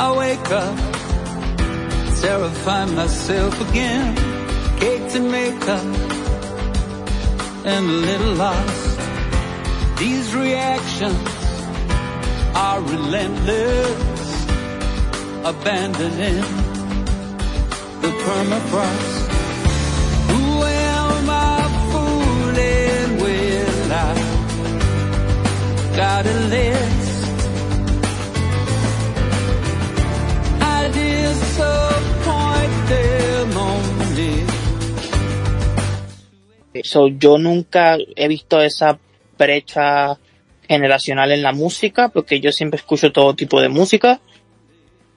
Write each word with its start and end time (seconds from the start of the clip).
I 0.00 0.16
wake 0.16 0.50
up, 0.52 0.78
terrify 2.20 2.84
myself 2.84 3.54
again. 3.68 4.14
Cake 4.78 5.10
to 5.14 5.18
make 5.18 5.60
up, 5.68 5.84
and 7.66 7.84
a 7.84 7.98
little 8.08 8.34
lost. 8.34 8.98
These 9.98 10.36
reactions 10.36 11.28
are 12.54 12.80
relentless, 12.80 14.46
abandoning 15.44 16.46
the 18.02 18.10
permafrost. 18.22 19.18
Who 20.30 20.62
am 20.62 21.28
I 21.28 21.58
fooling 21.90 23.10
with? 23.24 23.90
I 23.90 24.14
got 25.96 26.24
a 26.24 26.38
So, 36.84 37.08
yo 37.08 37.38
nunca 37.38 37.98
he 38.16 38.28
visto 38.28 38.60
esa 38.60 38.98
brecha 39.36 40.18
generacional 40.68 41.32
en 41.32 41.42
la 41.42 41.52
música, 41.52 42.08
porque 42.08 42.40
yo 42.40 42.52
siempre 42.52 42.78
escucho 42.78 43.12
todo 43.12 43.34
tipo 43.34 43.60
de 43.60 43.68
música. 43.68 44.20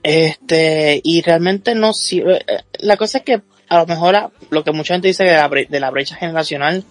Este, 0.04 1.00
y 1.04 1.22
realmente 1.22 1.76
no 1.76 1.94
sirve. 1.94 2.44
eh, 2.48 2.64
La 2.80 2.98
cosa 2.98 3.20
es 3.20 3.24
que 3.24 3.42
a 3.70 3.78
lo 3.78 3.86
mejor 3.86 4.32
lo 4.50 4.64
que 4.64 4.72
mucha 4.72 4.96
gente 4.96 5.08
dice 5.08 5.24
de 5.24 5.80
la, 5.80 5.90
brecha 5.92 6.16
generacional 6.16 6.84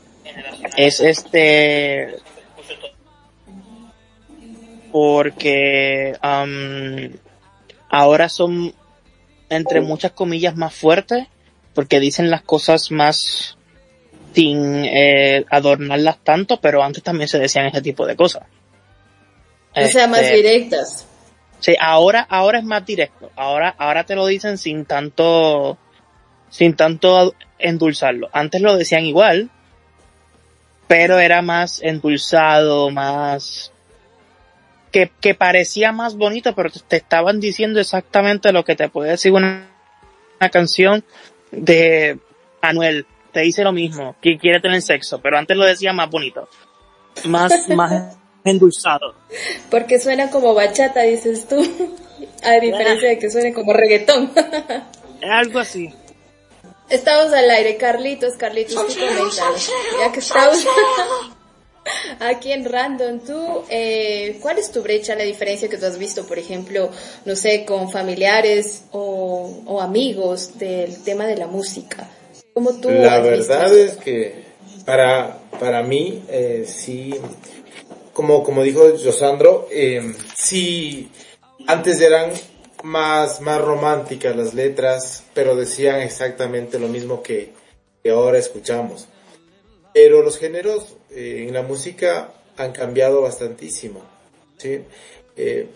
es 0.77 1.01
este, 1.01 2.17
porque 4.91 6.17
am, 6.23 7.13
ahora 7.91 8.31
son, 8.31 8.73
entre 9.51 9.81
muchas 9.83 10.13
comillas, 10.13 10.57
más 10.57 10.75
fuertes, 10.75 11.27
porque 11.75 12.01
dicen 12.01 12.31
las 12.31 12.43
cosas 12.43 12.91
más 12.91 13.59
sin 14.35 14.85
eh, 14.85 15.45
adornarlas 15.51 16.19
tanto, 16.23 16.61
pero 16.61 16.83
antes 16.83 17.03
también 17.03 17.29
se 17.29 17.39
decían 17.39 17.67
ese 17.67 17.83
tipo 17.83 18.07
de 18.07 18.17
cosas. 18.17 18.45
O 19.75 19.87
sea, 19.87 20.07
más 20.07 20.21
Este, 20.21 20.37
directas. 20.37 21.07
Sí, 21.59 21.77
ahora, 21.79 22.27
ahora 22.29 22.59
es 22.59 22.65
más 22.65 22.85
directo. 22.87 23.31
Ahora, 23.37 23.75
ahora 23.77 24.05
te 24.05 24.15
lo 24.15 24.27
dicen 24.27 24.57
sin 24.57 24.87
tanto, 24.87 25.79
sin 26.49 26.75
tanto 26.75 27.35
endulzarlo. 27.59 28.31
Antes 28.33 28.63
lo 28.63 28.77
decían 28.77 29.05
igual, 29.05 29.51
pero 30.87 31.19
era 31.19 31.43
más 31.43 31.81
endulzado, 31.83 32.91
más, 32.91 33.73
que, 34.91 35.11
que 35.21 35.35
parecía 35.35 35.93
más 35.93 36.17
bonito, 36.17 36.55
pero 36.55 36.71
te, 36.71 36.97
estaban 36.97 37.41
diciendo 37.41 37.81
exactamente 37.81 38.53
lo 38.53 38.65
que 38.65 38.77
te 38.77 38.89
puede 38.89 39.11
decir 39.11 39.33
una, 39.33 39.71
una 40.41 40.51
canción 40.51 41.05
de 41.51 42.19
Anuel. 42.61 43.07
Te 43.33 43.41
dice 43.41 43.63
lo 43.63 43.73
mismo, 43.73 44.17
que 44.21 44.39
quiere 44.39 44.61
tener 44.61 44.83
sexo, 44.83 45.21
pero 45.21 45.39
antes 45.39 45.57
lo 45.57 45.65
decía 45.65 45.93
más 45.93 46.11
bonito. 46.11 46.49
Más, 47.25 47.69
más 47.69 48.17
endulzado. 48.45 49.15
Porque 49.71 49.99
suena 50.01 50.31
como 50.31 50.55
bachata, 50.55 51.03
dices 51.03 51.47
tú. 51.49 51.61
A 52.43 52.53
diferencia 52.55 53.11
de 53.11 53.19
que 53.19 53.31
suene 53.31 53.53
como 53.53 53.73
reggaetón. 53.73 54.33
Algo 55.23 55.59
así. 55.59 55.93
Estamos 56.89 57.33
al 57.33 57.49
aire, 57.51 57.77
Carlitos, 57.77 58.35
Carlitos, 58.37 58.75
tú. 58.75 59.01
Ya 60.01 60.11
que 60.11 60.19
estamos 60.19 60.67
aquí 62.19 62.53
en 62.53 62.65
Random, 62.65 63.21
tú, 63.21 63.65
eh, 63.69 64.39
¿cuál 64.41 64.59
es 64.59 64.71
tu 64.71 64.83
brecha, 64.83 65.15
la 65.15 65.25
diferencia 65.25 65.69
que 65.69 65.77
tú 65.77 65.87
has 65.87 65.99
visto, 65.99 66.27
por 66.27 66.39
ejemplo, 66.39 66.91
no 67.25 67.37
sé, 67.37 67.65
con 67.65 67.91
familiares 67.91 68.85
o, 68.93 69.63
o 69.67 69.81
amigos 69.81 70.59
del 70.59 71.03
tema 71.03 71.27
de 71.27 71.37
la 71.37 71.47
música? 71.47 72.09
¿Cómo 72.55 72.81
tú 72.81 72.91
La 72.91 73.17
has 73.17 73.23
verdad 73.23 73.77
es 73.77 73.97
que 73.97 74.45
para, 74.85 75.39
para 75.59 75.83
mí, 75.83 76.25
eh, 76.29 76.65
sí, 76.67 77.15
como, 78.13 78.43
como 78.43 78.63
dijo 78.63 78.83
Josandro, 79.03 79.69
eh, 79.71 80.15
sí, 80.35 81.11
antes 81.67 82.01
eran 82.01 82.31
más, 82.83 83.41
más 83.41 83.61
románticas 83.61 84.37
las 84.37 84.55
letras, 84.55 85.25
pero 85.35 85.55
decían 85.57 86.01
exactamente 86.01 86.79
lo 86.79 86.89
mismo 86.89 87.23
que, 87.23 87.53
que 88.03 88.11
ahora 88.11 88.39
escuchamos. 88.39 89.09
Pero 89.93 90.23
los 90.23 90.39
géneros 90.39 90.97
eh, 91.13 91.47
en 91.47 91.55
la 91.55 91.63
música 91.63 92.33
han 92.57 92.73
cambiado 92.73 93.23
bastantísimo, 93.23 94.03
¿sí? 94.57 94.85
Eh, 95.37 95.69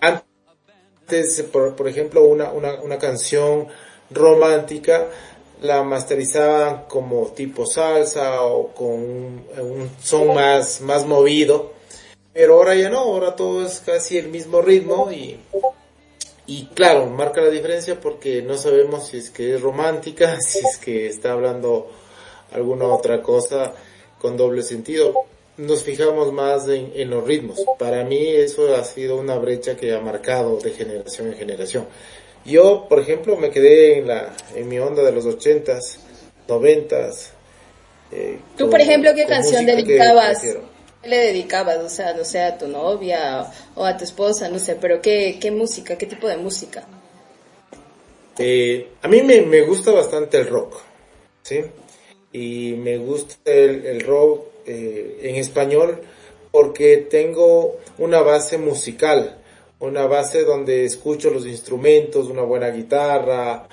antes, 0.00 1.42
por, 1.52 1.74
por 1.74 1.88
ejemplo, 1.88 2.24
una, 2.24 2.50
una, 2.52 2.74
una 2.82 2.98
canción 2.98 3.68
romántica 4.10 5.08
la 5.62 5.82
masterizaban 5.82 6.84
como 6.88 7.28
tipo 7.28 7.66
salsa 7.66 8.42
o 8.42 8.68
con 8.68 8.88
un, 8.88 9.44
un 9.58 9.90
son 10.02 10.34
más, 10.34 10.80
más 10.80 11.06
movido. 11.06 11.72
Pero 12.32 12.54
ahora 12.54 12.74
ya 12.74 12.88
no, 12.90 12.98
ahora 12.98 13.34
todo 13.34 13.66
es 13.66 13.80
casi 13.80 14.18
el 14.18 14.28
mismo 14.28 14.62
ritmo 14.62 15.10
y, 15.10 15.40
y 16.46 16.66
claro, 16.66 17.06
marca 17.06 17.40
la 17.40 17.50
diferencia 17.50 18.00
porque 18.00 18.42
no 18.42 18.56
sabemos 18.56 19.08
si 19.08 19.18
es 19.18 19.30
que 19.30 19.54
es 19.54 19.60
romántica, 19.60 20.38
si 20.46 20.60
es 20.60 20.78
que 20.78 21.06
está 21.06 21.32
hablando 21.32 21.90
alguna 22.52 22.86
otra 22.86 23.22
cosa 23.22 23.74
con 24.20 24.36
doble 24.36 24.62
sentido. 24.62 25.14
Nos 25.56 25.82
fijamos 25.82 26.32
más 26.32 26.68
en, 26.68 26.92
en 26.94 27.10
los 27.10 27.24
ritmos. 27.26 27.60
Para 27.78 28.04
mí 28.04 28.26
eso 28.28 28.74
ha 28.76 28.84
sido 28.84 29.16
una 29.16 29.36
brecha 29.38 29.76
que 29.76 29.92
ha 29.92 30.00
marcado 30.00 30.58
de 30.58 30.70
generación 30.70 31.28
en 31.28 31.34
generación. 31.34 31.86
Yo, 32.44 32.86
por 32.88 33.00
ejemplo, 33.00 33.36
me 33.36 33.50
quedé 33.50 33.98
en 33.98 34.06
la 34.08 34.34
en 34.54 34.68
mi 34.68 34.78
onda 34.78 35.02
de 35.02 35.10
los 35.12 35.26
ochentas, 35.26 35.98
noventas. 36.46 37.32
Eh, 38.12 38.38
Tú, 38.56 38.64
con- 38.64 38.70
por 38.70 38.80
ejemplo, 38.80 39.10
¿qué 39.14 39.26
canción 39.26 39.66
dedicabas? 39.66 40.40
¿Qué 41.02 41.08
le 41.08 41.16
dedicabas? 41.18 41.78
O 41.78 41.88
sea, 41.88 42.14
no 42.14 42.24
sé, 42.24 42.40
a 42.40 42.56
tu 42.56 42.68
novia 42.68 43.50
o 43.74 43.84
a 43.84 43.96
tu 43.96 44.04
esposa, 44.04 44.48
no 44.48 44.58
sé, 44.60 44.76
pero 44.76 45.02
¿qué, 45.02 45.38
qué 45.40 45.50
música? 45.50 45.98
¿Qué 45.98 46.06
tipo 46.06 46.26
de 46.28 46.36
música? 46.36 46.86
Eh, 48.38 48.88
a 49.02 49.08
mí 49.08 49.22
me, 49.22 49.42
me 49.42 49.62
gusta 49.62 49.90
bastante 49.90 50.38
el 50.38 50.46
rock, 50.46 50.76
¿sí? 51.42 51.60
Y 52.32 52.74
me 52.78 52.98
gusta 52.98 53.36
el, 53.44 53.86
el 53.86 54.00
rock 54.00 54.46
eh, 54.66 55.20
en 55.22 55.36
español 55.36 56.00
porque 56.50 56.98
tengo 56.98 57.76
una 57.98 58.20
base 58.20 58.58
musical, 58.58 59.38
una 59.80 60.06
base 60.06 60.44
donde 60.44 60.84
escucho 60.84 61.30
los 61.30 61.46
instrumentos, 61.46 62.28
una 62.28 62.42
buena 62.42 62.70
guitarra, 62.70 63.68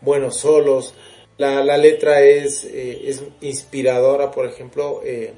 buenos 0.00 0.36
solos. 0.36 0.94
La, 1.38 1.64
la 1.64 1.76
letra 1.76 2.22
es, 2.22 2.64
eh, 2.64 3.02
es 3.06 3.22
inspiradora, 3.40 4.30
por 4.30 4.46
ejemplo, 4.46 5.00
eh, 5.04 5.32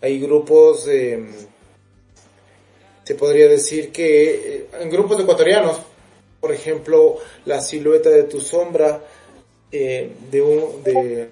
hay 0.00 0.20
grupos, 0.20 0.86
eh, 0.88 1.24
se 3.04 3.14
podría 3.14 3.48
decir 3.48 3.90
que 3.92 4.56
eh, 4.56 4.66
en 4.80 4.90
grupos 4.90 5.20
ecuatorianos, 5.20 5.80
por 6.40 6.52
ejemplo, 6.52 7.18
La 7.44 7.60
silueta 7.60 8.10
de 8.10 8.24
tu 8.24 8.40
sombra, 8.40 9.00
eh, 9.70 10.10
de 10.30 10.42
un, 10.42 10.82
de, 10.82 11.30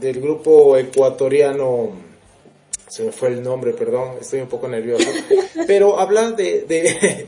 del 0.00 0.20
grupo 0.20 0.76
ecuatoriano, 0.76 1.90
se 2.88 3.04
me 3.04 3.12
fue 3.12 3.28
el 3.28 3.42
nombre, 3.42 3.72
perdón, 3.72 4.16
estoy 4.20 4.40
un 4.40 4.48
poco 4.48 4.68
nervioso, 4.68 5.08
pero 5.66 5.98
habla 5.98 6.30
de... 6.32 6.62
de, 6.62 7.26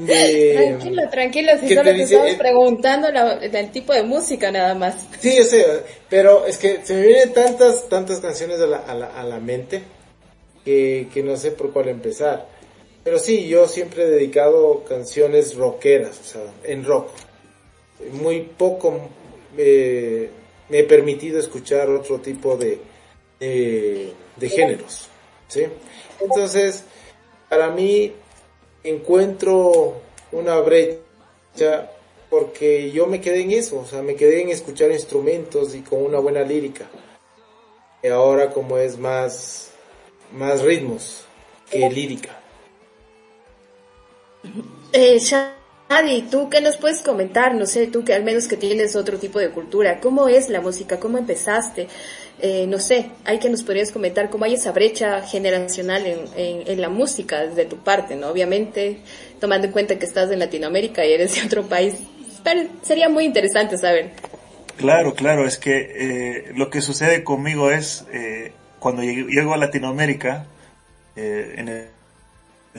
de- 0.00 0.54
Tranquilo, 0.54 1.02
tranquilo, 1.10 1.52
si 1.60 1.68
¿qué 1.68 1.74
solo 1.76 1.90
te 1.90 1.92
te 1.94 2.00
dice? 2.00 2.14
estamos 2.14 2.32
Eh, 2.34 2.38
preguntando 2.38 3.10
la- 3.10 3.34
el 3.34 3.70
tipo 3.70 3.92
de 3.92 4.02
música 4.02 4.50
nada 4.50 4.74
más. 4.74 5.06
Sí, 5.20 5.36
yo 5.36 5.44
sé, 5.44 5.64
pero 6.10 6.46
es 6.46 6.58
que 6.58 6.80
se 6.84 6.94
me 6.94 7.02
vienen 7.06 7.32
tantas, 7.32 7.88
tantas 7.88 8.18
canciones 8.20 8.60
a 8.60 8.66
la, 8.66 8.78
a 8.78 8.94
la, 8.94 9.06
a 9.06 9.22
la 9.24 9.38
mente 9.38 9.82
que, 10.64 11.08
que 11.14 11.22
no 11.22 11.36
sé 11.36 11.52
por 11.52 11.72
cuál 11.72 11.88
empezar. 11.88 12.46
Pero 13.04 13.18
sí, 13.18 13.46
yo 13.46 13.68
siempre 13.68 14.04
he 14.04 14.08
dedicado 14.08 14.82
canciones 14.88 15.54
rockeras, 15.56 16.18
o 16.20 16.24
sea, 16.24 16.40
en 16.64 16.84
rock. 16.84 17.08
Muy 18.12 18.40
poco 18.40 18.98
eh, 19.56 20.30
me 20.68 20.80
he 20.80 20.84
permitido 20.84 21.38
escuchar 21.38 21.88
otro 21.90 22.20
tipo 22.20 22.56
de, 22.56 22.78
de, 23.38 24.12
de 24.36 24.48
géneros, 24.48 25.08
¿sí? 25.48 25.64
Entonces, 26.20 26.84
para 27.48 27.70
mí 27.70 28.12
encuentro 28.82 30.00
una 30.32 30.58
brecha 30.60 31.90
porque 32.30 32.90
yo 32.90 33.06
me 33.06 33.20
quedé 33.20 33.42
en 33.42 33.52
eso, 33.52 33.78
o 33.78 33.86
sea, 33.86 34.02
me 34.02 34.16
quedé 34.16 34.42
en 34.42 34.48
escuchar 34.48 34.90
instrumentos 34.90 35.74
y 35.74 35.82
con 35.82 36.02
una 36.02 36.18
buena 36.18 36.42
lírica. 36.42 36.86
Y 38.02 38.08
ahora 38.08 38.50
como 38.50 38.76
es 38.78 38.98
más, 38.98 39.70
más 40.32 40.62
ritmos 40.62 41.24
que 41.70 41.88
lírica. 41.88 42.40
Eh, 44.92 45.20
Adi, 45.96 46.22
¿tú 46.22 46.50
qué 46.50 46.60
nos 46.60 46.76
puedes 46.76 47.02
comentar? 47.02 47.54
No 47.54 47.66
sé, 47.66 47.86
tú 47.86 48.04
que 48.04 48.14
al 48.14 48.24
menos 48.24 48.48
que 48.48 48.56
tienes 48.56 48.96
otro 48.96 49.18
tipo 49.18 49.38
de 49.38 49.50
cultura, 49.50 50.00
¿cómo 50.00 50.28
es 50.28 50.48
la 50.48 50.60
música? 50.60 50.98
¿Cómo 50.98 51.18
empezaste? 51.18 51.86
Eh, 52.40 52.66
no 52.66 52.80
sé, 52.80 53.10
hay 53.24 53.38
que 53.38 53.48
nos 53.48 53.62
podrías 53.62 53.92
comentar 53.92 54.28
cómo 54.28 54.44
hay 54.44 54.54
esa 54.54 54.72
brecha 54.72 55.22
generacional 55.22 56.02
en, 56.04 56.80
la 56.80 56.88
música 56.88 57.46
desde 57.46 57.64
tu 57.64 57.76
parte, 57.76 58.16
¿no? 58.16 58.28
Obviamente, 58.28 58.98
tomando 59.40 59.68
en 59.68 59.72
cuenta 59.72 59.96
que 59.96 60.04
estás 60.04 60.32
en 60.32 60.40
Latinoamérica 60.40 61.06
y 61.06 61.12
eres 61.12 61.36
de 61.36 61.42
otro 61.42 61.62
país, 61.68 61.94
pero 62.42 62.62
sería 62.82 63.08
muy 63.08 63.24
interesante 63.24 63.78
saber. 63.78 64.10
Claro, 64.76 65.14
claro, 65.14 65.46
es 65.46 65.58
que 65.58 65.92
eh, 65.94 66.52
lo 66.56 66.70
que 66.70 66.80
sucede 66.80 67.22
conmigo 67.22 67.70
es, 67.70 68.04
eh, 68.12 68.52
cuando 68.80 69.02
llego 69.02 69.54
a 69.54 69.56
Latinoamérica, 69.56 70.46
eh, 71.14 71.54
en 71.56 71.68
el 71.68 71.86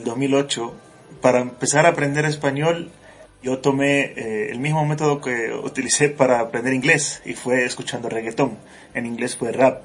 2008, 0.03 0.73
para 1.21 1.39
empezar 1.39 1.85
a 1.85 1.89
aprender 1.89 2.25
español, 2.25 2.91
yo 3.45 3.59
tomé 3.59 4.13
eh, 4.15 4.47
el 4.49 4.57
mismo 4.57 4.83
método 4.87 5.21
que 5.21 5.53
utilicé 5.53 6.09
para 6.09 6.39
aprender 6.39 6.73
inglés 6.73 7.21
y 7.25 7.33
fue 7.33 7.63
escuchando 7.63 8.09
reggaetón. 8.09 8.57
En 8.95 9.05
inglés 9.05 9.35
fue 9.35 9.51
rap. 9.51 9.83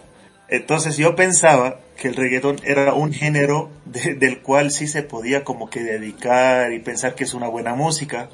Entonces 0.49 0.97
yo 0.97 1.15
pensaba 1.15 1.79
que 1.99 2.09
el 2.09 2.17
reggaetón 2.17 2.57
era 2.65 2.95
un 2.95 3.13
género 3.13 3.69
de, 3.85 4.15
del 4.15 4.41
cual 4.41 4.71
sí 4.71 4.89
se 4.89 5.03
podía 5.03 5.45
como 5.45 5.69
que 5.69 5.83
dedicar 5.83 6.73
y 6.73 6.79
pensar 6.79 7.15
que 7.15 7.25
es 7.25 7.35
una 7.35 7.49
buena 7.49 7.75
música. 7.75 8.31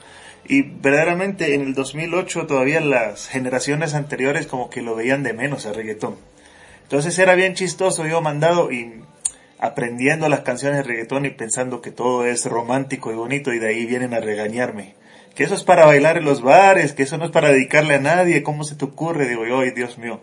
Y 0.46 0.62
verdaderamente 0.62 1.56
en 1.56 1.62
el 1.62 1.75
2008 1.75 2.46
todavía 2.46 2.79
las 2.79 3.26
generaciones 3.26 3.94
anteriores 3.94 4.46
como 4.46 4.70
que 4.70 4.81
lo 4.81 4.94
veían 4.94 5.25
de 5.25 5.32
menos 5.32 5.67
el 5.67 5.75
reggaetón. 5.75 6.14
Entonces 6.84 7.19
era 7.19 7.34
bien 7.34 7.55
chistoso, 7.55 8.06
yo 8.06 8.20
mandado 8.20 8.70
y 8.70 9.02
aprendiendo 9.58 10.29
las 10.29 10.43
canciones 10.43 10.79
de 10.79 10.84
reggaetón 10.84 11.26
y 11.26 11.31
pensando 11.31 11.81
que 11.81 11.90
todo 11.90 12.25
es 12.25 12.46
romántico 12.46 13.11
y 13.11 13.17
bonito 13.17 13.52
y 13.52 13.58
de 13.58 13.70
ahí 13.70 13.87
vienen 13.87 14.14
a 14.14 14.20
regañarme. 14.20 14.94
Que 15.36 15.44
eso 15.44 15.54
es 15.54 15.64
para 15.64 15.84
bailar 15.84 16.16
en 16.16 16.24
los 16.24 16.40
bares, 16.40 16.94
que 16.94 17.02
eso 17.02 17.18
no 17.18 17.26
es 17.26 17.30
para 17.30 17.50
dedicarle 17.50 17.94
a 17.94 18.00
nadie, 18.00 18.42
¿cómo 18.42 18.64
se 18.64 18.74
te 18.74 18.86
ocurre? 18.86 19.28
Digo 19.28 19.46
yo, 19.46 19.60
ay 19.60 19.70
Dios 19.70 19.98
mío, 19.98 20.22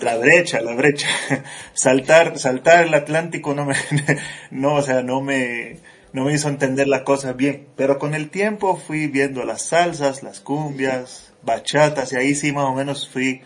la 0.00 0.16
brecha, 0.16 0.62
la 0.62 0.74
brecha. 0.74 1.08
saltar, 1.74 2.38
saltar 2.38 2.86
el 2.86 2.94
Atlántico 2.94 3.54
no 3.54 3.66
me, 3.66 3.76
no, 4.50 4.76
o 4.76 4.82
sea, 4.82 5.02
no 5.02 5.20
me, 5.20 5.80
no 6.14 6.24
me 6.24 6.32
hizo 6.32 6.48
entender 6.48 6.88
las 6.88 7.02
cosas 7.02 7.36
bien. 7.36 7.68
Pero 7.76 7.98
con 7.98 8.14
el 8.14 8.30
tiempo 8.30 8.76
fui 8.78 9.08
viendo 9.08 9.44
las 9.44 9.60
salsas, 9.60 10.22
las 10.22 10.40
cumbias, 10.40 11.32
bachatas 11.42 12.12
y 12.12 12.16
ahí 12.16 12.34
sí 12.34 12.52
más 12.52 12.64
o 12.64 12.72
menos 12.72 13.08
fui 13.08 13.42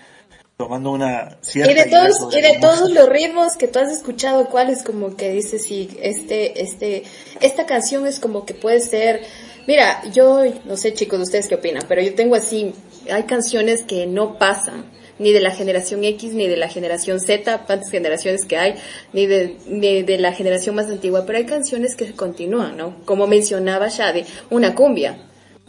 tomando 0.56 0.90
una 0.90 1.38
cierta 1.40 1.72
y 1.72 1.74
de 1.74 1.86
todos 1.86 2.34
y 2.34 2.40
de 2.40 2.58
todos 2.60 2.90
los 2.90 3.08
ritmos 3.08 3.56
que 3.56 3.66
tú 3.66 3.78
has 3.78 3.90
escuchado 3.90 4.48
cuál 4.50 4.68
es 4.68 4.82
como 4.82 5.16
que 5.16 5.30
dices 5.30 5.64
sí 5.64 5.96
este 6.02 6.60
este 6.60 7.04
esta 7.40 7.64
canción 7.64 8.06
es 8.06 8.20
como 8.20 8.44
que 8.44 8.52
puede 8.52 8.80
ser 8.80 9.22
mira 9.66 10.02
yo 10.12 10.42
no 10.64 10.76
sé 10.76 10.94
chicos 10.94 11.20
ustedes 11.20 11.48
qué 11.48 11.56
opinan 11.56 11.84
pero 11.88 12.02
yo 12.02 12.14
tengo 12.14 12.34
así 12.34 12.72
hay 13.10 13.24
canciones 13.24 13.82
que 13.82 14.06
no 14.06 14.38
pasan 14.38 14.84
ni 15.18 15.32
de 15.32 15.40
la 15.40 15.50
generación 15.50 16.04
X 16.04 16.32
ni 16.32 16.48
de 16.48 16.56
la 16.56 16.68
generación 16.68 17.20
Z 17.20 17.66
tantas 17.66 17.90
generaciones 17.90 18.44
que 18.44 18.56
hay 18.56 18.74
ni 19.12 19.26
de 19.26 19.56
ni 19.66 20.02
de 20.02 20.18
la 20.18 20.32
generación 20.32 20.74
más 20.74 20.86
antigua 20.86 21.24
pero 21.26 21.38
hay 21.38 21.46
canciones 21.46 21.96
que 21.96 22.12
continúan 22.12 22.76
no 22.76 22.96
como 23.04 23.26
mencionaba 23.26 23.88
Shade 23.88 24.26
una 24.50 24.74
cumbia 24.74 25.18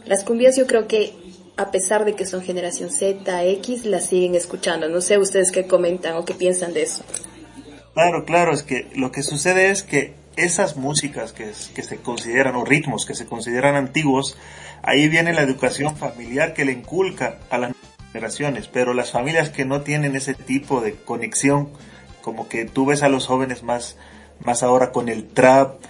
las 0.06 0.24
cumbias 0.24 0.56
yo 0.56 0.66
creo 0.66 0.88
que 0.88 1.14
a 1.56 1.70
pesar 1.70 2.04
de 2.04 2.14
que 2.14 2.26
son 2.26 2.42
generación 2.42 2.90
Z, 2.90 3.44
X, 3.44 3.84
la 3.84 4.00
siguen 4.00 4.34
escuchando. 4.34 4.88
No 4.88 5.00
sé 5.00 5.18
ustedes 5.18 5.52
qué 5.52 5.66
comentan 5.66 6.16
o 6.16 6.24
qué 6.24 6.34
piensan 6.34 6.72
de 6.72 6.82
eso. 6.82 7.04
Claro, 7.94 8.24
claro, 8.24 8.52
es 8.52 8.62
que 8.62 8.88
lo 8.96 9.12
que 9.12 9.22
sucede 9.22 9.70
es 9.70 9.82
que 9.82 10.14
esas 10.36 10.76
músicas 10.76 11.32
que, 11.32 11.52
se 11.54 11.96
consideran, 11.98 12.56
o 12.56 12.64
ritmos 12.64 13.06
que 13.06 13.14
se 13.14 13.26
consideran 13.26 13.76
antiguos, 13.76 14.36
ahí 14.82 15.08
viene 15.08 15.32
la 15.32 15.42
educación 15.42 15.96
familiar 15.96 16.54
que 16.54 16.64
le 16.64 16.72
inculca 16.72 17.38
a 17.50 17.58
las 17.58 17.72
generaciones, 18.12 18.68
pero 18.68 18.94
las 18.94 19.10
familias 19.10 19.50
que 19.50 19.64
no 19.64 19.82
tienen 19.82 20.16
ese 20.16 20.34
tipo 20.34 20.80
de 20.80 20.94
conexión, 20.94 21.70
como 22.22 22.48
que 22.48 22.64
tú 22.64 22.86
ves 22.86 23.02
a 23.02 23.08
los 23.08 23.26
jóvenes 23.26 23.62
más, 23.62 23.96
más 24.44 24.62
ahora 24.62 24.92
con 24.92 25.08
el 25.08 25.28
trap, 25.28 25.80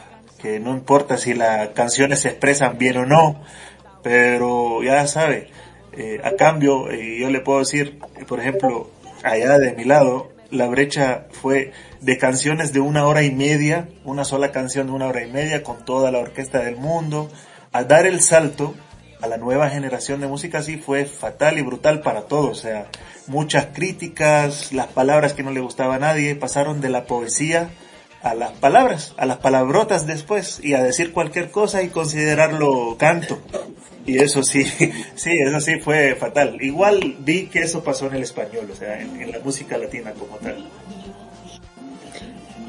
que 0.41 0.59
no 0.59 0.73
importa 0.73 1.19
si 1.19 1.35
las 1.35 1.69
canciones 1.71 2.21
se 2.21 2.29
expresan 2.29 2.79
bien 2.79 2.97
o 2.97 3.07
no, 3.07 3.43
pero 4.03 4.83
ya 4.83 5.07
sabe, 5.07 5.51
eh, 5.93 6.21
a 6.25 6.33
cambio, 6.37 6.91
eh, 6.91 7.19
yo 7.21 7.31
le 7.31 7.41
puedo 7.41 7.61
decir, 7.61 7.99
por 8.27 8.41
ejemplo, 8.41 8.91
allá 9.23 9.59
de 9.59 9.75
mi 9.75 9.85
lado, 9.85 10.33
la 10.51 10.67
brecha 10.67 11.27
fue 11.31 11.73
de 12.03 12.19
canciones 12.19 12.73
de 12.73 12.81
una 12.81 13.07
hora 13.07 13.23
y 13.23 13.31
media, 13.31 13.89
una 14.05 14.25
sola 14.25 14.51
canción 14.51 14.89
de 14.89 14.93
una 14.93 15.07
hora 15.07 15.25
y 15.25 15.31
media 15.31 15.63
con 15.63 15.85
toda 15.85 16.11
la 16.11 16.19
orquesta 16.19 16.59
del 16.59 16.77
mundo, 16.77 17.31
a 17.71 17.85
dar 17.85 18.07
el 18.07 18.21
salto 18.21 18.75
a 19.21 19.29
la 19.29 19.37
nueva 19.37 19.71
generación 19.71 20.21
de 20.21 20.27
música 20.27 20.59
así 20.59 20.79
fue 20.79 21.05
fatal 21.05 21.59
y 21.59 21.63
brutal 21.63 22.01
para 22.01 22.23
todos, 22.23 22.59
o 22.59 22.61
sea, 22.61 22.87
muchas 23.29 23.67
críticas, 23.73 24.73
las 24.73 24.89
palabras 24.89 25.33
que 25.33 25.45
no 25.45 25.53
le 25.53 25.61
gustaba 25.61 25.95
a 25.95 26.01
nadie, 26.01 26.35
pasaron 26.35 26.81
de 26.81 26.89
la 26.89 27.05
poesía 27.05 27.71
a 28.21 28.35
las 28.35 28.51
palabras, 28.51 29.15
a 29.17 29.27
las 29.27 29.39
palabrotas 29.39 30.05
después 30.05 30.59
y 30.61 30.75
a 30.75 30.83
decir 30.83 31.13
cualquier 31.13 31.53
cosa 31.53 31.85
y 31.85 31.89
considerarlo 31.89 32.97
canto. 32.99 33.39
Y 34.07 34.19
eso 34.19 34.43
sí, 34.43 34.65
sí, 35.15 35.31
eso 35.39 35.61
sí 35.61 35.79
fue 35.79 36.17
fatal. 36.17 36.59
Igual 36.61 37.17
vi 37.21 37.47
que 37.47 37.61
eso 37.61 37.85
pasó 37.85 38.09
en 38.09 38.17
el 38.17 38.23
español, 38.23 38.69
o 38.73 38.75
sea, 38.75 39.01
en, 39.01 39.23
en 39.23 39.31
la 39.31 39.39
música 39.39 39.79
latina 39.79 40.13
como 40.13 40.37
tal. 40.39 40.69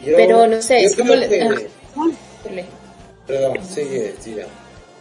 Yo, 0.05 0.15
Pero 0.15 0.47
no 0.47 0.61
sé, 0.61 0.83
es 0.83 0.95
como... 0.95 1.13
Le... 1.15 1.43
Ah, 1.43 1.55
Perdón, 3.25 3.57
sigue, 3.65 4.13
sigue. 4.19 4.45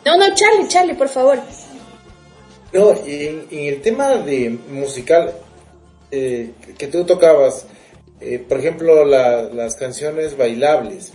No, 0.05 0.17
no, 0.17 0.35
Charlie, 0.35 0.69
Charlie, 0.69 0.95
por 0.95 1.09
favor. 1.09 1.39
No, 2.73 2.93
en, 3.05 3.47
en 3.51 3.75
el 3.75 3.83
tema 3.83 4.17
de 4.17 4.51
musical 4.69 5.35
eh, 6.11 6.51
que 6.77 6.87
tú 6.89 7.05
tocabas, 7.05 7.67
eh, 8.21 8.39
por 8.39 8.59
ejemplo, 8.59 9.05
la, 9.05 9.43
las 9.45 9.77
canciones 9.77 10.37
bailables. 10.37 11.13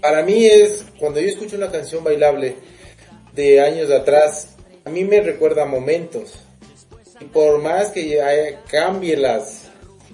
Para 0.00 0.22
mí 0.22 0.44
es, 0.46 0.84
cuando 0.98 1.20
yo 1.20 1.28
escucho 1.28 1.56
una 1.56 1.70
canción 1.70 2.04
bailable, 2.04 2.56
de 3.34 3.60
años 3.60 3.90
atrás, 3.90 4.56
a 4.84 4.90
mí 4.90 5.04
me 5.04 5.20
recuerda 5.20 5.64
momentos. 5.64 6.40
Y 7.20 7.26
por 7.26 7.60
más 7.60 7.90
que 7.90 8.20
haya, 8.20 8.62
cambie 8.68 9.16
las, 9.16 9.65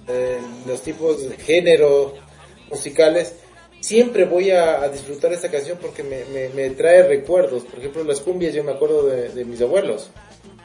eh, 0.08 0.38
los 0.66 0.82
tipos 0.82 1.28
de 1.28 1.36
género 1.36 2.14
musicales, 2.70 3.34
siempre 3.80 4.24
voy 4.24 4.50
a, 4.50 4.82
a 4.82 4.88
disfrutar 4.88 5.32
esta 5.32 5.50
canción 5.50 5.78
porque 5.80 6.02
me, 6.02 6.24
me, 6.26 6.48
me, 6.50 6.70
trae 6.70 7.02
recuerdos. 7.02 7.64
Por 7.64 7.78
ejemplo, 7.78 8.04
las 8.04 8.20
cumbias, 8.20 8.54
yo 8.54 8.64
me 8.64 8.72
acuerdo 8.72 9.06
de, 9.06 9.28
de 9.28 9.44
mis 9.44 9.60
abuelos. 9.60 10.10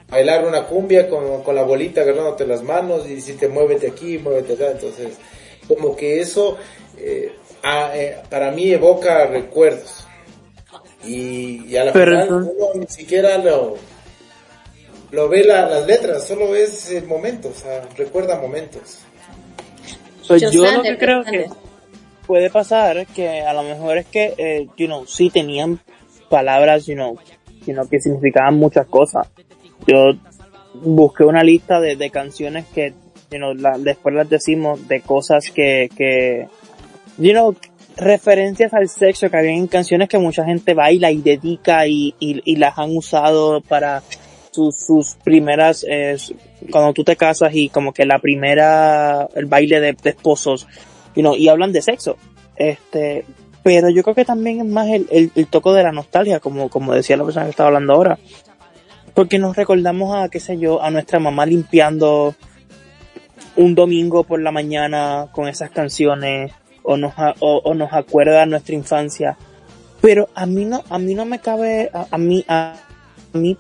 Bailar 0.10 0.46
una 0.46 0.66
cumbia 0.66 1.10
con, 1.10 1.44
con, 1.44 1.56
la 1.56 1.64
bolita 1.64 2.02
agarrándote 2.02 2.48
las 2.48 2.64
manos 2.64 3.06
y 3.08 3.16
decirte 3.16 3.50
muévete 3.50 3.88
aquí, 3.88 4.18
muévete 4.18 4.54
acá. 4.54 4.72
Entonces, 4.72 5.18
como 5.68 5.96
que 5.96 6.22
eso 6.22 6.58
eh, 6.98 7.34
a, 7.64 7.92
eh, 7.98 8.18
para 8.30 8.52
mí 8.52 8.72
evoca 8.72 9.26
recuerdos. 9.26 10.06
Y, 11.04 11.66
y 11.68 11.78
a 11.78 11.86
la 11.86 11.94
Pero 11.94 12.12
final 12.12 12.34
uno 12.34 12.70
ni 12.76 12.88
siquiera 12.88 13.38
lo, 13.38 13.78
lo 15.12 15.30
ve 15.30 15.44
la, 15.44 15.68
las 15.68 15.86
letras, 15.86 16.28
solo 16.28 16.56
es 16.56 16.90
el 16.92 17.06
momento, 17.06 17.50
o 17.50 17.54
sea, 17.54 17.88
recuerda 17.96 18.40
momentos. 18.40 19.00
Pues 20.28 20.52
yo, 20.52 20.70
lo 20.70 20.82
que 20.82 20.98
creo 20.98 21.24
que 21.24 21.48
puede 22.26 22.50
pasar 22.50 23.08
que 23.08 23.42
a 23.42 23.54
lo 23.54 23.64
mejor 23.64 23.98
es 23.98 24.06
que, 24.08 24.34
eh, 24.38 24.68
you 24.78 24.88
know, 24.88 25.06
sí 25.06 25.30
tenían 25.30 25.80
palabras, 26.30 26.86
you 26.86 26.96
know, 26.96 27.18
sino 27.64 27.88
que 27.88 28.00
significaban 28.00 28.56
muchas 28.56 28.88
cosas. 28.88 29.28
Yo 29.88 30.14
busqué 30.74 31.24
una 31.24 31.44
lista 31.44 31.80
de, 31.80 31.96
de 31.96 32.10
canciones 32.10 32.66
que, 32.74 32.94
you 33.32 33.38
know, 33.38 33.54
la, 33.54 33.78
después 33.78 34.14
las 34.14 34.30
decimos 34.30 34.88
de 34.88 35.02
cosas 35.02 35.52
que, 35.52 35.90
que, 35.96 36.48
you 37.18 37.32
know, 37.32 37.56
referencias 37.96 38.74
al 38.74 38.90
sexo 38.90 39.30
que 39.30 39.38
había 39.38 39.52
en 39.52 39.68
canciones 39.68 40.08
que 40.08 40.20
mucha 40.20 40.46
gente 40.46 40.74
baila 40.74 41.12
y 41.12 41.22
dedica 41.22 41.88
y, 41.88 42.14
y, 42.20 42.42
y 42.46 42.58
las 42.58 42.78
han 42.78 42.96
usado 42.96 43.62
para 43.62 44.04
sus, 44.72 45.18
primeras, 45.24 45.86
cuando 46.72 46.94
tú 46.94 47.04
te 47.04 47.16
casas 47.16 47.54
y 47.54 47.70
como 47.70 47.94
que 47.94 48.06
la 48.06 48.20
primera, 48.20 49.28
el 49.36 49.46
baile 49.46 49.80
de, 49.80 49.96
esposos, 50.04 50.68
you 51.16 51.22
know, 51.22 51.36
y 51.36 51.48
hablan 51.48 51.72
de 51.72 51.82
sexo. 51.82 52.18
Este, 52.56 53.26
pero 53.64 53.90
yo 53.90 54.02
creo 54.04 54.16
que 54.16 54.26
también 54.26 54.60
es 54.62 54.66
más 54.66 54.88
el, 54.88 55.32
el, 55.36 55.48
toco 55.48 55.74
de 55.74 55.84
la 55.84 55.92
nostalgia, 55.92 56.40
como, 56.40 56.70
como 56.70 56.94
decía 56.94 57.18
la 57.18 57.26
persona 57.26 57.46
que 57.46 57.52
estaba 57.52 57.68
hablando 57.68 57.94
ahora. 57.94 58.18
Porque 59.14 59.40
nos 59.40 59.56
recordamos 59.56 60.16
a, 60.16 60.30
qué 60.30 60.40
sé 60.40 60.58
yo, 60.58 60.82
a 60.82 60.90
nuestra 60.90 61.20
mamá 61.20 61.46
limpiando 61.46 62.36
un 63.56 63.76
domingo 63.76 64.24
por 64.24 64.42
la 64.42 64.52
mañana 64.52 65.28
con 65.32 65.48
esas 65.48 65.72
canciones, 65.72 66.54
o 66.84 66.96
nos, 66.96 67.14
o, 67.40 67.74
nos 67.74 67.92
acuerda 67.92 68.46
nuestra 68.46 68.76
infancia. 68.76 69.38
Pero 70.00 70.30
a 70.36 70.46
mí 70.46 70.64
no, 70.64 70.84
a 70.90 70.98
mí 70.98 71.16
no 71.16 71.26
me 71.26 71.40
cabe, 71.40 71.90
a, 71.94 72.08
a 72.12 72.18
mí, 72.18 72.46
a, 72.48 72.76
a 73.34 73.38
mí, 73.38 73.58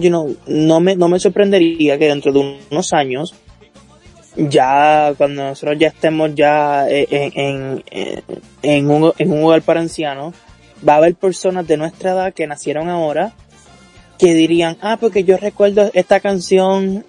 you 0.00 0.08
know, 0.08 0.34
no 0.46 0.80
me, 0.80 0.96
no 0.96 1.08
me 1.08 1.18
sorprendería 1.18 1.98
que 1.98 2.08
dentro 2.08 2.32
de 2.32 2.58
unos 2.70 2.92
años, 2.92 3.34
ya 4.36 5.12
cuando 5.16 5.44
nosotros 5.44 5.78
ya 5.78 5.88
estemos 5.88 6.34
ya 6.34 6.88
en, 6.88 7.32
en, 7.34 7.84
en, 8.62 8.90
un, 8.90 9.12
en 9.18 9.32
un 9.32 9.44
hogar 9.44 9.62
para 9.62 9.80
ancianos, 9.80 10.34
va 10.86 10.94
a 10.94 10.96
haber 10.96 11.14
personas 11.14 11.66
de 11.66 11.76
nuestra 11.76 12.12
edad 12.12 12.34
que 12.34 12.46
nacieron 12.46 12.88
ahora 12.88 13.34
que 14.18 14.34
dirían, 14.34 14.76
ah, 14.82 14.98
porque 15.00 15.24
yo 15.24 15.38
recuerdo 15.38 15.90
esta 15.94 16.20
canción 16.20 17.06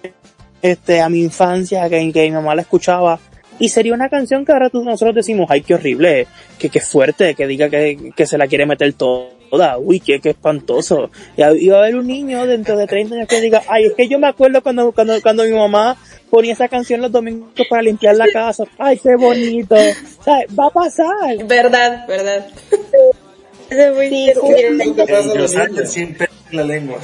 este, 0.62 1.02
a 1.02 1.10
mi 1.10 1.20
infancia, 1.20 1.88
que, 1.90 2.10
que 2.10 2.22
mi 2.22 2.30
mamá 2.30 2.54
la 2.54 2.62
escuchaba, 2.62 3.20
y 3.58 3.68
sería 3.68 3.94
una 3.94 4.08
canción 4.08 4.44
que 4.44 4.52
ahora 4.52 4.70
tú, 4.70 4.82
nosotros 4.84 5.14
decimos, 5.14 5.46
ay, 5.50 5.62
qué 5.62 5.74
horrible, 5.74 6.26
que, 6.58 6.68
qué 6.68 6.80
fuerte, 6.80 7.34
que 7.34 7.46
diga 7.46 7.68
que, 7.68 8.12
que 8.14 8.26
se 8.26 8.38
la 8.38 8.46
quiere 8.46 8.66
meter 8.66 8.92
toda, 8.94 9.78
uy, 9.78 10.00
qué, 10.00 10.20
qué 10.20 10.30
espantoso. 10.30 11.10
Y, 11.36 11.68
va 11.68 11.76
a 11.76 11.80
haber 11.80 11.96
un 11.96 12.06
niño 12.06 12.46
dentro 12.46 12.76
de 12.76 12.86
30 12.86 13.14
años 13.14 13.28
que 13.28 13.40
diga, 13.40 13.62
ay, 13.68 13.86
es 13.86 13.94
que 13.94 14.08
yo 14.08 14.18
me 14.18 14.26
acuerdo 14.26 14.62
cuando, 14.62 14.92
cuando, 14.92 15.20
cuando 15.22 15.44
mi 15.44 15.52
mamá 15.52 15.96
ponía 16.30 16.54
esa 16.54 16.68
canción 16.68 17.00
los 17.00 17.12
domingos 17.12 17.50
para 17.68 17.82
limpiar 17.82 18.16
la 18.16 18.26
casa, 18.32 18.64
ay, 18.78 18.98
qué 18.98 19.16
bonito. 19.16 19.74
O 19.74 20.24
sea, 20.24 20.38
va 20.58 20.66
a 20.66 20.70
pasar. 20.70 21.44
Verdad, 21.46 22.06
verdad. 22.08 22.46
Eso 23.70 23.80
es 23.80 23.94
muy 23.94 24.08
Sí, 24.08 24.32
cierto. 24.32 24.94
¿Qué 24.96 25.04
pasa 25.06 25.18
a 25.18 25.24
Los 25.24 25.36
los 25.36 25.56
años 25.56 25.96
niños? 25.96 26.18
La 26.52 26.64
lengua. 26.64 26.98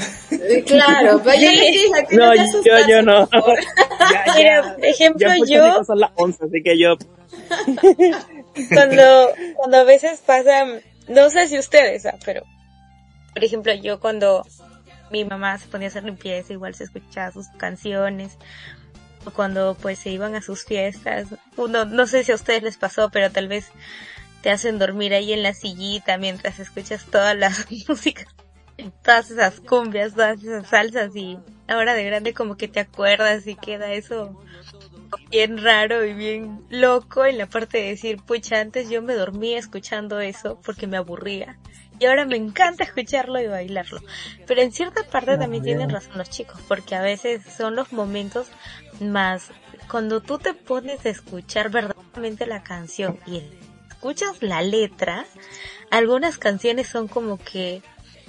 Claro, 0.66 1.20
pero 1.24 1.40
yo 1.40 1.50
les 1.50 1.72
dije 1.72 2.06
que 2.08 2.16
No, 2.16 2.26
no 2.26 2.30
te 2.32 2.36
yo, 2.38 2.42
asustas, 2.44 2.86
yo 2.88 3.02
no. 3.02 3.28
Ya, 4.10 4.34
Mira, 4.36 4.62
por 4.76 4.84
ejemplo, 4.84 5.28
Ya 5.28 5.36
yo- 5.46 5.84
son 5.84 6.00
las 6.00 6.10
11, 6.14 6.44
así 6.44 6.62
que 6.62 6.78
yo, 6.78 6.96
cuando, 8.74 9.32
cuando 9.56 9.76
a 9.78 9.84
veces 9.84 10.20
pasan, 10.24 10.80
no 11.08 11.30
sé 11.30 11.48
si 11.48 11.58
ustedes, 11.58 12.06
ah, 12.06 12.16
pero, 12.24 12.42
por 13.34 13.44
ejemplo, 13.44 13.74
yo 13.74 14.00
cuando 14.00 14.46
mi 15.10 15.24
mamá 15.24 15.58
se 15.58 15.66
ponía 15.68 15.88
a 15.88 15.90
hacer 15.90 16.04
limpieza, 16.04 16.52
igual 16.52 16.74
se 16.74 16.84
escuchaba 16.84 17.32
sus 17.32 17.48
canciones, 17.56 18.36
o 19.24 19.30
cuando 19.30 19.76
pues 19.80 19.98
se 19.98 20.10
iban 20.10 20.34
a 20.34 20.42
sus 20.42 20.64
fiestas, 20.64 21.28
uno, 21.56 21.84
no 21.84 22.06
sé 22.06 22.24
si 22.24 22.32
a 22.32 22.36
ustedes 22.36 22.62
les 22.62 22.76
pasó, 22.76 23.10
pero 23.10 23.30
tal 23.30 23.48
vez 23.48 23.66
te 24.42 24.50
hacen 24.50 24.78
dormir 24.78 25.14
ahí 25.14 25.32
en 25.32 25.42
la 25.42 25.52
sillita 25.54 26.16
mientras 26.18 26.58
escuchas 26.60 27.04
todas 27.10 27.36
las 27.36 27.66
músicas, 27.88 28.26
todas 29.02 29.30
esas 29.30 29.60
cumbias, 29.60 30.14
todas 30.14 30.42
esas 30.42 30.68
salsas 30.68 31.14
y 31.14 31.38
ahora 31.66 31.94
de 31.94 32.04
grande 32.04 32.34
como 32.34 32.56
que 32.56 32.68
te 32.68 32.80
acuerdas 32.80 33.46
y 33.46 33.54
queda 33.54 33.92
eso 33.92 34.40
bien 35.30 35.58
raro 35.62 36.04
y 36.04 36.14
bien 36.14 36.64
loco 36.70 37.24
en 37.24 37.38
la 37.38 37.46
parte 37.46 37.78
de 37.78 37.88
decir, 37.88 38.18
pucha, 38.22 38.60
antes 38.60 38.88
yo 38.88 39.02
me 39.02 39.14
dormía 39.14 39.58
escuchando 39.58 40.20
eso 40.20 40.60
porque 40.64 40.86
me 40.86 40.96
aburría. 40.96 41.58
Y 42.00 42.06
ahora 42.06 42.24
me 42.24 42.36
encanta 42.36 42.84
escucharlo 42.84 43.40
y 43.40 43.48
bailarlo. 43.48 44.00
Pero 44.46 44.60
en 44.60 44.70
cierta 44.70 45.02
parte 45.02 45.36
también 45.36 45.64
tienen 45.64 45.90
razón 45.90 46.16
los 46.16 46.30
chicos, 46.30 46.60
porque 46.68 46.94
a 46.94 47.02
veces 47.02 47.42
son 47.56 47.74
los 47.74 47.92
momentos 47.92 48.46
más 49.00 49.50
cuando 49.88 50.20
tú 50.20 50.38
te 50.38 50.54
pones 50.54 51.04
a 51.06 51.08
escuchar 51.08 51.70
verdaderamente 51.70 52.46
la 52.46 52.62
canción 52.62 53.18
y 53.26 53.42
escuchas 53.88 54.42
la 54.42 54.62
letra, 54.62 55.24
algunas 55.90 56.38
canciones 56.38 56.88
son 56.88 57.08
como 57.08 57.38
que 57.38 57.82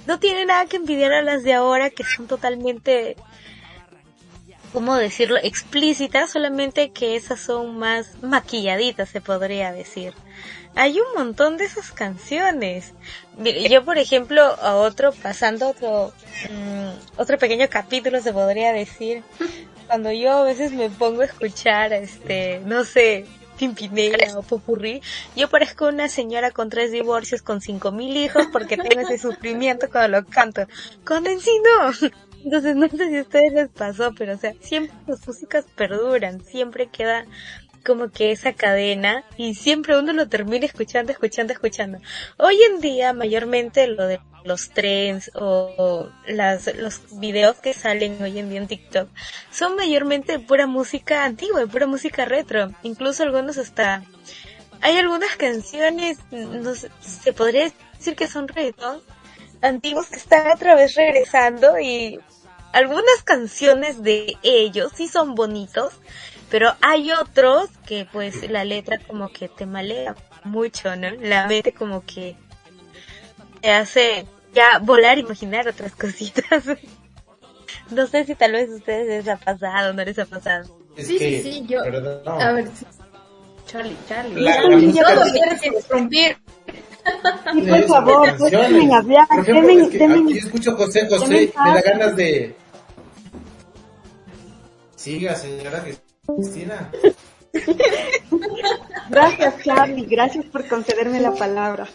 no 0.06 0.18
tienen 0.18 0.48
nada 0.48 0.66
que 0.66 0.76
envidiar 0.76 1.12
a 1.12 1.22
las 1.22 1.42
de 1.42 1.54
ahora 1.54 1.90
que 1.90 2.04
son 2.04 2.26
totalmente 2.26 3.16
¿cómo 4.72 4.96
decirlo? 4.96 5.36
explícitas, 5.42 6.30
solamente 6.30 6.90
que 6.90 7.16
esas 7.16 7.40
son 7.40 7.78
más 7.78 8.22
maquilladitas, 8.22 9.08
se 9.08 9.20
podría 9.20 9.72
decir. 9.72 10.14
Hay 10.76 11.00
un 11.00 11.14
montón 11.16 11.56
de 11.56 11.64
esas 11.64 11.90
canciones. 11.90 12.92
Yo 13.68 13.84
por 13.84 13.98
ejemplo, 13.98 14.42
a 14.42 14.76
otro, 14.76 15.12
pasando 15.12 15.70
otro, 15.70 16.12
mm, 16.48 17.20
otro 17.20 17.38
pequeño 17.38 17.66
capítulo 17.68 18.20
se 18.20 18.32
podría 18.32 18.72
decir, 18.72 19.22
cuando 19.88 20.12
yo 20.12 20.32
a 20.32 20.44
veces 20.44 20.72
me 20.72 20.88
pongo 20.88 21.22
a 21.22 21.24
escuchar, 21.24 21.92
este, 21.92 22.60
no 22.64 22.84
sé, 22.84 23.26
Pimpinela 23.60 24.38
o 24.38 24.42
Popurrí, 24.42 25.02
yo 25.36 25.50
parezco 25.50 25.86
una 25.86 26.08
señora 26.08 26.50
con 26.50 26.70
tres 26.70 26.92
divorcios, 26.92 27.42
con 27.42 27.60
cinco 27.60 27.92
mil 27.92 28.16
hijos, 28.16 28.46
porque 28.50 28.78
tengo 28.78 29.02
ese 29.02 29.18
sufrimiento 29.18 29.90
cuando 29.90 30.18
lo 30.18 30.24
canto. 30.24 30.66
Cuando 31.06 31.28
en 31.28 31.36
no. 31.36 32.10
Entonces 32.42 32.74
no 32.74 32.88
sé 32.88 33.08
si 33.10 33.18
a 33.18 33.20
ustedes 33.20 33.52
les 33.52 33.68
pasó, 33.68 34.14
pero 34.16 34.32
o 34.32 34.38
sea, 34.38 34.54
siempre 34.60 34.96
las 35.06 35.26
músicas 35.28 35.66
perduran, 35.76 36.42
siempre 36.42 36.86
queda 36.86 37.26
como 37.84 38.10
que 38.10 38.32
esa 38.32 38.52
cadena 38.52 39.24
y 39.36 39.54
siempre 39.54 39.98
uno 39.98 40.12
lo 40.12 40.28
termina 40.28 40.66
escuchando, 40.66 41.12
escuchando, 41.12 41.52
escuchando. 41.52 41.98
Hoy 42.36 42.56
en 42.62 42.80
día 42.80 43.12
mayormente 43.12 43.86
lo 43.86 44.06
de 44.06 44.20
los 44.44 44.70
trends 44.70 45.30
o, 45.34 46.08
las, 46.26 46.74
los 46.76 47.18
videos 47.20 47.56
que 47.56 47.74
salen 47.74 48.22
hoy 48.22 48.38
en 48.38 48.48
día 48.48 48.60
en 48.60 48.66
TikTok 48.66 49.08
son 49.50 49.76
mayormente 49.76 50.38
pura 50.38 50.66
música 50.66 51.24
antigua, 51.24 51.66
pura 51.66 51.86
música 51.86 52.24
retro. 52.24 52.70
Incluso 52.82 53.22
algunos 53.22 53.58
hasta... 53.58 54.02
Hay 54.82 54.96
algunas 54.96 55.36
canciones, 55.36 56.18
no 56.30 56.74
sé, 56.74 56.90
se 57.00 57.34
podría 57.34 57.70
decir 57.98 58.16
que 58.16 58.26
son 58.26 58.48
reggaetón, 58.48 59.02
antiguos 59.60 60.06
que 60.06 60.16
están 60.16 60.50
otra 60.50 60.74
vez 60.74 60.94
regresando 60.94 61.78
y 61.78 62.18
algunas 62.72 63.22
canciones 63.24 64.02
de 64.02 64.36
ellos 64.42 64.92
sí 64.94 65.08
son 65.08 65.34
bonitos, 65.34 65.92
pero 66.50 66.74
hay 66.80 67.12
otros 67.12 67.68
que 67.86 68.06
pues 68.12 68.50
la 68.50 68.64
letra 68.64 68.98
como 68.98 69.28
que 69.32 69.48
te 69.48 69.66
malea 69.66 70.14
mucho, 70.44 70.94
¿no? 70.96 71.10
La 71.20 71.46
mente 71.46 71.72
como 71.72 72.04
que 72.04 72.36
te 73.60 73.70
hace 73.70 74.26
ya 74.52 74.78
volar, 74.80 75.18
imaginar 75.18 75.68
otras 75.68 75.92
cositas. 75.96 76.64
no 77.90 78.06
sé 78.06 78.24
si 78.24 78.34
tal 78.34 78.52
vez 78.52 78.68
a 78.70 78.74
ustedes 78.76 79.06
les 79.24 79.28
ha 79.28 79.36
pasado, 79.36 79.92
no 79.92 80.04
les 80.04 80.18
ha 80.18 80.26
pasado. 80.26 80.76
Es 80.96 81.06
Sí, 81.06 81.18
que, 81.18 81.42
sí, 81.42 81.52
sí, 81.52 81.64
yo. 81.68 81.80
No. 82.24 82.30
A 82.40 82.52
ver, 82.52 82.66
sí. 82.74 82.84
Charlie, 83.66 83.96
Charlie. 84.08 84.40
La- 84.40 84.54
Charlie, 84.56 84.86
música- 84.88 85.14
todo 85.14 85.24
quieres 85.32 85.64
interrumpir. 85.64 86.36
Por 87.68 87.82
favor, 87.84 88.26
canciones. 88.26 88.70
déjenme 88.72 88.94
hablar, 88.94 89.28
Por 89.28 89.40
ejemplo, 89.40 89.70
es 89.70 89.88
que 89.88 89.98
denme- 89.98 90.24
aquí 90.24 90.32
yo 90.40 90.46
escucho 90.46 90.76
José 90.76 91.08
José, 91.08 91.52
me 91.64 91.70
da 91.74 91.80
ganas 91.82 92.16
de... 92.16 92.56
Siga, 94.96 95.34
señora 95.34 95.82
Cristina. 96.36 96.90
Gracias, 99.10 99.54
Charlie. 99.64 100.06
Gracias 100.06 100.44
por 100.46 100.66
concederme 100.68 101.20
la 101.20 101.34
palabra. 101.34 101.88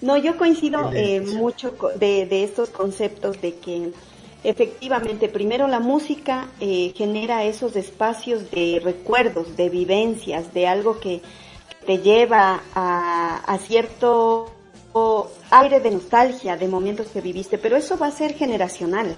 No, 0.00 0.16
yo 0.16 0.36
coincido 0.36 0.90
eh, 0.92 1.20
mucho 1.20 1.74
de, 1.96 2.26
de 2.26 2.44
estos 2.44 2.70
conceptos 2.70 3.40
de 3.40 3.54
que 3.56 3.92
efectivamente, 4.42 5.28
primero 5.28 5.68
la 5.68 5.80
música 5.80 6.48
eh, 6.60 6.92
genera 6.96 7.44
esos 7.44 7.76
espacios 7.76 8.50
de 8.50 8.80
recuerdos, 8.82 9.56
de 9.56 9.68
vivencias, 9.68 10.52
de 10.54 10.66
algo 10.66 10.98
que 10.98 11.20
te 11.86 11.98
lleva 11.98 12.62
a, 12.74 13.36
a 13.46 13.58
cierto 13.58 14.50
aire 15.50 15.80
de 15.80 15.90
nostalgia 15.90 16.56
de 16.56 16.68
momentos 16.68 17.08
que 17.08 17.20
viviste, 17.20 17.58
pero 17.58 17.76
eso 17.76 17.96
va 17.96 18.08
a 18.08 18.10
ser 18.10 18.34
generacional. 18.34 19.16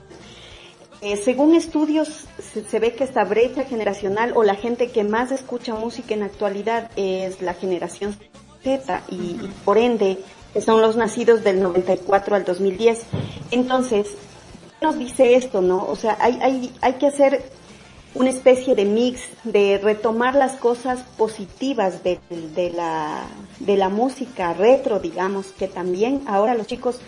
Eh, 1.02 1.16
según 1.16 1.54
estudios, 1.56 2.26
se, 2.52 2.64
se 2.64 2.78
ve 2.78 2.94
que 2.94 3.02
esta 3.02 3.24
brecha 3.24 3.64
generacional 3.64 4.32
o 4.36 4.44
la 4.44 4.54
gente 4.54 4.92
que 4.92 5.02
más 5.02 5.32
escucha 5.32 5.74
música 5.74 6.14
en 6.14 6.20
la 6.20 6.26
actualidad 6.26 6.90
es 6.94 7.42
la 7.42 7.54
generación 7.54 8.16
Z 8.62 9.02
y, 9.10 9.34
por 9.64 9.78
ende 9.78 10.18
que 10.52 10.60
son 10.60 10.80
los 10.80 10.96
nacidos 10.96 11.42
del 11.42 11.60
94 11.60 12.36
al 12.36 12.44
2010. 12.44 13.02
Entonces, 13.50 14.06
¿qué 14.78 14.86
nos 14.86 14.98
dice 14.98 15.34
esto, 15.34 15.60
no? 15.60 15.84
O 15.86 15.96
sea, 15.96 16.16
hay, 16.20 16.38
hay, 16.40 16.72
hay 16.82 16.92
que 16.94 17.06
hacer 17.06 17.42
una 18.14 18.30
especie 18.30 18.74
de 18.74 18.84
mix, 18.84 19.22
de 19.44 19.80
retomar 19.82 20.34
las 20.34 20.52
cosas 20.52 21.00
positivas 21.16 22.02
de, 22.04 22.20
la, 22.74 23.24
de 23.58 23.76
la 23.76 23.88
música 23.88 24.52
retro, 24.52 25.00
digamos, 25.00 25.46
que 25.48 25.66
también 25.66 26.22
ahora 26.26 26.54
los 26.54 26.66
chicos, 26.66 27.00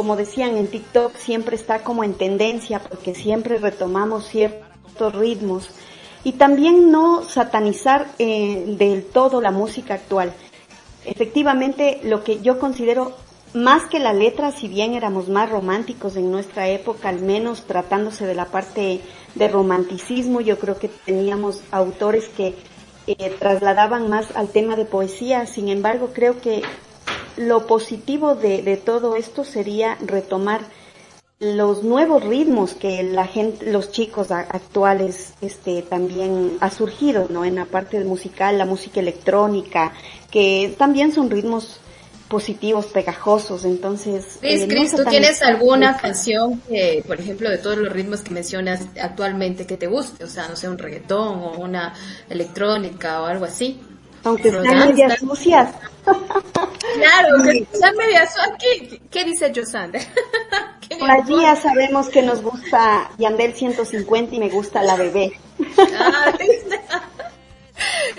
como 0.00 0.16
decían 0.16 0.56
en 0.56 0.66
TikTok, 0.66 1.14
siempre 1.16 1.56
está 1.56 1.84
como 1.84 2.04
en 2.04 2.14
tendencia 2.14 2.78
porque 2.78 3.14
siempre 3.14 3.58
retomamos 3.58 4.26
ciertos 4.26 5.14
ritmos 5.14 5.68
y 6.24 6.32
también 6.32 6.90
no 6.90 7.22
satanizar 7.22 8.06
eh, 8.18 8.64
del 8.78 9.04
todo 9.04 9.42
la 9.42 9.50
música 9.50 9.92
actual. 9.92 10.32
Efectivamente, 11.04 12.00
lo 12.02 12.24
que 12.24 12.40
yo 12.40 12.58
considero 12.58 13.14
más 13.52 13.84
que 13.90 13.98
la 13.98 14.14
letra, 14.14 14.52
si 14.52 14.68
bien 14.68 14.94
éramos 14.94 15.28
más 15.28 15.50
románticos 15.50 16.16
en 16.16 16.30
nuestra 16.30 16.66
época, 16.66 17.10
al 17.10 17.20
menos 17.20 17.66
tratándose 17.66 18.24
de 18.24 18.34
la 18.34 18.46
parte 18.46 19.02
de 19.34 19.48
romanticismo, 19.48 20.40
yo 20.40 20.58
creo 20.58 20.78
que 20.78 20.88
teníamos 20.88 21.60
autores 21.72 22.26
que 22.28 22.54
eh, 23.06 23.36
trasladaban 23.38 24.08
más 24.08 24.34
al 24.34 24.48
tema 24.48 24.76
de 24.76 24.86
poesía. 24.86 25.44
Sin 25.44 25.68
embargo, 25.68 26.08
creo 26.14 26.40
que 26.40 26.62
lo 27.40 27.66
positivo 27.66 28.34
de, 28.34 28.62
de 28.62 28.76
todo 28.76 29.16
esto 29.16 29.44
sería 29.44 29.96
retomar 30.00 30.60
los 31.40 31.82
nuevos 31.82 32.22
ritmos 32.22 32.74
que 32.74 33.02
la 33.02 33.26
gente, 33.26 33.72
los 33.72 33.90
chicos 33.90 34.30
actuales, 34.30 35.32
este, 35.40 35.80
también 35.80 36.58
ha 36.60 36.70
surgido, 36.70 37.28
¿no? 37.30 37.46
En 37.46 37.54
la 37.54 37.64
parte 37.64 37.98
musical, 38.04 38.58
la 38.58 38.66
música 38.66 39.00
electrónica, 39.00 39.94
que 40.30 40.74
también 40.76 41.12
son 41.12 41.30
ritmos 41.30 41.80
positivos, 42.28 42.86
pegajosos, 42.86 43.64
entonces... 43.64 44.38
Chris, 44.40 44.60
eh, 44.62 44.66
no 44.66 44.74
Chris, 44.74 44.94
¿tú 44.94 45.04
tienes 45.06 45.42
alguna 45.42 45.96
canción 45.96 46.60
que, 46.68 47.02
por 47.06 47.18
ejemplo, 47.18 47.48
de 47.50 47.56
todos 47.56 47.78
los 47.78 47.90
ritmos 47.90 48.20
que 48.20 48.34
mencionas 48.34 48.82
actualmente 49.02 49.66
que 49.66 49.78
te 49.78 49.86
guste? 49.86 50.24
O 50.24 50.28
sea, 50.28 50.46
no 50.46 50.56
sé, 50.56 50.68
un 50.68 50.78
reggaetón 50.78 51.38
o 51.38 51.58
una 51.58 51.94
electrónica 52.28 53.22
o 53.22 53.24
algo 53.24 53.46
así. 53.46 53.80
Aunque 54.24 54.50
danza. 54.50 54.86
medias 54.86 55.18
sucias. 55.18 55.70
Claro, 56.04 57.42
que 57.44 57.66
sea 57.72 57.92
media 57.92 58.26
su- 58.28 58.40
¿Qué, 58.58 59.00
¿Qué 59.10 59.24
dice 59.24 59.52
Josander? 59.54 60.02
¿Qué 60.88 60.94
en 60.96 61.06
La 61.06 61.16
el 61.16 61.24
Gia 61.24 61.56
sabemos 61.56 62.08
que 62.08 62.22
nos 62.22 62.42
gusta 62.42 63.10
Yandel 63.18 63.54
150 63.54 64.34
y 64.34 64.38
me 64.40 64.48
gusta 64.48 64.82
la 64.82 64.96
bebé. 64.96 65.32
Ah, 65.98 66.32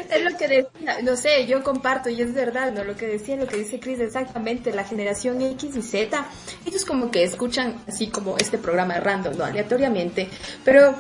es 0.10 0.24
lo 0.24 0.38
que 0.38 0.48
decía, 0.48 1.02
no 1.04 1.16
sé, 1.16 1.46
yo 1.48 1.64
comparto 1.64 2.10
y 2.10 2.22
es 2.22 2.34
verdad, 2.34 2.72
¿no? 2.72 2.84
Lo 2.84 2.96
que 2.96 3.08
decía, 3.08 3.36
lo 3.36 3.48
que 3.48 3.58
dice 3.58 3.80
Chris, 3.80 4.00
exactamente, 4.00 4.74
la 4.74 4.84
generación 4.84 5.42
X 5.42 5.76
y 5.76 5.82
Z, 5.82 6.26
ellos 6.66 6.86
como 6.86 7.12
que 7.12 7.24
escuchan 7.24 7.76
así 7.88 8.08
como 8.08 8.38
este 8.38 8.58
programa 8.58 8.96
random, 9.00 9.38
¿no? 9.38 9.44
Aleatoriamente, 9.46 10.30
pero 10.64 10.96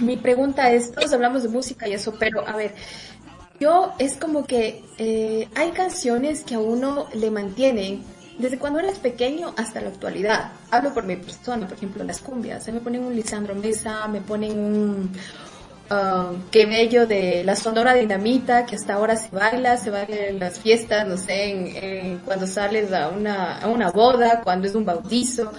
mi 0.00 0.16
pregunta 0.16 0.70
es, 0.72 0.92
todos 0.92 1.12
hablamos 1.12 1.42
de 1.42 1.48
música 1.48 1.88
y 1.88 1.94
eso, 1.94 2.14
pero 2.18 2.46
a 2.46 2.54
ver, 2.56 2.74
yo 3.60 3.92
es 3.98 4.16
como 4.16 4.46
que 4.46 4.84
eh, 4.98 5.48
hay 5.54 5.70
canciones 5.70 6.42
que 6.42 6.54
a 6.54 6.58
uno 6.58 7.06
le 7.14 7.30
mantienen 7.30 8.02
desde 8.38 8.58
cuando 8.58 8.80
eres 8.80 8.98
pequeño 8.98 9.54
hasta 9.56 9.80
la 9.80 9.88
actualidad. 9.88 10.52
Hablo 10.70 10.92
por 10.92 11.04
mi 11.04 11.16
persona, 11.16 11.66
por 11.66 11.76
ejemplo, 11.76 12.04
las 12.04 12.20
cumbias. 12.20 12.64
Se 12.64 12.72
me 12.72 12.80
ponen 12.80 13.04
un 13.04 13.14
Lisandro 13.14 13.54
Mesa, 13.54 14.06
me 14.08 14.20
ponen 14.20 14.58
un 14.58 15.12
uh, 15.90 16.36
Qué 16.50 16.66
Bello 16.66 17.06
de 17.06 17.42
la 17.44 17.56
Sonora 17.56 17.94
Dinamita, 17.94 18.66
que 18.66 18.76
hasta 18.76 18.94
ahora 18.94 19.16
se 19.16 19.34
baila, 19.34 19.76
se 19.78 19.90
baila 19.90 20.16
en 20.26 20.38
las 20.38 20.58
fiestas, 20.58 21.06
no 21.06 21.16
sé, 21.16 21.50
en, 21.50 22.18
cuando 22.18 22.46
sales 22.46 22.92
a 22.92 23.08
una, 23.08 23.58
a 23.58 23.68
una 23.68 23.90
boda, 23.90 24.42
cuando 24.42 24.66
es 24.66 24.74
un 24.74 24.84
bautizo. 24.84 25.52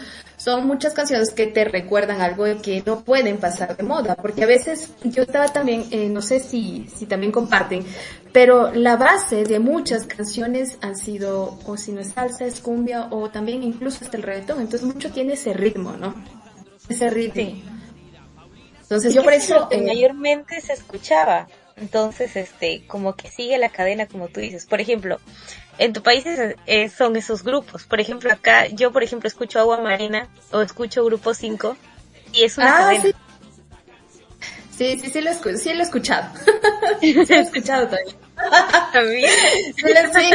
Son 0.47 0.65
muchas 0.65 0.93
canciones 0.93 1.31
que 1.31 1.47
te 1.47 1.65
recuerdan 1.65 2.21
algo 2.21 2.45
que 2.61 2.81
no 2.85 3.01
pueden 3.01 3.37
pasar 3.37 3.75
de 3.75 3.83
moda, 3.83 4.15
porque 4.15 4.45
a 4.45 4.47
veces 4.47 4.91
yo 5.03 5.23
estaba 5.23 5.49
también, 5.49 5.87
eh, 5.91 6.07
no 6.07 6.21
sé 6.21 6.39
si, 6.39 6.87
si 6.95 7.05
también 7.05 7.33
comparten, 7.33 7.85
pero 8.31 8.71
la 8.71 8.95
base 8.95 9.43
de 9.43 9.59
muchas 9.59 10.05
canciones 10.05 10.77
han 10.79 10.95
sido, 10.95 11.59
o 11.65 11.75
si 11.75 11.91
no 11.91 11.99
es 11.99 12.13
salsa, 12.13 12.45
es 12.45 12.61
cumbia, 12.61 13.09
o 13.11 13.29
también 13.29 13.61
incluso 13.61 14.05
hasta 14.05 14.15
el 14.15 14.23
reggaetón, 14.23 14.61
entonces 14.61 14.83
mucho 14.83 15.11
tiene 15.11 15.33
ese 15.33 15.51
ritmo, 15.51 15.97
¿no? 15.97 16.15
Ese 16.87 17.09
ritmo. 17.09 17.61
Entonces 18.83 19.13
yo 19.13 19.23
por 19.25 19.33
Es 19.33 19.43
eso... 19.43 19.59
lo 19.59 19.67
que 19.67 19.75
eh, 19.75 19.85
mayormente 19.85 20.61
se 20.61 20.71
escuchaba. 20.71 21.49
Entonces, 21.75 22.35
este, 22.35 22.87
como 22.87 23.15
que 23.15 23.29
sigue 23.29 23.57
la 23.59 23.69
cadena, 23.69 24.07
como 24.07 24.29
tú 24.29 24.39
dices. 24.39 24.65
Por 24.65 24.81
ejemplo, 24.81 25.19
en 25.77 25.93
tu 25.93 26.01
país 26.03 26.25
es- 26.25 26.55
eh, 26.65 26.89
son 26.89 27.15
esos 27.15 27.43
grupos. 27.43 27.83
Por 27.85 27.99
ejemplo, 27.99 28.31
acá, 28.31 28.67
yo 28.67 28.91
por 28.91 29.03
ejemplo 29.03 29.27
escucho 29.27 29.59
Agua 29.59 29.79
Marina 29.81 30.27
o 30.51 30.61
escucho 30.61 31.03
Grupo 31.05 31.33
5 31.33 31.77
y 32.33 32.43
es 32.43 32.57
una 32.57 32.75
Ah, 32.75 32.79
cadena. 32.81 33.01
sí. 33.03 33.13
Sí, 34.77 34.99
sí, 34.99 35.09
sí 35.09 35.21
lo, 35.21 35.31
escu- 35.31 35.57
sí 35.57 35.73
lo 35.73 35.79
he 35.79 35.83
escuchado. 35.83 36.29
sí 37.01 37.13
lo 37.13 37.21
he 37.23 37.39
escuchado 37.39 37.87
también. 37.87 38.15
También. 38.93 39.29
Sí, 39.75 39.81
lo- 39.81 40.13
sí, 40.19 40.31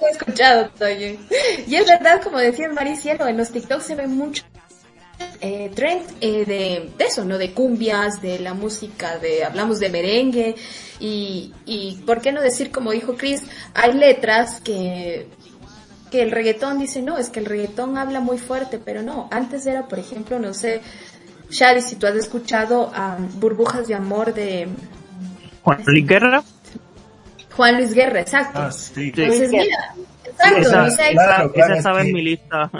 lo 0.00 0.06
he 0.06 0.10
escuchado 0.10 0.68
también. 0.70 1.28
Y 1.68 1.76
es 1.76 1.86
verdad, 1.86 2.20
como 2.22 2.38
decía 2.38 2.68
Maricielo, 2.70 3.28
en 3.28 3.36
los 3.36 3.50
TikTok 3.52 3.80
se 3.80 3.94
ve 3.94 4.06
mucho 4.08 4.42
eh, 5.40 5.70
trend 5.74 6.02
eh, 6.20 6.44
de, 6.44 6.90
de 6.96 7.04
eso, 7.04 7.24
¿no? 7.24 7.38
De 7.38 7.52
cumbias, 7.52 8.20
de 8.22 8.38
la 8.38 8.54
música, 8.54 9.18
de 9.18 9.44
hablamos 9.44 9.80
de 9.80 9.88
merengue 9.88 10.54
y, 11.00 11.52
y 11.66 12.02
¿por 12.06 12.20
qué 12.20 12.32
no 12.32 12.40
decir, 12.40 12.70
como 12.70 12.92
dijo 12.92 13.16
Chris, 13.16 13.42
hay 13.74 13.92
letras 13.94 14.60
que 14.60 15.26
que 16.10 16.22
el 16.22 16.30
reggaetón 16.30 16.78
dice, 16.78 17.02
no, 17.02 17.18
es 17.18 17.28
que 17.28 17.40
el 17.40 17.46
reggaetón 17.46 17.98
habla 17.98 18.20
muy 18.20 18.38
fuerte, 18.38 18.78
pero 18.78 19.02
no, 19.02 19.28
antes 19.32 19.66
era, 19.66 19.88
por 19.88 19.98
ejemplo, 19.98 20.38
no 20.38 20.54
sé, 20.54 20.80
Shadi, 21.50 21.80
si 21.80 21.96
tú 21.96 22.06
has 22.06 22.14
escuchado 22.14 22.92
a 22.94 23.16
Burbujas 23.40 23.88
de 23.88 23.96
Amor 23.96 24.32
de 24.32 24.68
Juan 25.62 25.82
Luis 25.84 26.06
Guerra. 26.06 26.44
Juan 27.56 27.76
Luis 27.78 27.94
Guerra, 27.94 28.20
exacto. 28.20 28.60
Ah, 28.60 28.70
sí. 28.70 29.12
Entonces, 29.16 29.50
Sí. 29.50 29.56
mira, 29.56 29.94
exacto, 30.24 30.60
Esa, 30.60 30.84
o 30.84 30.90
sea, 30.90 31.10
claro, 31.10 31.52
claro, 31.52 31.52
esa 31.54 31.72
es 31.72 31.78
estaba 31.78 32.02
en 32.02 32.12
mi 32.12 32.22
lista. 32.22 32.70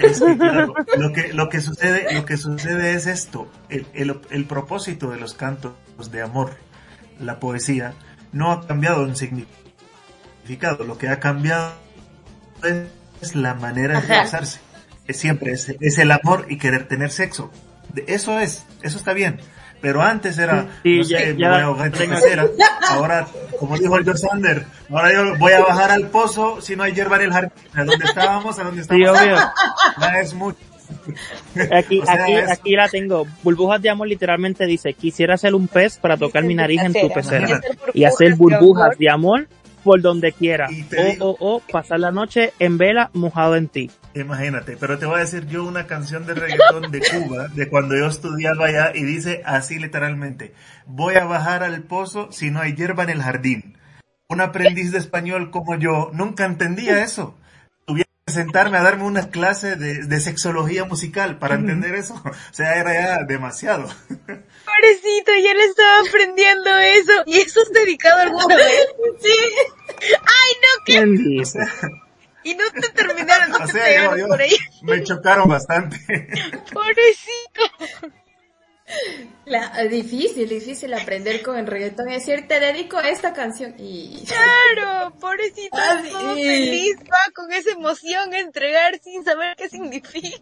Es 0.00 0.20
que, 0.20 0.36
claro, 0.36 0.74
lo 0.96 1.12
que 1.12 1.32
lo 1.32 1.48
que 1.48 1.60
sucede 1.60 2.12
lo 2.14 2.24
que 2.24 2.36
sucede 2.36 2.94
es 2.94 3.06
esto. 3.06 3.50
El, 3.68 3.86
el, 3.94 4.20
el 4.30 4.44
propósito 4.46 5.10
de 5.10 5.18
los 5.18 5.34
cantos 5.34 5.72
de 6.10 6.22
amor 6.22 6.56
la 7.20 7.38
poesía 7.38 7.94
no 8.32 8.50
ha 8.52 8.66
cambiado 8.66 9.04
en 9.06 9.14
significado. 9.16 10.84
Lo 10.84 10.98
que 10.98 11.08
ha 11.08 11.20
cambiado 11.20 11.74
es 13.20 13.34
la 13.36 13.54
manera 13.54 13.94
de 14.00 14.06
expresarse 14.06 14.60
es 15.06 15.16
siempre 15.18 15.52
es, 15.52 15.68
es 15.80 15.98
el 15.98 16.10
amor 16.12 16.46
y 16.48 16.58
querer 16.58 16.86
tener 16.88 17.10
sexo. 17.10 17.50
De- 17.92 18.04
eso 18.08 18.38
es 18.38 18.64
eso 18.82 18.98
está 18.98 19.12
bien 19.12 19.40
pero 19.82 20.00
antes 20.00 20.38
era 20.38 20.68
Sí, 20.82 20.98
no 20.98 21.04
ya- 21.04 21.18
sé, 21.18 21.34
me 21.34 21.40
ya 21.40 21.48
voy 21.50 21.58
a 21.60 21.64
ahogar 21.64 21.92
en 22.02 22.40
ahora 22.88 23.26
como 23.58 23.76
dijo 23.76 23.98
el 23.98 24.04
Joe 24.04 24.16
Sander 24.16 24.64
ahora 24.90 25.12
yo 25.12 25.36
voy 25.36 25.52
a 25.52 25.60
bajar 25.60 25.90
al 25.90 26.06
pozo 26.08 26.60
si 26.62 26.74
no 26.76 26.84
hay 26.84 26.92
hierba 26.94 27.16
en 27.16 27.22
el 27.22 27.32
jardín 27.32 27.52
a 27.74 27.84
donde 27.84 28.04
estábamos 28.04 28.58
a 28.58 28.64
donde 28.64 28.84
Sí, 28.84 28.88
estábamos 29.02 29.20
obvio. 29.22 29.36
ya 30.00 30.20
es 30.20 30.32
mucho. 30.34 30.58
Aquí, 31.72 32.00
O 32.00 32.04
sea, 32.06 32.22
aquí, 32.22 32.32
es- 32.34 32.50
aquí 32.50 32.76
la 32.76 32.88
tengo. 32.88 33.26
Burbujas 33.42 33.80
de 33.80 33.90
amor 33.90 34.08
literalmente 34.08 34.66
dice, 34.66 34.92
quisiera 34.94 35.36
ser 35.36 35.54
un 35.54 35.66
pez 35.68 35.96
para 35.98 36.16
tocar 36.16 36.44
mi 36.44 36.54
nariz 36.54 36.80
en 36.82 36.92
tu 36.92 37.08
pecera. 37.12 37.60
Y 37.94 38.04
hacer 38.04 38.34
burbujas 38.36 38.96
de 38.98 39.08
amor 39.10 39.48
por 39.84 40.00
donde 40.00 40.32
quiera. 40.32 40.66
O, 40.68 40.70
digo- 40.70 41.36
o, 41.40 41.56
o, 41.56 41.60
pasar 41.60 42.00
la 42.00 42.10
noche 42.10 42.52
en 42.58 42.78
vela 42.78 43.10
mojado 43.14 43.56
en 43.56 43.68
ti. 43.68 43.90
Imagínate, 44.14 44.76
pero 44.78 44.98
te 44.98 45.06
voy 45.06 45.16
a 45.16 45.20
decir 45.20 45.46
yo 45.46 45.64
una 45.64 45.86
canción 45.86 46.26
de 46.26 46.34
reggaetón 46.34 46.90
de 46.90 47.00
Cuba, 47.00 47.48
de 47.48 47.68
cuando 47.68 47.96
yo 47.96 48.06
estudiaba 48.06 48.66
allá, 48.66 48.92
y 48.94 49.02
dice 49.04 49.42
así 49.46 49.78
literalmente, 49.78 50.52
voy 50.86 51.14
a 51.14 51.24
bajar 51.24 51.62
al 51.62 51.82
pozo 51.82 52.30
si 52.30 52.50
no 52.50 52.60
hay 52.60 52.74
hierba 52.74 53.04
en 53.04 53.10
el 53.10 53.22
jardín. 53.22 53.78
Un 54.28 54.40
aprendiz 54.40 54.92
de 54.92 54.98
español 54.98 55.50
como 55.50 55.76
yo 55.76 56.10
nunca 56.12 56.44
entendía 56.44 57.02
eso. 57.02 57.38
Tuviera 57.86 58.08
que 58.26 58.32
sentarme 58.32 58.78
a 58.78 58.82
darme 58.82 59.04
una 59.04 59.28
clase 59.28 59.76
de, 59.76 60.06
de 60.06 60.20
sexología 60.20 60.84
musical 60.84 61.38
para 61.38 61.54
entender 61.56 61.94
eso. 61.94 62.14
O 62.24 62.32
sea, 62.54 62.76
era 62.76 62.94
ya 62.94 63.24
demasiado. 63.24 63.88
Pobrecito, 64.82 65.32
ya 65.36 65.54
le 65.54 65.64
estaba 65.64 66.00
aprendiendo 66.08 66.70
eso. 66.78 67.12
¿Y 67.26 67.38
eso 67.40 67.62
es 67.62 67.70
dedicado 67.72 68.20
alguna 68.20 68.56
vez? 68.56 68.86
Sí. 69.20 69.30
Ay, 70.00 70.56
no, 70.60 70.84
que... 70.84 70.92
¿Quién 70.94 71.16
dice? 71.16 71.58
Y 72.44 72.54
no 72.56 72.64
te 72.72 72.88
terminaron, 72.88 73.50
no 73.50 73.58
O 73.58 73.66
te 73.66 73.72
sea, 73.72 73.86
yo, 73.88 73.94
pegaron 74.10 74.18
yo- 74.18 74.26
por 74.28 74.40
ahí. 74.42 74.56
me 74.82 75.02
chocaron 75.04 75.48
bastante. 75.48 75.96
Pobrecito. 76.72 78.12
La- 79.46 79.82
difícil, 79.84 80.48
difícil 80.48 80.92
aprender 80.94 81.42
con 81.42 81.56
el 81.58 81.66
reggaetón. 81.66 82.08
Es 82.10 82.26
decir, 82.26 82.46
te 82.48 82.60
dedico 82.60 82.98
a 82.98 83.08
esta 83.08 83.32
canción 83.32 83.74
y... 83.78 84.24
Claro, 84.26 85.14
pobrecito, 85.20 85.76
Ah, 85.76 86.02
todo 86.10 86.34
sí. 86.34 86.44
feliz, 86.44 86.96
va 87.00 87.32
con 87.34 87.52
esa 87.52 87.70
emoción 87.72 88.32
a 88.34 88.38
entregar 88.38 88.98
sin 89.02 89.24
saber 89.24 89.56
qué 89.56 89.68
significa. 89.68 90.38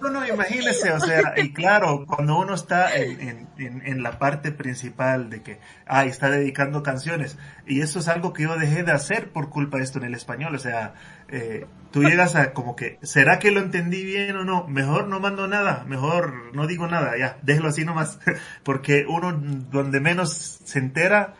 No, 0.00 0.10
no, 0.10 0.26
imagínese, 0.26 0.90
o 0.92 1.00
sea, 1.00 1.34
y 1.36 1.52
claro, 1.52 2.04
cuando 2.06 2.38
uno 2.38 2.54
está 2.54 2.94
en, 2.96 3.20
en, 3.20 3.48
en, 3.58 3.86
en 3.86 4.02
la 4.02 4.18
parte 4.18 4.52
principal 4.52 5.30
de 5.30 5.42
que, 5.42 5.58
ah, 5.86 6.04
está 6.04 6.30
dedicando 6.30 6.82
canciones, 6.82 7.36
y 7.66 7.80
eso 7.80 7.98
es 8.00 8.08
algo 8.08 8.32
que 8.32 8.42
yo 8.42 8.56
dejé 8.58 8.82
de 8.82 8.92
hacer 8.92 9.30
por 9.32 9.48
culpa 9.48 9.78
de 9.78 9.84
esto 9.84 9.98
en 9.98 10.04
el 10.04 10.14
español, 10.14 10.54
o 10.54 10.58
sea, 10.58 10.94
eh, 11.28 11.66
tú 11.90 12.02
llegas 12.02 12.34
a 12.36 12.52
como 12.52 12.76
que, 12.76 12.98
¿será 13.02 13.38
que 13.38 13.50
lo 13.50 13.60
entendí 13.60 14.04
bien 14.04 14.36
o 14.36 14.44
no? 14.44 14.66
Mejor 14.68 15.08
no 15.08 15.20
mando 15.20 15.48
nada, 15.48 15.84
mejor 15.86 16.54
no 16.54 16.66
digo 16.66 16.86
nada, 16.86 17.16
ya, 17.18 17.38
déjelo 17.42 17.68
así 17.68 17.84
nomás, 17.84 18.18
porque 18.62 19.06
uno 19.08 19.32
donde 19.32 20.00
menos 20.00 20.32
se 20.64 20.78
entera, 20.78 21.34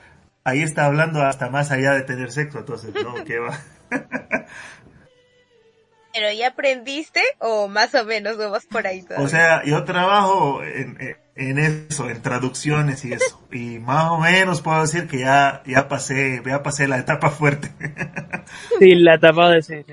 ahí 0.44 0.62
está 0.62 0.86
hablando 0.86 1.22
hasta 1.22 1.50
más 1.50 1.70
allá 1.70 1.92
de 1.92 2.02
tener 2.02 2.32
sexo, 2.32 2.58
entonces, 2.58 2.94
no, 2.94 3.24
qué 3.24 3.38
va. 3.38 3.58
¿Pero 6.16 6.32
ya 6.32 6.48
aprendiste 6.48 7.20
o 7.40 7.68
más 7.68 7.94
o 7.94 8.04
menos 8.06 8.38
no 8.38 8.50
vas 8.50 8.64
por 8.64 8.86
ahí 8.86 9.02
todavía? 9.02 9.26
O 9.26 9.28
sea, 9.28 9.62
yo 9.64 9.84
trabajo 9.84 10.62
en, 10.62 10.96
en- 11.36 11.58
eso, 11.58 12.08
en 12.08 12.22
traducciones 12.22 13.04
y 13.04 13.12
eso. 13.12 13.46
Y 13.52 13.78
más 13.78 14.10
o 14.10 14.18
menos 14.18 14.62
puedo 14.62 14.80
decir 14.80 15.06
que 15.08 15.18
ya, 15.18 15.62
ya 15.66 15.88
pasé, 15.88 16.42
ya 16.46 16.62
pasé 16.62 16.88
la 16.88 16.96
etapa 16.98 17.28
fuerte. 17.30 17.70
Sí, 18.78 18.94
la 18.94 19.14
etapa 19.16 19.50
de... 19.50 19.62
Sí, 19.62 19.74
sí, 19.86 19.92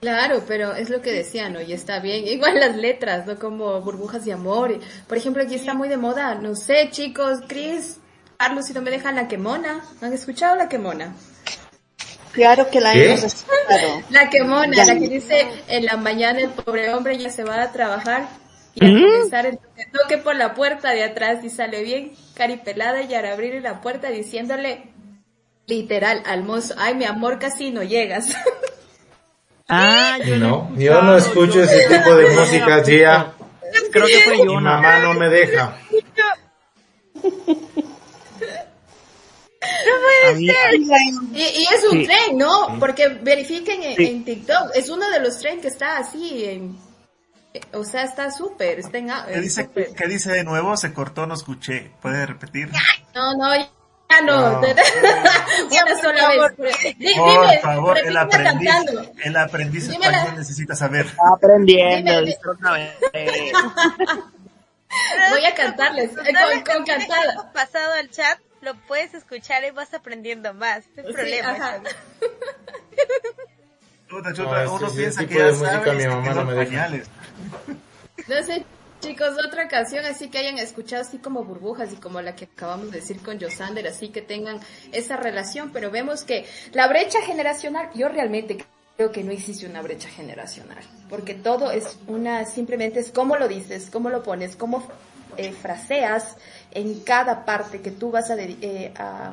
Claro, 0.00 0.42
pero 0.46 0.74
es 0.74 0.90
lo 0.90 1.02
que 1.02 1.10
decía, 1.10 1.48
¿no? 1.48 1.60
Y 1.60 1.72
está 1.72 1.98
bien. 1.98 2.24
Igual 2.28 2.60
las 2.60 2.76
letras, 2.76 3.26
¿no? 3.26 3.36
Como 3.36 3.80
burbujas 3.80 4.24
de 4.24 4.32
amor. 4.32 4.78
Por 5.08 5.16
ejemplo, 5.18 5.42
aquí 5.42 5.56
está 5.56 5.74
muy 5.74 5.88
de 5.88 5.96
moda. 5.96 6.36
No 6.36 6.54
sé, 6.54 6.88
chicos, 6.90 7.40
Chris, 7.48 7.98
Carlos, 8.36 8.66
si 8.66 8.74
no 8.74 8.82
me 8.82 8.90
dejan 8.90 9.16
la 9.16 9.26
quemona. 9.26 9.80
¿Han 10.00 10.12
escuchado 10.12 10.54
la 10.54 10.68
quemona? 10.68 11.14
Claro 12.32 12.68
que 12.70 12.80
la 12.80 12.92
¿Qué? 12.92 13.06
hemos 13.10 13.24
escuchado. 13.24 14.02
La 14.10 14.30
quemona, 14.30 14.76
Ya. 14.76 14.84
la 14.86 14.94
que 14.98 15.08
dice 15.08 15.48
en 15.68 15.84
la 15.86 15.96
mañana 15.96 16.40
el 16.40 16.50
pobre 16.50 16.92
hombre 16.94 17.18
ya 17.18 17.30
se 17.30 17.44
va 17.44 17.62
a 17.62 17.72
trabajar 17.72 18.28
y 18.74 18.84
al 18.84 18.92
¿Mm? 18.94 19.02
comenzar 19.02 19.46
el 19.46 19.58
toque, 19.58 19.86
toque 19.92 20.18
por 20.18 20.36
la 20.36 20.54
puerta 20.54 20.90
de 20.92 21.02
atrás 21.04 21.42
y 21.44 21.50
sale 21.50 21.82
bien 21.82 22.12
caripelada 22.34 23.02
y 23.02 23.14
al 23.14 23.26
abrir 23.26 23.60
la 23.62 23.80
puerta 23.80 24.08
diciéndole 24.10 24.84
literal 25.66 26.22
al 26.26 26.44
mozo, 26.44 26.74
ay 26.78 26.94
mi 26.94 27.04
amor 27.04 27.38
casi 27.38 27.70
no 27.70 27.82
llegas. 27.82 28.28
Ah, 29.70 30.16
yo 30.24 30.36
No, 30.36 30.70
yo 30.76 31.02
no 31.02 31.14
escucho 31.18 31.62
ese 31.62 31.86
tipo 31.94 32.14
de 32.14 32.30
música, 32.30 32.82
tía. 32.82 33.32
creo 33.92 34.06
que 34.06 34.20
fue 34.20 34.38
Mi 34.38 34.54
mamá 34.54 34.98
no 35.00 35.12
me 35.12 35.28
deja. 35.28 35.76
A 40.28 40.32
mí- 40.32 40.50
Y, 41.34 41.40
y 41.42 41.62
es 41.72 41.84
un 41.90 41.98
Sí. 42.00 42.06
tren, 42.06 42.36
¿no? 42.38 42.76
Porque 42.78 43.08
verifiquen 43.08 43.82
en, 43.82 43.96
Sí. 43.96 44.06
en 44.06 44.24
TikTok, 44.24 44.70
es 44.74 44.88
uno 44.88 45.08
de 45.10 45.20
los 45.20 45.38
trenes 45.38 45.62
que 45.62 45.68
está 45.68 45.98
así, 45.98 46.44
en- 46.44 46.78
eh, 47.54 47.60
o 47.72 47.84
sea, 47.84 48.02
está 48.04 48.30
súper, 48.30 48.78
está 48.78 48.98
en... 48.98 49.10
¿Qué 49.32 49.40
dice, 49.40 49.64
súper. 49.64 49.88
¿Qué 49.94 50.06
dice 50.06 50.30
de 50.32 50.44
nuevo? 50.44 50.76
Se 50.76 50.92
cortó, 50.92 51.26
no 51.26 51.34
escuché. 51.34 51.90
¿Puede 52.02 52.26
repetir? 52.26 52.68
No, 53.14 53.34
no, 53.36 53.54
ya 53.56 54.20
no. 54.22 54.52
No. 54.52 54.60
Una 54.60 56.00
sola 56.00 56.28
vez. 56.58 56.96
Di- 56.98 57.14
Por 57.14 57.30
dime, 57.48 57.58
favor, 57.60 57.98
el 57.98 58.16
aprendiz, 58.16 58.70
cantando. 58.70 59.12
el 59.22 59.36
aprendiz 59.36 59.88
Dímela. 59.88 60.16
español 60.18 60.38
necesita 60.38 60.74
saber. 60.76 61.06
Está 61.06 61.22
aprendiendo, 61.36 62.10
Dime, 62.12 62.26
dice 62.26 62.38
otra 62.50 62.72
vez. 62.72 62.90
Eh, 63.12 63.52
Voy 65.30 65.44
a 65.44 65.54
cantarles, 65.54 66.10
eh, 66.12 66.14
con, 66.64 66.74
con 66.76 66.84
cantada. 66.86 67.50
pasado 67.52 67.92
al 67.94 68.08
chat, 68.10 68.38
lo 68.60 68.74
puedes 68.86 69.14
escuchar 69.14 69.64
y 69.64 69.70
vas 69.70 69.94
aprendiendo 69.94 70.54
más. 70.54 70.84
No 70.96 71.02
hay 71.02 71.08
Sí, 71.08 71.12
problema. 71.12 71.82
Puta, 74.08 74.30
No, 74.30 74.34
chuta, 74.34 74.70
uno 74.70 74.90
piensa 74.90 75.26
que 75.26 75.34
ya 75.34 75.92
mi 75.92 76.06
mamá 76.06 76.34
no 76.34 76.44
me 76.44 76.54
pañales. 76.64 77.06
No 78.26 78.42
sé, 78.42 78.64
chicos, 79.00 79.36
otra 79.46 79.68
canción 79.68 80.04
así 80.06 80.28
que 80.28 80.38
hayan 80.38 80.58
escuchado 80.58 81.02
así 81.02 81.18
como 81.18 81.44
burbujas 81.44 81.92
y 81.92 81.96
como 81.96 82.20
la 82.20 82.34
que 82.34 82.46
acabamos 82.46 82.90
de 82.90 83.00
decir 83.00 83.20
con 83.22 83.40
Josander, 83.40 83.86
así 83.86 84.08
que 84.08 84.22
tengan 84.22 84.60
esa 84.92 85.16
relación, 85.16 85.70
pero 85.72 85.90
vemos 85.90 86.24
que 86.24 86.46
la 86.72 86.88
brecha 86.88 87.20
generacional, 87.22 87.90
yo 87.94 88.08
realmente 88.08 88.64
creo 88.96 89.12
que 89.12 89.22
no 89.22 89.30
existe 89.30 89.66
una 89.66 89.82
brecha 89.82 90.08
generacional, 90.08 90.82
porque 91.08 91.34
todo 91.34 91.70
es 91.70 91.98
una, 92.06 92.44
simplemente 92.44 93.00
es 93.00 93.10
cómo 93.12 93.36
lo 93.36 93.46
dices, 93.46 93.88
cómo 93.90 94.10
lo 94.10 94.22
pones, 94.22 94.56
cómo 94.56 94.86
eh, 95.36 95.52
fraseas 95.52 96.36
en 96.72 97.00
cada 97.00 97.44
parte 97.44 97.80
que 97.80 97.90
tú 97.90 98.10
vas 98.10 98.30
a, 98.30 98.36
dedi- 98.36 98.58
eh, 98.62 98.92
a- 98.98 99.32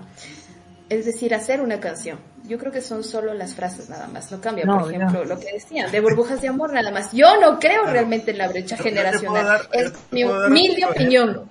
es 0.89 1.05
decir, 1.05 1.33
hacer 1.33 1.61
una 1.61 1.79
canción. 1.79 2.19
Yo 2.47 2.59
creo 2.59 2.71
que 2.71 2.81
son 2.81 3.03
solo 3.03 3.33
las 3.33 3.55
frases 3.55 3.89
nada 3.89 4.07
más, 4.07 4.31
no 4.31 4.39
cambia, 4.39 4.65
No, 4.65 4.79
por 4.79 4.93
ejemplo, 4.93 5.25
lo 5.25 5.39
que 5.39 5.51
decían, 5.53 5.91
de 5.91 5.99
burbujas 5.99 6.41
de 6.41 6.47
amor 6.49 6.71
nada 6.73 6.91
más. 6.91 7.11
Yo 7.11 7.39
no 7.41 7.59
creo 7.59 7.85
realmente 7.85 8.31
en 8.31 8.37
la 8.37 8.47
brecha 8.47 8.77
Yo- 8.77 8.83
generacional. 8.83 9.45
dar- 9.45 9.69
es 9.73 9.93
mi 10.11 10.23
humilde 10.23 10.85
opinión. 10.85 11.49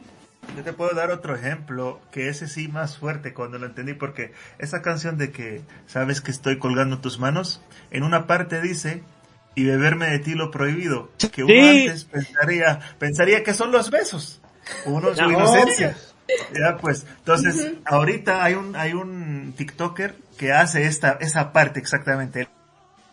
Yo 0.57 0.63
te 0.63 0.73
puedo 0.73 0.95
dar 0.95 1.11
otro 1.11 1.35
ejemplo, 1.35 2.01
que 2.13 2.29
ese 2.29 2.47
sí 2.47 2.69
más 2.69 2.97
fuerte 2.99 3.35
cuando 3.35 3.59
lo 3.59 3.67
entendí, 3.67 3.95
porque 3.95 4.33
esa 4.59 4.83
canción 4.83 5.19
de 5.19 5.33
que 5.33 5.63
sabes 5.89 6.21
que 6.21 6.31
estoy 6.31 6.59
colgando 6.59 7.01
tus 7.01 7.19
manos, 7.19 7.61
en 7.91 8.05
una 8.05 8.27
parte 8.29 8.61
dice, 8.61 9.03
y 9.57 9.65
beberme 9.65 10.07
de 10.11 10.19
ti 10.21 10.35
lo 10.35 10.51
prohibido, 10.53 11.11
que 11.33 11.43
uno 11.43 11.55
Sí. 11.55 11.87
antes 11.89 12.05
pensaría, 12.05 12.79
pensaría 12.99 13.43
que 13.43 13.55
son 13.55 13.73
los 13.73 13.91
besos, 13.91 14.41
uno 14.87 15.15
su 15.15 15.23
No. 15.23 15.31
inocencia. 15.33 15.97
Ya 16.59 16.79
pues, 16.79 17.05
entonces, 17.19 17.73
ahorita 17.85 18.43
hay 18.43 18.55
un, 18.55 18.75
hay 18.77 18.95
un 18.95 19.53
TikToker 19.57 20.15
que 20.39 20.53
hace 20.53 20.87
esta, 20.87 21.19
esa 21.21 21.53
parte 21.53 21.79
exactamente. 21.81 22.49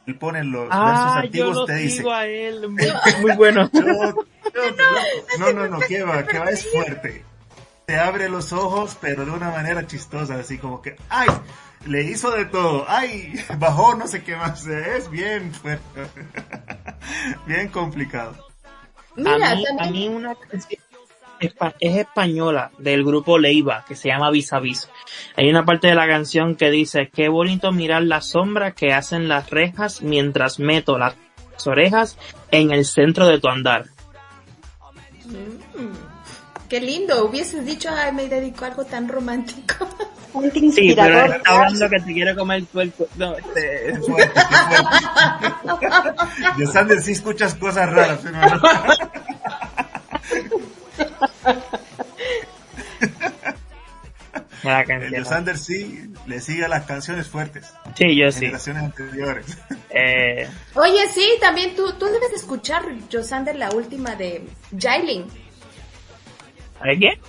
Él 0.08 0.16
pone 0.18 0.44
los 0.44 0.68
ah, 0.72 0.86
versos 0.86 1.14
yo 1.14 1.20
antiguos, 1.20 1.56
lo 1.58 1.66
te 1.66 1.76
dice, 1.76 2.10
a 2.10 2.26
él, 2.26 2.70
muy, 2.70 2.88
muy 3.22 3.32
bueno. 3.36 3.70
yo- 3.74 3.82
yo- 3.82 4.16
no, 5.40 5.54
no, 5.54 5.68
no, 5.68 5.80
que 5.80 6.04
va, 6.04 6.26
que 6.26 6.40
va, 6.40 6.46
es 6.46 6.68
fuerte. 6.72 7.24
Te 7.86 8.00
abre 8.00 8.30
los 8.30 8.54
ojos, 8.54 8.98
pero 9.02 9.26
de 9.26 9.32
una 9.32 9.50
manera 9.52 9.86
chistosa, 9.86 10.36
así 10.36 10.58
como 10.58 10.82
que, 10.82 10.96
¡ay! 11.10 11.28
Le 11.86 12.04
hizo 12.04 12.32
de 12.32 12.46
todo, 12.46 12.86
¡ay! 12.88 13.34
Bajó 13.58 13.96
no 13.96 14.08
sé 14.08 14.24
qué 14.24 14.36
más, 14.38 14.66
es 14.66 15.10
bien 15.10 15.54
fuerte. 15.54 16.08
bien 17.46 17.68
complicado. 17.70 18.36
Mira, 19.16 19.52
a, 19.52 19.56
mí, 19.56 19.66
a 19.66 19.78
también, 19.78 20.12
mí 20.12 20.18
una 20.18 20.36
canción 20.36 20.82
es 21.42 21.98
española 21.98 22.72
del 22.78 23.04
grupo 23.04 23.38
Leiva 23.38 23.84
que 23.88 23.96
se 23.96 24.10
llama 24.10 24.32
Vis 24.32 24.54
a 24.54 24.60
Vis. 24.60 24.90
Hay 25.36 25.50
una 25.50 25.66
parte 25.66 25.88
de 25.88 25.96
la 25.96 26.08
canción 26.08 26.56
que 26.56 26.70
dice 26.70 27.10
qué 27.14 27.30
bonito 27.30 27.72
mirar 27.72 28.04
la 28.04 28.22
sombra 28.22 28.72
que 28.72 28.94
hacen 28.94 29.28
las 29.28 29.50
rejas 29.50 30.02
mientras 30.02 30.60
meto 30.60 30.98
las 30.98 31.16
orejas 31.66 32.18
en 32.52 32.72
el 32.72 32.86
centro 32.86 33.28
de 33.28 33.40
tu 33.40 33.48
andar. 33.48 33.86
qué 36.70 36.80
lindo, 36.80 37.26
hubieses 37.26 37.66
dicho, 37.66 37.90
ay, 37.92 38.14
me 38.14 38.28
dedico 38.28 38.66
a 38.66 38.70
algo 38.70 38.86
tan 38.86 39.08
romántico. 39.08 39.88
Un 40.34 40.50
Sí, 40.50 40.94
pero 40.96 41.26
está 41.26 41.52
hablando 41.52 41.90
que 41.90 42.00
te 42.00 42.14
quiere 42.14 42.34
comer 42.34 42.64
tu 42.66 42.80
el 42.80 42.94
no, 43.18 43.36
este, 43.36 43.92
Es 43.92 44.00
fuerte, 44.00 44.40
es 44.40 45.54
fuerte. 45.62 45.92
De 46.58 46.68
Sander 46.68 47.02
sí 47.02 47.12
escuchas 47.12 47.56
cosas 47.56 47.92
raras, 47.92 48.22
la 54.64 54.82
El 54.82 54.88
canción. 54.88 55.12
de 55.12 55.26
Sander 55.26 55.58
sí 55.58 56.12
le 56.28 56.40
sigue 56.40 56.66
a 56.66 56.68
las 56.68 56.86
canciones 56.86 57.28
fuertes, 57.28 57.74
Sí, 57.98 58.16
yo 58.16 58.32
sí. 58.32 58.40
generaciones 58.42 58.84
anteriores. 58.84 59.58
Eh, 59.94 60.48
Oye, 60.76 61.06
sí, 61.14 61.22
también 61.42 61.76
tú, 61.76 61.92
tú 62.00 62.06
debes 62.06 62.32
escuchar, 62.34 62.82
Josander, 63.12 63.58
la 63.58 63.70
última 63.72 64.16
de 64.16 64.48
Jailin. 64.80 65.26
¿Sabes 66.80 66.98
qué? 67.00 67.20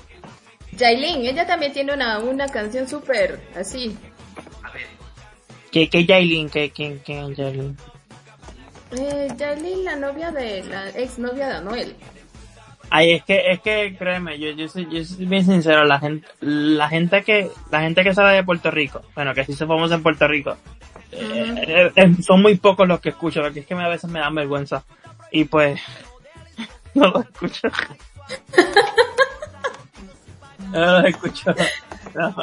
Jailin, 0.78 1.26
ella 1.26 1.44
también 1.44 1.72
tiene 1.72 1.92
una, 1.92 2.20
una 2.20 2.46
canción 2.48 2.88
súper 2.88 3.40
así. 3.56 3.98
¿Qué, 5.72 5.90
qué 5.90 6.06
Yailin? 6.06 6.48
¿Qué, 6.50 6.70
quién, 6.70 7.00
quién 7.00 7.32
es 7.32 7.36
Yailin? 7.36 7.76
Eh, 8.92 9.26
Jailin, 9.36 9.84
la 9.84 9.96
novia 9.96 10.30
de, 10.30 10.62
la 10.62 10.88
ex 10.90 11.18
novia 11.18 11.48
de 11.48 11.54
Anuel. 11.54 11.96
Ay, 12.94 13.12
es 13.12 13.24
que, 13.24 13.50
es 13.52 13.60
que, 13.60 13.96
créeme, 13.98 14.38
yo, 14.38 14.50
yo 14.50 14.68
soy, 14.68 14.86
yo 14.90 15.02
soy 15.02 15.24
bien 15.24 15.46
sincero, 15.46 15.82
la 15.86 15.98
gente, 15.98 16.28
la 16.40 16.90
gente 16.90 17.22
que, 17.22 17.50
la 17.70 17.80
gente 17.80 18.04
que 18.04 18.12
sale 18.14 18.36
de 18.36 18.44
Puerto 18.44 18.70
Rico, 18.70 19.00
bueno, 19.14 19.32
que 19.32 19.46
sí 19.46 19.54
se 19.54 19.66
famosa 19.66 19.94
en 19.94 20.02
Puerto 20.02 20.28
Rico, 20.28 20.58
eh, 21.10 21.54
eh, 21.66 21.92
eh, 21.96 22.14
son 22.22 22.42
muy 22.42 22.56
pocos 22.56 22.86
los 22.86 23.00
que 23.00 23.08
escucho, 23.08 23.40
porque 23.40 23.60
es 23.60 23.66
que 23.66 23.72
a 23.72 23.88
veces 23.88 24.10
me 24.10 24.20
dan 24.20 24.34
vergüenza. 24.34 24.84
Y 25.30 25.44
pues, 25.44 25.80
no 26.94 27.06
los 27.08 27.24
escucho. 27.24 27.68
no 30.72 31.00
los 31.00 31.04
escucho. 31.06 31.54
No. 32.14 32.34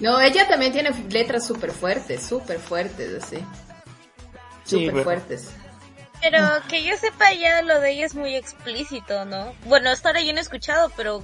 No, 0.00 0.20
ella 0.20 0.46
también 0.48 0.70
tiene 0.72 0.90
letras 1.10 1.44
súper 1.44 1.72
fuertes, 1.72 2.24
súper 2.24 2.60
fuertes, 2.60 3.24
así. 3.24 3.38
Sí, 4.62 4.76
Súper 4.76 4.92
pero- 4.92 5.02
fuertes. 5.04 5.52
Pero 5.56 5.67
que 6.68 6.84
yo 6.84 6.96
sepa 6.96 7.32
ya 7.32 7.62
lo 7.62 7.80
de 7.80 7.92
ella 7.92 8.06
es 8.06 8.14
muy 8.14 8.34
explícito, 8.34 9.24
¿no? 9.24 9.52
Bueno, 9.66 9.90
hasta 9.90 10.08
ahora 10.10 10.20
yo 10.22 10.32
no 10.32 10.38
he 10.38 10.42
escuchado, 10.42 10.90
pero 10.96 11.22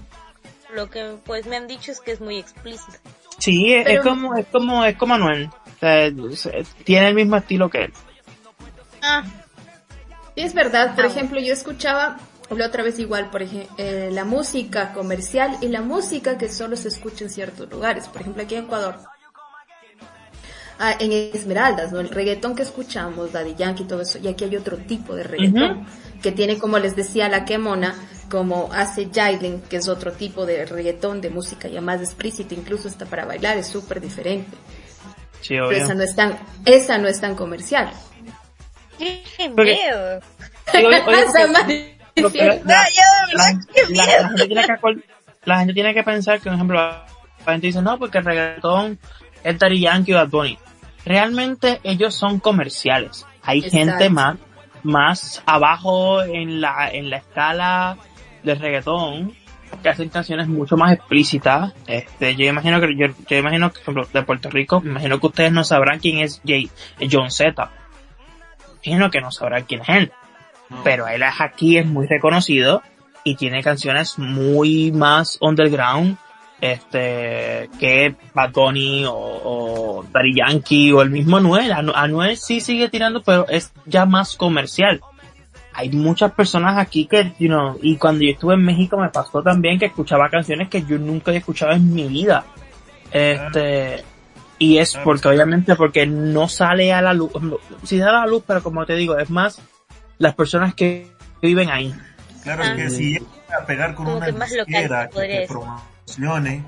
lo 0.73 0.89
que 0.91 1.17
pues 1.25 1.47
me 1.47 1.57
han 1.57 1.67
dicho 1.67 1.93
es 1.93 2.01
que 2.01 2.13
es 2.13 2.21
muy 2.21 2.39
explícito. 2.39 2.99
Sí, 3.39 3.73
es, 3.75 3.85
Pero- 3.85 4.01
es 4.01 4.07
como, 4.07 4.37
es 4.37 4.47
como, 4.47 4.85
es 4.85 4.97
como 4.97 5.15
Anuel. 5.15 5.51
O 5.83 6.37
sea, 6.37 6.53
tiene 6.85 7.09
el 7.09 7.15
mismo 7.15 7.37
estilo 7.37 7.69
que 7.69 7.85
él. 7.85 7.93
Ah, 9.03 9.23
Sí, 10.35 10.41
es 10.43 10.55
verdad. 10.55 10.95
Por 10.97 11.05
Ah, 11.05 11.09
ejemplo, 11.09 11.39
yo 11.41 11.53
escuchaba 11.53 12.19
la 12.51 12.67
otra 12.67 12.83
vez 12.83 12.99
igual, 12.99 13.31
por 13.31 13.43
ejemplo, 13.43 13.75
la 14.11 14.25
música 14.25 14.93
comercial 14.93 15.57
y 15.61 15.69
la 15.69 15.81
música 15.83 16.39
que 16.39 16.49
solo 16.49 16.75
se 16.77 16.89
escucha 16.89 17.25
en 17.25 17.31
ciertos 17.31 17.71
lugares. 17.71 18.09
Por 18.09 18.23
ejemplo, 18.23 18.43
aquí 18.43 18.55
en 18.57 18.65
Ecuador. 18.65 18.99
Ah, 20.79 20.97
en 20.99 21.13
Esmeraldas, 21.13 21.93
¿no? 21.93 22.01
El 22.01 22.09
reggaetón 22.09 22.57
que 22.57 22.63
escuchamos, 22.63 23.33
Daddy 23.33 23.55
Yankee 23.55 23.85
y 23.85 23.87
todo 23.87 24.01
eso. 24.01 24.19
Y 24.19 24.27
aquí 24.29 24.45
hay 24.45 24.57
otro 24.57 24.77
tipo 24.77 25.15
de 25.15 25.23
reggaetón. 25.23 25.87
Que 26.21 26.33
tiene, 26.33 26.59
como 26.59 26.79
les 26.79 26.97
decía 26.97 27.29
la 27.29 27.45
quemona, 27.45 27.95
como 28.31 28.71
hace 28.73 29.09
Jailin, 29.15 29.61
que 29.63 29.77
es 29.77 29.89
otro 29.89 30.13
tipo 30.13 30.47
de 30.47 30.65
reggaetón, 30.67 31.21
de 31.21 31.31
música 31.31 31.69
ya 31.69 31.81
más 31.81 32.01
explícita, 32.01 32.55
incluso 32.55 32.89
hasta 32.89 33.05
para 33.07 33.25
bailar, 33.25 33.57
es 33.59 33.67
súper 33.69 34.01
diferente. 34.01 34.57
Sí, 35.43 35.51
Pero 35.51 35.69
obvio. 35.69 35.79
esa 35.79 35.95
no 35.95 36.03
es 36.03 36.17
tan, 36.17 36.39
esa 36.65 36.99
no 36.99 37.07
es 37.09 37.21
tan 37.21 37.35
comercial. 37.37 37.91
qué 38.99 39.51
miedo. 39.51 40.21
La- 43.35 43.45
gente 44.29 44.47
tiene 44.47 44.65
que 44.65 44.73
acor- 44.73 45.03
la 45.45 45.59
gente 45.59 45.75
tiene 45.75 45.95
que 45.95 46.03
pensar 46.03 46.39
que, 46.39 46.45
por 46.45 46.55
ejemplo, 46.55 46.77
la 46.81 47.05
gente 47.47 47.67
dice, 47.67 47.83
no, 47.83 47.99
porque 47.99 48.19
el 48.19 48.25
reggaetón 48.25 48.99
es 49.43 49.59
Daddy 49.59 49.81
Yankee 49.81 50.15
o 50.15 50.17
Bad 50.17 50.29
Bunny. 50.29 50.59
Realmente 51.05 51.81
ellos 51.83 52.15
son 52.15 52.41
comerciales. 52.41 53.27
Hay 53.43 53.59
Exacto. 53.59 53.79
gente 53.79 54.11
más, 54.11 54.37
más 54.83 55.43
abajo 55.47 56.23
en 56.23 56.61
la, 56.61 56.91
en 56.91 57.11
la 57.11 57.19
escala 57.19 57.99
del 58.43 58.59
reggaetón 58.59 59.35
que 59.83 59.89
hacen 59.89 60.09
canciones 60.09 60.49
mucho 60.49 60.77
más 60.77 60.93
explícitas. 60.93 61.73
Este, 61.87 62.37
yo 62.37 62.47
imagino 62.47 62.81
que, 62.81 62.97
yo, 62.97 63.09
yo 63.29 63.37
imagino 63.37 63.73
que, 63.73 63.81
por 63.81 63.95
ejemplo, 63.95 64.09
de 64.13 64.23
Puerto 64.27 64.51
Rico, 64.51 64.81
me 64.81 64.91
imagino 64.91 65.21
que 65.21 65.27
ustedes 65.27 65.53
no 65.53 65.65
sabrán 65.65 65.99
quién 65.99 66.19
es 66.19 66.41
Jay, 66.47 66.71
John 67.11 67.31
Z. 67.31 67.71
Imagino 68.83 69.11
que 69.11 69.21
no 69.21 69.31
sabrán 69.31 69.65
quién 69.65 69.81
es 69.83 69.89
él 69.89 70.13
pero 70.83 71.07
él 71.07 71.23
es 71.23 71.41
aquí 71.41 71.79
es 71.79 71.87
muy 71.87 72.07
reconocido 72.07 72.83
y 73.23 73.37
tiene 73.37 73.63
canciones 73.63 74.19
muy 74.19 74.93
más 74.93 75.39
underground 75.41 76.17
este 76.61 77.69
que 77.79 78.15
Bad 78.35 78.53
Bunny 78.53 79.05
o, 79.07 79.13
o 79.15 80.05
Daddy 80.13 80.35
Yankee 80.37 80.93
o 80.93 81.03
el 81.03 81.11
mismo 81.11 81.37
Anuel. 81.37 81.73
Anu- 81.73 81.93
Anuel 81.95 82.37
sí 82.37 82.61
sigue 82.61 82.89
tirando 82.89 83.23
pero 83.23 83.47
es 83.49 83.73
ya 83.87 84.07
más 84.07 84.37
comercial. 84.37 85.01
Hay 85.77 85.91
muchas 85.91 86.33
personas 86.33 86.79
aquí 86.79 87.07
que 87.07 87.33
you 87.39 87.49
know, 87.49 87.77
y 87.83 87.97
cuando 87.97 88.25
yo 88.25 88.31
estuve 88.31 88.55
en 88.55 88.65
México 88.65 88.97
me 88.97 89.09
pasó 89.09 89.43
también 89.43 89.79
que 89.79 89.87
escuchaba 89.87 90.31
canciones 90.31 90.69
que 90.69 90.83
yo 90.85 90.99
nunca 90.99 91.31
había 91.31 91.41
escuchado 91.41 91.73
en 91.73 91.93
mi 91.93 92.05
vida. 92.09 92.45
Este 93.11 94.05
Y 94.59 94.79
es 94.79 94.95
Ah, 94.97 95.01
porque 95.05 95.29
obviamente 95.29 95.75
porque 95.75 96.07
no 96.07 96.49
sale 96.49 96.93
a 96.93 97.03
la 97.03 97.13
luz, 97.13 97.33
si 97.83 97.99
sale 97.99 98.11
a 98.11 98.21
la 98.21 98.27
luz, 98.27 98.45
pero 98.47 98.63
como 98.63 98.87
te 98.87 98.95
digo, 98.95 99.19
es 99.19 99.29
más 99.31 99.61
las 100.19 100.35
personas 100.35 100.75
que 100.75 101.09
viven 101.43 101.71
ahí. 101.71 101.93
Claro, 102.45 102.63
es 102.63 102.71
que 102.71 102.83
Ah. 102.85 102.91
si 102.91 103.13
llega 103.15 103.27
a 103.61 103.67
pegar 103.67 103.95
con 103.97 104.05
Como 104.07 104.17
una 104.19 104.27
que 104.27 104.33
más 104.33 104.51
local, 104.53 104.67
disquera 104.67 105.09
que 105.09 105.13
podría 105.15 105.47
promocione, 106.07 106.65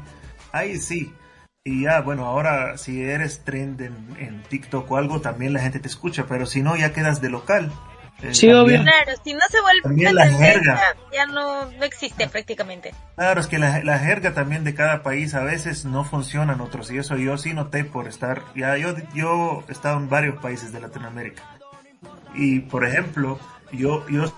ahí 0.53 0.79
sí. 0.79 1.13
Y 1.65 1.83
ya, 1.83 2.01
bueno, 2.01 2.27
ahora 2.27 2.79
si 2.79 3.03
eres 3.03 3.43
trend 3.45 3.81
en, 3.81 3.97
en 4.19 4.43
TikTok 4.45 4.89
o 4.91 4.97
algo, 4.97 5.21
también 5.21 5.53
la 5.53 5.61
gente 5.61 5.81
te 5.81 5.89
escucha, 5.89 6.27
pero 6.29 6.47
si 6.47 6.63
no, 6.63 6.77
ya 6.77 6.93
quedas 6.93 7.21
de 7.21 7.29
local. 7.29 7.73
Eh, 8.23 8.33
Sí, 8.33 8.51
obvio. 8.51 8.81
Claro, 8.83 9.13
si 9.23 9.35
no 9.35 9.41
se 9.51 9.61
vuelve 9.61 9.83
También 9.83 10.15
la 10.15 10.23
tendencia, 10.29 10.53
jerga. 10.77 10.81
ya 11.13 11.27
no, 11.27 11.71
no 11.73 11.85
existe 11.85 12.29
prácticamente. 12.29 12.95
Claro, 13.17 13.41
es 13.41 13.47
que 13.49 13.59
la, 13.59 13.83
la 13.83 13.99
jerga 13.99 14.33
también 14.33 14.63
de 14.65 14.75
cada 14.75 15.03
país 15.03 15.35
a 15.35 15.43
veces 15.43 15.85
no 15.85 16.05
funciona 16.05 16.53
en 16.55 16.61
otros, 16.61 16.91
y 16.93 16.99
eso 16.99 17.17
yo 17.17 17.37
sí 17.37 17.53
noté 17.53 17.85
por 17.85 18.07
estar, 18.09 18.43
ya 18.55 18.77
yo, 18.79 18.95
yo 19.13 19.65
he 19.69 19.73
estado 19.73 19.97
en 19.99 20.09
varios 20.09 20.37
países 20.41 20.73
de 20.73 20.81
Latinoamérica. 20.81 21.43
Y 22.35 22.61
por 22.61 22.87
ejemplo, 22.87 23.39
yo, 23.73 24.07
yo 24.09 24.33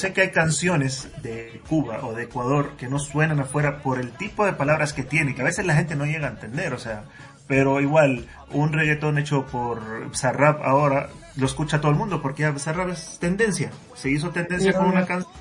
sé 0.00 0.12
que 0.12 0.22
hay 0.22 0.30
canciones 0.30 1.08
de 1.22 1.60
Cuba 1.68 2.00
o 2.02 2.14
de 2.14 2.24
Ecuador 2.24 2.72
que 2.76 2.88
no 2.88 2.98
suenan 2.98 3.40
afuera 3.40 3.82
por 3.82 4.00
el 4.00 4.12
tipo 4.12 4.46
de 4.46 4.54
palabras 4.54 4.92
que 4.92 5.02
tiene, 5.02 5.34
que 5.34 5.42
a 5.42 5.44
veces 5.44 5.66
la 5.66 5.74
gente 5.74 5.94
no 5.94 6.06
llega 6.06 6.26
a 6.26 6.30
entender, 6.30 6.72
o 6.72 6.78
sea, 6.78 7.04
pero 7.46 7.80
igual, 7.80 8.26
un 8.52 8.72
reggaetón 8.72 9.18
hecho 9.18 9.44
por 9.46 10.08
Bizarrap 10.08 10.62
ahora 10.62 11.10
lo 11.36 11.46
escucha 11.46 11.80
todo 11.80 11.92
el 11.92 11.98
mundo, 11.98 12.22
porque 12.22 12.42
ya 12.42 12.54
es 12.90 13.18
tendencia, 13.18 13.70
se 13.94 14.10
hizo 14.10 14.30
tendencia 14.30 14.72
con 14.72 14.86
una 14.86 15.06
canción 15.06 15.32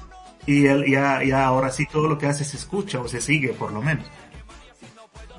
y 0.45 0.65
él 0.65 0.85
ya, 0.87 1.23
ya 1.23 1.45
ahora 1.45 1.71
sí 1.71 1.85
todo 1.85 2.07
lo 2.07 2.17
que 2.17 2.27
hace 2.27 2.43
se 2.43 2.57
escucha 2.57 2.99
o 2.99 3.07
se 3.07 3.21
sigue 3.21 3.49
por 3.49 3.71
lo 3.71 3.81
menos. 3.81 4.05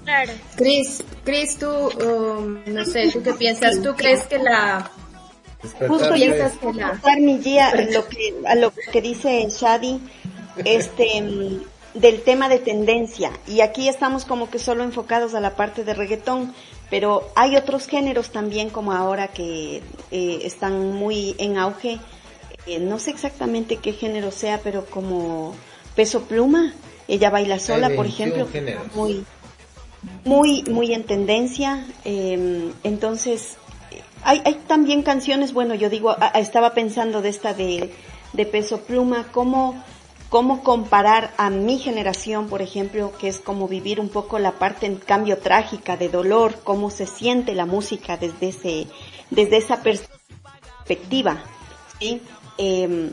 Claro. 0.04 0.32
Chris, 0.56 1.04
Chris, 1.24 1.58
tú, 1.58 1.68
um, 1.68 2.58
no 2.66 2.84
sé, 2.84 3.10
¿tú 3.12 3.22
qué 3.22 3.32
piensas? 3.34 3.82
¿Tú 3.82 3.94
crees 3.96 4.22
que 4.24 4.38
la... 4.38 4.90
Justo 5.62 5.78
Despertar, 5.78 6.08
yo 6.08 6.14
piensas 6.14 6.52
que 6.58 6.72
la... 6.72 6.86
aportar 6.88 7.20
mi 7.20 7.38
guía 7.38 7.68
a 7.68 7.74
lo 7.76 8.08
que, 8.08 8.34
a 8.46 8.54
lo 8.54 8.72
que 8.72 9.02
dice 9.02 9.46
Shadi, 9.50 10.00
este, 10.64 11.60
del 11.94 12.22
tema 12.22 12.48
de 12.48 12.58
tendencia. 12.58 13.30
Y 13.46 13.60
aquí 13.60 13.88
estamos 13.88 14.24
como 14.24 14.50
que 14.50 14.58
solo 14.58 14.84
enfocados 14.84 15.34
a 15.34 15.40
la 15.40 15.56
parte 15.56 15.84
de 15.84 15.94
reggaetón, 15.94 16.54
pero 16.88 17.28
hay 17.36 17.56
otros 17.56 17.86
géneros 17.86 18.30
también 18.30 18.70
como 18.70 18.92
ahora 18.92 19.28
que 19.28 19.82
eh, 20.10 20.40
están 20.44 20.92
muy 20.92 21.34
en 21.38 21.58
auge. 21.58 21.98
Eh, 22.66 22.78
no 22.78 22.98
sé 22.98 23.10
exactamente 23.10 23.76
qué 23.76 23.92
género 23.92 24.30
sea, 24.30 24.60
pero 24.62 24.86
como 24.86 25.54
peso 25.94 26.22
pluma. 26.22 26.72
Ella 27.08 27.28
baila 27.30 27.58
sola, 27.58 27.88
por 27.88 28.06
21 28.06 28.14
ejemplo. 28.14 28.48
géneros. 28.52 28.94
Muy, 28.94 29.24
muy, 30.24 30.62
muy 30.70 30.94
en 30.94 31.04
tendencia. 31.04 31.84
eh, 32.04 32.70
entonces, 32.84 33.56
hay, 34.22 34.42
hay 34.44 34.54
también 34.66 35.02
canciones, 35.02 35.52
bueno, 35.52 35.74
yo 35.74 35.88
digo, 35.90 36.10
a- 36.10 36.28
estaba 36.38 36.74
pensando 36.74 37.22
de 37.22 37.28
esta 37.30 37.54
de, 37.54 37.94
de 38.32 38.46
Peso 38.46 38.80
Pluma, 38.82 39.26
cómo, 39.32 39.82
cómo 40.28 40.62
comparar 40.62 41.32
a 41.38 41.50
mi 41.50 41.78
generación, 41.78 42.48
por 42.48 42.62
ejemplo, 42.62 43.12
que 43.18 43.28
es 43.28 43.38
como 43.40 43.68
vivir 43.68 44.00
un 44.00 44.08
poco 44.08 44.38
la 44.38 44.52
parte 44.52 44.86
en 44.86 44.96
cambio 44.96 45.38
trágica 45.38 45.96
de 45.96 46.08
dolor, 46.08 46.60
cómo 46.64 46.90
se 46.90 47.06
siente 47.06 47.54
la 47.54 47.66
música 47.66 48.16
desde 48.16 48.48
ese, 48.48 48.86
desde 49.30 49.56
esa 49.58 49.82
perspectiva, 49.82 51.42
¿sí? 51.98 52.22
Eh, 52.58 53.12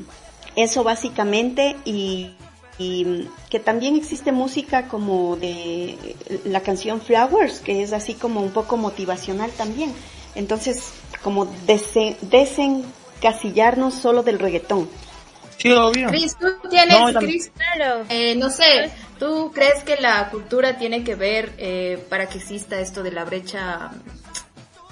eso 0.56 0.84
básicamente 0.84 1.76
y, 1.86 2.32
y 2.80 3.28
que 3.50 3.60
también 3.60 3.96
existe 3.96 4.32
música 4.32 4.88
como 4.88 5.36
de 5.38 6.16
la 6.46 6.62
canción 6.62 7.00
Flowers, 7.02 7.60
que 7.60 7.84
es 7.84 7.94
así 7.94 8.16
como 8.16 8.42
un 8.42 8.52
poco 8.52 8.78
motivacional 8.78 9.52
también. 9.52 9.94
Entonces, 10.38 10.94
como 11.24 11.48
desen- 11.66 12.18
desencasillarnos 12.22 13.94
solo 13.96 14.24
del 14.24 14.40
reggaetón. 14.40 14.88
Sí, 15.58 15.72
obvio. 15.72 16.08
Chris, 16.10 16.38
tú 16.38 16.48
tienes, 16.70 16.98
No, 17.00 17.10
tam- 17.10 17.20
Chris, 17.26 17.52
Claro. 17.56 18.06
eh, 18.10 18.36
no 18.36 18.50
sé, 18.52 18.92
¿tú 19.18 19.52
crees 19.54 19.84
que 19.84 19.96
la 19.98 20.30
cultura 20.30 20.78
tiene 20.78 21.04
que 21.04 21.16
ver 21.16 21.54
eh, 21.58 22.06
para 22.10 22.30
que 22.30 22.38
exista 22.38 22.80
esto 22.80 23.02
de 23.02 23.12
la 23.12 23.26
brecha 23.26 23.90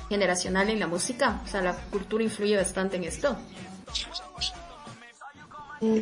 generacional 0.10 0.70
en 0.72 0.80
la 0.80 0.88
música? 0.88 1.40
O 1.46 1.48
sea, 1.48 1.62
la 1.62 1.74
cultura 1.92 2.24
influye 2.24 2.58
bastante 2.58 2.98
en 2.98 3.04
esto. 3.04 3.38
Mm, 5.82 6.00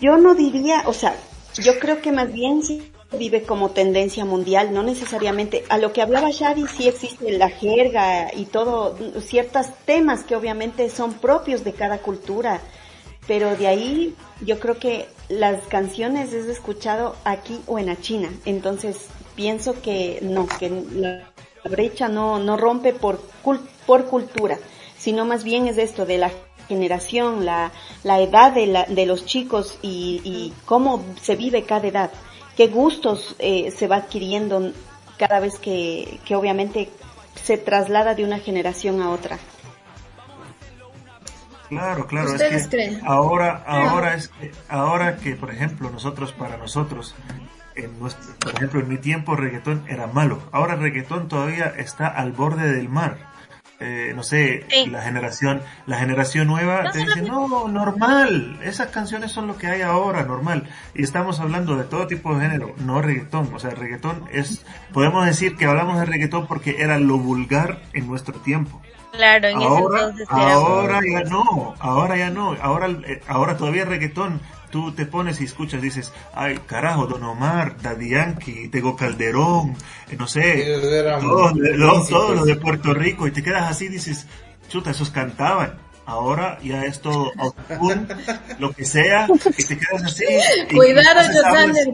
Yo 0.00 0.16
no 0.16 0.34
diría, 0.34 0.82
o 0.86 0.92
sea, 0.94 1.14
yo 1.56 1.78
creo 1.78 2.00
que 2.00 2.12
más 2.12 2.32
bien 2.32 2.62
sí 2.64 2.90
vive 3.16 3.42
como 3.42 3.70
tendencia 3.70 4.24
mundial, 4.24 4.72
no 4.72 4.82
necesariamente. 4.82 5.64
A 5.68 5.78
lo 5.78 5.92
que 5.92 6.02
hablaba 6.02 6.30
Shadi, 6.30 6.66
sí 6.66 6.88
existe 6.88 7.32
la 7.32 7.48
jerga 7.48 8.30
y 8.34 8.44
todo, 8.44 8.96
ciertos 9.20 9.66
temas 9.84 10.24
que 10.24 10.36
obviamente 10.36 10.90
son 10.90 11.14
propios 11.14 11.64
de 11.64 11.72
cada 11.72 11.98
cultura, 11.98 12.60
pero 13.26 13.56
de 13.56 13.66
ahí 13.66 14.14
yo 14.40 14.58
creo 14.58 14.78
que 14.78 15.06
las 15.28 15.62
canciones 15.68 16.32
es 16.32 16.46
escuchado 16.46 17.16
aquí 17.24 17.60
o 17.66 17.78
en 17.78 17.86
la 17.86 18.00
China, 18.00 18.30
entonces 18.44 19.06
pienso 19.34 19.80
que 19.80 20.18
no, 20.22 20.46
que 20.46 20.70
la 20.92 21.30
brecha 21.68 22.08
no, 22.08 22.38
no 22.38 22.56
rompe 22.56 22.92
por, 22.92 23.20
por 23.86 24.06
cultura, 24.06 24.58
sino 24.96 25.24
más 25.24 25.44
bien 25.44 25.66
es 25.66 25.78
esto 25.78 26.06
de 26.06 26.18
la 26.18 26.30
generación, 26.68 27.44
la, 27.44 27.72
la 28.04 28.20
edad 28.20 28.52
de, 28.52 28.66
la, 28.66 28.84
de 28.84 29.06
los 29.06 29.24
chicos 29.24 29.78
y, 29.82 30.20
y 30.24 30.52
cómo 30.66 31.04
se 31.22 31.36
vive 31.36 31.64
cada 31.64 31.88
edad, 31.88 32.10
qué 32.58 32.66
gustos 32.66 33.36
eh, 33.38 33.70
se 33.70 33.86
va 33.86 33.98
adquiriendo 33.98 34.72
cada 35.16 35.38
vez 35.38 35.60
que, 35.60 36.18
que 36.24 36.34
obviamente 36.34 36.90
se 37.40 37.56
traslada 37.56 38.16
de 38.16 38.24
una 38.24 38.40
generación 38.40 39.00
a 39.00 39.10
otra. 39.10 39.38
Claro, 41.68 42.08
claro, 42.08 42.26
es 42.26 42.32
¿Ustedes 42.32 42.64
que 42.64 42.70
creen? 42.70 43.00
ahora, 43.06 43.62
ahora 43.64 44.14
es 44.14 44.26
que, 44.26 44.50
ahora 44.68 45.18
que, 45.18 45.36
por 45.36 45.52
ejemplo, 45.52 45.88
nosotros, 45.90 46.32
para 46.32 46.56
nosotros, 46.56 47.14
en 47.76 47.96
nuestro, 48.00 48.34
por 48.40 48.54
ejemplo, 48.56 48.80
en 48.80 48.88
mi 48.88 48.98
tiempo 48.98 49.36
reggaetón 49.36 49.84
era 49.86 50.08
malo. 50.08 50.42
Ahora 50.50 50.74
reggaetón 50.74 51.28
todavía 51.28 51.72
está 51.78 52.08
al 52.08 52.32
borde 52.32 52.72
del 52.72 52.88
mar. 52.88 53.18
Eh, 53.80 54.12
no 54.16 54.24
sé, 54.24 54.66
Sí. 54.68 54.86
la 54.90 55.02
generación, 55.02 55.62
la 55.86 55.98
generación 55.98 56.48
nueva 56.48 56.82
No 56.82 56.90
te 56.90 56.98
dice, 56.98 57.22
no, 57.22 57.68
normal, 57.68 58.58
esas 58.64 58.88
canciones 58.88 59.30
son 59.30 59.46
lo 59.46 59.56
que 59.56 59.68
hay 59.68 59.82
ahora, 59.82 60.24
normal. 60.24 60.68
Y 60.94 61.04
estamos 61.04 61.38
hablando 61.38 61.76
de 61.76 61.84
todo 61.84 62.08
tipo 62.08 62.34
de 62.34 62.40
género, 62.40 62.74
no 62.78 63.00
reggaetón. 63.00 63.54
O 63.54 63.60
sea, 63.60 63.70
reggaetón 63.70 64.24
es, 64.32 64.64
podemos 64.92 65.24
decir 65.26 65.56
que 65.56 65.66
hablamos 65.66 66.00
de 66.00 66.06
reggaetón 66.06 66.48
porque 66.48 66.82
era 66.82 66.98
lo 66.98 67.18
vulgar 67.18 67.80
en 67.92 68.08
nuestro 68.08 68.34
tiempo. 68.40 68.82
Claro, 69.12 69.48
en 69.48 69.56
Ahora, 69.56 69.98
ese 70.00 70.08
entonces 70.08 70.28
era 70.30 70.52
ahora 70.54 71.00
ya 71.08 71.20
no, 71.24 71.74
ahora 71.78 72.16
ya 72.16 72.30
no, 72.30 72.56
ahora, 72.60 72.88
eh, 73.06 73.22
ahora 73.28 73.56
todavía 73.56 73.84
reggaetón. 73.84 74.40
Tú 74.70 74.92
te 74.92 75.06
pones 75.06 75.40
y 75.40 75.44
escuchas, 75.44 75.80
dices, 75.80 76.12
ay, 76.34 76.58
carajo, 76.66 77.06
Don 77.06 77.22
Omar, 77.24 77.76
Daddy 77.80 78.10
Yankee, 78.10 78.68
Tego 78.68 78.96
Calderón, 78.96 79.74
eh, 80.10 80.16
no 80.18 80.26
sé, 80.26 80.64
todos, 81.20 81.56
lo- 81.56 81.58
buenísimos. 81.58 82.08
todos 82.08 82.36
los 82.36 82.46
de 82.46 82.56
Puerto 82.56 82.92
Rico, 82.92 83.26
y 83.26 83.30
te 83.30 83.42
quedas 83.42 83.70
así, 83.70 83.88
dices, 83.88 84.26
chuta, 84.68 84.90
esos 84.90 85.10
cantaban. 85.10 85.78
Ahora 86.04 86.58
ya 86.62 86.84
es 86.86 87.02
todo 87.02 87.30
autotune, 87.36 88.06
lo 88.58 88.72
que 88.72 88.86
sea, 88.86 89.26
y 89.58 89.62
te 89.62 89.76
quedas 89.78 90.04
así. 90.04 90.24
y 90.70 90.74
Cuidado, 90.74 91.20
Josander. 91.20 91.88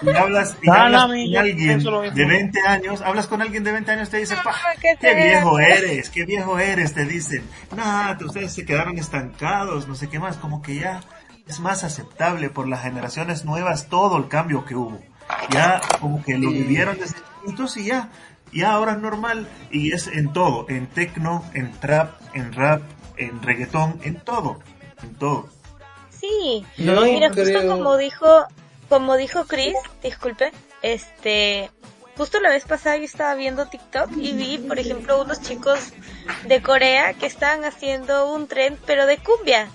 y 0.00 0.08
hablas, 0.16 0.56
y 0.62 0.70
hablas 0.70 1.02
con 1.06 1.30
yo 1.30 1.40
alguien 1.40 1.84
lo 1.84 2.00
de 2.00 2.24
20 2.24 2.60
años, 2.66 3.02
hablas 3.02 3.26
con 3.26 3.42
alguien 3.42 3.62
de 3.62 3.72
20 3.72 3.90
años, 3.92 4.08
te 4.08 4.16
dice, 4.20 4.36
No, 4.36 4.42
pa, 4.42 4.54
¿qué 4.80 4.96
qué 4.98 5.14
viejo 5.14 5.58
eres, 5.58 6.08
qué 6.08 6.24
viejo 6.24 6.58
eres, 6.58 6.94
te 6.94 7.04
dicen. 7.04 7.42
Nah, 7.76 8.16
ustedes 8.24 8.54
se 8.54 8.64
quedaron 8.64 8.96
estancados, 8.96 9.86
no 9.86 9.94
sé 9.94 10.08
qué 10.08 10.18
más, 10.18 10.36
como 10.38 10.62
que 10.62 10.76
ya 10.76 11.02
es 11.46 11.60
más 11.60 11.84
aceptable 11.84 12.50
por 12.50 12.68
las 12.68 12.82
generaciones 12.82 13.44
nuevas 13.44 13.88
todo 13.88 14.16
el 14.16 14.28
cambio 14.28 14.64
que 14.64 14.74
hubo. 14.74 15.00
Ya 15.50 15.80
como 16.00 16.22
que 16.22 16.38
lo 16.38 16.50
vivieron 16.50 16.98
desde 16.98 17.16
chiquitos 17.42 17.76
y 17.76 17.86
ya, 17.86 18.10
ya 18.52 18.72
ahora 18.72 18.92
es 18.92 18.98
normal 18.98 19.48
y 19.70 19.92
es 19.92 20.06
en 20.08 20.32
todo, 20.32 20.66
en 20.68 20.86
techno, 20.86 21.44
en 21.54 21.72
trap, 21.72 22.20
en 22.34 22.52
rap, 22.52 22.82
en 23.16 23.42
reggaetón, 23.42 24.00
en 24.02 24.20
todo, 24.20 24.60
en 25.02 25.14
todo. 25.14 25.48
Sí, 26.10 26.64
Yo 26.76 27.00
mira, 27.02 27.28
justo 27.28 27.68
como 27.68 27.96
dijo, 27.96 28.46
como 28.88 29.16
dijo 29.16 29.44
Chris, 29.46 29.76
disculpe, 30.02 30.52
este, 30.82 31.70
justo 32.16 32.40
la 32.40 32.50
vez 32.50 32.64
pasada 32.64 32.96
yo 32.96 33.04
estaba 33.04 33.34
viendo 33.34 33.66
TikTok 33.66 34.10
y 34.16 34.32
vi, 34.32 34.58
por 34.58 34.78
ejemplo, 34.78 35.22
unos 35.22 35.40
chicos 35.42 35.92
de 36.46 36.62
Corea 36.62 37.14
que 37.14 37.26
estaban 37.26 37.64
haciendo 37.64 38.32
un 38.32 38.48
tren, 38.48 38.78
pero 38.86 39.06
de 39.06 39.18
cumbia. 39.18 39.68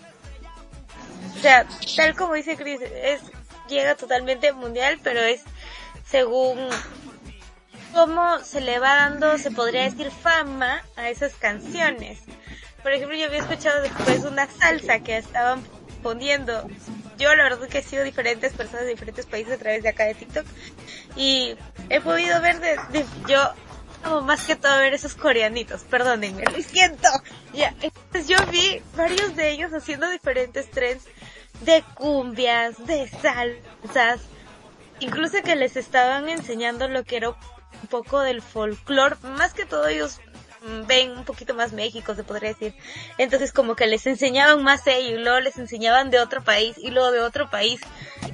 O 1.38 1.42
sea, 1.42 1.66
tal 1.96 2.16
como 2.16 2.34
dice 2.34 2.58
Chris, 2.58 2.82
es, 2.82 3.22
llega 3.68 3.96
totalmente 3.96 4.52
mundial, 4.54 5.00
pero 5.04 5.22
es 5.22 5.42
según 6.06 6.70
cómo 7.94 8.40
se 8.40 8.62
le 8.62 8.80
va 8.80 8.96
dando, 8.96 9.38
se 9.38 9.52
podría 9.52 9.84
decir, 9.84 10.12
fama 10.12 10.84
a 10.96 11.10
esas 11.10 11.34
canciones. 11.36 12.20
Por 12.84 12.94
ejemplo, 12.94 13.18
yo 13.18 13.28
había 13.28 13.40
escuchado 13.40 13.82
después 13.82 14.24
una 14.24 14.48
salsa 14.48 15.00
que 15.00 15.18
estaban 15.18 15.64
poniendo. 16.02 16.68
Yo 17.18 17.34
la 17.36 17.44
verdad 17.44 17.68
que 17.68 17.80
he 17.80 17.84
sido 17.84 18.04
diferentes 18.04 18.54
personas 18.54 18.86
de 18.86 18.92
diferentes 18.92 19.26
países 19.26 19.54
a 19.54 19.58
través 19.58 19.84
de 19.84 19.90
acá 19.90 20.06
de 20.06 20.16
TikTok. 20.16 20.46
Y 21.16 21.56
he 21.90 22.02
podido 22.02 22.42
ver 22.42 22.60
de, 22.60 23.06
yo 23.28 23.40
amo 24.04 24.22
más 24.22 24.46
que 24.46 24.56
todo 24.56 24.78
ver 24.78 24.94
esos 24.94 25.14
coreanitos, 25.14 25.82
perdónenme, 25.84 26.44
lo 26.44 26.62
siento. 26.64 27.08
Ya, 27.54 27.76
entonces 27.82 28.28
yo 28.28 28.38
vi 28.48 28.82
varios 28.96 29.36
de 29.36 29.52
ellos 29.52 29.72
haciendo 29.74 30.10
diferentes 30.10 30.72
trends 30.72 31.04
de 31.62 31.84
cumbias, 31.96 32.86
de 32.86 33.08
salsas, 33.08 34.22
incluso 35.00 35.42
que 35.44 35.56
les 35.56 35.78
estaban 35.78 36.30
enseñando 36.30 36.88
lo 36.88 37.04
que 37.04 37.18
era 37.18 37.30
un 37.30 37.88
poco 37.90 38.20
del 38.20 38.42
folclore, 38.42 39.16
más 39.24 39.54
que 39.54 39.66
todo 39.66 39.88
ellos 39.88 40.20
mm, 40.62 40.86
ven 40.88 41.12
un 41.12 41.24
poquito 41.24 41.54
más 41.54 41.74
México, 41.74 42.16
se 42.16 42.24
podría 42.24 42.50
decir. 42.50 42.74
Entonces 43.18 43.52
como 43.52 43.76
que 43.76 43.88
les 43.88 44.06
enseñaban 44.08 44.64
más 44.64 44.86
ellos, 44.88 45.20
luego 45.20 45.40
les 45.40 45.58
enseñaban 45.58 46.10
de 46.10 46.20
otro 46.20 46.44
país 46.44 46.78
y 46.78 46.92
luego 46.92 47.12
de 47.12 47.22
otro 47.22 47.50
país. 47.50 47.82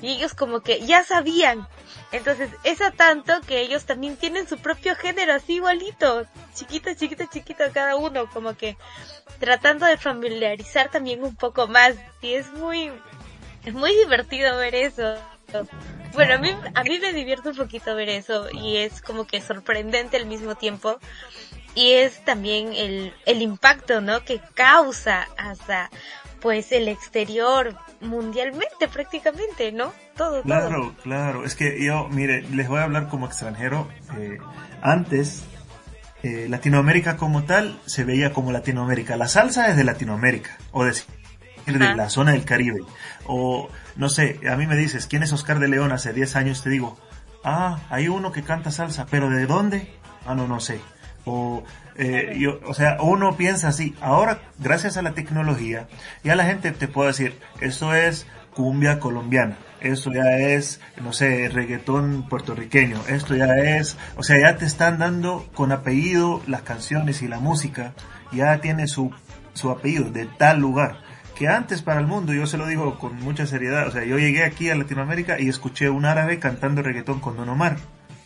Y 0.02 0.10
ellos 0.14 0.34
como 0.34 0.62
que 0.62 0.86
ya 0.86 1.04
sabían. 1.04 1.68
Entonces 2.12 2.50
es 2.64 2.82
a 2.82 2.92
tanto 2.92 3.42
que 3.42 3.62
ellos 3.62 3.86
también 3.86 4.16
tienen 4.16 4.48
su 4.48 4.58
propio 4.58 4.96
género 4.96 5.34
así 5.34 5.56
igualito, 5.56 6.26
chiquito, 6.54 6.94
chiquito, 6.94 7.26
chiquito 7.32 7.64
cada 7.74 7.96
uno, 7.96 8.30
como 8.30 8.56
que 8.56 8.78
tratando 9.40 9.86
de 9.86 9.98
familiarizar 9.98 10.90
también 10.90 11.24
un 11.24 11.36
poco 11.36 11.68
más. 11.68 11.96
Y 12.22 12.34
es 12.34 12.52
muy, 12.54 12.92
es 13.68 13.74
muy 13.74 13.94
divertido 13.96 14.58
ver 14.58 14.76
eso. 14.76 15.16
Bueno, 16.14 16.36
a 16.36 16.38
mí, 16.38 16.56
a 16.74 16.84
mí 16.84 17.00
me 17.00 17.12
divierte 17.12 17.50
un 17.50 17.58
poquito 17.58 17.94
ver 17.96 18.08
eso 18.08 18.48
y 18.50 18.78
es 18.78 19.02
como 19.02 19.28
que 19.28 19.42
sorprendente 19.42 20.16
al 20.16 20.26
mismo 20.26 20.56
tiempo. 20.56 21.00
Y 21.76 21.92
es 21.92 22.24
también 22.24 22.72
el, 22.74 23.14
el 23.26 23.42
impacto, 23.42 24.00
¿no? 24.00 24.24
Que 24.24 24.40
causa 24.54 25.28
hasta, 25.38 25.90
pues, 26.40 26.72
el 26.72 26.88
exterior 26.88 27.76
mundialmente 28.00 28.88
prácticamente, 28.88 29.74
¿no? 29.74 29.94
Todo. 30.16 30.44
Claro, 30.44 30.96
claro. 31.04 31.44
Es 31.44 31.56
que 31.56 31.84
yo, 31.84 32.08
mire, 32.08 32.44
les 32.44 32.70
voy 32.70 32.80
a 32.80 32.84
hablar 32.84 33.10
como 33.10 33.26
extranjero. 33.26 33.90
Eh, 34.18 34.38
antes, 34.82 35.44
eh, 36.24 36.48
Latinoamérica 36.50 37.18
como 37.18 37.44
tal 37.44 37.80
se 37.86 38.06
veía 38.06 38.32
como 38.32 38.54
Latinoamérica. 38.54 39.18
La 39.18 39.28
salsa 39.28 39.68
es 39.68 39.76
de 39.76 39.84
Latinoamérica, 39.84 40.58
o 40.72 40.86
de, 40.86 40.94
de 41.74 41.96
la 41.96 42.10
zona 42.10 42.32
del 42.32 42.46
Caribe. 42.46 42.82
O, 43.26 43.70
no 43.96 44.10
sé, 44.10 44.40
a 44.50 44.56
mí 44.56 44.68
me 44.68 44.76
dices, 44.76 45.08
¿quién 45.08 45.24
es 45.24 45.34
Oscar 45.34 45.60
de 45.60 45.68
León? 45.68 45.92
Hace 45.92 46.14
10 46.14 46.36
años 46.36 46.64
te 46.64 46.70
digo, 46.70 46.98
ah, 47.44 47.80
hay 47.90 48.08
uno 48.08 48.32
que 48.32 48.44
canta 48.44 48.72
salsa, 48.72 49.06
pero 49.10 49.30
¿de 49.30 49.46
dónde? 49.46 49.92
Ah, 50.26 50.36
no, 50.36 50.48
no 50.48 50.60
sé. 50.60 50.80
O, 51.26 51.64
eh, 51.98 52.38
yo, 52.40 52.60
o 52.66 52.74
sea, 52.74 52.98
uno 53.02 53.36
piensa 53.36 53.70
así. 53.70 53.96
Ahora, 54.02 54.40
gracias 54.60 54.98
a 54.98 55.02
la 55.02 55.14
tecnología, 55.14 55.88
ya 56.24 56.36
la 56.36 56.46
gente 56.46 56.72
te 56.72 56.88
puede 56.88 57.10
decir, 57.10 57.40
eso 57.60 57.94
es 57.94 58.28
cumbia 58.54 59.00
colombiana, 59.00 59.58
eso 59.82 60.12
ya 60.12 60.38
es, 60.38 60.80
no 61.04 61.14
sé, 61.14 61.50
reggaetón 61.50 62.28
puertorriqueño, 62.28 62.98
esto 63.08 63.36
ya 63.36 63.56
es, 63.58 63.98
o 64.16 64.24
sea, 64.24 64.40
ya 64.40 64.58
te 64.58 64.66
están 64.66 64.98
dando 64.98 65.48
con 65.54 65.72
apellido 65.72 66.42
las 66.48 66.64
canciones 66.64 67.22
y 67.22 67.28
la 67.28 67.40
música, 67.40 67.94
ya 68.32 68.60
tiene 68.60 68.88
su, 68.88 69.12
su 69.54 69.70
apellido 69.70 70.10
de 70.10 70.26
tal 70.26 70.60
lugar. 70.60 71.07
Que 71.38 71.48
antes 71.48 71.82
para 71.82 72.00
el 72.00 72.08
mundo, 72.08 72.34
yo 72.34 72.48
se 72.48 72.58
lo 72.58 72.66
digo 72.66 72.98
con 72.98 73.20
mucha 73.22 73.46
seriedad, 73.46 73.88
o 73.88 73.92
sea, 73.92 74.04
yo 74.04 74.18
llegué 74.18 74.44
aquí 74.44 74.70
a 74.70 74.76
Latinoamérica 74.76 75.40
y 75.40 75.50
escuché 75.50 75.90
un 75.90 76.06
árabe 76.06 76.40
cantando 76.40 76.82
reggaetón 76.82 77.20
con 77.20 77.38
Don 77.38 77.50
Omar, 77.50 77.78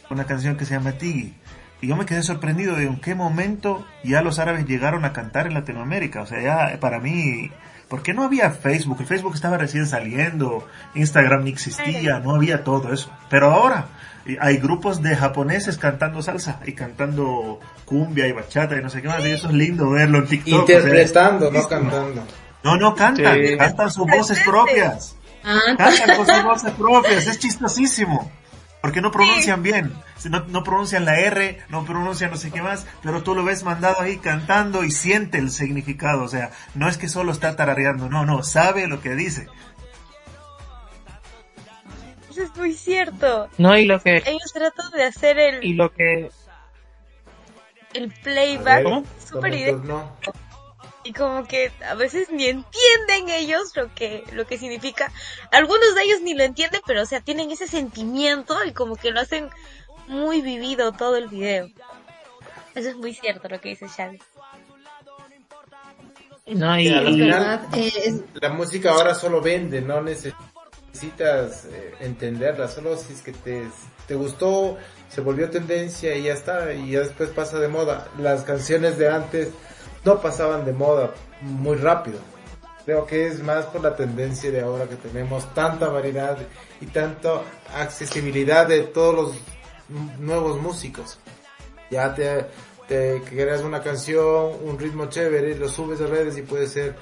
una 0.09 0.25
canción 0.25 0.55
que 0.55 0.65
se 0.65 0.75
llama 0.75 0.93
Tigui. 0.93 1.33
Y 1.81 1.87
yo 1.87 1.95
me 1.95 2.05
quedé 2.05 2.21
sorprendido 2.21 2.75
de 2.75 2.83
en 2.83 3.01
qué 3.01 3.15
momento 3.15 3.85
ya 4.03 4.21
los 4.21 4.39
árabes 4.39 4.65
llegaron 4.65 5.03
a 5.03 5.13
cantar 5.13 5.47
en 5.47 5.55
Latinoamérica. 5.55 6.21
O 6.21 6.25
sea, 6.25 6.41
ya 6.41 6.79
para 6.79 6.99
mí, 6.99 7.51
¿por 7.89 8.03
qué 8.03 8.13
no 8.13 8.23
había 8.23 8.51
Facebook? 8.51 8.97
El 8.99 9.07
Facebook 9.07 9.33
estaba 9.33 9.57
recién 9.57 9.87
saliendo, 9.87 10.67
Instagram 10.93 11.43
ni 11.43 11.49
existía, 11.49 12.19
no 12.19 12.35
había 12.35 12.63
todo 12.63 12.93
eso. 12.93 13.11
Pero 13.29 13.51
ahora 13.51 13.87
y 14.25 14.37
hay 14.39 14.57
grupos 14.57 15.01
de 15.01 15.15
japoneses 15.15 15.77
cantando 15.77 16.21
salsa 16.21 16.59
y 16.65 16.73
cantando 16.73 17.59
cumbia 17.85 18.27
y 18.27 18.31
bachata 18.31 18.77
y 18.77 18.81
no 18.81 18.89
sé 18.89 19.01
qué 19.01 19.07
más. 19.07 19.25
Y 19.25 19.29
eso 19.29 19.47
es 19.47 19.53
lindo 19.53 19.89
verlo 19.89 20.19
en 20.19 20.27
TikTok. 20.27 20.63
o 20.63 20.67
sea, 20.67 20.77
Interpretando, 20.77 21.51
no 21.51 21.67
cantando. 21.67 22.23
No, 22.63 22.77
no 22.77 22.95
cantan, 22.95 23.39
Sí. 23.45 23.57
cantan 23.57 23.91
sus 23.91 24.07
voces 24.07 24.39
propias. 24.45 25.15
Ah, 25.43 25.59
Cantan 25.77 26.17
con 26.17 26.27
sus 26.27 26.43
voces 26.43 26.71
propias, 26.71 27.27
es 27.27 27.39
chistosísimo. 27.39 28.31
Porque 28.81 28.99
no 28.99 29.11
pronuncian 29.11 29.61
bien, 29.61 29.93
no, 30.27 30.39
no 30.47 30.63
pronuncian 30.63 31.05
la 31.05 31.19
R, 31.19 31.59
no 31.69 31.85
pronuncian 31.85 32.31
no 32.31 32.37
sé 32.37 32.49
qué 32.49 32.63
más, 32.63 32.87
pero 33.03 33.21
tú 33.21 33.35
lo 33.35 33.43
ves 33.43 33.63
mandado 33.63 34.01
ahí 34.01 34.17
cantando 34.17 34.83
y 34.83 34.89
siente 34.89 35.37
el 35.37 35.51
significado. 35.51 36.23
O 36.23 36.27
sea, 36.27 36.49
no 36.73 36.89
es 36.89 36.97
que 36.97 37.07
solo 37.07 37.31
está 37.31 37.55
tarareando, 37.55 38.09
no, 38.09 38.25
no, 38.25 38.41
sabe 38.41 38.87
lo 38.87 38.99
que 38.99 39.13
dice. 39.13 39.47
Eso 42.31 42.43
es 42.43 42.55
muy 42.55 42.73
cierto. 42.73 43.49
No, 43.59 43.77
y 43.77 43.85
lo 43.85 44.01
que, 44.01 44.23
Ellos 44.25 44.51
tratan 44.51 44.89
de 44.91 45.03
hacer 45.03 45.37
el, 45.37 45.63
y 45.63 45.73
lo 45.73 45.93
que, 45.93 46.31
el 47.93 48.11
playback 48.23 49.05
súper 49.29 49.53
idéntico. 49.53 50.17
Y 51.03 51.13
como 51.13 51.47
que 51.47 51.71
a 51.87 51.95
veces 51.95 52.29
ni 52.31 52.45
entienden 52.45 53.29
ellos 53.29 53.75
lo 53.75 53.93
que 53.95 54.23
lo 54.33 54.45
que 54.45 54.57
significa 54.57 55.11
algunos 55.51 55.95
de 55.95 56.03
ellos 56.03 56.21
ni 56.21 56.33
lo 56.35 56.43
entienden 56.43 56.81
pero 56.85 57.01
o 57.01 57.05
sea 57.05 57.21
tienen 57.21 57.49
ese 57.51 57.67
sentimiento 57.67 58.55
y 58.65 58.71
como 58.73 58.95
que 58.95 59.11
lo 59.11 59.19
hacen 59.19 59.49
muy 60.07 60.41
vivido 60.41 60.91
todo 60.91 61.15
el 61.17 61.27
video 61.27 61.69
eso 62.75 62.89
es 62.89 62.95
muy 62.97 63.13
cierto 63.13 63.47
lo 63.49 63.59
que 63.59 63.69
dice 63.69 63.87
Xavi 63.87 64.19
no, 66.47 66.77
y, 66.79 66.87
final- 66.87 67.17
verdad. 67.19 67.61
Eh, 67.75 67.91
es- 68.05 68.21
La 68.41 68.49
música 68.49 68.91
ahora 68.91 69.13
solo 69.15 69.41
vende, 69.41 69.81
no 69.81 70.01
necesitas 70.01 71.65
eh, 71.65 71.93
entenderla, 72.01 72.67
solo 72.67 72.97
si 72.97 73.13
es 73.13 73.21
que 73.21 73.31
te, 73.31 73.63
te 74.07 74.15
gustó, 74.15 74.77
se 75.09 75.21
volvió 75.21 75.49
tendencia 75.49 76.15
y 76.15 76.23
ya 76.23 76.33
está, 76.33 76.73
y 76.73 76.91
ya 76.91 76.99
después 77.01 77.29
pasa 77.29 77.57
de 77.59 77.67
moda. 77.69 78.07
Las 78.17 78.41
canciones 78.43 78.97
de 78.97 79.09
antes 79.09 79.49
no 80.03 80.21
pasaban 80.21 80.65
de 80.65 80.73
moda 80.73 81.11
muy 81.41 81.77
rápido. 81.77 82.19
Creo 82.85 83.05
que 83.05 83.27
es 83.27 83.43
más 83.43 83.65
por 83.65 83.81
la 83.81 83.95
tendencia 83.95 84.49
de 84.51 84.61
ahora 84.61 84.87
que 84.87 84.95
tenemos 84.95 85.53
tanta 85.53 85.87
variedad 85.89 86.37
y 86.79 86.87
tanta 86.87 87.41
accesibilidad 87.75 88.67
de 88.67 88.81
todos 88.81 89.13
los 89.15 89.33
nuevos 90.19 90.59
músicos. 90.59 91.19
Ya 91.91 92.13
te, 92.15 92.45
te 92.87 93.21
creas 93.21 93.61
una 93.61 93.81
canción, 93.81 94.53
un 94.63 94.79
ritmo 94.79 95.05
chévere, 95.07 95.55
lo 95.57 95.69
subes 95.69 96.01
a 96.01 96.07
redes 96.07 96.37
y 96.37 96.41
puede 96.41 96.67
ser 96.67 96.95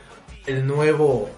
el 0.48 0.68
nuevo, 0.68 1.30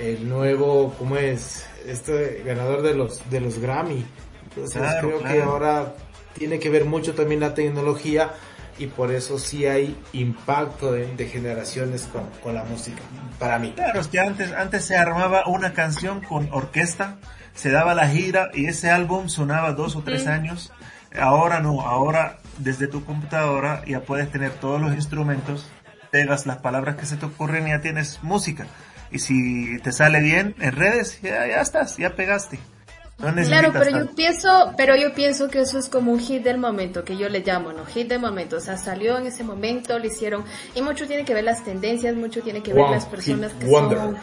el 0.00 0.28
nuevo, 0.28 0.94
¿cómo 0.98 1.16
es? 1.16 1.66
Este 1.86 2.42
ganador 2.44 2.82
de 2.82 2.94
los, 2.94 3.28
de 3.30 3.40
los 3.40 3.58
Grammy. 3.58 4.04
Entonces 4.44 4.80
Claro, 4.80 5.08
creo 5.08 5.18
claro. 5.20 5.34
que 5.34 5.42
ahora 5.42 5.94
tiene 6.34 6.58
que 6.58 6.70
ver 6.70 6.84
mucho 6.84 7.14
también 7.14 7.40
la 7.40 7.54
tecnología 7.54 8.32
y 8.78 8.86
por 8.86 9.12
eso 9.12 9.38
sí 9.38 9.66
hay 9.66 9.96
impacto 10.12 10.92
de, 10.92 11.14
de 11.14 11.26
generaciones 11.28 12.08
con, 12.12 12.28
con 12.42 12.54
la 12.54 12.64
música, 12.64 13.00
para 13.38 13.58
mí. 13.58 13.72
Claro, 13.74 14.00
es 14.00 14.08
que 14.08 14.20
antes, 14.20 14.52
antes 14.52 14.84
se 14.84 14.96
armaba 14.96 15.46
una 15.46 15.72
canción 15.72 16.20
con 16.20 16.48
orquesta, 16.52 17.18
se 17.54 17.70
daba 17.70 17.94
la 17.94 18.08
gira 18.08 18.50
y 18.54 18.66
ese 18.66 18.90
álbum 18.90 19.28
sonaba 19.28 19.72
dos 19.72 19.96
o 19.96 20.02
tres 20.02 20.26
años. 20.26 20.72
Ahora 21.18 21.60
no, 21.60 21.80
ahora 21.80 22.38
desde 22.58 22.86
tu 22.86 23.04
computadora 23.04 23.82
ya 23.86 24.00
puedes 24.00 24.30
tener 24.30 24.52
todos 24.52 24.80
los 24.80 24.94
instrumentos, 24.94 25.66
pegas 26.10 26.46
las 26.46 26.58
palabras 26.58 26.96
que 26.96 27.06
se 27.06 27.16
te 27.16 27.26
ocurren 27.26 27.66
y 27.66 27.70
ya 27.70 27.80
tienes 27.80 28.22
música. 28.22 28.66
Y 29.10 29.20
si 29.20 29.78
te 29.80 29.92
sale 29.92 30.20
bien 30.20 30.54
en 30.58 30.72
redes, 30.72 31.20
ya, 31.22 31.46
ya 31.46 31.60
estás, 31.60 31.96
ya 31.96 32.14
pegaste. 32.14 32.58
No 33.18 33.32
Claro, 33.32 33.72
pero 33.72 33.90
yo 33.90 34.14
pienso, 34.14 34.74
pero 34.76 34.94
yo 34.94 35.14
pienso 35.14 35.48
que 35.48 35.60
eso 35.60 35.78
es 35.78 35.88
como 35.88 36.12
un 36.12 36.20
hit 36.20 36.42
del 36.42 36.58
momento, 36.58 37.02
que 37.02 37.16
yo 37.16 37.30
le 37.30 37.40
llamo, 37.40 37.72
¿no? 37.72 37.86
Hit 37.86 38.08
del 38.08 38.20
momento, 38.20 38.56
o 38.56 38.60
sea, 38.60 38.76
salió 38.76 39.16
en 39.16 39.26
ese 39.26 39.42
momento, 39.42 39.98
lo 39.98 40.06
hicieron, 40.06 40.44
y 40.74 40.82
mucho 40.82 41.06
tiene 41.06 41.24
que 41.24 41.32
ver 41.32 41.44
las 41.44 41.64
tendencias, 41.64 42.14
mucho 42.14 42.42
tiene 42.42 42.62
que 42.62 42.74
ver 42.74 42.82
Wow, 42.82 42.92
las 42.92 43.06
personas 43.06 43.52
que 43.54 43.64
wonder. 43.66 43.98
son... 43.98 44.16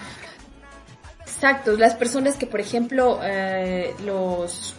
Exacto, 1.22 1.76
las 1.76 1.96
personas 1.96 2.36
que, 2.36 2.46
por 2.46 2.60
ejemplo, 2.60 3.20
eh, 3.24 3.96
los 4.06 4.76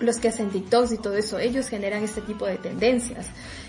los 0.00 0.16
que 0.16 0.28
hacen 0.28 0.50
TikToks 0.50 0.92
y 0.92 0.98
todo 0.98 1.14
eso, 1.14 1.38
ellos 1.38 1.68
generan 1.68 2.02
este 2.02 2.22
tipo 2.22 2.46
de 2.46 2.56
tendencias. 2.56 3.26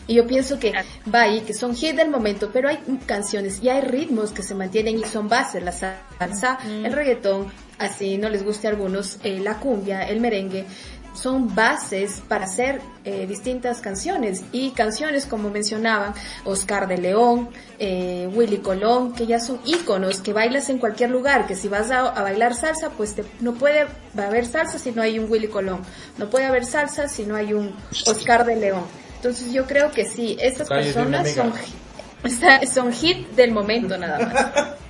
Y 0.08 0.15
yo 0.15 0.26
pienso 0.26 0.60
que 0.60 0.74
va 1.13 1.22
ahí, 1.24 1.41
que 1.41 1.54
son 1.54 1.76
hit 1.76 1.96
del 1.96 2.10
momento, 2.10 2.50
pero 2.52 2.70
hay 2.70 2.80
canciones 3.06 3.62
y 3.62 3.70
hay 3.70 3.82
ritmos 3.82 4.32
que 4.32 4.41
se 4.41 4.56
mantienen 4.56 4.98
y 4.98 5.04
son 5.04 5.28
bases, 5.28 5.62
la 5.63 5.72
salsa, 5.72 6.58
el 6.65 6.91
reggaetón, 6.91 7.48
así 7.82 8.17
no 8.17 8.30
les 8.30 8.44
guste 8.44 8.67
a 8.67 8.72
algunos, 8.72 9.17
eh, 9.24 9.39
la 9.39 9.60
cumbia, 9.60 10.04
el 10.04 10.20
merengue, 10.22 10.65
son 11.13 11.54
bases 11.54 12.22
para 12.30 12.46
hacer 12.46 12.80
eh, 13.04 13.26
distintas 13.28 13.82
canciones 13.82 14.44
y 14.54 14.72
canciones 14.72 15.26
como 15.26 15.49
mencionaban 15.49 16.14
Oscar 16.45 16.88
de 16.88 16.97
León, 16.99 17.49
eh, 17.80 18.30
Willy 18.34 18.60
Colón, 18.60 19.12
que 19.14 19.26
ya 19.26 19.41
son 19.41 19.60
íconos 19.66 20.22
que 20.22 20.32
bailas 20.32 20.70
en 20.70 20.78
cualquier 20.78 21.10
lugar, 21.10 21.47
que 21.47 21.56
si 21.58 21.68
vas 21.68 21.91
a, 21.91 22.08
a 22.08 22.22
bailar 22.24 22.56
salsa, 22.56 22.91
pues 22.91 23.14
te- 23.16 23.26
no 23.41 23.56
puede 23.56 23.88
haber 24.18 24.45
salsa 24.45 24.80
si 24.80 24.91
no 24.91 25.01
hay 25.01 25.20
un 25.20 25.30
Willy 25.30 25.49
Colón, 25.49 25.82
no 26.18 26.30
puede 26.30 26.45
haber 26.45 26.66
salsa 26.66 27.10
si 27.10 27.24
no 27.26 27.36
hay 27.36 27.51
un 27.53 27.76
Oscar 28.06 28.45
de 28.45 28.56
León. 28.56 28.84
Entonces 29.18 29.51
yo 29.51 29.66
creo 29.68 29.91
que 29.91 30.06
sí, 30.06 30.38
estas 30.39 30.70
personas 30.86 31.28
son, 31.36 32.68
son 32.74 32.93
hit 32.93 33.28
del 33.32 33.51
momento 33.51 33.97
nada 33.97 34.20
más. 34.20 34.68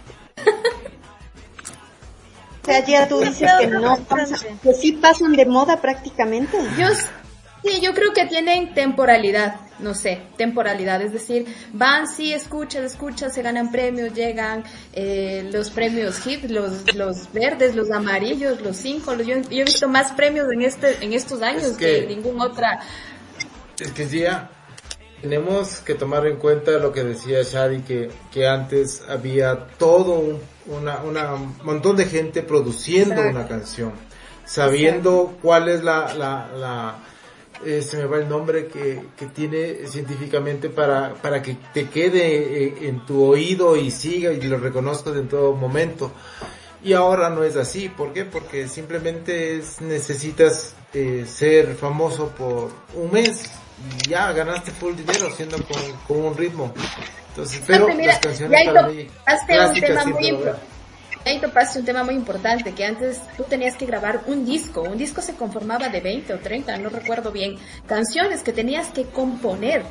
Sea, 2.72 2.86
ya 2.86 3.07
tú 3.07 3.19
dices 3.22 3.49
que 3.59 3.67
no 3.67 3.97
pasan, 3.97 4.59
que 4.63 4.74
sí 4.74 4.93
pasan 4.93 5.34
de 5.34 5.45
moda 5.45 5.82
prácticamente. 5.82 6.57
Yo, 6.78 6.88
sí, 7.63 7.80
yo 7.82 7.93
creo 7.93 8.13
que 8.13 8.26
tienen 8.26 8.74
temporalidad. 8.74 9.55
no 9.80 9.95
sé, 9.95 10.22
temporalidad. 10.38 11.01
Es 11.01 11.11
decir, 11.11 11.45
van, 11.74 12.07
sí, 12.07 12.34
escuchan, 12.34 12.84
escuchan, 12.84 13.32
se 13.32 13.41
ganan 13.41 13.72
premios, 13.72 14.13
llegan 14.13 14.63
eh, 14.93 15.49
los 15.51 15.72
premios 15.72 16.24
HIT, 16.26 16.51
los, 16.51 16.93
los 16.95 17.34
verdes, 17.34 17.74
los 17.76 17.89
amarillos, 17.89 18.61
los 18.61 18.78
cinco. 18.78 19.15
Los, 19.15 19.26
yo, 19.26 19.38
yo 19.38 19.61
he 19.61 19.63
visto 19.63 19.88
más 19.88 20.11
premios 20.11 20.45
en, 20.53 20.61
este, 20.61 21.03
en 21.03 21.13
estos 21.13 21.41
años 21.41 21.63
Es 21.63 21.78
que- 21.78 22.05
que 22.05 22.15
ningún 22.15 22.39
otra. 22.41 22.80
Es 23.80 23.91
que 23.93 24.07
ya 24.07 24.51
tenemos 25.22 25.80
que 25.80 25.95
tomar 25.95 26.28
en 26.28 26.38
cuenta 26.38 26.72
lo 26.72 26.91
que 26.91 27.03
decía 27.03 27.43
Shadi, 27.43 27.82
que, 27.82 28.09
que 28.32 28.47
antes 28.47 29.03
había 29.07 29.67
todo 29.78 30.13
un 30.13 30.39
una, 30.67 31.01
una 31.01 31.36
montón 31.63 31.95
de 31.95 32.05
gente 32.05 32.43
produciendo 32.43 33.15
Exacto. 33.15 33.38
una 33.38 33.47
canción, 33.47 33.91
sabiendo 34.45 35.38
cuál 35.41 35.69
es 35.69 35.84
la, 35.84 36.13
la, 36.13 36.49
la 36.55 36.95
eh, 37.65 37.82
se 37.82 37.97
me 37.97 38.05
va 38.05 38.17
el 38.17 38.28
nombre 38.28 38.67
que, 38.67 39.01
que 39.17 39.28
tiene 39.28 39.88
científicamente 39.88 40.69
para, 40.69 41.13
para 41.15 41.41
que 41.41 41.57
te 41.74 41.89
quede 41.89 42.65
eh, 42.65 42.76
en 42.82 43.05
tu 43.05 43.24
oído 43.24 43.76
y 43.76 43.91
siga 43.91 44.32
y 44.32 44.41
lo 44.41 44.57
reconozcas 44.57 45.15
en 45.15 45.28
todo 45.28 45.53
momento. 45.53 46.11
Y 46.84 46.93
ahora 46.93 47.30
no 47.30 47.43
es 47.43 47.57
así, 47.57 47.89
¿por 47.89 48.11
qué? 48.11 48.26
Porque 48.26 48.67
simplemente 48.67 49.57
es, 49.57 49.82
necesitas 49.82 50.74
eh, 50.93 51.26
ser 51.28 51.76
famoso 51.76 52.30
por 52.30 52.72
un 52.95 53.11
mes 53.11 53.43
ya 54.07 54.32
ganaste 54.32 54.71
full 54.71 54.95
dinero 54.95 55.27
haciendo 55.27 55.57
con, 55.63 55.82
con 56.07 56.25
un 56.25 56.38
ritmo. 56.38 56.73
Entonces, 57.29 57.61
pero 57.65 57.88
mira, 57.89 58.13
las 58.13 58.19
canciones 58.19 58.51
ya 58.51 58.59
ahí 58.59 58.75
para 58.75 58.88
mí 58.89 59.09
un 59.47 59.73
tema 59.82 60.05
muy. 60.05 60.38
Ahí 61.23 61.39
topaste 61.39 61.79
un 61.79 61.86
tema 61.86 62.03
muy 62.03 62.15
importante, 62.15 62.73
que 62.73 62.84
antes 62.84 63.21
tú 63.38 63.43
tenías 63.43 63.75
que 63.75 63.86
grabar 63.86 64.21
un 64.25 64.43
disco. 64.43 64.82
Un 64.82 64.97
disco 64.97 65.21
se 65.21 65.36
conformaba 65.36 65.88
de 65.89 66.01
20 66.01 66.34
o 66.34 66.39
30, 66.39 66.77
no 66.77 66.89
recuerdo 66.89 67.32
bien, 67.32 67.57
canciones 67.86 68.41
que 68.41 68.51
tenías 68.51 68.88
que 68.89 69.05
componer. 69.05 69.84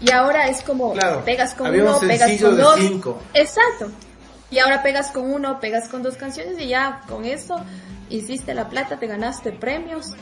Y 0.00 0.10
ahora 0.10 0.48
es 0.48 0.62
como 0.62 0.94
Claro, 0.94 1.22
pegas 1.24 1.54
con 1.54 1.68
un 1.68 1.80
uno, 1.82 2.00
pegas 2.00 2.40
con 2.40 2.56
dos. 2.56 2.76
cinco. 2.78 3.20
Exacto. 3.34 3.90
Y 4.50 4.58
ahora 4.58 4.82
pegas 4.82 5.10
con 5.10 5.30
uno, 5.30 5.60
pegas 5.60 5.88
con 5.88 6.02
dos 6.02 6.16
canciones 6.16 6.58
y 6.58 6.68
ya 6.68 7.02
con 7.06 7.26
eso 7.26 7.56
hiciste 8.08 8.54
la 8.54 8.68
plata, 8.68 8.98
te 8.98 9.06
ganaste 9.06 9.52
premios. 9.52 10.14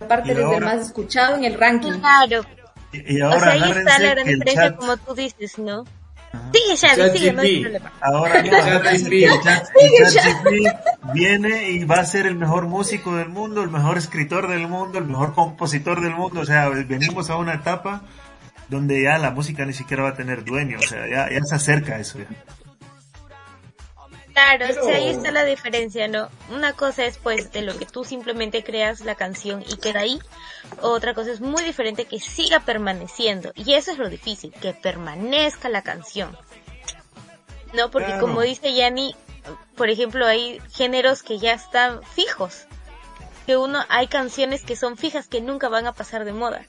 Aparte 0.00 0.30
eres 0.32 0.44
el 0.44 0.50
ahora- 0.52 0.66
más 0.66 0.86
escuchado 0.86 1.36
en 1.36 1.44
el 1.44 1.58
ranking. 1.58 1.92
Claro. 2.00 2.44
Y, 2.92 3.16
y 3.16 3.20
O 3.22 3.26
ahora 3.26 3.40
sea, 3.40 3.52
ahí 3.52 3.70
está 3.70 3.98
la 3.98 4.10
gran 4.10 4.28
el 4.28 4.34
diferencia 4.34 4.62
chat, 4.70 4.76
como 4.76 4.96
tú 4.96 5.14
dices, 5.14 5.58
¿no? 5.58 5.84
Ajá. 6.32 6.50
Sigue, 6.52 6.76
sigue, 6.76 7.32
no 7.32 7.40
hay 7.42 7.62
problema. 7.62 7.92
ahora 8.00 8.42
que 8.42 8.48
el 8.50 9.40
chat, 9.42 9.66
el 10.46 10.72
viene 11.14 11.70
y 11.70 11.84
va 11.84 11.96
a 11.96 12.04
ser 12.04 12.26
el 12.26 12.34
mejor 12.36 12.66
músico 12.66 13.16
del 13.16 13.28
mundo, 13.28 13.62
el 13.62 13.70
mejor 13.70 13.96
escritor 13.96 14.48
del 14.48 14.68
mundo, 14.68 14.98
el 14.98 15.06
mejor 15.06 15.34
compositor 15.34 16.00
del 16.02 16.14
mundo. 16.14 16.40
O 16.40 16.44
sea, 16.44 16.68
venimos 16.68 17.30
a 17.30 17.36
una 17.36 17.54
etapa 17.54 18.02
donde 18.68 19.02
ya 19.02 19.18
la 19.18 19.30
música 19.30 19.64
ni 19.64 19.72
siquiera 19.72 20.02
va 20.02 20.10
a 20.10 20.14
tener 20.14 20.44
dueño. 20.44 20.78
O 20.78 20.82
sea, 20.82 21.08
ya, 21.08 21.30
ya 21.30 21.40
se 21.42 21.54
acerca 21.54 21.94
a 21.96 22.00
eso. 22.00 22.18
ya. 22.18 22.26
Claro, 24.36 24.66
Pero- 24.68 24.88
ahí 24.94 25.08
está 25.08 25.30
la 25.30 25.44
diferencia, 25.46 26.08
¿no? 26.08 26.28
Una 26.50 26.74
cosa 26.74 27.06
es 27.06 27.16
pues 27.16 27.52
de 27.52 27.62
lo 27.62 27.74
que 27.78 27.86
tú 27.86 28.04
simplemente 28.04 28.62
creas 28.62 29.00
la 29.00 29.14
canción 29.14 29.64
y 29.66 29.78
queda 29.78 30.00
ahí. 30.00 30.18
Otra 30.82 31.14
cosa 31.14 31.32
es 31.32 31.40
muy 31.40 31.64
diferente 31.64 32.04
que 32.04 32.20
siga 32.20 32.60
permaneciendo. 32.60 33.52
Y 33.54 33.72
eso 33.72 33.92
es 33.92 33.98
lo 33.98 34.10
difícil, 34.10 34.52
que 34.52 34.74
permanezca 34.74 35.70
la 35.70 35.80
canción. 35.80 36.36
No, 37.72 37.90
porque 37.90 38.08
Claro. 38.08 38.20
como 38.26 38.42
dice 38.42 38.74
Yanni, 38.74 39.16
por 39.74 39.88
ejemplo, 39.88 40.26
hay 40.26 40.60
géneros 40.70 41.22
que 41.22 41.38
ya 41.38 41.54
están 41.54 42.02
fijos. 42.02 42.66
Que 43.46 43.56
uno, 43.56 43.86
hay 43.88 44.06
canciones 44.06 44.62
que 44.64 44.76
son 44.76 44.98
fijas 44.98 45.28
que 45.28 45.40
nunca 45.40 45.70
van 45.70 45.86
a 45.86 45.92
pasar 45.94 46.26
de 46.26 46.34
moda. 46.34 46.66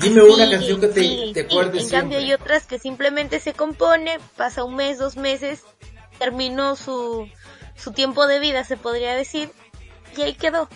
Dime 0.00 0.22
una 0.22 0.48
canción 0.50 0.80
que 0.80 0.86
te, 0.88 1.00
sí, 1.02 1.30
te 1.34 1.40
sí. 1.42 1.46
acuerdes 1.48 1.84
En 1.84 1.90
cambio 1.90 2.18
hay 2.18 2.32
otras 2.32 2.64
que 2.66 2.78
simplemente 2.78 3.40
se 3.40 3.52
compone, 3.52 4.18
pasa 4.38 4.64
un 4.64 4.74
mes, 4.74 4.96
dos 4.98 5.16
meses, 5.16 5.64
terminó 6.18 6.76
su, 6.76 7.28
su 7.76 7.92
tiempo 7.92 8.26
de 8.26 8.40
vida, 8.40 8.64
se 8.64 8.76
podría 8.76 9.14
decir, 9.14 9.50
y 10.16 10.22
ahí 10.22 10.34
quedó. 10.34 10.68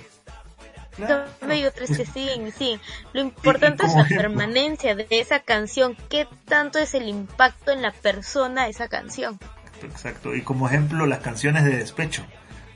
Cambio, 0.97 1.27
hay 1.49 1.65
otras 1.65 1.91
que 1.97 2.05
siguen, 2.05 2.49
y 2.49 2.51
siguen. 2.51 2.81
Lo 3.13 3.21
importante 3.21 3.87
es 3.87 3.95
la 3.95 4.03
ejemplo. 4.03 4.17
permanencia 4.29 4.97
de 4.97 5.07
esa 5.11 5.41
canción, 5.41 5.97
qué 6.11 6.27
tanto 6.47 6.81
es 6.81 6.93
el 6.95 7.09
impacto 7.09 7.71
en 7.71 7.83
la 7.83 7.93
persona 7.93 8.65
de 8.65 8.71
esa 8.71 8.89
canción. 8.89 9.39
Exacto. 9.83 10.35
Y 10.35 10.43
como 10.43 10.67
ejemplo, 10.69 11.07
las 11.07 11.21
canciones 11.21 11.65
de 11.65 11.77
despecho. 11.77 12.25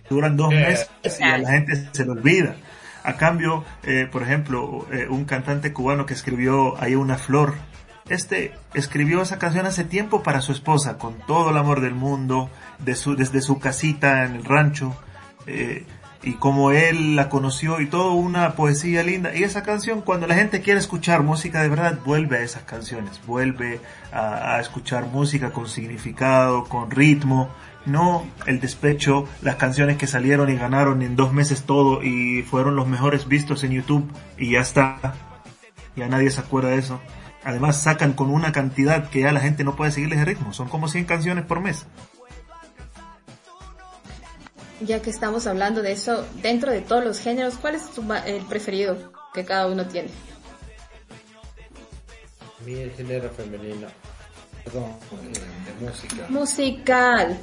Duran 0.09 0.37
dos 0.37 0.53
Eh, 0.53 0.57
meses 0.57 1.19
y 1.19 1.23
a 1.25 1.39
la 1.39 1.51
gente 1.51 1.89
se 1.91 2.05
le 2.05 2.13
olvida. 2.13 2.55
A 3.03 3.17
cambio, 3.17 3.65
eh, 3.83 4.07
por 4.11 4.23
ejemplo, 4.23 4.87
eh, 4.93 5.09
un 5.09 5.25
cantante 5.25 5.73
cubano 5.73 6.07
que 6.07 6.15
escribió 6.15 6.81
Hay 6.81 6.95
una 6.95 7.19
flor. 7.19 7.55
Este 8.09 8.53
escribió 8.75 9.23
esa 9.23 9.39
canción 9.39 9.67
hace 9.67 9.85
tiempo 9.85 10.23
para 10.23 10.41
su 10.41 10.53
esposa, 10.53 10.99
con 10.99 11.19
todo 11.27 11.51
el 11.51 11.57
amor 11.57 11.81
del 11.81 11.95
mundo, 11.95 12.51
de 12.79 12.97
su, 12.97 13.17
desde 13.17 13.41
su 13.41 13.59
casita 13.59 14.25
en 14.25 14.35
el 14.37 14.45
rancho, 14.45 14.95
eh, 15.47 15.87
y 16.25 16.35
como 16.35 16.71
él 16.71 17.17
la 17.17 17.29
conoció 17.29 17.81
y 17.81 17.87
todo 17.87 18.13
una 18.13 18.53
poesía 18.55 19.03
linda. 19.03 19.35
Y 19.35 19.43
esa 19.43 19.63
canción, 19.63 20.03
cuando 20.03 20.27
la 20.27 20.35
gente 20.35 20.61
quiere 20.61 20.79
escuchar 20.79 21.23
música 21.23 21.63
de 21.63 21.69
verdad, 21.69 21.99
vuelve 22.05 22.39
a 22.39 22.43
esas 22.43 22.63
canciones, 22.63 23.21
vuelve 23.27 23.81
a, 24.13 24.55
a 24.55 24.61
escuchar 24.61 25.07
música 25.07 25.51
con 25.51 25.69
significado, 25.69 26.65
con 26.65 26.91
ritmo, 26.91 27.49
no 27.87 28.25
el 28.47 28.61
despecho, 28.61 29.27
las 29.43 29.57
canciones 29.57 29.97
que 29.97 30.07
salieron 30.07 30.51
y 30.51 30.57
ganaron 30.57 31.03
en 31.03 31.17
dos 31.17 31.33
meses 31.33 31.65
todo 31.65 32.03
y 32.03 32.43
fueron 32.43 32.77
los 32.77 32.87
mejores 32.87 33.27
vistos 33.27 33.65
en 33.65 33.73
YouTube 33.73 34.11
y 34.39 34.53
ya 34.53 34.61
está. 34.61 35.15
Ya 35.97 36.09
nadie 36.09 36.31
se 36.31 36.41
acuerda 36.41 36.71
de 36.71 36.79
eso. 36.79 37.01
Además 37.45 37.82
sacan 37.82 38.12
con 38.12 38.30
una 38.30 38.53
cantidad 38.53 39.11
que 39.11 39.20
ya 39.20 39.32
la 39.32 39.40
gente 39.40 39.64
no 39.64 39.74
puede 39.74 39.90
seguirles 39.90 40.20
el 40.20 40.26
ritmo. 40.26 40.53
Son 40.53 40.68
como 40.68 40.88
100 40.88 41.07
canciones 41.07 41.45
por 41.45 41.61
mes. 41.61 41.86
Ya 44.80 45.01
que 45.01 45.11
estamos 45.11 45.47
hablando 45.47 45.82
de 45.82 45.93
eso, 45.93 46.26
dentro 46.43 46.72
de 46.72 46.80
todos 46.80 47.05
los 47.05 47.20
géneros, 47.20 47.55
¿cuál 47.55 47.76
es 47.76 47.88
tu 47.90 48.03
el 48.26 48.45
preferido 48.47 49.12
que 49.32 49.45
cada 49.45 49.66
uno 49.66 49.86
tiene? 49.86 50.11
El 52.66 52.93
género 52.93 53.30
femenino. 53.30 53.88
Perdón, 54.64 54.84
eh, 54.84 55.32
de 55.66 55.72
música. 55.84 56.26
Musical. 56.28 57.38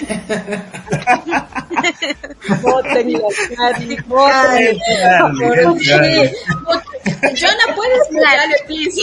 Voten. 2.62 3.08
Sí. 3.08 3.16
Jonah, 7.04 7.74
¿puedes 7.74 8.10
mutearle, 8.10 8.56
please? 8.66 9.02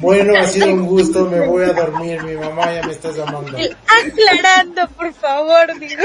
Bueno, 0.00 0.34
ha 0.38 0.44
sido 0.44 0.66
un 0.68 0.86
gusto, 0.86 1.24
me 1.26 1.40
voy 1.46 1.64
a 1.64 1.72
dormir, 1.72 2.22
mi 2.22 2.34
mamá 2.34 2.72
ya 2.72 2.82
me 2.82 2.92
está 2.92 3.10
llamando. 3.10 3.56
Aclarando, 3.56 4.88
por 4.96 5.12
favor, 5.14 5.78
digo. 5.78 6.02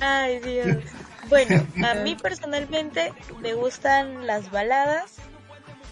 Ay, 0.00 0.40
Dios. 0.40 0.78
Bueno, 1.28 1.66
a 1.84 1.94
mí 1.94 2.16
personalmente 2.16 3.12
me 3.40 3.54
gustan 3.54 4.26
las 4.26 4.50
baladas, 4.50 5.14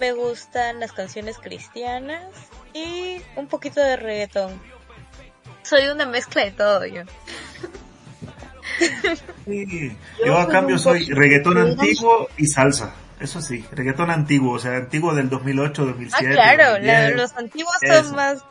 me 0.00 0.12
gustan 0.12 0.80
las 0.80 0.92
canciones 0.92 1.38
cristianas 1.38 2.22
y 2.72 3.20
un 3.36 3.48
poquito 3.48 3.80
de 3.80 3.96
reggaetón. 3.96 4.60
Soy 5.62 5.88
una 5.88 6.06
mezcla 6.06 6.44
de 6.44 6.50
todo 6.50 6.84
yo. 6.86 7.02
Sí. 9.44 9.96
Yo 10.20 10.26
Yo 10.26 10.38
a 10.38 10.48
cambio 10.48 10.78
soy 10.78 11.06
reggaetón 11.06 11.58
antiguo 11.58 12.28
y 12.36 12.46
salsa. 12.46 12.94
Eso 13.20 13.40
sí, 13.40 13.64
reggaetón 13.72 14.10
antiguo, 14.10 14.54
o 14.54 14.58
sea, 14.58 14.76
antiguo 14.76 15.14
del 15.14 15.28
2008, 15.30 15.82
Ah, 15.82 15.84
2007. 15.86 16.32
claro, 16.34 16.62
la- 16.80 17.02
2010. 17.10 17.16
los 17.16 17.32
antiguos 17.36 17.74
Eso. 17.82 18.04
son 18.04 18.16
más... 18.16 18.44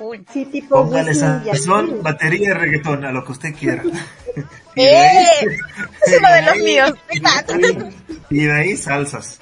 Uy. 0.00 0.24
Sí, 0.32 0.44
tipo 0.46 0.84
Póngale 0.84 1.14
Yandel. 1.14 2.00
batería 2.02 2.50
y 2.50 2.52
reggaetón, 2.52 3.04
a 3.04 3.12
lo 3.12 3.24
que 3.24 3.32
usted 3.32 3.54
quiera. 3.54 3.82
Y 4.76 4.82
de 4.82 4.96
ahí- 4.96 5.24
¡Eh! 5.42 5.46
Es 6.04 6.18
uno 6.18 6.32
de 6.34 6.42
los 6.42 6.56
míos. 6.56 6.94
y 8.30 8.44
de 8.44 8.52
ahí 8.52 8.76
salsas. 8.76 9.38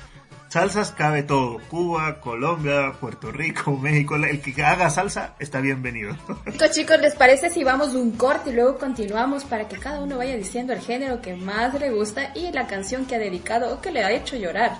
Salsas 0.52 0.92
cabe 0.92 1.22
todo. 1.22 1.62
Cuba, 1.70 2.20
Colombia, 2.20 2.92
Puerto 3.00 3.32
Rico, 3.32 3.74
México. 3.78 4.16
El 4.16 4.42
que 4.42 4.62
haga 4.62 4.90
salsa 4.90 5.34
está 5.38 5.62
bienvenido. 5.62 6.14
Chicos, 6.52 6.70
chicos, 6.72 7.00
¿les 7.00 7.14
parece 7.14 7.48
si 7.48 7.64
vamos 7.64 7.94
un 7.94 8.10
corte 8.10 8.50
y 8.50 8.52
luego 8.52 8.76
continuamos 8.76 9.44
para 9.44 9.66
que 9.66 9.78
cada 9.78 10.02
uno 10.02 10.18
vaya 10.18 10.36
diciendo 10.36 10.74
el 10.74 10.80
género 10.80 11.22
que 11.22 11.34
más 11.34 11.72
le 11.80 11.90
gusta 11.90 12.32
y 12.34 12.52
la 12.52 12.66
canción 12.66 13.06
que 13.06 13.14
ha 13.14 13.18
dedicado 13.18 13.72
o 13.72 13.80
que 13.80 13.92
le 13.92 14.04
ha 14.04 14.12
hecho 14.12 14.36
llorar? 14.36 14.72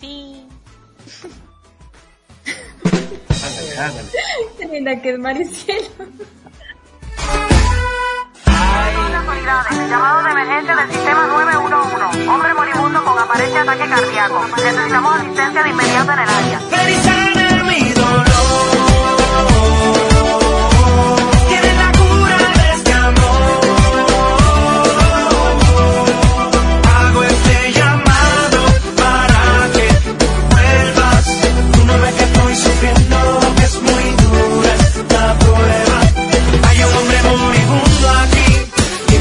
Sí. 0.00 0.46
Hágale. 3.78 4.08
Qué 4.58 4.66
linda 4.68 5.02
que 5.02 5.10
es 5.10 5.18
Maricielo. 5.18 5.88
Llamado 9.88 10.22
de 10.22 10.30
emergencia 10.30 10.76
del 10.76 10.90
sistema 10.90 11.26
911. 11.26 12.28
Hombre 12.28 12.54
moribundo 12.54 13.04
con 13.04 13.18
aparente 13.18 13.58
ataque 13.58 13.88
cardíaco. 13.88 14.44
Necesitamos 14.56 15.16
asistencia 15.16 15.62
de 15.62 15.70
inmediato 15.70 16.12
en 16.12 16.18
el 16.18 16.28
área. 16.28 17.23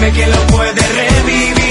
dime 0.03 0.11
quién 0.11 0.31
lo 0.31 0.47
puede 0.47 0.81
revivir. 0.81 1.62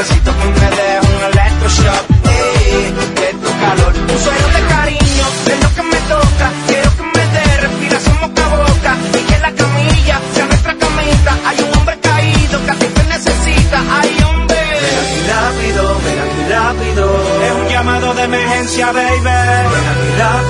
necesito 0.00 0.32
que 0.32 0.46
me 0.60 0.68
des 0.76 1.00
un 1.12 1.22
electroshock. 1.30 2.04
Ey, 2.24 2.84
de 3.20 3.28
tu 3.42 3.50
calor, 3.62 3.92
tu 4.08 4.18
suelo 4.24 4.48
de 4.56 4.62
cariño, 4.74 5.26
es 5.52 5.60
lo 5.64 5.74
que 5.76 5.82
me 5.92 6.00
toca. 6.14 6.46
Quiero 6.68 6.90
que 6.96 7.02
me 7.16 7.24
dé 7.34 7.44
respiración 7.66 8.16
boca 8.22 8.44
a 8.44 8.56
boca 8.56 8.92
y 9.18 9.22
que 9.28 9.34
en 9.34 9.42
la 9.42 9.52
camilla 9.52 10.16
sea 10.34 10.46
nuestra 10.46 10.74
camita. 10.74 11.32
Hay 11.46 11.58
un 11.66 11.78
hombre 11.78 11.98
caído 12.00 12.64
que 12.64 12.70
a 12.70 12.74
ti 12.80 12.86
te 12.96 13.04
necesita. 13.14 13.78
Ay, 14.00 14.10
hombre, 14.26 14.60
ven 14.80 14.96
aquí 15.04 15.20
rápido, 15.36 15.82
ven 16.04 16.18
aquí 16.24 16.42
rápido. 16.56 17.02
Es 17.46 17.52
un 17.60 17.68
llamado 17.68 18.14
de 18.14 18.22
emergencia, 18.22 18.92
baby. 18.92 19.20
Ven 19.72 19.86
aquí 19.92 20.10
rápido 20.18 20.49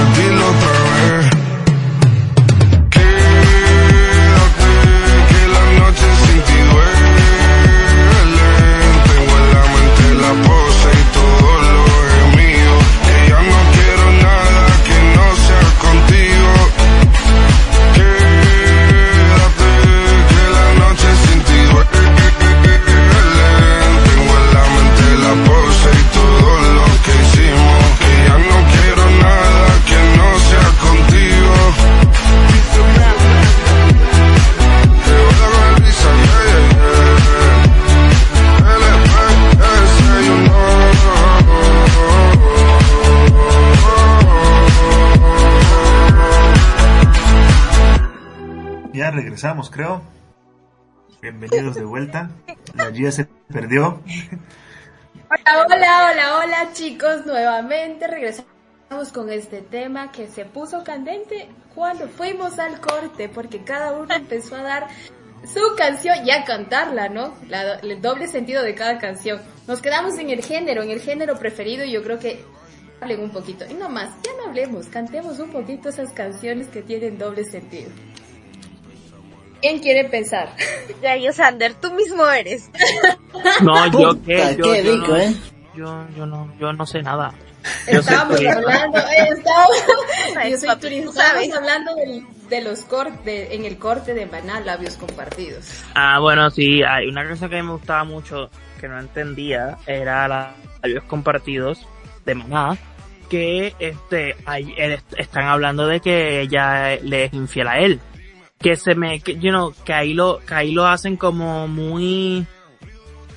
Regresamos, 49.11 49.69
creo. 49.69 50.01
Bienvenidos 51.21 51.75
de 51.75 51.83
vuelta. 51.83 52.29
La 52.75 52.91
Gia 52.91 53.11
se 53.11 53.25
perdió. 53.51 54.01
Hola, 55.29 55.65
hola, 55.67 56.11
hola, 56.11 56.37
hola 56.43 56.73
chicos, 56.73 57.25
nuevamente 57.25 58.07
regresamos 58.07 58.47
con 59.13 59.29
este 59.31 59.61
tema 59.61 60.11
que 60.11 60.27
se 60.27 60.45
puso 60.45 60.83
candente 60.83 61.47
cuando 61.73 62.07
fuimos 62.09 62.59
al 62.59 62.79
corte, 62.81 63.29
porque 63.29 63.63
cada 63.63 63.93
uno 63.93 64.13
empezó 64.13 64.55
a 64.55 64.63
dar 64.63 64.87
su 65.45 65.75
canción 65.77 66.25
y 66.25 66.31
a 66.31 66.43
cantarla, 66.43 67.07
¿no? 67.09 67.33
La- 67.47 67.75
el 67.75 68.01
doble 68.01 68.27
sentido 68.27 68.63
de 68.63 68.75
cada 68.75 68.97
canción. 68.97 69.41
Nos 69.67 69.81
quedamos 69.81 70.17
en 70.19 70.29
el 70.29 70.43
género, 70.43 70.83
en 70.83 70.91
el 70.91 70.99
género 71.01 71.37
preferido 71.37 71.85
y 71.85 71.91
yo 71.91 72.03
creo 72.03 72.19
que 72.19 72.43
hablen 72.99 73.21
un 73.21 73.31
poquito. 73.31 73.65
Y 73.69 73.73
no 73.75 73.89
más, 73.89 74.09
ya 74.23 74.31
no 74.37 74.49
hablemos, 74.49 74.87
cantemos 74.87 75.39
un 75.39 75.49
poquito 75.51 75.89
esas 75.89 76.11
canciones 76.13 76.67
que 76.67 76.81
tienen 76.81 77.17
doble 77.17 77.43
sentido. 77.45 77.89
¿Quién 79.61 79.79
quiere 79.79 80.05
pensar? 80.05 80.49
Ya, 81.01 81.15
yo, 81.17 81.31
Sander, 81.33 81.73
tú 81.75 81.93
mismo 81.93 82.25
eres. 82.27 82.69
No, 83.61 83.85
yo 83.91 84.15
Puta, 84.15 84.21
qué, 84.25 84.55
yo, 84.57 84.63
qué 84.63 84.83
yo 84.83 84.91
rico, 84.93 85.07
no, 85.07 85.17
¿eh? 85.17 85.33
yo, 85.75 86.07
yo 86.17 86.25
no, 86.25 86.53
yo 86.59 86.73
no 86.73 86.85
sé 86.85 87.01
nada. 87.01 87.33
Estábamos 87.85 88.39
hablando, 88.39 88.97
eh, 88.97 89.29
estábamos, 89.37 89.77
yo 90.49 90.57
soy 90.57 90.67
Papi, 90.67 90.81
turista, 90.81 91.09
estábamos 91.11 91.55
hablando 91.57 91.95
del- 91.95 92.25
de 92.49 92.61
los 92.61 92.81
cortes, 92.81 93.49
en 93.51 93.63
el 93.65 93.77
corte 93.77 94.13
de 94.15 94.25
Maná, 94.25 94.59
labios 94.61 94.97
compartidos. 94.97 95.83
Ah, 95.93 96.19
bueno, 96.19 96.49
sí, 96.49 96.81
hay 96.83 97.07
una 97.07 97.25
cosa 97.29 97.47
que 97.47 97.61
me 97.63 97.71
gustaba 97.71 98.03
mucho, 98.03 98.49
que 98.79 98.87
no 98.89 98.99
entendía, 98.99 99.77
era 99.85 100.27
la 100.27 100.53
labios 100.81 101.03
compartidos 101.05 101.87
de 102.25 102.35
Maná, 102.35 102.77
que 103.29 103.73
este, 103.79 104.35
hay, 104.45 104.73
él- 104.77 104.99
están 105.17 105.45
hablando 105.45 105.85
de 105.87 105.99
que 106.01 106.41
ella 106.41 106.95
le 107.01 107.25
es 107.25 107.33
infiel 107.33 107.67
a 107.67 107.77
él. 107.79 107.99
Que 108.61 108.75
se 108.75 108.95
me, 108.95 109.19
que, 109.19 109.35
you 109.35 109.49
know, 109.49 109.73
que 109.85 109.93
ahí 109.93 110.13
lo, 110.13 110.39
que 110.39 110.53
ahí 110.53 110.71
lo 110.71 110.85
hacen 110.85 111.17
como 111.17 111.67
muy, 111.67 112.45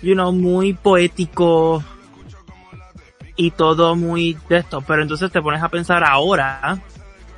you 0.02 0.14
know, 0.14 0.32
muy 0.32 0.74
poético 0.74 1.82
y 3.36 3.50
todo 3.50 3.96
muy 3.96 4.36
de 4.48 4.58
esto, 4.58 4.82
pero 4.82 5.02
entonces 5.02 5.30
te 5.30 5.42
pones 5.42 5.62
a 5.62 5.68
pensar 5.68 6.04
ahora, 6.04 6.78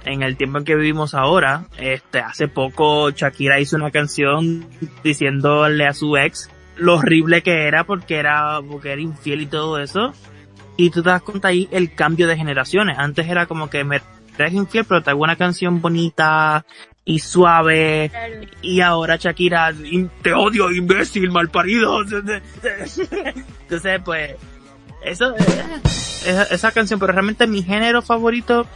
en 0.04 0.22
el 0.22 0.36
tiempo 0.36 0.58
en 0.58 0.64
que 0.64 0.76
vivimos 0.76 1.14
ahora, 1.14 1.64
este, 1.78 2.20
hace 2.20 2.48
poco 2.48 3.10
Shakira 3.10 3.60
hizo 3.60 3.76
una 3.76 3.90
canción 3.90 4.66
diciéndole 5.02 5.86
a 5.86 5.92
su 5.92 6.16
ex 6.16 6.50
lo 6.76 6.96
horrible 6.96 7.42
que 7.42 7.66
era 7.66 7.84
porque 7.84 8.16
era, 8.16 8.60
porque 8.66 8.92
era 8.92 9.00
infiel 9.00 9.42
y 9.42 9.46
todo 9.46 9.78
eso. 9.78 10.12
Y 10.76 10.90
tú 10.90 11.02
te 11.02 11.08
das 11.08 11.22
cuenta 11.22 11.48
ahí 11.48 11.68
el 11.70 11.94
cambio 11.94 12.26
de 12.26 12.36
generaciones. 12.36 12.98
Antes 12.98 13.26
era 13.28 13.46
como 13.46 13.70
que 13.70 13.82
me 13.82 14.02
eres 14.38 14.52
infiel, 14.52 14.84
pero 14.84 15.02
te 15.02 15.10
hago 15.10 15.22
una 15.22 15.36
canción 15.36 15.80
bonita 15.80 16.66
y 17.06 17.20
suave. 17.20 18.10
Y 18.60 18.80
ahora 18.82 19.16
Shakira, 19.16 19.70
"In- 19.70 20.10
te 20.22 20.34
odio, 20.34 20.70
imbécil, 20.72 21.30
malparido. 21.30 22.02
Entonces, 23.62 24.00
pues, 24.04 24.34
eso, 25.02 25.34
eh, 25.36 25.64
esa, 26.26 26.42
esa 26.44 26.72
canción, 26.72 26.98
pero 27.00 27.12
realmente 27.12 27.46
mi 27.46 27.62
género 27.62 28.02
favorito 28.02 28.66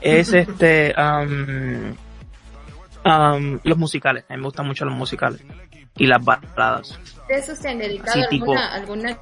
es 0.00 0.32
este, 0.32 0.94
um, 0.96 1.94
um, 3.04 3.58
los 3.64 3.76
musicales. 3.76 4.24
A 4.28 4.34
mí 4.34 4.38
me 4.38 4.44
gustan 4.46 4.66
mucho 4.66 4.84
los 4.84 4.94
musicales. 4.94 5.42
Y 5.98 6.06
las 6.06 6.24
baladas. 6.24 6.98
¿De 7.28 7.34
eso 7.34 7.54
se 7.54 7.68
han 7.68 7.78
dedicado 7.78 8.22
alguna, 8.30 8.72
alguna, 8.72 9.18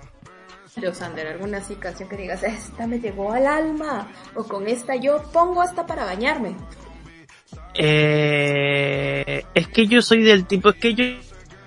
Leosander, 0.76 1.26
alguna 1.28 1.58
así 1.58 1.74
canción 1.76 2.08
que 2.08 2.16
digas, 2.16 2.42
esta 2.44 2.86
me 2.86 3.00
llegó 3.00 3.32
al 3.32 3.46
alma, 3.46 4.06
o 4.36 4.44
con 4.44 4.68
esta 4.68 4.94
yo 4.96 5.22
pongo 5.32 5.62
hasta 5.62 5.86
para 5.86 6.04
bañarme? 6.04 6.54
Eh, 7.74 9.44
es 9.54 9.68
que 9.68 9.86
yo 9.86 10.02
soy 10.02 10.22
del 10.22 10.46
tipo, 10.46 10.70
es 10.70 10.76
que 10.76 10.94
yo, 10.94 11.04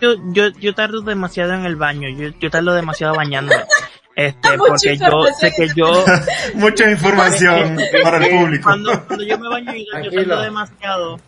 yo, 0.02 0.16
yo, 0.34 0.50
yo 0.60 0.74
tardo 0.74 1.02
demasiado 1.02 1.54
en 1.54 1.66
el 1.66 1.76
baño, 1.76 2.10
yo, 2.10 2.30
yo 2.40 2.50
tardo 2.50 2.74
demasiado 2.74 3.16
bañándome. 3.16 3.64
Este, 4.16 4.48
porque 4.60 4.96
yo 4.96 5.26
sé 5.40 5.52
que 5.58 5.70
yo, 5.76 6.06
Mucha 6.54 6.88
información 6.88 7.80
para 8.04 8.24
el 8.24 8.30
público. 8.30 8.64
cuando, 8.64 8.92
cuando 9.08 9.26
yo 9.26 9.40
me 9.40 9.50
baño, 9.50 9.74
yo, 10.04 10.12
tardo 10.12 10.44
demasiado, 10.44 11.20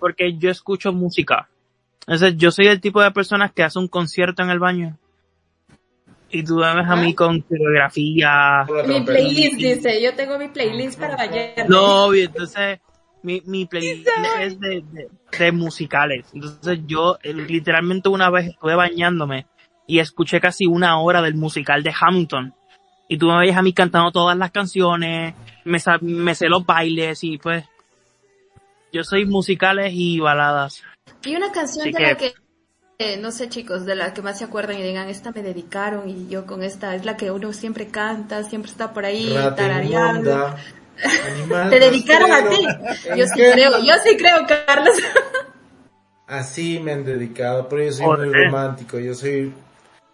porque 0.00 0.36
yo 0.36 0.50
escucho 0.50 0.92
música. 0.92 1.48
Entonces, 2.00 2.36
yo 2.36 2.50
soy 2.50 2.66
el 2.66 2.80
tipo 2.80 3.00
de 3.00 3.12
personas 3.12 3.52
que 3.52 3.62
hace 3.62 3.78
un 3.78 3.86
concierto 3.86 4.42
en 4.42 4.50
el 4.50 4.58
baño. 4.58 4.98
Y 6.30 6.42
tú 6.42 6.56
me 6.56 6.74
ves 6.74 6.88
a 6.88 6.96
mí 6.96 7.14
con 7.14 7.42
coreografía. 7.42 8.64
Con 8.66 8.78
la 8.78 8.82
Mi 8.84 9.02
playlist 9.02 9.56
dice, 9.58 10.02
yo 10.02 10.14
tengo 10.14 10.36
mi 10.36 10.48
playlist 10.48 10.98
para 10.98 11.16
bañarme. 11.16 11.66
No, 11.68 12.12
y 12.12 12.22
entonces 12.22 12.80
mi, 13.22 13.42
mi 13.46 13.66
playlist 13.66 14.08
es 14.40 14.58
de, 14.60 14.82
de, 14.92 15.08
de 15.38 15.52
musicales. 15.52 16.26
Entonces 16.32 16.80
yo 16.86 17.18
eh, 17.22 17.32
literalmente 17.32 18.08
una 18.08 18.30
vez 18.30 18.48
estuve 18.48 18.74
bañándome 18.74 19.46
y 19.86 19.98
escuché 19.98 20.40
casi 20.40 20.66
una 20.66 20.98
hora 21.00 21.22
del 21.22 21.34
musical 21.34 21.82
de 21.82 21.92
Hamilton. 21.98 22.54
Y 23.08 23.18
tú 23.18 23.26
me 23.28 23.38
veías 23.38 23.56
a 23.56 23.62
mí 23.62 23.72
cantando 23.72 24.10
todas 24.10 24.36
las 24.38 24.50
canciones, 24.50 25.34
me, 25.64 25.78
sa- 25.78 25.98
me 26.00 26.34
sé 26.34 26.48
los 26.48 26.64
bailes 26.64 27.22
y 27.24 27.38
pues 27.38 27.64
yo 28.92 29.04
soy 29.04 29.26
musicales 29.26 29.92
y 29.94 30.18
baladas. 30.20 30.82
Y 31.24 31.34
una 31.36 31.50
canción 31.52 31.82
Así 31.88 31.92
de 31.92 32.00
la 32.00 32.16
que- 32.16 32.32
que, 32.32 32.34
eh, 32.98 33.16
no 33.16 33.30
sé 33.32 33.48
chicos, 33.48 33.84
de 33.84 33.96
la 33.96 34.14
que 34.14 34.22
más 34.22 34.38
se 34.38 34.44
acuerdan 34.44 34.78
y 34.78 34.82
digan, 34.82 35.08
esta 35.08 35.32
me 35.32 35.42
dedicaron 35.42 36.08
y 36.08 36.28
yo 36.28 36.46
con 36.46 36.62
esta 36.62 36.94
es 36.94 37.04
la 37.04 37.16
que 37.16 37.30
uno 37.30 37.52
siempre 37.52 37.88
canta, 37.88 38.44
siempre 38.44 38.70
está 38.70 38.92
por 38.92 39.04
ahí 39.04 39.34
tarareando. 39.56 40.54
Animal 41.26 41.70
Te 41.70 41.80
dedicaron 41.80 42.32
a 42.32 42.48
ti. 42.48 42.66
Yo 43.16 43.26
sí 43.26 43.32
¿en 43.32 43.34
qué 43.36 43.52
creo, 43.52 43.78
yo 43.80 43.94
sí 44.04 44.16
creo, 44.16 44.46
Carlos. 44.46 44.94
Así 46.26 46.80
me 46.80 46.92
han 46.92 47.04
dedicado, 47.04 47.68
pero 47.68 47.84
yo 47.84 47.92
soy 47.92 48.06
Joder. 48.06 48.26
muy 48.28 48.44
romántico, 48.44 48.98
yo 48.98 49.14
soy 49.14 49.52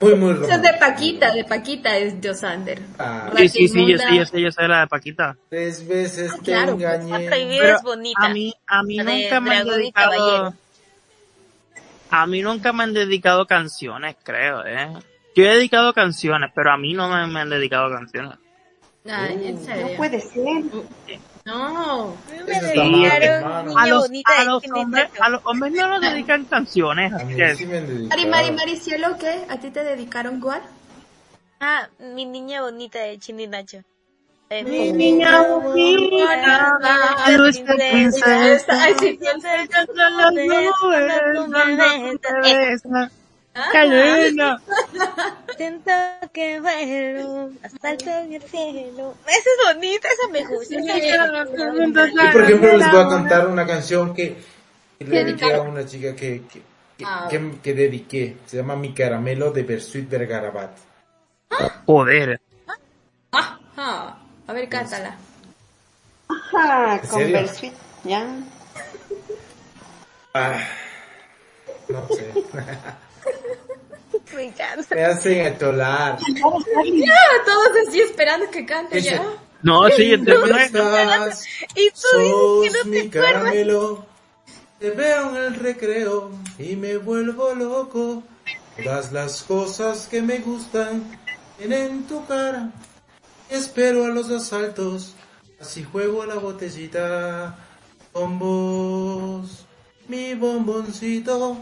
muy, 0.00 0.14
muy 0.14 0.30
Esa 0.32 0.40
es 0.42 0.48
romántico. 0.48 0.72
de 0.72 0.78
Paquita, 0.78 1.32
de 1.34 1.44
Paquita 1.44 1.96
es 1.96 2.14
Josander. 2.24 2.80
Ah. 2.98 3.30
Sí, 3.36 3.48
sí, 3.48 3.68
sí, 3.68 3.86
yo 3.90 3.98
sé, 3.98 4.16
yo 4.16 4.24
sé, 4.26 4.40
yo 4.40 4.50
sé 4.50 4.66
la 4.68 4.80
de 4.80 4.86
Paquita. 4.88 5.36
Tres 5.48 5.86
veces 5.86 6.30
Ah, 6.32 6.36
te 6.38 6.42
claro, 6.44 6.72
pues, 6.76 6.82
La 6.82 6.94
engañé. 6.96 7.26
prohibida 7.28 7.62
Pero 7.62 7.76
es 7.76 7.82
bonita. 7.82 8.26
A 8.26 8.28
mí, 8.30 8.54
a 8.66 8.82
mí 8.82 8.96
de 8.98 9.04
nunca 9.04 9.40
me 9.40 9.56
han 9.56 9.68
dedicado. 9.68 10.10
Caballero. 10.12 10.54
A 12.10 12.26
mí 12.26 12.42
nunca 12.42 12.72
me 12.72 12.84
han 12.84 12.94
dedicado 12.94 13.46
canciones, 13.46 14.16
creo, 14.22 14.64
eh. 14.66 14.88
Yo 15.36 15.44
he 15.44 15.54
dedicado 15.54 15.92
canciones, 15.92 16.50
pero 16.54 16.72
a 16.72 16.78
mí 16.78 16.94
no 16.94 17.08
me, 17.08 17.26
me 17.26 17.40
han 17.40 17.50
dedicado 17.50 17.90
canciones. 17.90 18.38
Ay, 19.04 19.48
en 19.48 19.82
No 19.82 19.96
puede 19.96 20.20
ser. 20.20 20.64
No. 21.44 22.16
Me 22.46 22.60
dedicaron 22.60 23.22
hermano. 23.22 23.70
niña 23.70 23.80
A 23.80 23.86
los, 23.86 24.04
a 24.04 24.40
de 24.40 24.44
los 24.44 24.62
hombres, 24.72 25.08
a 25.18 25.28
los 25.30 25.40
hombres 25.46 25.72
no 25.72 25.88
nos 25.88 26.00
dedican 26.00 26.44
canciones, 26.44 27.12
A 27.12 27.18
mí 27.24 27.34
sí 27.56 27.66
me. 27.66 27.80
Mari, 27.80 28.26
Mari, 28.26 28.52
Maricielo, 28.52 29.16
¿qué? 29.18 29.46
¿A 29.48 29.58
ti 29.58 29.70
te 29.70 29.82
dedicaron 29.82 30.40
cuál? 30.40 30.62
Ah, 31.60 31.88
mi 31.98 32.24
niña 32.26 32.62
bonita 32.62 32.98
de 33.00 33.18
Chini 33.18 33.46
Nacho. 33.46 33.82
Eh, 34.50 34.64
mi 34.64 34.92
niña 34.92 35.42
bonita, 35.42 36.78
Ah, 36.82 37.30
dulce 37.36 37.64
princesa, 37.64 38.82
Ay, 38.82 38.94
sí, 38.98 39.18
con 39.18 40.18
las 40.18 40.32
nubes, 40.32 40.70
cuando 41.52 42.18
te 42.18 42.40
besa. 42.42 43.10
Calena. 43.72 44.60
Siento 45.56 45.90
que 46.32 46.60
vuelo 46.60 47.50
hasta 47.62 47.90
el 47.92 48.00
cielo. 48.00 49.14
Esa 49.26 49.38
es 49.38 49.74
bonita, 49.74 50.08
esa 50.08 50.28
me 50.30 50.44
gusta. 50.46 50.74
Yo, 50.76 52.32
por 52.32 52.42
ejemplo, 52.44 52.76
les 52.76 52.90
voy 52.92 53.00
a 53.00 53.08
cantar 53.08 53.46
una 53.48 53.66
canción 53.66 54.14
que 54.14 54.36
que 54.98 55.04
le 55.04 55.24
dediqué 55.24 55.54
a 55.54 55.60
una 55.62 55.86
chica 55.86 56.14
que, 56.16 56.42
que, 56.52 56.62
que, 56.96 57.04
Ah. 57.06 57.28
que- 57.30 57.58
que 57.62 57.74
dediqué. 57.74 58.36
Se 58.46 58.56
llama 58.56 58.74
Mi 58.76 58.92
Caramelo 58.92 59.52
de 59.52 59.62
Bersuit 59.62 60.08
Vergarabat. 60.08 60.70
Joder. 61.86 62.40
Ajá. 63.30 64.18
A 64.46 64.52
ver, 64.52 64.68
cántala. 64.68 65.16
Ajá, 66.28 66.94
¿En 66.94 66.98
con 67.08 67.20
serio? 67.20 67.36
Bersuit, 67.38 67.72
ya. 68.04 68.26
Ah, 70.34 70.60
no 71.88 72.06
sé. 72.08 72.32
Me 74.34 74.44
encanta. 74.44 74.94
Me 74.94 75.04
hacen 75.04 75.46
atolar. 75.46 76.18
Ya, 76.18 77.14
todos 77.44 77.70
así 77.88 78.00
esperando 78.00 78.50
que 78.50 78.64
cante 78.64 79.00
ya. 79.00 79.22
No, 79.62 79.88
sí, 79.90 80.10
yo 80.10 80.24
te 80.24 80.32
¿Dónde 80.32 80.64
estás? 80.64 81.44
Y 81.74 81.90
tú 81.90 82.62
dices 82.62 82.82
que 82.82 82.84
no 82.84 82.90
mi 82.90 83.08
te 83.08 83.10
caramelo. 83.10 84.06
Te 84.78 84.90
veo 84.90 85.30
en 85.30 85.36
el 85.36 85.54
recreo 85.56 86.30
y 86.58 86.76
me 86.76 86.98
vuelvo 86.98 87.52
loco. 87.54 88.22
Todas 88.82 89.10
las 89.10 89.42
cosas 89.42 90.06
que 90.06 90.22
me 90.22 90.38
gustan 90.38 91.04
tienen 91.56 92.06
tu 92.06 92.24
cara. 92.26 92.70
Espero 93.50 94.04
a 94.04 94.08
los 94.08 94.30
asaltos, 94.30 95.14
así 95.60 95.82
juego 95.82 96.22
a 96.22 96.26
la 96.26 96.36
botellita 96.36 97.58
con 98.12 98.38
vos, 98.38 99.66
mi 100.06 100.34
bomboncito. 100.34 101.56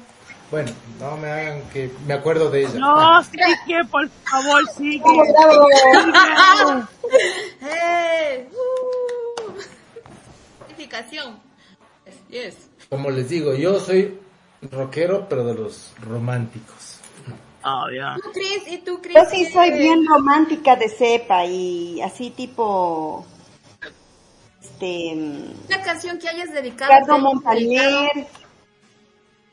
Bueno, 0.50 0.70
no 1.00 1.16
me 1.16 1.28
hagan 1.28 1.62
que 1.72 1.90
me 2.06 2.14
acuerdo 2.14 2.50
de 2.50 2.62
ella. 2.62 2.78
No, 2.78 3.22
sí 3.24 3.38
que, 3.66 3.84
por 3.90 4.08
favor, 4.08 4.62
sí 4.76 5.02
¡Eh! 7.62 8.48
¡Uh! 8.52 8.56
Yes. 12.28 12.68
Como 12.88 13.10
les 13.10 13.28
digo, 13.28 13.54
yo 13.54 13.80
soy 13.80 14.18
rockero, 14.70 15.28
pero 15.28 15.44
de 15.44 15.54
los 15.54 15.92
románticos. 16.00 17.00
Ah, 17.62 17.84
ya. 17.94 18.16
¿Tú, 18.22 18.30
Cris? 18.32 18.62
¿Y 18.68 18.78
tú, 18.78 19.00
Cris? 19.02 19.14
Yo 19.14 19.24
sí 19.30 19.46
soy 19.46 19.72
bien 19.72 20.06
romántica 20.06 20.76
de 20.76 20.88
cepa 20.88 21.44
y 21.44 22.00
así 22.00 22.30
tipo... 22.30 23.26
Este... 24.62 25.14
mm, 25.14 25.66
Una 25.66 25.82
canción 25.82 26.18
que 26.18 26.28
hayas 26.28 26.52
dedicado. 26.52 26.92
Ricardo 26.92 27.16
que 27.16 27.20
Montaner. 27.20 28.26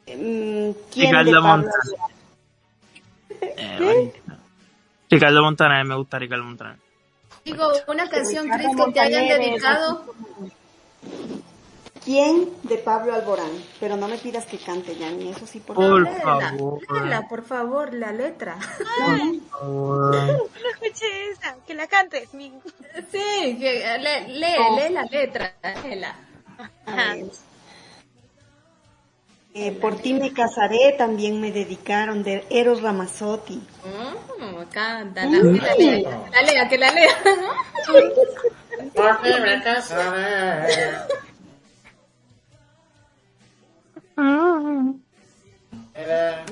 ¿Quién 0.05 0.75
Ricardo 0.95 1.31
de 1.31 1.39
Montaner. 1.39 1.71
Eh. 3.41 4.13
Ricardo 5.09 5.41
Montaner, 5.41 5.85
me 5.85 5.95
gusta 5.95 6.19
Ricardo 6.19 6.43
Montaner. 6.43 6.77
Digo, 7.45 7.67
una 7.87 8.09
canción, 8.09 8.49
que 8.49 8.91
te 8.93 8.99
hayan 8.99 9.27
dedicado. 9.27 10.05
¿Quién 12.03 12.49
de 12.63 12.77
Pablo 12.77 13.13
Alborán? 13.13 13.51
Pero 13.79 13.95
no 13.95 14.07
me 14.09 14.17
pidas 14.17 14.45
que 14.45 14.57
cante, 14.57 14.95
Yanni, 14.95 15.29
eso 15.29 15.47
sí, 15.47 15.61
por 15.61 15.75
Por 15.75 16.05
favor. 16.21 16.81
Léela, 16.91 17.27
por 17.29 17.45
favor, 17.45 17.93
la 17.93 18.11
letra. 18.11 18.57
Por 18.77 19.49
favor. 19.49 20.15
No 20.63 20.69
escuché 20.69 21.31
esa, 21.31 21.55
que 21.65 21.73
la 21.73 21.87
cantes. 21.87 22.29
Sí, 22.29 23.57
que, 23.59 23.97
lee, 23.99 24.33
lee, 24.33 24.57
lee 24.77 24.93
la 24.93 25.03
letra, 25.03 25.53
léela. 25.83 26.15
A 26.85 26.95
ver. 26.95 27.25
Eh, 29.55 29.71
por 29.71 29.97
ti 29.97 30.13
me 30.13 30.33
casaré, 30.33 30.95
también 30.97 31.39
me 31.39 31.51
dedicaron 31.51 32.23
de 32.23 32.43
Eros 32.49 32.81
Ramazzotti. 32.81 33.61
Que 35.51 35.59
la 35.59 35.75
lea, 35.75 36.29
la 36.31 36.41
lea, 36.41 36.69
que 36.69 36.77
la 36.77 36.91
lea. 36.91 37.09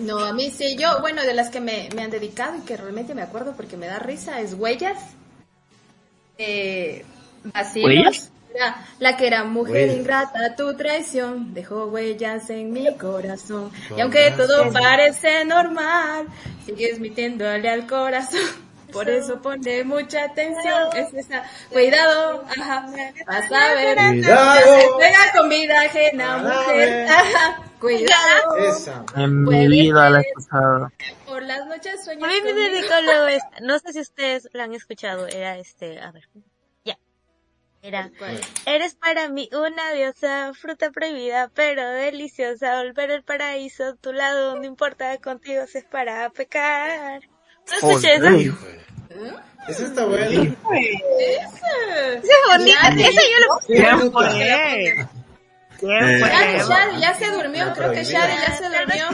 No, 0.01 0.19
a 0.19 0.33
mí 0.33 0.51
sí, 0.51 0.75
yo, 0.77 0.99
bueno, 1.01 1.23
de 1.23 1.33
las 1.33 1.49
que 1.49 1.59
me, 1.59 1.89
me 1.95 2.03
han 2.03 2.11
dedicado 2.11 2.57
y 2.57 2.61
que 2.61 2.77
realmente 2.77 3.15
me 3.15 3.23
acuerdo 3.23 3.53
porque 3.55 3.77
me 3.77 3.87
da 3.87 3.97
risa, 3.99 4.39
es 4.39 4.53
Huellas. 4.53 4.99
Eh. 6.37 7.03
¿Huellas? 7.75 8.30
La, 8.57 8.85
la 8.99 9.17
que 9.17 9.27
era 9.27 9.43
mujer 9.43 9.87
Huellas. 9.87 9.97
ingrata, 9.97 10.55
tu 10.55 10.75
traición 10.75 11.53
dejó 11.53 11.85
huellas 11.85 12.49
en 12.49 12.71
mi 12.71 12.95
corazón. 12.97 13.71
Y 13.95 14.01
aunque 14.01 14.31
todo 14.31 14.65
razón. 14.65 14.73
parece 14.73 15.45
normal, 15.45 16.27
sigues 16.65 16.99
metiéndole 16.99 17.69
al 17.69 17.87
corazón. 17.87 18.41
Por 18.91 19.09
eso 19.09 19.41
pone 19.41 19.83
mucha 19.85 20.25
atención. 20.25 20.89
Es 20.95 21.13
esa, 21.13 21.43
cuidado, 21.69 22.43
ajá, 22.45 22.87
vas 23.25 23.51
a 23.51 23.73
ver. 23.73 23.95
Cuidado. 23.95 24.79
Se 24.79 24.87
pega 24.99 25.31
con 25.33 25.49
vida 25.49 25.81
ajena, 25.81 26.33
a 26.33 26.37
mujer. 26.39 27.07
Ajá, 27.07 27.63
cuidado. 27.79 28.57
Esa. 28.57 29.05
En 29.15 29.43
mi 29.43 29.67
vida 29.69 30.09
la 30.09 30.19
he 30.19 30.21
escuchado. 30.23 30.91
Por 31.25 31.41
las 31.43 31.65
noches 31.67 32.01
A 32.01 32.03
sueñas 32.03 32.29
mí 32.29 32.35
me 32.43 32.53
dedicó. 32.53 32.95
No 33.61 33.79
sé 33.79 33.93
si 33.93 34.01
ustedes 34.01 34.49
la 34.51 34.65
han 34.65 34.73
escuchado. 34.73 35.25
Era 35.27 35.57
este, 35.57 36.01
a 36.01 36.11
ver. 36.11 36.27
Era. 37.83 38.11
Eres 38.65 38.93
para 38.95 39.29
mí 39.29 39.49
una 39.53 39.91
diosa, 39.93 40.53
fruta 40.53 40.91
prohibida, 40.91 41.49
pero 41.55 41.89
deliciosa. 41.89 42.83
Volver 42.83 43.11
al 43.11 43.23
paraíso, 43.23 43.95
tu 43.95 44.13
lado, 44.13 44.55
no 44.55 44.63
importa, 44.65 45.17
contigo 45.17 45.65
se 45.67 45.79
es 45.79 45.85
para 45.85 46.29
pecar. 46.29 47.21
¿No 47.67 47.73
escuché 47.89 48.15
esa? 48.15 48.29
Esa 49.67 49.85
está 49.85 50.05
buena. 50.05 50.25
Esa 50.27 50.53
es 52.21 52.31
bonita. 52.47 52.87
Esa 52.89 53.21
yo 53.21 53.39
la 53.39 53.47
¿Quién 53.67 54.11
fue? 54.11 55.07
¿Quién 55.79 56.03
Eh, 56.03 56.19
fue? 56.19 56.29
Ya, 56.29 56.57
ya, 56.67 56.99
ya 56.99 57.13
se 57.15 57.31
durmió, 57.31 57.73
creo 57.73 57.91
que 57.91 58.03
Shadi 58.03 58.33
ya 58.33 58.57
se 58.57 58.65
durmió. 58.65 59.05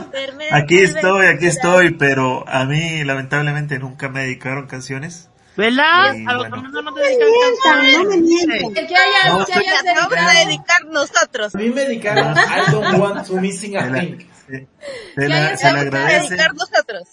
Aquí 0.52 0.80
estoy, 0.80 1.26
aquí 1.28 1.48
estoy, 1.48 1.92
pero 1.92 2.44
a 2.48 2.66
mí 2.66 3.04
lamentablemente 3.06 3.80
nunca 3.80 4.10
me 4.10 4.22
dedicaron 4.24 4.68
canciones. 4.68 5.30
¿Verdad? 5.58 6.14
Sí, 6.14 6.26
A 6.28 6.34
los 6.34 6.50
bueno. 6.50 6.70
no 6.70 6.82
nos 6.84 6.96
dedican 6.96 7.28
Mientan, 7.28 7.92
no 8.04 8.10
me 8.10 8.18
mientan. 8.18 8.78
El 8.78 8.88
que 8.88 8.96
hayas, 8.96 9.34
No, 9.34 9.46
que 9.46 9.52
estoy- 9.52 9.66
hayas 9.68 9.84
Vamos 9.84 10.14
a 10.14 10.16
dedicado. 10.16 10.46
dedicar 10.48 10.86
nosotros. 10.86 11.56
A 11.56 11.58
mí 11.58 11.70
me 11.70 11.82
dedicaron 11.82 12.38
I 12.38 12.72
don't 12.72 13.00
want 13.00 13.28
to 13.28 13.34
missing 13.38 13.76
a 13.78 13.92
thing. 13.92 14.20
se- 14.48 14.68
se 15.16 15.28
la- 15.28 15.58
se 15.58 15.68
a 15.68 15.70
agradece, 15.72 16.30
dedicar 16.30 16.54
nosotros. 16.54 17.08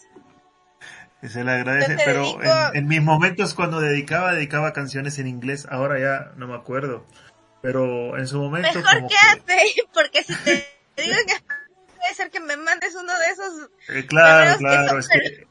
se 1.27 1.43
la 1.43 1.55
agradece, 1.55 1.97
pero 2.05 2.23
dedico- 2.39 2.43
en, 2.75 2.77
en 2.77 2.87
mis 2.87 3.03
momentos 3.03 3.55
cuando 3.55 3.81
dedicaba, 3.81 4.35
dedicaba 4.35 4.73
canciones 4.75 5.19
en 5.19 5.27
inglés, 5.27 5.67
ahora 5.71 5.99
ya 5.99 6.33
no 6.37 6.47
me 6.47 6.55
acuerdo. 6.55 7.07
Pero 7.63 8.19
en 8.19 8.27
su 8.29 8.39
momento 8.39 8.69
Mejor 8.79 8.95
como 8.97 9.09
quédate, 9.09 9.63
porque 9.95 10.23
si 10.23 10.35
te 10.37 11.03
digo 11.03 11.15
en 11.15 11.31
español, 11.31 11.67
puede 11.97 12.15
ser 12.15 12.31
que 12.31 12.41
me 12.41 12.59
mandes 12.59 12.95
uno 12.95 13.13
de 13.19 13.27
esos. 13.31 13.71
que- 13.87 13.99
eh, 14.01 14.07
claro, 14.07 14.53
que 14.53 14.59
claro, 14.59 14.89
son- 14.91 14.99
es 14.99 15.09
que 15.09 15.47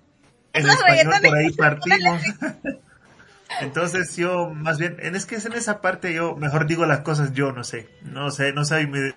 en 0.54 0.70
español 0.70 1.14
por 1.24 1.38
ahí 1.38 1.52
partimos. 1.52 2.22
Entonces 3.62 4.16
yo 4.16 4.50
más 4.50 4.80
bien, 4.80 4.98
en 5.00 5.16
es 5.16 5.26
que 5.26 5.36
es 5.36 5.46
en 5.46 5.54
esa 5.54 5.80
parte 5.82 6.14
yo 6.14 6.36
mejor 6.36 6.66
digo 6.66 6.86
las 6.86 7.02
cosas 7.02 7.34
yo, 7.34 7.52
no 7.52 7.64
sé, 7.64 7.88
no 8.02 8.32
sé, 8.32 8.52
no 8.52 8.66
soy 8.66 8.88
muy, 8.88 9.14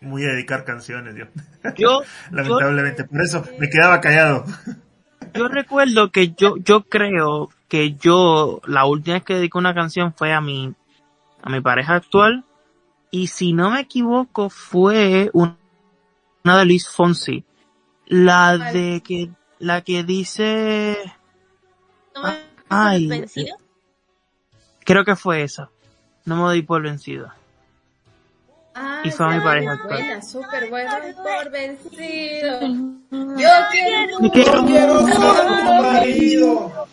muy 0.00 0.24
a 0.24 0.28
dedicar 0.28 0.64
canciones 0.64 1.14
yo, 1.16 1.24
Yo, 1.76 2.02
yo, 2.02 2.04
lamentablemente, 2.30 3.04
por 3.04 3.22
eso 3.22 3.44
me 3.58 3.68
quedaba 3.68 4.00
callado. 4.00 4.44
yo 5.34 5.48
recuerdo 5.48 6.10
que 6.10 6.30
yo, 6.32 6.56
yo 6.58 6.82
creo 6.84 7.48
que 7.68 7.94
yo, 7.94 8.60
la 8.66 8.84
última 8.84 9.14
vez 9.14 9.24
que 9.24 9.34
dediqué 9.34 9.58
una 9.58 9.74
canción 9.74 10.12
fue 10.14 10.32
a 10.32 10.40
mi, 10.40 10.74
a 11.42 11.50
mi 11.50 11.60
pareja 11.60 11.96
actual, 11.96 12.44
y 13.10 13.28
si 13.28 13.52
no 13.52 13.70
me 13.70 13.80
equivoco 13.80 14.50
fue 14.50 15.30
un- 15.32 15.56
una 16.44 16.58
de 16.58 16.64
Luis 16.66 16.88
Fonsi. 16.88 17.44
La 18.06 18.56
de 18.56 19.02
que, 19.04 19.30
la 19.58 19.82
que 19.82 20.02
dice, 20.04 20.96
¿No 22.14 22.22
me 22.22 22.38
Ay, 22.68 23.06
vencido? 23.06 23.56
creo 24.84 25.04
que 25.04 25.16
fue 25.16 25.42
esa. 25.42 25.70
No 26.24 26.36
me 26.36 26.42
doy 26.42 26.62
por 26.62 26.82
vencido. 26.82 27.32
Ah, 28.74 29.00
Y 29.04 29.10
fue 29.10 29.26
a 29.26 29.30
mi 29.30 29.40
pareja 29.40 29.72
actual. 29.72 29.98
buena, 29.98 30.22
súper 30.22 30.68
buena. 30.70 30.98
Por 31.16 31.50
vencido. 31.50 32.60
Yo 32.60 33.48
quiero. 33.72 34.20
Me 34.20 34.30
quiero- 34.30 34.64
Quiero 34.66 35.06
ser 35.06 35.16
tu 35.16 35.82
marido. 35.82 36.86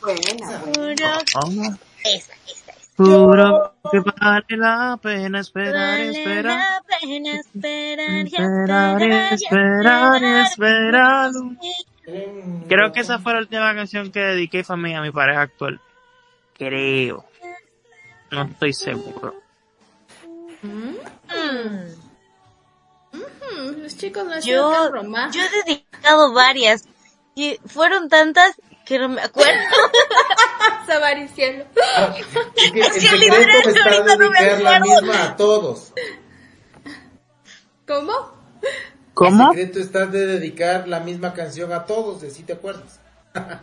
Buena, 0.00 0.58
buena. 0.74 1.18
Puro. 1.18 1.24
Vamos. 1.34 1.78
Esa, 2.04 2.32
esa, 2.46 2.72
esa. 2.72 2.72
Puro 2.96 3.74
Que 3.90 4.00
vale 4.00 4.44
la 4.50 4.98
pena 5.02 5.40
esperar, 5.40 5.74
Vale 5.98 6.10
esperar. 6.10 6.44
la 6.44 6.82
pena 7.00 7.40
esperar 7.40 8.26
esperar, 8.26 9.02
esperar. 9.32 10.42
esperar. 10.44 11.30
Creo 12.04 12.92
que 12.92 13.00
esa 13.00 13.18
fue 13.18 13.34
la 13.34 13.40
última 13.40 13.74
canción 13.74 14.10
que 14.10 14.20
dediqué 14.20 14.64
a 14.66 14.76
mí, 14.76 14.94
a 14.94 15.00
mi 15.00 15.10
pareja 15.10 15.42
actual. 15.42 15.80
Creo. 16.56 17.24
No 18.30 18.42
estoy 18.42 18.72
seguro. 18.72 19.34
Mm. 20.62 20.94
Hmm, 23.12 23.82
los 23.82 23.96
chicos 23.96 24.24
no 24.24 24.40
Yo, 24.40 24.90
tan 24.90 25.32
yo 25.32 25.40
he 25.42 25.64
dedicado 25.64 26.32
varias. 26.32 26.84
Y 27.34 27.58
fueron 27.66 28.08
tantas 28.08 28.54
que 28.84 28.98
no 28.98 29.08
me 29.08 29.22
acuerdo. 29.22 29.52
Sabaricielo. 30.86 31.64
Es 32.56 32.92
que 32.98 33.08
el 33.14 33.20
literal, 33.20 33.50
está 33.66 33.84
ahorita 33.84 34.16
no 34.16 34.30
me 34.30 34.40
dedicar 34.40 34.60
la 34.62 34.76
acuerdo. 34.76 35.02
misma 35.02 35.22
a 35.24 35.36
todos. 35.36 35.92
¿Cómo? 37.86 38.32
¿Cómo? 39.24 39.52
El 39.52 39.58
secreto 39.58 39.78
está 39.80 40.06
de 40.06 40.26
dedicar 40.26 40.88
la 40.88 41.00
misma 41.00 41.32
canción 41.34 41.72
a 41.72 41.84
todos, 41.86 42.20
de 42.22 42.30
si 42.30 42.42
te 42.42 42.54
acuerdas. 42.54 42.98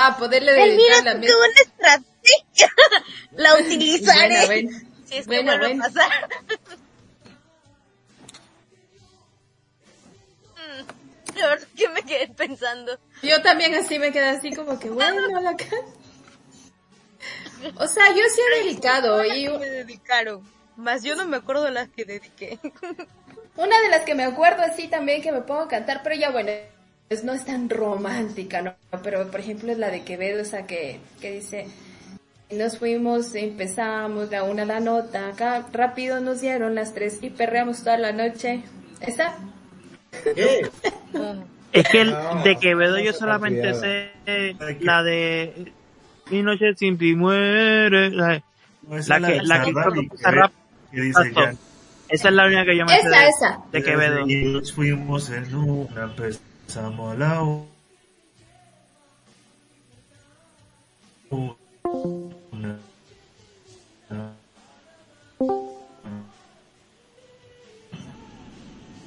Ah, 0.00 0.16
poderle 0.16 0.52
mira, 0.52 0.64
dedicar 0.64 1.04
la 1.06 1.14
misma. 1.16 1.36
buena 1.38 1.54
estrategia. 1.56 2.68
La 3.32 3.54
utilizaré. 3.56 4.68
Si 5.06 5.16
es 5.16 5.26
que 5.26 5.28
Buena, 5.42 5.58
vuelve 5.58 5.74
buena. 5.74 5.86
a 5.86 5.88
pasar. 5.88 6.28
La 11.36 11.48
verdad 11.48 11.66
que 11.76 11.88
me 11.88 12.02
quedé 12.02 12.28
pensando. 12.28 12.96
Yo 13.22 13.42
también 13.42 13.74
así 13.74 13.98
me 13.98 14.12
quedé 14.12 14.28
así 14.28 14.52
como 14.54 14.78
que 14.78 14.88
bueno 14.90 15.40
la 15.40 15.56
O 17.76 17.86
sea, 17.88 18.08
yo 18.10 18.22
sí 18.34 18.40
he 18.40 18.64
dedicado 18.64 19.24
y 19.24 19.46
que 19.46 19.58
me 19.58 19.66
dedicaron. 19.66 20.48
Más 20.76 21.02
yo 21.02 21.16
no 21.16 21.26
me 21.26 21.38
acuerdo 21.38 21.68
las 21.70 21.88
que 21.88 22.04
dediqué. 22.04 22.58
Una 23.58 23.80
de 23.80 23.88
las 23.90 24.02
que 24.04 24.14
me 24.14 24.24
acuerdo 24.24 24.62
así 24.62 24.88
también 24.88 25.20
que 25.20 25.32
me 25.32 25.42
pongo 25.42 25.62
a 25.62 25.68
cantar, 25.68 26.00
pero 26.02 26.16
ya 26.16 26.30
bueno, 26.30 26.50
pues 27.08 27.24
no 27.24 27.32
es 27.32 27.44
tan 27.44 27.68
romántica, 27.68 28.62
¿no? 28.62 28.74
Pero 29.02 29.30
por 29.30 29.40
ejemplo 29.40 29.70
es 29.72 29.78
la 29.78 29.90
de 29.90 30.02
Quevedo, 30.02 30.40
esa 30.40 30.66
que, 30.66 31.00
que 31.20 31.32
dice, 31.32 31.66
nos 32.50 32.78
fuimos, 32.78 33.34
empezamos, 33.34 34.30
la 34.30 34.44
una 34.44 34.64
la 34.64 34.80
nota, 34.80 35.28
acá 35.28 35.66
rápido 35.72 36.20
nos 36.20 36.40
dieron 36.40 36.74
las 36.74 36.94
tres 36.94 37.18
y 37.20 37.30
perreamos 37.30 37.80
toda 37.84 37.98
la 37.98 38.12
noche. 38.12 38.62
¿Esa? 39.00 39.34
¿Qué? 40.34 40.68
Es 41.70 41.86
que 41.90 42.00
el- 42.00 42.12
No, 42.12 42.42
de 42.42 42.56
Quevedo 42.56 42.96
no 42.96 43.02
yo 43.02 43.12
solamente 43.12 43.74
sé 43.74 44.10
eh, 44.24 44.56
la 44.80 45.02
de 45.02 45.70
Mi 46.30 46.42
noche 46.42 46.74
sin 46.74 46.96
ti 46.96 47.14
muere. 47.14 48.10
La, 48.10 48.42
No, 48.88 48.96
esa 48.96 49.18
la 49.18 49.28
que, 49.28 49.42
la 49.42 49.62
que 49.64 49.72
Bizarrap. 50.10 50.52
que 50.90 51.00
dice. 51.02 51.20
Esa 52.08 52.28
es 52.28 52.34
la 52.34 52.46
única 52.46 52.64
que 52.64 52.76
yo 52.76 52.84
me 52.86 52.92
sé 52.92 52.98
Esa, 53.00 53.08
de, 53.20 53.28
esa. 53.28 53.58
de 53.72 53.82
Quevedo. 53.82 54.26
Y 54.28 54.36
nos 54.52 54.72
fuimos 54.72 55.28
en 55.30 55.54
una, 55.54 56.04
empezamos 56.04 57.12
a 57.12 57.14
la 57.18 57.42
una. 57.42 57.66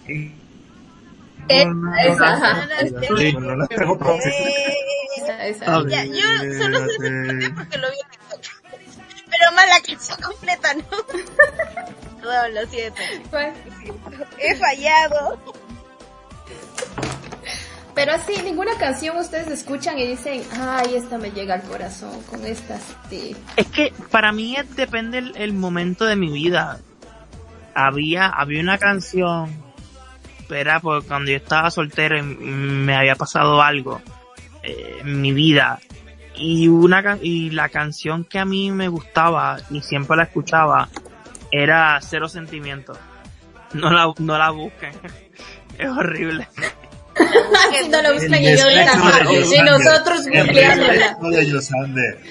Y- 0.07 0.31
Esa, 1.47 2.37
Esa, 5.17 5.47
esa. 5.47 5.87
Ya, 5.89 6.05
yo 6.05 6.23
solo 6.57 6.79
sé 6.87 6.95
esa 6.95 7.27
parte 7.27 7.49
porque 7.55 7.77
lo 7.77 7.87
vi 7.91 7.97
en 7.99 8.09
TikTok. 8.11 8.41
Pero 9.29 9.51
más 9.55 9.67
la 9.67 9.81
canción 9.85 10.17
completa, 10.21 10.73
¿no? 10.73 10.83
Perdón, 12.21 12.53
lo 12.53 12.67
siento. 12.67 13.01
He 14.37 14.55
fallado. 14.55 15.39
Pero 17.93 18.13
así, 18.13 18.41
ninguna 18.43 18.77
canción 18.77 19.17
ustedes 19.17 19.47
escuchan 19.47 19.99
y 19.99 20.07
dicen, 20.07 20.43
ay, 20.59 20.95
esta 20.95 21.17
me 21.17 21.31
llega 21.31 21.55
al 21.55 21.63
corazón, 21.63 22.21
con 22.29 22.45
esta 22.45 22.79
sí. 23.09 23.35
Es 23.57 23.67
que 23.67 23.93
para 24.09 24.31
mí 24.31 24.55
depende 24.75 25.17
el, 25.17 25.35
el 25.35 25.53
momento 25.53 26.05
de 26.05 26.15
mi 26.15 26.31
vida. 26.31 26.79
Había, 27.73 28.27
había 28.27 28.61
una 28.61 28.77
canción, 28.77 29.61
era 30.49 30.79
porque 30.79 31.07
cuando 31.07 31.31
yo 31.31 31.37
estaba 31.37 31.69
soltero 31.69 32.17
y 32.17 32.21
me 32.21 32.95
había 32.95 33.15
pasado 33.15 33.61
algo 33.61 34.01
eh, 34.63 34.99
en 35.01 35.21
mi 35.21 35.33
vida. 35.33 35.79
Y 36.35 36.69
una 36.69 37.17
y 37.21 37.49
la 37.49 37.69
canción 37.69 38.23
que 38.23 38.39
a 38.39 38.45
mí 38.45 38.71
me 38.71 38.87
gustaba 38.87 39.57
y 39.69 39.81
siempre 39.81 40.15
la 40.17 40.23
escuchaba 40.23 40.89
era 41.51 41.99
Cero 42.01 42.27
Sentimientos. 42.29 42.97
No 43.73 43.89
la, 43.91 44.11
no 44.19 44.37
la 44.37 44.49
busquen. 44.51 44.93
Es 45.77 45.87
horrible. 45.89 46.47
si 47.81 47.89
no 47.89 48.01
lo 48.01 48.13
buscan 48.13 48.33
El 48.35 48.53
y 48.53 48.57
yo 48.57 48.69
y 48.69 49.59
nosotros 49.63 50.27
googleándola. 50.27 51.17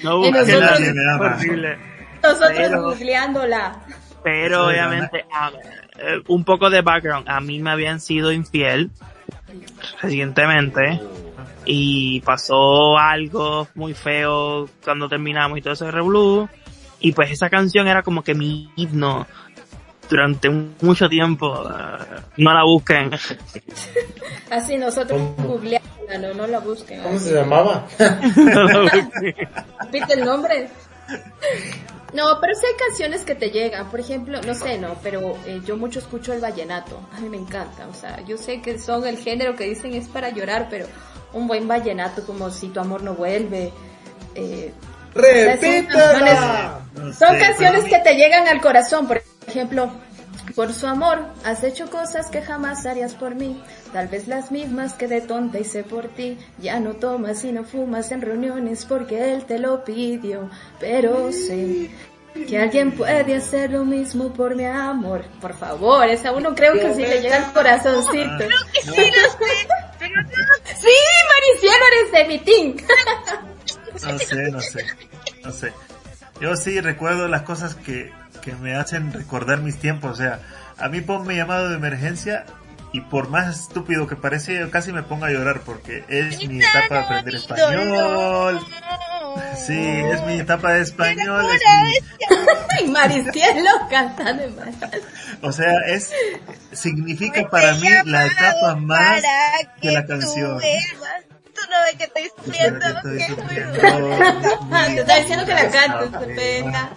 No 0.03 0.17
busquen 0.19 0.33
nosotros- 0.47 0.79
la- 0.95 1.15
horrible. 1.17 1.77
Nosotros 2.23 2.51
Pero- 2.55 2.81
googleándola. 2.83 3.81
Pero 4.23 4.67
obviamente, 4.67 5.25
a- 5.33 5.51
eh, 5.97 6.21
un 6.27 6.43
poco 6.45 6.69
de 6.69 6.81
background. 6.81 7.27
A 7.27 7.41
mí 7.41 7.59
me 7.59 7.71
habían 7.71 7.99
sido 7.99 8.31
infiel 8.31 8.91
recientemente 10.01 10.99
y 11.65 12.21
pasó 12.21 12.97
algo 12.97 13.67
muy 13.75 13.93
feo 13.93 14.69
cuando 14.83 15.09
terminamos 15.09 15.57
y 15.57 15.61
todo 15.61 15.73
ese 15.73 15.89
revolú. 15.91 16.47
Y 17.01 17.11
pues 17.13 17.31
esa 17.31 17.49
canción 17.49 17.87
era 17.87 18.03
como 18.03 18.23
que 18.23 18.33
mi 18.35 18.71
himno 18.75 19.25
durante 20.09 20.47
un- 20.49 20.75
mucho 20.81 21.09
tiempo. 21.09 21.67
eh, 21.69 22.21
no 22.37 22.53
la 22.53 22.63
busquen. 22.63 23.11
Así 24.49 24.77
nosotros 24.77 25.21
googleándola, 25.37 26.17
no, 26.19 26.33
no 26.33 26.47
la 26.47 26.59
busquen. 26.59 27.01
¿Cómo 27.01 27.17
se 27.19 27.33
llamaba? 27.33 27.87
No 28.35 28.63
la 28.63 28.79
busquen. 28.81 29.35
¿Viste 29.91 30.13
el 30.13 30.25
nombre? 30.25 30.69
No, 32.13 32.25
pero 32.41 32.53
sí 32.55 32.65
hay 32.65 32.87
canciones 32.87 33.23
que 33.23 33.35
te 33.35 33.49
llegan. 33.51 33.89
Por 33.89 33.99
ejemplo, 34.01 34.41
no 34.45 34.53
sé, 34.53 34.77
no, 34.77 34.95
pero 35.01 35.37
eh, 35.45 35.61
yo 35.65 35.77
mucho 35.77 35.99
escucho 35.99 36.33
el 36.33 36.41
vallenato. 36.41 36.99
A 37.13 37.19
mí 37.21 37.29
me 37.29 37.37
encanta. 37.37 37.87
O 37.87 37.93
sea, 37.93 38.19
yo 38.25 38.37
sé 38.37 38.61
que 38.61 38.77
son 38.79 39.07
el 39.07 39.17
género 39.17 39.55
que 39.55 39.63
dicen 39.63 39.93
es 39.93 40.07
para 40.09 40.29
llorar, 40.29 40.67
pero 40.69 40.85
un 41.33 41.47
buen 41.47 41.67
vallenato 41.67 42.25
como 42.25 42.49
Si 42.51 42.67
tu 42.67 42.79
amor 42.81 43.01
no 43.01 43.13
vuelve. 43.13 43.71
Eh, 44.35 44.73
¡Repítela! 45.13 46.79
Son 47.17 47.37
canciones 47.37 47.83
para 47.83 47.97
que 47.97 47.99
te 47.99 48.15
llegan 48.15 48.47
al 48.47 48.61
corazón. 48.61 49.07
Por 49.07 49.21
ejemplo, 49.47 49.91
por 50.55 50.73
su 50.73 50.87
amor 50.87 51.25
has 51.43 51.63
hecho 51.63 51.89
cosas 51.89 52.27
que 52.27 52.41
jamás 52.41 52.85
harías 52.85 53.13
por 53.13 53.35
mí. 53.35 53.61
Tal 53.93 54.07
vez 54.07 54.27
las 54.27 54.51
mismas 54.51 54.93
que 54.93 55.07
de 55.07 55.21
tonta 55.21 55.59
hice 55.59 55.83
por 55.83 56.07
ti. 56.09 56.37
Ya 56.59 56.79
no 56.79 56.93
tomas 56.93 57.43
y 57.43 57.51
no 57.51 57.63
fumas 57.63 58.11
en 58.11 58.21
reuniones 58.21 58.85
porque 58.85 59.33
él 59.33 59.45
te 59.45 59.59
lo 59.59 59.83
pidió. 59.83 60.49
Pero 60.79 61.31
sé 61.31 61.89
que 62.47 62.57
alguien 62.57 62.91
puede 62.91 63.35
hacer 63.35 63.71
lo 63.71 63.83
mismo 63.85 64.31
por 64.33 64.55
mi 64.55 64.65
amor. 64.65 65.25
Por 65.41 65.53
favor, 65.53 66.07
esa 66.07 66.31
uno 66.31 66.55
creo 66.55 66.73
que 66.73 66.93
sí 66.93 67.01
le 67.01 67.21
llega 67.21 67.37
al 67.37 67.53
corazoncito. 67.53 68.43
Sí, 68.83 68.89
lo 68.89 68.95
sé. 68.95 69.67
Pero 69.99 70.15
no, 70.21 70.27
Sí, 70.79 70.89
Maricielo, 71.29 71.85
eres 71.91 72.11
de 72.11 72.25
mi 72.25 72.39
team. 72.39 72.77
No 74.07 74.17
sé, 74.17 74.51
no 74.51 74.61
sé, 74.61 74.85
no 75.43 75.51
sé. 75.51 75.73
Yo 76.39 76.55
sí 76.55 76.81
recuerdo 76.81 77.27
las 77.27 77.43
cosas 77.43 77.75
que, 77.75 78.11
que 78.41 78.53
me 78.53 78.75
hacen 78.75 79.13
recordar 79.13 79.61
mis 79.61 79.77
tiempos. 79.77 80.11
O 80.11 80.15
sea, 80.15 80.39
a 80.77 80.89
mí 80.89 81.01
ponme 81.01 81.35
llamado 81.35 81.69
de 81.69 81.75
emergencia 81.75 82.45
y 82.93 83.01
por 83.01 83.29
más 83.29 83.57
estúpido 83.57 84.07
que 84.07 84.15
parece, 84.15 84.59
yo 84.59 84.69
casi 84.69 84.91
me 84.91 85.03
pongo 85.03 85.25
a 85.25 85.31
llorar 85.31 85.61
porque 85.61 86.03
es 86.09 86.45
mi 86.47 86.59
etapa 86.59 86.95
de 86.95 86.99
aprender 87.01 87.35
español. 87.35 88.59
Sí, 89.55 89.79
es 89.79 90.25
mi 90.25 90.39
etapa 90.39 90.73
de 90.73 90.81
español. 90.81 91.45
Es 91.53 91.61
mi, 91.85 92.35
Ay, 92.77 92.87
Maricielo 92.89 93.69
cantando 93.89 94.43
en 94.43 94.55
más. 94.55 94.69
o 95.41 95.51
sea, 95.51 95.73
es 95.87 96.11
significa 96.73 97.49
para 97.49 97.75
mí 97.75 97.87
la 98.05 98.25
etapa 98.25 98.75
más 98.75 99.21
para 99.21 99.75
que 99.79 99.91
la 99.91 100.01
tú 100.01 100.07
canción. 100.09 100.59
No 101.71 101.77
ves 101.85 101.95
que 101.97 102.03
estoy 102.03 102.31
sufriendo. 102.35 102.85
Estoy 102.85 103.17
que 103.17 103.27
sufriendo. 103.27 103.79
Te 103.79 104.99
está 104.99 105.15
diciendo 105.17 105.45
que 105.45 105.53
la 105.53 105.69
cantes, 105.69 106.35
venga. 106.35 106.93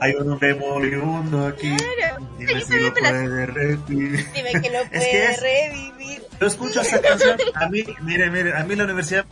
Hay 0.00 0.14
un 0.14 0.30
hombre 0.32 0.54
moribundo 0.54 1.46
aquí. 1.46 1.76
Claro. 1.76 2.28
Dime 2.38 2.60
si 2.60 2.80
lo 2.80 2.92
puede 2.92 3.46
revivir. 3.46 4.32
Dime 4.32 4.52
que 4.60 4.70
lo 4.70 4.84
puede 4.90 5.36
revivir. 5.36 6.22
Yo 6.40 6.46
escucho 6.46 6.80
esta 6.80 7.00
canción, 7.00 7.38
a 7.54 7.68
mí, 7.68 7.84
mire, 8.00 8.28
mire, 8.28 8.56
a 8.56 8.64
mí 8.64 8.74
la 8.74 8.84
universidad 8.84 9.24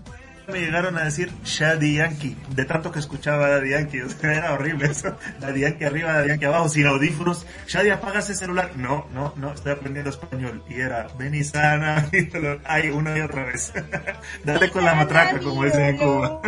me 0.51 0.61
llegaron 0.61 0.99
a 0.99 1.05
decir 1.05 1.33
Shady 1.45 1.97
Yankee, 1.97 2.37
de 2.51 2.65
tanto 2.65 2.93
que 2.93 2.99
escuchaba 2.99 3.49
Daddy 3.49 3.71
Yankee, 3.71 4.03
o 4.03 4.09
sea, 4.09 4.33
era 4.33 4.53
horrible 4.53 4.87
eso, 4.87 5.17
Daddy 5.41 5.65
arriba, 5.65 6.13
Daddy 6.13 6.45
abajo, 6.45 6.69
sin 6.69 6.87
audífonos, 6.87 7.47
Shady 7.67 7.91
apaga 7.91 8.21
ese 8.21 8.35
celular, 8.35 8.73
no, 8.77 9.07
no, 9.13 9.33
no, 9.37 9.53
estoy 9.53 9.73
aprendiendo 9.73 10.11
español, 10.11 10.63
y 10.69 10.81
era, 10.81 11.09
ven 11.19 11.45
sana, 11.45 12.09
ay, 12.65 12.91
una 12.91 13.17
y 13.17 13.21
otra 13.21 13.45
vez, 13.45 13.73
dale 14.45 14.71
con 14.71 14.85
la 14.85 14.95
matraca, 14.95 15.39
como 15.39 15.65
dicen 15.65 15.85
en 15.85 15.97
Cuba. 15.97 16.43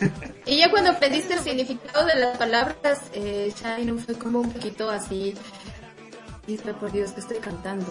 Y 0.46 0.58
ya 0.58 0.70
cuando 0.70 0.90
aprendiste 0.90 1.34
el 1.34 1.40
significado 1.40 2.04
de 2.04 2.16
las 2.16 2.36
palabras, 2.36 2.98
eh, 3.14 3.52
no 3.86 3.96
fue 3.96 4.14
como 4.14 4.40
un 4.40 4.52
poquito 4.52 4.90
así. 4.90 5.34
Dice, 6.46 6.74
por 6.74 6.92
Dios, 6.92 7.12
que 7.12 7.20
estoy 7.20 7.38
cantando. 7.38 7.86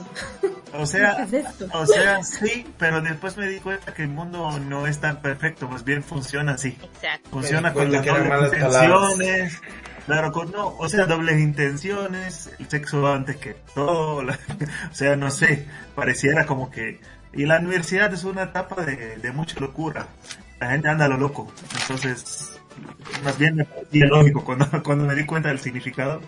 O 0.73 0.85
sea, 0.85 1.27
o 1.73 1.85
sea, 1.87 2.23
sí, 2.23 2.65
pero 2.77 3.01
después 3.01 3.35
me 3.37 3.47
di 3.47 3.59
cuenta 3.59 3.93
que 3.93 4.03
el 4.03 4.09
mundo 4.09 4.59
no 4.59 4.85
es 4.85 4.99
tan 4.99 5.21
perfecto, 5.21 5.67
más 5.67 5.83
bien 5.83 6.03
funciona 6.03 6.53
así. 6.53 6.77
Exacto. 6.83 7.29
Funciona 7.31 7.73
con 7.73 7.91
las 7.91 8.05
dobles 8.05 8.53
intenciones. 8.53 9.61
Claro, 10.05 10.31
con 10.33 10.51
no, 10.51 10.67
o 10.77 10.89
sea, 10.89 11.05
dobles 11.05 11.39
intenciones, 11.39 12.51
el 12.59 12.67
sexo 12.69 13.01
va 13.01 13.15
antes 13.15 13.37
que 13.37 13.55
todo, 13.73 14.21
la- 14.21 14.37
o 14.91 14.93
sea, 14.93 15.15
no 15.15 15.31
sé, 15.31 15.65
pareciera 15.95 16.45
como 16.45 16.69
que... 16.69 16.99
Y 17.31 17.45
la 17.45 17.57
universidad 17.59 18.13
es 18.13 18.25
una 18.25 18.43
etapa 18.43 18.83
de, 18.85 19.15
de 19.17 19.31
mucha 19.31 19.59
locura, 19.61 20.07
la 20.59 20.71
gente 20.71 20.89
anda 20.89 21.05
a 21.05 21.07
lo 21.07 21.17
loco, 21.17 21.51
entonces, 21.81 22.51
más 23.23 23.37
bien 23.37 23.55
me 23.55 23.63
parecía 23.65 24.05
lógico, 24.05 24.43
cuando, 24.43 24.67
cuando 24.83 25.05
me 25.05 25.15
di 25.15 25.25
cuenta 25.25 25.47
del 25.49 25.59
significado, 25.59 26.19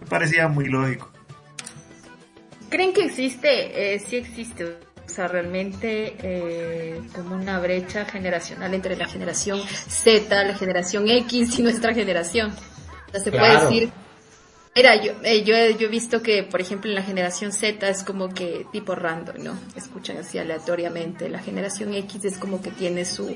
me 0.00 0.06
parecía 0.06 0.46
muy 0.48 0.66
lógico. 0.66 1.10
¿Creen 2.68 2.92
que 2.92 3.04
existe? 3.04 3.94
Eh, 3.94 3.98
sí 4.00 4.16
existe. 4.16 4.64
O 4.64 5.08
sea, 5.08 5.28
realmente 5.28 6.16
eh, 6.22 7.00
como 7.14 7.36
una 7.36 7.60
brecha 7.60 8.04
generacional 8.04 8.74
entre 8.74 8.96
la 8.96 9.06
generación 9.06 9.60
Z, 9.88 10.44
la 10.44 10.54
generación 10.54 11.08
X 11.08 11.58
y 11.58 11.62
nuestra 11.62 11.94
generación. 11.94 12.52
O 13.08 13.10
sea, 13.12 13.20
se 13.20 13.30
puede 13.30 13.60
decir... 13.60 13.90
Mira, 14.74 14.94
yo, 15.02 15.12
eh, 15.22 15.42
yo, 15.42 15.56
he- 15.56 15.74
yo 15.76 15.86
he 15.86 15.90
visto 15.90 16.20
que, 16.22 16.42
por 16.42 16.60
ejemplo, 16.60 16.90
en 16.90 16.96
la 16.96 17.02
generación 17.02 17.50
Z 17.52 17.88
es 17.88 18.02
como 18.02 18.28
que 18.28 18.66
tipo 18.72 18.94
random, 18.94 19.36
¿no? 19.42 19.58
Escuchan 19.74 20.18
así 20.18 20.36
aleatoriamente. 20.38 21.30
La 21.30 21.38
generación 21.38 21.94
X 21.94 22.24
es 22.26 22.36
como 22.36 22.60
que 22.60 22.70
tiene 22.72 23.06
su... 23.06 23.34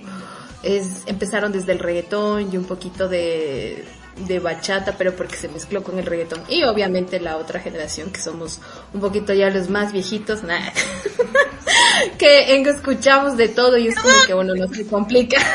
es 0.62 1.05
Empezaron 1.07 1.51
desde 1.53 1.72
el 1.72 1.78
reggaetón 1.78 2.53
y 2.53 2.59
un 2.59 2.64
poquito 2.64 3.09
de, 3.09 3.85
de 4.17 4.39
bachata, 4.39 4.97
pero 4.99 5.15
porque 5.17 5.37
se 5.37 5.49
mezcló 5.49 5.83
con 5.83 5.99
el 5.99 6.07
reggaetón. 6.07 6.43
Y 6.49 6.63
obviamente 6.65 7.21
la 7.21 7.37
otra 7.37 7.61
generación, 7.61 8.11
que 8.11 8.21
somos 8.21 8.61
un 8.93 9.01
poquito 9.01 9.33
ya 9.33 9.49
los 9.51 9.69
más 9.71 9.93
viejitos, 9.93 10.43
nada. 10.43 10.73
que 12.19 12.55
en- 12.55 12.67
escuchamos 12.67 13.37
de 13.37 13.49
todo 13.49 13.77
y 13.79 13.89
es 13.89 13.97
como 13.97 14.15
que 14.27 14.35
uno 14.35 14.55
no 14.55 14.69
se 14.69 14.87
complica. 14.87 15.39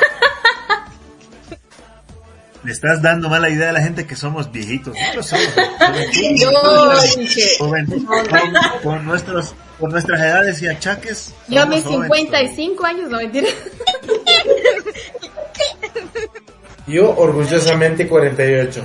Le 2.63 2.71
estás 2.71 2.99
dando 2.99 3.29
mala 3.29 3.47
idea 3.47 3.69
a 3.69 3.73
la 3.73 3.81
gente 3.81 4.07
que 4.07 4.15
somos 4.15 4.51
viejitos. 4.51 4.95
Nosotros 5.15 5.53
somos. 7.59 7.77
Con, 8.81 9.05
nuestros, 9.05 9.53
con 9.79 9.91
nuestras 9.91 10.19
edades 10.19 10.61
y 10.63 10.67
achaques. 10.67 11.31
yo 11.47 11.61
a 11.61 11.67
mis 11.67 11.83
jóvenes. 11.83 12.07
55 12.11 12.85
años, 12.85 13.09
no 13.11 13.17
mentira. 13.17 13.49
Yo 16.87 17.15
orgullosamente 17.15 18.07
48. 18.07 18.83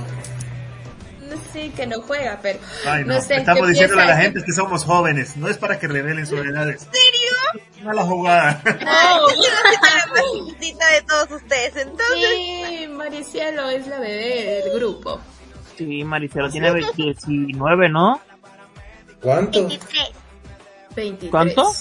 No 1.29 1.35
sé, 1.53 1.69
que 1.71 1.85
no 1.87 2.01
juega, 2.01 2.39
pero 2.41 2.59
Ay, 2.85 3.03
no. 3.05 3.15
no 3.15 3.21
sé. 3.21 3.35
Estamos 3.37 3.63
¿qué 3.63 3.69
diciéndole 3.69 4.01
a 4.01 4.05
la 4.05 4.17
gente 4.17 4.41
que 4.43 4.51
somos 4.53 4.83
jóvenes. 4.83 5.37
No 5.37 5.47
es 5.47 5.57
para 5.57 5.79
que 5.79 5.87
revelen 5.87 6.25
sus 6.25 6.39
edades. 6.39 6.83
¿En 6.83 6.91
serio? 6.91 7.83
Mala 7.83 8.03
jugada. 8.03 8.61
No. 8.65 9.29
Yo 9.29 9.35
soy 9.35 9.75
la 9.81 10.07
más 10.13 10.23
chiquitita 10.33 10.87
de 10.91 11.01
todos 11.03 11.31
ustedes, 11.41 11.75
entonces. 11.77 12.29
Sí, 12.35 12.87
Maricielo 12.89 13.69
es 13.69 13.87
la 13.87 13.99
bebé 13.99 14.61
del 14.63 14.79
grupo. 14.79 15.19
Sí, 15.77 16.03
Maricelo 16.03 16.49
tiene 16.49 16.71
19, 16.95 17.89
¿no? 17.89 18.21
¿Cuánto? 19.21 19.67
23. 20.95 21.31
¿Cuánto? 21.31 21.71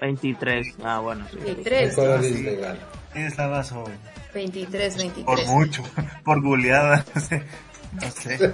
23. 0.00 0.66
Ah, 0.84 1.00
bueno, 1.00 1.26
sí. 1.30 1.38
23, 1.38 1.92
Ecuador 1.92 2.24
es 2.24 2.40
legal. 2.40 2.78
Es 3.14 3.36
la 3.38 3.48
más 3.48 3.70
joven. 3.70 3.98
23, 4.34 4.94
Por 4.94 5.02
23. 5.02 5.48
mucho. 5.48 5.82
Por 6.24 6.42
goleada. 6.42 7.04
No 7.92 8.10
sé. 8.10 8.52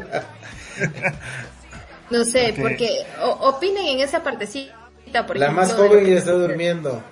No 2.10 2.24
sé, 2.24 2.54
porque 2.60 3.06
o- 3.22 3.48
opinen 3.48 3.86
en 3.86 4.00
esa 4.00 4.22
partecita, 4.22 5.26
por 5.26 5.36
La 5.38 5.46
ejemplo, 5.46 5.62
más 5.66 5.72
joven 5.74 6.04
ya 6.06 6.18
está 6.18 6.32
durmiendo. 6.32 7.02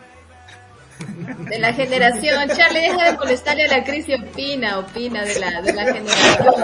de 1.49 1.59
la 1.61 1.73
generación. 1.73 2.49
Charlie, 2.49 2.81
deja 2.81 3.13
de 3.13 3.17
molestarle 3.19 3.65
a 3.67 3.69
la 3.79 3.85
Cris 3.85 4.09
y 4.09 4.15
opina, 4.15 4.79
opina 4.81 5.25
de 5.25 5.39
la, 5.39 5.63
de 5.63 5.73
la 5.73 5.85
generación. 5.85 6.55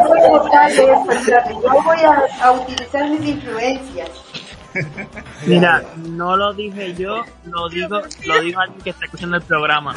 Yo 1.62 1.82
voy 1.82 1.98
a, 2.00 2.44
a 2.44 2.52
utilizar 2.52 3.09
mis 3.11 3.28
influencias. 3.30 4.11
Mira, 5.47 5.83
no 5.97 6.37
lo 6.37 6.53
dije 6.53 6.95
yo, 6.95 7.25
lo 7.45 7.68
digo, 7.68 8.03
lo 8.25 8.41
dijo 8.41 8.61
alguien 8.61 8.81
que 8.83 8.91
está 8.91 9.05
escuchando 9.07 9.37
el 9.37 9.43
programa. 9.43 9.95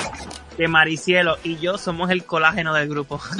Que 0.56 0.68
Maricielo 0.68 1.38
y 1.44 1.58
yo 1.58 1.78
somos 1.78 2.10
el 2.10 2.26
colágeno 2.26 2.74
del 2.74 2.90
grupo. 2.90 3.20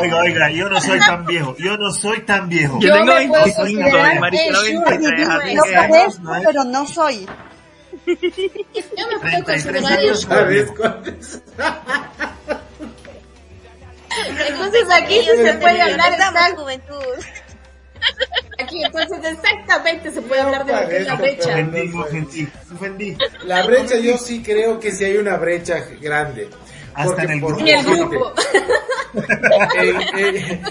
Oiga, 0.00 0.18
oiga, 0.20 0.50
yo 0.50 0.68
no 0.68 0.80
soy 0.80 0.98
tan 1.00 1.26
viejo. 1.26 1.56
Yo 1.58 1.76
no 1.76 1.90
soy 1.92 2.20
tan 2.20 2.48
viejo. 2.48 2.78
Yo 2.80 2.88
Yo 2.88 2.94
tengo 2.94 3.14
me 3.14 3.28
puedo 3.28 3.44
25 3.64 3.88
y 4.14 4.18
Maricielo 4.20 4.62
el 4.62 4.82
23, 4.84 5.28
así 5.28 5.54
No 5.54 5.62
que... 5.64 5.72
parezco, 5.72 6.22
no 6.22 6.32
pero 6.44 6.64
no 6.64 6.86
soy. 6.86 7.26
Yo 8.06 8.06
me 8.06 8.16
puedo 9.18 9.44
33 9.44 9.82
considerar. 9.82 10.48
Entonces 14.48 14.86
aquí 14.92 15.20
se 15.24 15.54
puede 15.54 15.82
hablar 15.82 16.10
Necesitamos 16.10 16.40
exact- 16.42 16.56
juventud. 16.56 17.24
Aquí 18.58 18.82
entonces 18.84 19.18
exactamente 19.24 20.10
se 20.10 20.22
puede 20.22 20.40
hablar 20.40 20.64
de 20.66 20.72
lo 20.72 20.88
que 20.88 20.96
es 20.98 21.06
la 21.06 21.14
brecha. 21.16 21.48
Ofendí, 21.50 21.92
ofendí, 21.98 22.48
ofendí. 22.74 23.16
La 23.44 23.66
brecha 23.66 23.96
yo 23.98 24.16
sí 24.18 24.42
creo 24.42 24.78
que 24.80 24.92
sí 24.92 25.04
hay 25.04 25.16
una 25.16 25.36
brecha 25.36 25.84
grande. 26.00 26.48
Hasta 26.94 27.14
Porque 27.14 27.22
en 27.22 27.30
el 27.30 27.40
grupo. 27.40 27.60
En 27.60 27.68
el 27.68 27.84
grupo. 28.08 28.32
eh, 29.80 29.94
eh, 30.16 30.62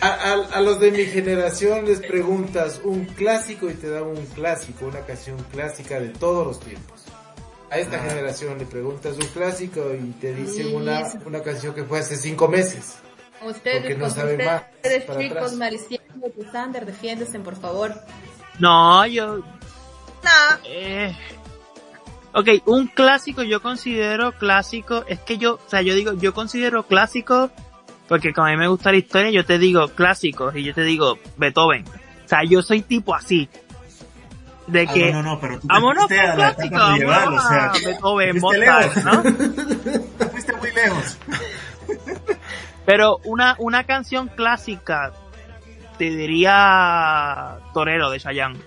a, 0.00 0.08
a- 0.08 0.48
a 0.56 0.60
los 0.60 0.80
de 0.80 0.90
mi 0.90 1.04
generación 1.06 1.84
les 1.84 2.00
preguntas 2.00 2.80
un 2.84 3.04
clásico 3.04 3.68
y 3.68 3.74
te 3.74 3.90
dan 3.90 4.04
un 4.04 4.24
clásico, 4.26 4.86
una 4.86 5.00
canción 5.00 5.36
clásica 5.52 6.00
de 6.00 6.08
todos 6.08 6.46
los 6.46 6.60
tiempos. 6.60 7.04
A 7.70 7.78
esta 7.78 7.98
generación 7.98 8.56
le 8.58 8.64
preguntas 8.64 9.16
un 9.18 9.26
clásico 9.26 9.92
y 9.94 10.12
te 10.12 10.32
dicen 10.32 10.68
Sí, 10.68 10.74
una, 10.74 11.02
una 11.26 11.42
canción 11.42 11.74
que 11.74 11.84
fue 11.84 11.98
hace 11.98 12.16
cinco 12.16 12.48
meses. 12.48 12.94
Ustedes, 13.42 13.80
Porque 13.80 13.94
no 13.94 14.00
con 14.04 14.10
sabe 14.10 14.32
ustedes, 14.32 14.46
más 14.50 14.62
para 15.06 15.20
chicos, 15.20 15.36
atrás. 15.38 15.52
Maricielo, 15.54 16.04
Sander, 16.52 16.86
defiéndese, 16.86 17.38
por 17.40 17.56
favor. 17.56 17.94
No, 18.58 19.06
yo... 19.06 19.38
No, 19.38 20.58
Eh... 20.64 21.16
Ok, 22.34 22.48
un 22.66 22.88
clásico 22.88 23.42
yo 23.42 23.62
considero 23.62 24.32
clásico, 24.32 25.02
es 25.08 25.18
que 25.20 25.38
yo, 25.38 25.54
o 25.54 25.68
sea, 25.70 25.80
yo 25.80 25.94
digo, 25.94 26.12
yo 26.12 26.34
considero 26.34 26.86
clásico 26.86 27.50
porque 28.08 28.32
como 28.32 28.46
a 28.46 28.50
mí 28.50 28.56
me 28.56 28.68
gusta 28.68 28.90
la 28.90 28.96
historia, 28.98 29.30
yo 29.30 29.44
te 29.44 29.58
digo 29.58 29.88
clásicos 29.88 30.56
y 30.56 30.64
yo 30.64 30.74
te 30.74 30.82
digo 30.82 31.18
Beethoven. 31.36 31.84
O 31.86 32.28
sea, 32.28 32.42
yo 32.42 32.62
soy 32.62 32.80
tipo 32.82 33.14
así. 33.14 33.48
De 34.66 34.86
Ah, 34.88 34.92
que, 34.92 35.12
no, 35.12 35.22
no, 35.22 35.30
no, 35.30 35.40
pero 35.40 35.60
tú 35.60 35.66
vámonos 35.66 36.10
la 36.10 36.34
clásico, 36.34 36.76
vámonos 36.76 37.44
o 37.44 37.48
sea, 37.48 37.72
Beethoven, 37.84 38.40
Mozart, 38.40 38.94
lejos. 38.96 39.04
¿no? 39.04 39.22
fuiste 40.30 40.56
muy 40.56 40.72
lejos. 40.72 41.18
Pero 42.88 43.20
una, 43.24 43.54
una 43.58 43.84
canción 43.84 44.28
clásica, 44.28 45.12
te 45.98 46.04
diría 46.04 47.58
Torero 47.74 48.08
de 48.08 48.18
Chayanne. 48.18 48.58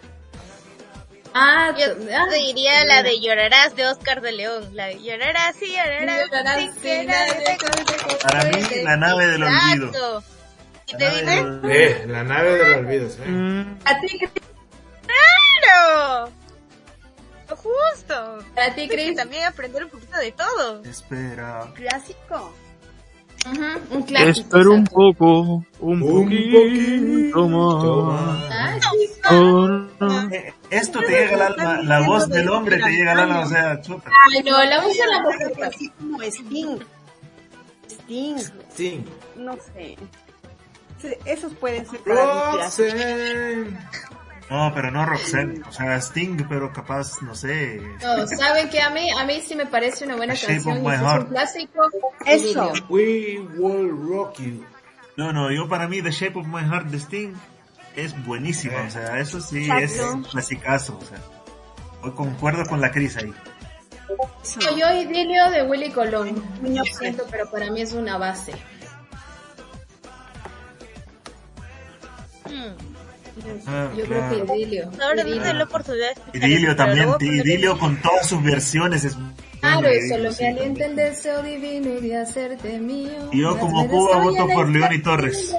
Ah, 1.33 1.73
yo 1.75 1.85
ah, 2.15 2.25
te 2.29 2.35
diría 2.35 2.85
la 2.85 3.01
de 3.01 3.19
Llorarás 3.19 3.75
de 3.75 3.87
Oscar 3.87 4.21
de 4.21 4.31
León. 4.33 4.69
La 4.75 4.85
de 4.87 5.01
Llorarás, 5.01 5.55
sí, 5.55 5.73
llorarás. 5.75 6.29
Sí, 6.79 7.07
Para 8.21 8.43
mí, 8.43 8.59
la 8.83 8.95
nave 8.97 9.25
del 9.25 9.41
olvido. 9.43 9.87
Exacto. 9.87 10.23
¿Y 10.87 10.91
La 10.91 10.97
te 10.99 11.05
nave 11.05 11.15
dice? 11.21 11.31
del 11.35 11.45
olvido. 11.47 11.71
Eh, 11.73 12.03
la 12.07 12.23
nave 12.23 12.51
de 12.51 12.69
los 12.69 12.77
olvidos. 12.77 13.17
eh. 13.21 13.27
Mm, 13.27 13.79
a 13.85 13.99
ti, 14.01 14.19
¡Claro! 15.07 16.31
Justo. 17.55 18.39
a 18.55 18.75
ti, 18.75 18.87
Chris. 18.87 19.15
también 19.15 19.45
aprender 19.45 19.83
un 19.85 19.89
poquito 19.89 20.15
de 20.19 20.31
todo. 20.31 20.83
Espera. 20.83 21.65
Clásico. 21.73 22.55
Ujú, 23.45 23.95
un 23.95 24.03
clásico. 24.03 24.29
Espero 24.29 24.73
un 24.73 24.83
poco, 24.85 25.65
un, 25.79 26.01
Un 26.03 26.23
poquito 26.23 27.47
más. 28.05 28.43
Ah, 28.51 28.77
sí. 28.79 29.09
Oh, 29.33 29.79
Eh, 30.31 30.53
Esto 30.69 30.99
te 30.99 31.09
llega 31.09 31.33
al 31.35 31.41
alma, 31.59 31.81
la 31.83 32.01
voz 32.07 32.27
del 32.29 32.49
hombre 32.49 32.77
te 32.81 32.89
llega 32.89 33.11
al 33.13 33.19
alma, 33.21 33.41
o 33.41 33.45
sea, 33.47 33.81
chuta. 33.81 34.09
Ay, 34.31 34.43
no, 34.43 34.63
la 34.63 34.81
voz 34.81 34.93
de 34.97 35.07
la 35.07 35.21
mujer. 35.21 35.53
Así 35.63 35.89
como 35.89 36.21
Sting. 36.21 36.79
Sting, 37.89 38.37
Sí. 38.75 39.03
no 39.35 39.55
sé. 39.73 39.97
Esos 41.25 41.53
pueden 41.55 41.89
ser 41.89 41.99
para. 42.01 42.69
No, 44.51 44.69
pero 44.75 44.91
no 44.91 45.05
Roxanne, 45.05 45.61
o 45.65 45.71
sea, 45.71 45.95
Sting, 45.95 46.45
pero 46.49 46.73
capaz, 46.73 47.21
no 47.21 47.33
sé. 47.35 47.81
No, 48.03 48.27
saben 48.27 48.69
que 48.69 48.81
a 48.81 48.89
mí, 48.89 49.09
a 49.09 49.23
mí 49.23 49.41
sí 49.41 49.55
me 49.55 49.65
parece 49.65 50.03
una 50.03 50.17
buena 50.17 50.33
canción 50.33 50.57
es 50.57 50.99
Heart. 50.99 51.23
un 51.23 51.29
clásico. 51.29 51.81
Eso. 52.25 52.73
We 52.89 53.39
will 53.55 53.91
rock 54.09 54.39
you. 54.39 54.65
No, 55.15 55.31
no, 55.31 55.49
yo 55.53 55.69
para 55.69 55.87
mí 55.87 56.01
The 56.01 56.11
Shape 56.11 56.37
of 56.37 56.47
My 56.47 56.63
Heart 56.69 56.87
de 56.87 56.97
Sting 56.97 57.33
es 57.95 58.25
buenísima, 58.25 58.81
o 58.85 58.89
sea, 58.89 59.19
eso 59.19 59.39
sí 59.39 59.69
es 59.71 59.93
Exacto. 59.93 60.29
clasicazo, 60.31 60.97
o 60.97 61.05
sea. 61.05 61.19
Hoy 62.01 62.11
concuerdo 62.11 62.65
con 62.65 62.81
la 62.81 62.91
Cris 62.91 63.15
ahí. 63.15 63.33
No, 64.09 64.77
yo 64.77 65.01
idilio 65.01 65.49
de 65.49 65.63
Willy 65.63 65.91
Colón. 65.91 66.43
Lo 66.61 66.83
siento, 66.83 67.25
pero 67.31 67.49
para 67.49 67.71
mí 67.71 67.79
es 67.79 67.93
una 67.93 68.17
base. 68.17 68.51
Ah, 73.67 73.89
Yo 73.95 74.05
claro. 74.05 74.27
creo 74.29 74.45
que 74.45 74.55
idilio. 74.55 74.91
Ahora 75.01 75.23
tengo 75.23 75.53
la 75.53 75.63
oportunidad 75.63 76.09
Idilio 76.33 76.69
eso, 76.69 76.75
también, 76.77 77.09
lo 77.09 77.17
Idilio 77.21 77.79
con 77.79 78.01
todas 78.01 78.27
sus 78.27 78.43
versiones 78.43 79.03
es 79.05 79.17
Claro, 79.59 79.81
bueno, 79.81 79.95
Idilio, 79.95 80.17
solo 80.17 80.31
sí, 80.33 80.43
me 80.43 80.49
alienta 80.49 80.85
el 80.85 80.95
deseo 80.95 81.43
divino 81.43 82.01
de 82.01 82.17
hacerte 82.17 82.79
mío. 82.79 83.29
Yo 83.31 83.57
como 83.57 83.87
Cuba 83.87 84.17
voto 84.17 84.47
por 84.47 84.69
León 84.69 84.93
y 84.93 85.01
Torres. 85.01 85.55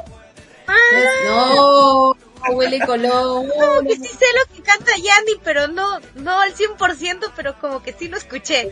No, 1.25 2.17
Willy 2.51 2.81
Colón. 2.81 3.49
Como 3.59 3.89
que 3.89 3.97
sí 3.97 4.09
sé 4.09 4.25
lo 4.39 4.55
que 4.55 4.63
canta 4.63 4.93
Yandy, 4.97 5.41
pero 5.45 5.69
no, 5.69 6.01
no 6.17 6.41
al 6.41 6.55
100%, 6.55 7.31
pero 7.37 7.55
como 7.61 7.83
que 7.83 7.93
sí 7.93 8.09
lo 8.09 8.17
escuché. 8.17 8.69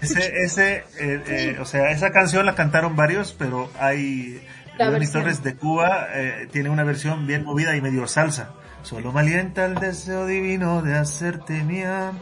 Ese, 0.00 0.42
ese, 0.42 0.76
eh, 1.00 1.22
eh, 1.26 1.56
o 1.60 1.64
sea, 1.64 1.90
esa 1.90 2.10
canción 2.10 2.44
la 2.46 2.54
cantaron 2.54 2.96
varios, 2.96 3.32
pero 3.32 3.70
hay 3.78 4.42
La 4.78 4.90
versión. 4.90 5.22
Torres 5.22 5.42
de 5.42 5.54
Cuba 5.56 6.08
eh, 6.12 6.48
tiene 6.50 6.70
una 6.70 6.84
versión 6.84 7.26
bien 7.26 7.44
movida 7.44 7.76
y 7.76 7.80
medio 7.80 8.06
salsa. 8.06 8.50
Solo 8.82 9.12
me 9.12 9.20
alienta 9.20 9.64
el 9.64 9.76
deseo 9.76 10.26
divino 10.26 10.82
de 10.82 10.94
hacerte 10.94 11.62
mía. 11.62 12.12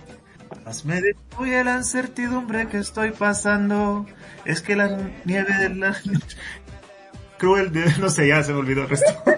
Más 0.64 0.84
me 0.84 1.00
destruye 1.00 1.64
la 1.64 1.76
incertidumbre 1.76 2.68
que 2.68 2.78
estoy 2.78 3.10
pasando. 3.10 4.06
Es 4.44 4.60
que 4.60 4.76
la 4.76 4.98
nieve 5.24 5.54
de 5.54 5.68
la 5.70 5.88
noche 5.88 6.36
cruel 7.38 7.72
de... 7.72 7.84
No 7.98 8.10
sé, 8.10 8.28
ya 8.28 8.42
se 8.42 8.52
me 8.52 8.60
olvidó 8.60 8.82
el 8.82 8.90
resto. 8.90 9.12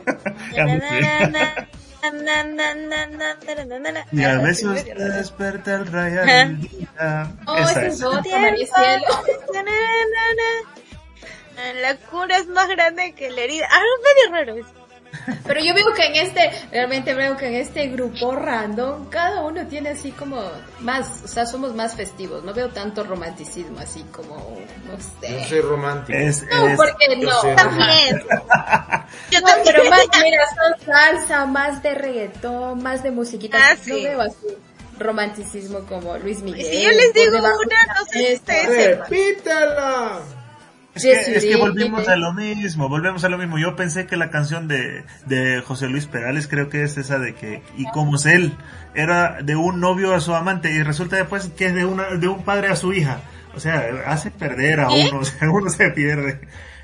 Y 4.13 4.23
a 4.23 4.39
veces 4.39 4.85
te 4.85 4.95
desperta 4.95 5.75
el 5.77 5.87
rayar 5.87 6.27
del 6.27 6.61
día. 6.69 7.33
Oh, 7.47 7.57
Esa 7.57 7.87
ese 7.87 7.87
es. 7.87 8.01
La 11.81 11.97
cura 11.97 12.37
es 12.39 12.47
más 12.49 12.69
grande 12.69 13.13
que 13.15 13.31
la 13.31 13.43
herida. 13.43 13.67
Ah, 13.71 13.81
es 13.81 14.27
medio 14.31 14.37
raro 14.37 14.55
eso. 14.57 14.71
Pero 15.47 15.61
yo 15.61 15.73
veo 15.75 15.93
que 15.95 16.07
en 16.07 16.17
este, 16.17 16.51
realmente 16.73 17.15
veo 17.15 17.37
que 17.37 17.47
en 17.47 17.55
este 17.55 17.87
grupo 17.87 18.35
random, 18.35 19.09
cada 19.11 19.43
uno 19.43 19.65
tiene 19.69 19.91
así 19.91 20.11
como 20.11 20.43
más, 20.81 21.23
o 21.25 21.29
sea, 21.29 21.47
somos 21.47 21.73
más 21.73 21.95
festivos. 21.95 22.43
No 22.43 22.53
veo 22.53 22.69
tanto 22.71 23.05
romanticismo 23.05 23.79
así 23.79 24.03
como, 24.11 24.35
no 24.87 24.97
Yo 24.97 25.05
sé. 25.21 25.49
soy 25.49 25.61
romántico. 25.61 26.19
Es, 26.19 26.43
No, 26.51 26.67
es- 26.67 26.77
porque 26.77 27.21
yo 27.21 27.31
no. 27.31 27.55
También. 27.55 28.19
Yo 29.31 29.41
No, 29.41 29.47
también. 29.47 29.65
pero 29.77 29.85
más, 29.91 30.01
mira, 30.21 30.45
son 30.49 30.85
salsa, 30.87 31.47
más 31.47 31.81
de 31.83 31.95
reggaetón, 31.95 32.83
más 32.83 33.05
de 33.05 33.13
musiquita. 33.13 33.57
Ah, 33.61 33.77
No 33.87 33.95
veo 33.95 34.21
así 34.21 34.37
romanticismo 34.99 35.81
como 35.89 36.17
Luis 36.19 36.41
Miguel. 36.43 36.65
Si 36.67 36.83
yo 36.83 36.91
les 36.91 37.13
digo 37.15 37.37
una, 37.39 37.95
no 37.95 38.05
sé 38.11 38.35
ustedes. 38.35 38.99
¡Repítala! 38.99 40.21
Es 40.95 41.03
que, 41.03 41.37
es 41.37 41.45
que 41.45 41.57
volvimos 41.57 42.07
a 42.09 42.17
lo 42.17 42.33
mismo, 42.33 42.89
volvemos 42.89 43.25
a 43.25 43.29
lo 43.29 43.37
mismo. 43.37 43.59
Yo 43.59 43.75
pensé 43.75 44.07
que 44.07 44.17
la 44.17 44.31
canción 44.31 44.69
de, 44.69 45.05
de 45.27 45.61
José 45.61 45.89
Luis 45.89 46.07
Perales, 46.07 46.47
creo 46.47 46.69
que 46.69 46.85
es 46.85 46.97
esa 46.97 47.19
de 47.19 47.35
que, 47.35 47.63
y 47.77 47.85
como 47.91 48.15
es 48.17 48.27
él, 48.27 48.53
era 48.95 49.43
de 49.43 49.57
un 49.57 49.81
novio 49.81 50.15
a 50.15 50.21
su 50.21 50.35
amante, 50.35 50.73
y 50.73 50.83
resulta 50.83 51.17
después 51.17 51.49
que 51.57 51.67
es 51.67 51.75
de 51.75 51.85
una, 51.85 52.11
de 52.17 52.29
un 52.29 52.45
padre 52.45 52.69
a 52.69 52.77
su 52.77 52.93
hija. 52.93 53.21
O 53.57 53.61
sea, 53.61 53.85
hace 54.07 54.31
perder 54.31 54.81
a 54.81 54.91
uno, 54.91 55.19
o 55.21 55.25
sea, 55.25 55.51
uno 55.51 55.69
se 55.69 55.91
pierde. 55.91 56.41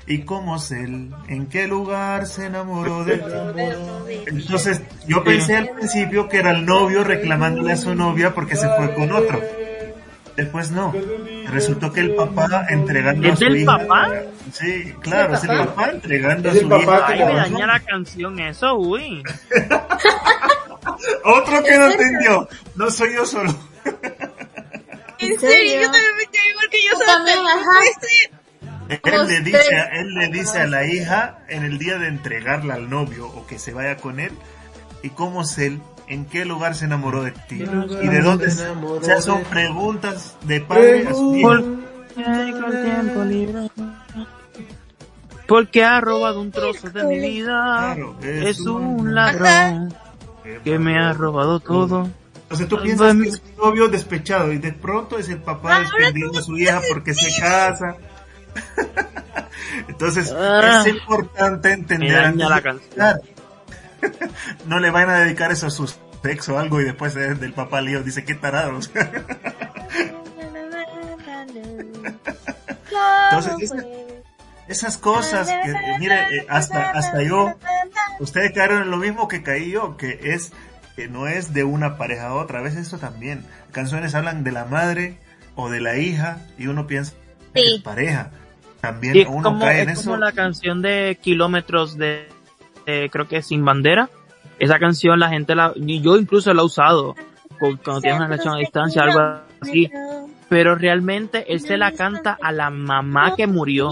¿Y 0.07 0.23
cómo 0.23 0.57
es 0.57 0.71
él? 0.71 1.11
¿En 1.27 1.45
qué 1.45 1.67
lugar 1.67 2.25
se 2.25 2.47
enamoró 2.47 3.05
de 3.05 3.21
Entonces, 4.27 4.81
yo 5.07 5.23
pensé 5.23 5.55
al 5.55 5.69
principio 5.69 6.27
que 6.27 6.37
era 6.37 6.51
el 6.51 6.65
novio 6.65 7.03
reclamándole 7.03 7.73
a 7.73 7.77
su 7.77 7.95
novia 7.95 8.33
porque 8.33 8.55
se 8.55 8.67
fue 8.75 8.93
con 8.93 9.11
otro. 9.11 9.39
Después 10.35 10.71
no. 10.71 10.93
Resultó 11.49 11.91
que 11.91 12.01
el 12.01 12.15
papá 12.15 12.65
entregando 12.69 13.27
a 13.27 13.33
¿Es 13.33 13.39
su 13.39 13.45
del 13.45 13.57
hija. 13.57 13.77
papá? 13.77 14.09
Sí, 14.53 14.93
claro, 15.01 15.35
es 15.35 15.43
el 15.43 15.57
papá? 15.57 15.89
entregando 15.89 16.49
a 16.49 16.51
Es 16.51 16.57
el 16.57 16.63
su 16.63 16.69
papá 16.69 16.83
hija. 16.95 17.07
Ay, 17.07 17.19
me 17.25 17.33
daña 17.35 17.67
la 17.67 17.79
canción 17.79 18.39
eso, 18.39 18.75
uy. 18.75 19.23
Otro 21.23 21.63
que 21.63 21.77
no 21.77 21.91
entendió. 21.91 22.47
No 22.75 22.89
soy 22.89 23.13
yo 23.13 23.25
solo. 23.25 23.53
En 25.19 25.31
¿En 25.33 25.39
serio, 25.39 25.81
yo 25.81 25.91
también 25.91 26.15
me 26.17 26.25
quedé 26.31 26.49
igual 26.49 26.69
que 26.71 26.77
yo 26.89 26.97
ser. 26.97 28.31
Él 29.03 29.27
le 29.27 29.41
dice, 29.41 29.87
él 29.93 30.13
le 30.15 30.27
dice 30.29 30.59
a 30.59 30.67
la 30.67 30.85
hija 30.85 31.39
en 31.47 31.63
el 31.63 31.77
día 31.77 31.97
de 31.97 32.07
entregarla 32.07 32.73
al 32.73 32.89
novio 32.89 33.27
o 33.27 33.45
que 33.47 33.59
se 33.59 33.71
vaya 33.71 33.97
con 33.97 34.19
él. 34.19 34.31
¿Y 35.03 35.09
cómo 35.11 35.43
es 35.43 35.57
él? 35.57 35.79
¿En 36.11 36.25
qué 36.25 36.43
lugar 36.43 36.75
se 36.75 36.83
enamoró 36.85 37.23
de 37.23 37.31
ti? 37.31 37.63
¿Y 38.01 38.07
de 38.09 38.19
dónde? 38.21 38.51
se 38.51 38.67
O 38.67 39.01
sea, 39.01 39.21
son 39.21 39.43
preguntas 39.45 40.35
de 40.43 40.59
padre 40.59 41.07
a 41.07 41.13
su 41.13 41.35
hijo. 41.37 41.53
Porque 45.47 45.85
ha 45.85 46.01
robado 46.01 46.41
un 46.41 46.51
trozo 46.51 46.89
de 46.89 47.03
mi 47.05 47.17
vida. 47.17 47.93
Claro, 47.95 48.17
Es 48.21 48.59
un 48.59 49.15
ladrón 49.15 49.93
que 50.65 50.77
me 50.77 50.99
ha 50.99 51.13
robado 51.13 51.61
todo. 51.61 52.09
Entonces 52.43 52.67
tú 52.67 52.75
Ay, 52.77 52.83
piensas 52.83 53.15
que 53.15 53.29
es 53.29 53.41
un 53.57 53.65
novio 53.65 53.87
despechado 53.87 54.51
y 54.51 54.57
de 54.57 54.73
pronto 54.73 55.17
es 55.17 55.29
el 55.29 55.37
papá 55.37 55.79
desprendiendo 55.79 56.39
a 56.39 56.41
su 56.41 56.57
hija 56.57 56.81
porque 56.89 57.13
se 57.13 57.39
casa. 57.39 57.95
Entonces 59.87 60.33
Ah. 60.37 60.83
es 60.85 60.93
importante 60.93 61.69
Me 61.69 61.75
entender 61.75 62.21
daña 62.21 62.49
la 62.49 62.61
canción. 62.61 63.21
No 64.65 64.79
le 64.79 64.89
van 64.89 65.09
a 65.11 65.19
dedicar 65.19 65.51
eso 65.51 65.67
a 65.67 65.69
su 65.69 65.87
sexo 66.23 66.55
o 66.55 66.57
algo 66.59 66.79
y 66.81 66.83
después 66.85 67.15
eh, 67.15 67.35
del 67.35 67.53
papá 67.53 67.81
lío 67.81 68.03
dice 68.03 68.23
qué 68.25 68.35
tarados. 68.35 68.91
Entonces, 73.31 73.53
esa- 73.71 73.85
esas 74.67 74.97
cosas 74.97 75.47
que, 75.47 75.71
eh, 75.71 75.75
mire, 75.99 76.37
eh, 76.37 76.45
hasta, 76.49 76.91
hasta 76.91 77.23
yo, 77.23 77.53
ustedes 78.19 78.51
cayeron 78.53 78.83
en 78.83 78.91
lo 78.91 78.97
mismo 78.97 79.27
que 79.27 79.43
caí 79.43 79.71
yo, 79.71 79.97
que 79.97 80.19
es, 80.23 80.53
que 80.95 81.07
no 81.07 81.27
es 81.27 81.53
de 81.53 81.63
una 81.63 81.97
pareja 81.97 82.27
a 82.27 82.33
otra, 82.35 82.59
a 82.59 82.61
veces 82.61 82.87
eso 82.87 82.97
también. 82.97 83.45
Canciones 83.71 84.15
hablan 84.15 84.43
de 84.43 84.51
la 84.51 84.65
madre 84.65 85.17
o 85.55 85.69
de 85.69 85.81
la 85.81 85.97
hija 85.97 86.39
y 86.57 86.67
uno 86.67 86.87
piensa 86.87 87.13
que 87.53 87.61
Sí. 87.61 87.75
es 87.77 87.81
pareja. 87.81 88.31
También 88.81 89.13
Sí, 89.13 89.25
uno 89.27 89.43
como, 89.43 89.59
cae 89.65 89.81
en 89.81 89.89
es 89.89 89.99
eso. 89.99 90.09
como 90.11 90.23
la 90.23 90.31
canción 90.31 90.81
de 90.81 91.17
Kilómetros 91.21 91.97
de, 91.97 92.27
de, 92.85 93.09
creo 93.11 93.27
que 93.27 93.41
Sin 93.43 93.63
Bandera. 93.63 94.09
Esa 94.61 94.77
canción 94.79 95.19
la 95.19 95.29
gente 95.29 95.55
la, 95.55 95.73
y 95.75 96.01
yo 96.01 96.17
incluso 96.17 96.53
la 96.53 96.61
he 96.61 96.65
usado 96.65 97.15
cu- 97.59 97.77
cuando 97.83 98.01
tienes 98.01 98.19
una 98.19 98.27
relación 98.27 98.53
a 98.53 98.57
distancia, 98.57 99.01
algo 99.03 99.19
así. 99.59 99.91
Pero 100.49 100.75
realmente 100.75 101.51
él 101.51 101.59
se 101.61 101.77
la 101.77 101.91
canta 101.93 102.37
a 102.41 102.51
la 102.51 102.69
mamá 102.69 103.35
que 103.35 103.47
murió. 103.47 103.91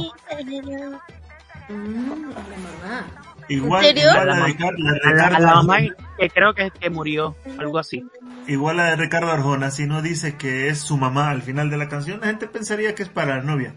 Mm, 1.70 1.72
a 1.72 2.40
la 2.50 2.58
mamá. 2.58 3.08
Igual, 3.48 3.84
¿En 3.84 3.96
serio? 3.96 4.12
igual 4.12 4.28
la 4.28 4.36
de, 4.36 4.41
Ricar- 4.44 4.76
la 4.78 4.91
de 4.94 5.00
A 5.00 5.14
la, 5.16 5.26
a 5.26 5.30
Ricardo 5.30 5.46
la 5.48 5.56
mamá 5.56 5.76
Arjona- 5.78 5.96
que 6.20 6.30
creo 6.30 6.54
que, 6.54 6.72
que 6.72 6.90
murió, 6.91 7.36
algo 7.58 7.80
así. 7.80 8.04
igual 8.48 8.78
la 8.78 8.84
de 8.91 8.96
Ricardo 8.96 9.32
Arjona, 9.32 9.72
si 9.72 9.88
no 9.88 10.02
dice 10.04 10.36
que 10.38 10.68
es 10.68 10.80
su 10.80 10.98
mamá 10.98 11.32
al 11.32 11.41
final 11.41 11.70
de 11.72 11.78
la 11.78 11.90
canción, 11.90 12.20
la 12.20 12.28
gente 12.28 12.48
pensaría 12.48 12.94
que 12.94 13.02
es 13.04 13.10
para 13.10 13.38
la 13.38 13.41
novia. 13.44 13.74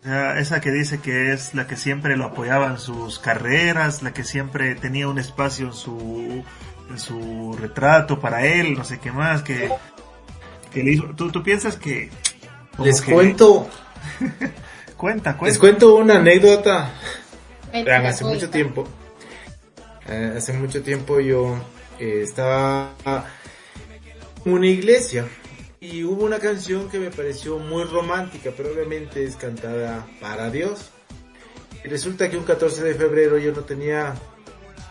O 0.00 0.04
sea, 0.04 0.38
esa 0.38 0.60
que 0.60 0.70
dice 0.70 0.98
que 1.00 1.32
es 1.32 1.54
la 1.54 1.66
que 1.66 1.76
siempre 1.76 2.16
lo 2.16 2.24
apoyaba 2.24 2.68
en 2.68 2.78
sus 2.78 3.18
carreras, 3.18 4.02
la 4.02 4.12
que 4.14 4.24
siempre 4.24 4.74
tenía 4.74 5.08
un 5.08 5.18
espacio 5.18 5.66
en 5.66 5.72
su, 5.74 6.42
en 6.88 6.98
su 6.98 7.54
retrato 7.60 8.18
para 8.18 8.46
él, 8.46 8.74
no 8.78 8.84
sé 8.84 8.98
qué 8.98 9.12
más, 9.12 9.42
que, 9.42 9.70
que 10.72 10.82
le 10.82 10.92
hizo. 10.92 11.04
¿Tú, 11.14 11.30
tú 11.30 11.42
piensas 11.42 11.76
que... 11.76 12.10
Les 12.78 13.02
que- 13.02 13.12
cuento, 13.12 13.68
Cuenta, 14.96 15.36
cuenta. 15.36 15.44
les 15.46 15.58
cuento 15.58 15.96
una 15.96 16.16
anécdota. 16.16 16.90
Vean, 17.72 18.06
hace 18.06 18.24
mucho 18.24 18.48
tiempo, 18.50 18.86
eh, 20.08 20.34
hace 20.36 20.52
mucho 20.54 20.82
tiempo 20.82 21.20
yo 21.20 21.56
eh, 21.98 22.22
estaba 22.24 22.90
en 24.44 24.52
una 24.52 24.66
iglesia 24.66 25.26
y 25.80 26.04
hubo 26.04 26.24
una 26.24 26.38
canción 26.38 26.88
que 26.90 26.98
me 26.98 27.10
pareció 27.10 27.58
muy 27.58 27.84
romántica, 27.84 28.50
pero 28.56 28.70
obviamente 28.72 29.24
es 29.24 29.36
cantada 29.36 30.06
para 30.20 30.50
Dios. 30.50 30.90
Y 31.82 31.88
resulta 31.88 32.28
que 32.28 32.36
un 32.36 32.44
14 32.44 32.82
de 32.84 32.94
febrero 32.94 33.38
yo 33.38 33.52
no 33.52 33.62
tenía 33.62 34.14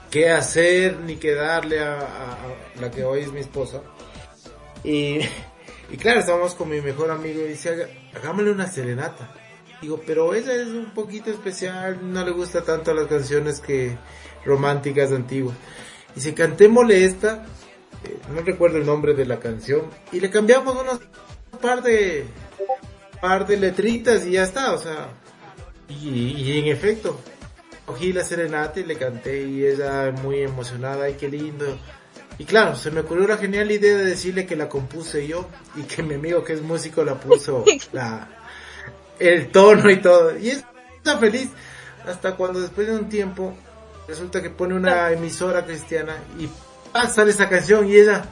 qué 0.09 0.29
hacer 0.31 0.97
ni 1.01 1.17
qué 1.17 1.35
darle 1.35 1.79
a, 1.79 1.99
a- 1.99 2.33
a 2.33 2.81
la 2.81 2.89
que 2.89 3.03
hoy 3.03 3.21
es 3.21 3.31
mi 3.31 3.39
esposa. 3.41 3.81
Y, 4.83 5.19
y 5.91 5.97
claro, 5.97 6.19
estábamos 6.21 6.55
con 6.55 6.69
mi 6.69 6.81
mejor 6.81 7.11
amigo 7.11 7.41
y 7.41 7.49
dice, 7.49 7.69
"Haga- 7.69 7.89
hagámosle 8.15 8.51
una 8.51 8.67
serenata. 8.67 9.31
Digo, 9.81 10.01
pero 10.05 10.33
ella 10.33 10.53
es 10.55 10.67
un 10.69 10.91
poquito 10.93 11.29
especial, 11.29 11.99
no 12.11 12.25
le 12.25 12.31
gusta 12.31 12.63
tanto 12.63 12.93
las 12.93 13.07
canciones 13.07 13.61
que 13.61 13.95
románticas 14.43 15.11
antiguas. 15.11 15.55
Dice, 16.15 16.33
cantémosle 16.33 17.05
esta, 17.05 17.45
eh, 18.05 18.17
no 18.33 18.41
recuerdo 18.41 18.77
el 18.77 18.85
nombre 18.85 19.13
de 19.13 19.25
la 19.25 19.39
canción, 19.39 19.83
y 20.11 20.19
le 20.19 20.29
cambiamos 20.29 20.75
unos 20.79 20.99
par 21.61 21.81
de 21.83 22.25
par 23.21 23.45
de 23.47 23.57
letritas 23.57 24.25
y 24.25 24.31
ya 24.31 24.43
está, 24.43 24.73
o 24.73 24.77
sea, 24.77 25.09
y, 25.89 26.09
y 26.09 26.59
en 26.59 26.67
efecto, 26.67 27.19
cogí 27.85 28.13
la 28.13 28.23
serenata 28.23 28.79
y 28.79 28.83
le 28.85 28.95
canté 28.95 29.41
y 29.43 29.65
ella 29.65 30.11
muy 30.23 30.39
emocionada, 30.41 31.05
ay 31.05 31.15
qué 31.19 31.27
lindo, 31.27 31.65
Y 32.37 32.45
claro, 32.45 32.75
se 32.77 32.91
me 32.91 33.01
ocurrió 33.01 33.27
la 33.27 33.35
genial 33.37 33.69
idea 33.71 33.97
de 33.97 34.05
decirle 34.05 34.45
que 34.45 34.55
la 34.55 34.69
compuse 34.69 35.27
yo 35.27 35.47
y 35.75 35.81
que 35.83 36.01
mi 36.03 36.13
amigo 36.15 36.43
que 36.43 36.53
es 36.53 36.61
músico 36.61 37.03
la 37.03 37.15
puso 37.19 37.65
la, 37.91 38.29
el 39.19 39.49
tono 39.51 39.89
y 39.89 39.97
todo. 39.97 40.37
Y 40.37 40.51
es- 40.51 40.63
está 40.95 41.17
feliz 41.17 41.49
hasta 42.07 42.35
cuando 42.37 42.61
después 42.61 42.87
de 42.87 42.93
un 42.95 43.09
tiempo 43.09 43.53
resulta 44.07 44.41
que 44.41 44.49
pone 44.49 44.73
una 44.75 45.11
emisora 45.11 45.65
cristiana 45.65 46.15
y 46.39 46.47
pasa 46.91 47.23
esa 47.23 47.49
canción 47.49 47.87
y 47.89 47.95
ella, 47.95 48.25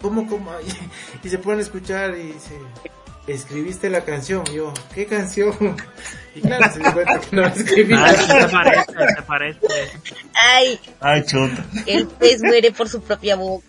¿cómo, 0.00 0.26
cómo? 0.28 0.50
Y, 0.60 1.26
y 1.26 1.30
se 1.30 1.38
ponen 1.38 1.60
a 1.60 1.62
escuchar 1.62 2.16
y 2.16 2.32
dice, 2.32 2.58
escribiste 3.26 3.90
la 3.90 4.04
canción. 4.04 4.44
Y 4.50 4.56
yo, 4.56 4.72
¿qué 4.94 5.06
canción? 5.06 5.54
Y 6.36 6.40
claro, 6.40 6.68
se 6.72 6.80
dio 6.80 6.92
cuenta 6.92 7.20
que 7.20 7.36
no 7.36 7.42
la 7.42 7.48
escribí. 7.50 7.94
Ah, 7.96 8.12
sí 8.12 8.26
te 8.26 8.48
parece, 8.48 8.92
te 9.14 9.22
parece. 9.22 9.60
Ay, 10.34 10.80
Ay, 10.98 11.24
chuta. 11.24 11.64
el 11.86 12.08
pez 12.08 12.42
muere 12.42 12.72
por 12.72 12.88
su 12.88 13.00
propia 13.00 13.36
boca. 13.36 13.68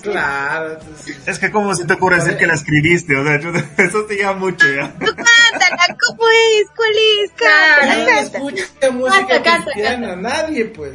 Claro, 0.00 0.78
entonces, 0.80 1.18
Es 1.26 1.38
que 1.38 1.50
como 1.50 1.74
se 1.74 1.84
te 1.84 1.92
ocurre 1.92 2.16
decir 2.16 2.38
que 2.38 2.46
la 2.46 2.54
escribiste, 2.54 3.14
o 3.14 3.22
sea, 3.22 3.38
chuta, 3.38 3.62
eso 3.82 4.06
te 4.06 4.14
lleva 4.14 4.32
mucho 4.32 4.66
ya. 4.66 4.94
Cántala, 4.94 5.96
¿cómo 6.06 6.26
es? 6.30 6.70
¿Cuál 6.74 6.92
es? 7.22 7.30
Cántala, 7.32 7.96
nadie 7.98 8.20
escucha 8.20 8.90
música 8.90 9.18
Canta, 9.28 9.42
canta, 9.42 9.72
cristiana, 9.72 10.16
nadie 10.16 10.64
pues. 10.64 10.94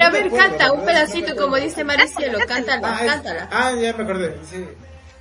A 0.00 0.10
ver, 0.10 0.24
No 0.26 0.30
me 0.30 0.36
acuerdo, 0.36 0.48
canta 0.58 0.72
un 0.72 0.80
no 0.80 0.84
pedacito 0.86 1.36
como 1.36 1.56
dice 1.56 1.84
Maricielo, 1.84 2.38
cántala, 2.46 2.96
Ah, 2.96 3.04
es- 3.04 3.10
cántala. 3.12 3.48
ah, 3.52 3.72
ya 3.72 3.92
me 3.94 4.02
acordé. 4.04 4.36
Sí. 4.48 4.66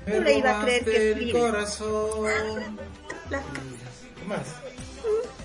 Me 0.05 0.13
Yo 0.15 0.21
le 0.21 0.37
iba 0.37 0.59
a 0.59 0.61
creer 0.63 0.83
que 0.85 0.95
el 1.11 1.17
escribe. 1.19 1.39
corazón. 1.39 2.79
¿Qué 3.29 4.25
más? 4.25 4.39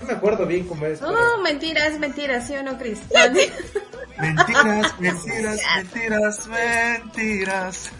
No 0.01 0.07
me 0.07 0.13
acuerdo 0.13 0.45
bien 0.45 0.67
cómo 0.67 0.85
es. 0.85 0.99
pero- 0.99 1.13
Oh, 1.35 1.41
mentiras, 1.41 1.97
mentiras, 1.99 2.47
¿sí 2.47 2.55
o 2.55 2.63
no, 2.63 2.77
Cris? 2.77 2.99
Mentiras, 4.17 4.99
mentiras, 4.99 5.59
mentiras, 5.75 6.47
mentiras. 6.47 7.91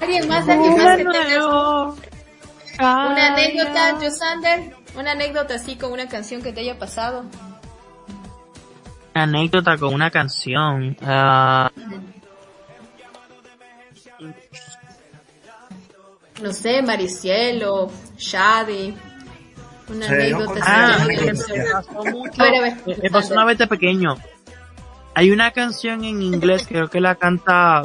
¿Alguien 0.00 0.26
más, 0.28 0.48
alguien 0.48 0.76
más 0.76 0.96
que 0.96 1.04
tenga 1.04 1.46
una 2.80 3.26
anécdota, 3.34 3.96
Josander? 4.00 4.74
Una 4.96 5.12
anécdota 5.12 5.54
así 5.54 5.76
con 5.76 5.92
una 5.92 6.08
canción 6.08 6.42
que 6.42 6.52
te 6.52 6.60
haya 6.60 6.78
pasado. 6.78 7.24
Anécdota 9.14 9.76
con 9.76 9.92
una 9.94 10.10
canción. 10.10 10.96
ah, 11.02 11.70
No 16.42 16.52
sé, 16.52 16.82
Maricielo, 16.82 17.90
Shadi. 18.16 18.94
Una 19.88 20.06
Sí, 20.06 20.12
anécdota 20.14 20.52
con- 20.54 20.62
ah, 20.62 21.04
me, 21.06 21.16
Me- 22.86 22.96
me 23.02 23.10
pasó 23.10 23.34
una 23.34 23.44
vez 23.44 23.58
de 23.58 23.66
pequeño. 23.66 24.16
Hay 25.14 25.30
una 25.32 25.50
canción 25.50 26.04
en 26.04 26.22
inglés, 26.22 26.64
creo 26.66 26.88
que 26.88 27.00
la 27.00 27.16
canta 27.16 27.82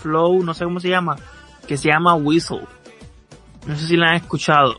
Flow, 0.00 0.42
no 0.44 0.54
sé 0.54 0.64
cómo 0.64 0.78
se 0.78 0.88
llama, 0.88 1.16
que 1.66 1.76
se 1.76 1.88
llama 1.88 2.14
Whistle. 2.14 2.62
No 3.66 3.76
sé 3.76 3.86
si 3.86 3.96
la 3.96 4.10
han 4.10 4.16
escuchado. 4.16 4.76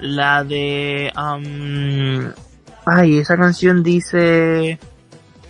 La 0.00 0.44
de, 0.44 1.10
um, 1.16 2.32
ay, 2.84 3.18
esa 3.18 3.36
canción 3.36 3.82
dice, 3.82 4.78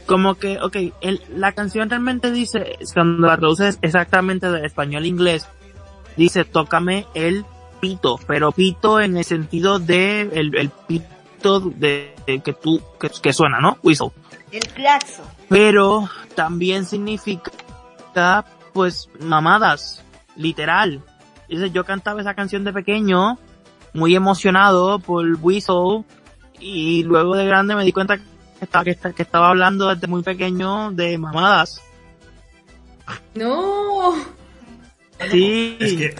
como 0.07 0.37
que, 0.37 0.59
ok, 0.59 0.77
el, 1.01 1.21
la 1.31 1.53
canción 1.53 1.91
realmente 1.91 2.31
dice, 2.31 2.79
cuando 2.95 3.27
la 3.27 3.37
traduces 3.37 3.79
exactamente 3.83 4.51
de 4.51 4.65
español 4.65 5.03
a 5.03 5.07
inglés, 5.07 5.49
dice, 6.17 6.45
tócame 6.45 7.07
el 7.15 7.45
pito, 7.81 8.19
pero 8.27 8.53
pito 8.53 9.01
en 9.01 9.17
el 9.17 9.25
sentido 9.25 9.79
de 9.79 10.23
el, 10.23 10.57
el 10.57 10.71
pito 10.71 11.61
de, 11.61 12.15
de 12.27 12.41
que 12.41 12.53
tú, 12.53 12.81
que, 12.99 13.11
que 13.11 13.33
suena, 13.33 13.61
¿no? 13.61 13.79
Whistle. 13.83 14.13
El 14.53 14.67
claxo. 14.69 15.23
Pero 15.49 16.09
también 16.35 16.87
significa, 16.87 17.51
pues, 18.73 19.11
mamadas, 19.21 20.05
literal. 20.37 21.03
Dice, 21.49 21.71
yo 21.71 21.85
cantaba 21.85 22.21
esa 22.21 22.35
canción 22.35 22.65
de 22.65 22.73
pequeño, 22.73 23.39
muy 23.93 24.15
emocionado 24.15 24.99
por 24.99 25.25
Whistle, 25.41 26.05
y 26.59 27.03
luego 27.03 27.37
de 27.37 27.47
grande 27.47 27.75
me 27.75 27.85
di 27.85 27.93
cuenta 27.93 28.17
que 28.17 28.25
estaba, 28.61 28.85
que, 28.85 28.91
esta- 28.91 29.13
que 29.13 29.23
estaba 29.23 29.49
hablando 29.51 29.95
desde 29.95 30.07
muy 30.07 30.23
pequeño 30.23 30.91
de 30.93 31.19
mamadas. 31.19 31.81
No. 33.35 34.15
Sí, 35.31 35.77
Es 35.81 35.93
que... 35.95 36.17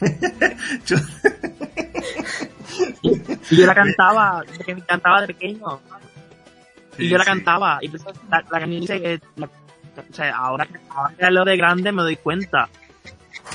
Chu- 0.84 0.96
y 3.50 3.56
yo 3.56 3.66
la 3.66 3.74
cantaba, 3.74 4.44
porque 4.56 4.74
me 4.74 4.82
cantaba 4.82 5.20
de 5.22 5.26
pequeño. 5.28 5.80
y 6.98 7.08
yo 7.08 7.18
la 7.18 7.24
sí. 7.24 7.30
cantaba. 7.30 7.78
Y 7.80 7.86
entonces 7.86 8.14
la, 8.30 8.38
la 8.50 8.60
canción 8.60 8.80
dice 8.80 9.00
que, 9.00 9.20
la- 9.36 9.46
o 9.46 10.12
sea, 10.14 10.36
ahora, 10.36 10.68
ahora 10.90 11.14
que 11.18 11.30
lo 11.30 11.44
de 11.44 11.56
grande 11.56 11.90
me 11.92 12.02
doy 12.02 12.16
cuenta. 12.16 12.68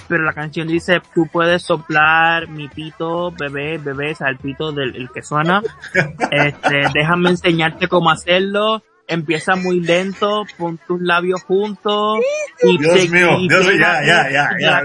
Pero 0.07 0.23
la 0.23 0.33
canción 0.33 0.67
dice, 0.67 1.01
tú 1.13 1.27
puedes 1.31 1.63
soplar 1.63 2.47
mi 2.49 2.67
pito, 2.67 3.31
bebé, 3.31 3.77
bebé, 3.77 4.11
o 4.11 4.15
sea, 4.15 4.27
el 4.29 4.37
pito 4.37 4.71
del 4.71 4.95
el 4.95 5.09
que 5.11 5.21
suena. 5.21 5.61
Este, 6.31 6.81
déjame 6.93 7.29
enseñarte 7.31 7.87
cómo 7.87 8.09
hacerlo. 8.09 8.83
Empieza 9.05 9.55
muy 9.57 9.81
lento, 9.81 10.45
pon 10.57 10.79
tus 10.87 11.01
labios 11.01 11.43
juntos. 11.43 12.19
Y 12.61 12.77
Dios 12.77 12.95
te- 12.95 13.09
mío, 13.09 13.37
y 13.37 13.49
Dios 13.49 13.67
mío, 13.67 13.75
ya, 13.77 14.01
ya, 14.05 14.29
ya, 14.31 14.49
ya. 14.59 14.81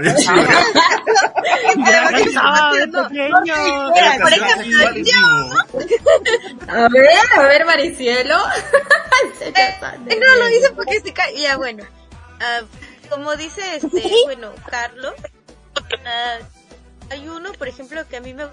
A 6.67 6.87
ver, 6.89 7.09
a 7.37 7.41
ver, 7.43 7.65
Maricielo. 7.65 8.35
Eh, 9.41 10.19
no, 10.19 10.35
lo 10.43 10.47
dice 10.47 10.71
porque 10.75 10.99
se 11.01 11.13
cae. 11.13 11.35
Ya, 11.39 11.57
bueno. 11.57 11.83
Ah, 12.41 12.59
como 13.09 13.35
dice 13.35 13.61
este, 13.75 14.11
bueno, 14.25 14.53
Carlos, 14.69 15.13
ah, 16.05 16.37
hay 17.09 17.27
uno, 17.27 17.53
por 17.53 17.67
ejemplo, 17.67 18.07
que 18.07 18.17
a 18.17 18.21
mí 18.21 18.33
me 18.33 18.45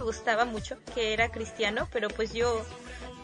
gustaba 0.00 0.44
mucho, 0.44 0.76
que 0.94 1.12
era 1.12 1.30
cristiano, 1.30 1.88
pero 1.92 2.08
pues 2.08 2.32
yo, 2.32 2.64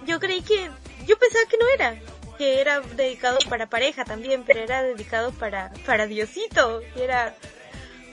yo 0.06 0.20
creí 0.20 0.43
que, 0.43 0.70
yo 1.06 1.19
pensaba 1.19 1.44
que 1.48 1.56
no 1.56 1.69
era, 1.69 2.01
que 2.36 2.61
era 2.61 2.81
dedicado 2.81 3.39
para 3.48 3.69
pareja 3.69 4.05
también, 4.05 4.44
pero 4.44 4.61
era 4.61 4.82
dedicado 4.82 5.32
para, 5.32 5.73
para 5.86 6.06
Diosito, 6.06 6.82
y 6.97 7.01
era 7.01 7.35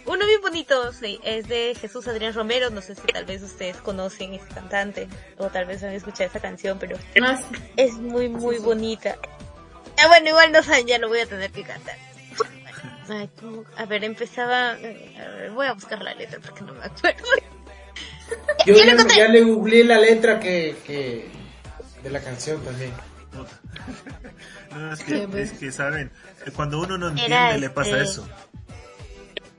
uno 0.06 0.26
bien 0.26 0.42
bonito, 0.42 0.94
sí, 0.94 1.20
es 1.24 1.48
de 1.48 1.76
Jesús 1.80 2.08
Adrián 2.08 2.34
Romero, 2.34 2.70
no 2.70 2.82
sé 2.82 2.96
si 2.96 3.02
tal 3.02 3.26
vez 3.26 3.42
ustedes 3.42 3.78
conocen 3.78 4.34
ese 4.34 4.48
cantante, 4.48 5.08
o 5.38 5.48
tal 5.48 5.66
vez 5.66 5.84
han 5.84 5.94
escuchado 5.94 6.30
esa 6.30 6.40
canción, 6.40 6.78
pero 6.80 6.98
es 7.78 7.94
muy, 7.94 8.30
muy 8.30 8.58
bonita. 8.58 9.18
Ah, 9.98 10.08
bueno, 10.08 10.30
igual 10.30 10.52
no 10.52 10.64
saben, 10.64 10.88
ya 10.88 10.98
lo 10.98 11.10
voy 11.10 11.20
a 11.20 11.26
tener 11.28 11.52
que 11.52 11.64
cantar. 11.64 12.11
Ay, 13.12 13.30
¿cómo? 13.40 13.66
A 13.76 13.86
ver, 13.86 14.06
empezaba... 14.06 14.80
eh, 14.80 15.18
a 15.20 15.28
ver, 15.30 15.52
voy 15.52 15.68
a 15.68 15.74
buscar 15.74 16.02
la 16.02 16.14
letra 16.14 16.40
porque 16.40 16.64
no 16.64 16.74
me 16.74 16.86
acuerdo. 16.86 17.26
Yo 18.66 18.74
Ya 18.76 19.28
le 19.28 19.44
googleé 19.44 19.84
la 19.84 20.00
letra 20.00 20.40
que, 20.40 20.78
que 20.88 21.30
de 22.04 22.10
la 22.10 22.22
canción 22.22 22.64
también. 22.64 22.94
No, 24.74 24.94
es 24.94 25.04
que, 25.04 25.28
es 25.36 25.52
que, 25.52 25.70
saben, 25.74 26.10
cuando 26.56 26.80
uno 26.80 26.98
no 26.98 27.10
entiende 27.10 27.36
Era 27.36 27.58
le 27.58 27.70
pasa 27.70 27.90
este- 27.90 28.04
eso. 28.04 28.30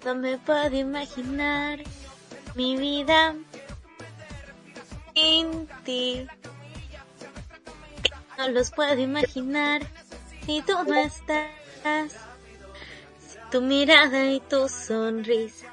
No 0.07 0.15
me 0.15 0.39
puedo 0.39 0.75
imaginar 0.75 1.81
mi 2.55 2.79
vida 2.79 3.35
sin 5.15 5.69
ti. 5.85 6.27
No 8.39 8.49
los 8.49 8.71
puedo 8.71 8.99
imaginar 8.99 9.83
si 10.47 10.63
tú 10.63 10.73
no 10.87 10.95
estás. 10.95 12.17
Tu 13.53 13.61
mirada 13.61 14.31
y 14.31 14.41
tu 14.41 14.67
sonrisa, 14.67 15.67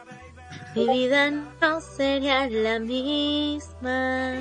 mi 0.76 0.86
vida 0.86 1.32
no 1.32 1.80
sería 1.80 2.50
la 2.50 2.78
misma. 2.78 4.34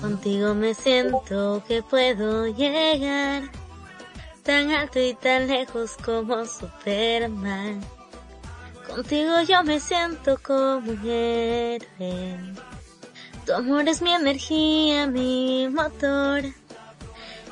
Contigo 0.00 0.56
me 0.56 0.74
siento 0.74 1.62
que 1.68 1.84
puedo 1.84 2.48
llegar 2.48 3.44
tan 4.42 4.72
alto 4.72 4.98
y 4.98 5.14
tan 5.14 5.46
lejos 5.46 5.96
como 6.04 6.44
Superman. 6.44 7.80
Contigo 8.88 9.42
yo 9.48 9.62
me 9.62 9.78
siento 9.78 10.36
como 10.42 10.78
un. 10.78 12.58
Tu 13.46 13.52
amor 13.52 13.88
es 13.88 14.02
mi 14.02 14.12
energía, 14.12 15.06
mi 15.06 15.68
motor. 15.68 16.42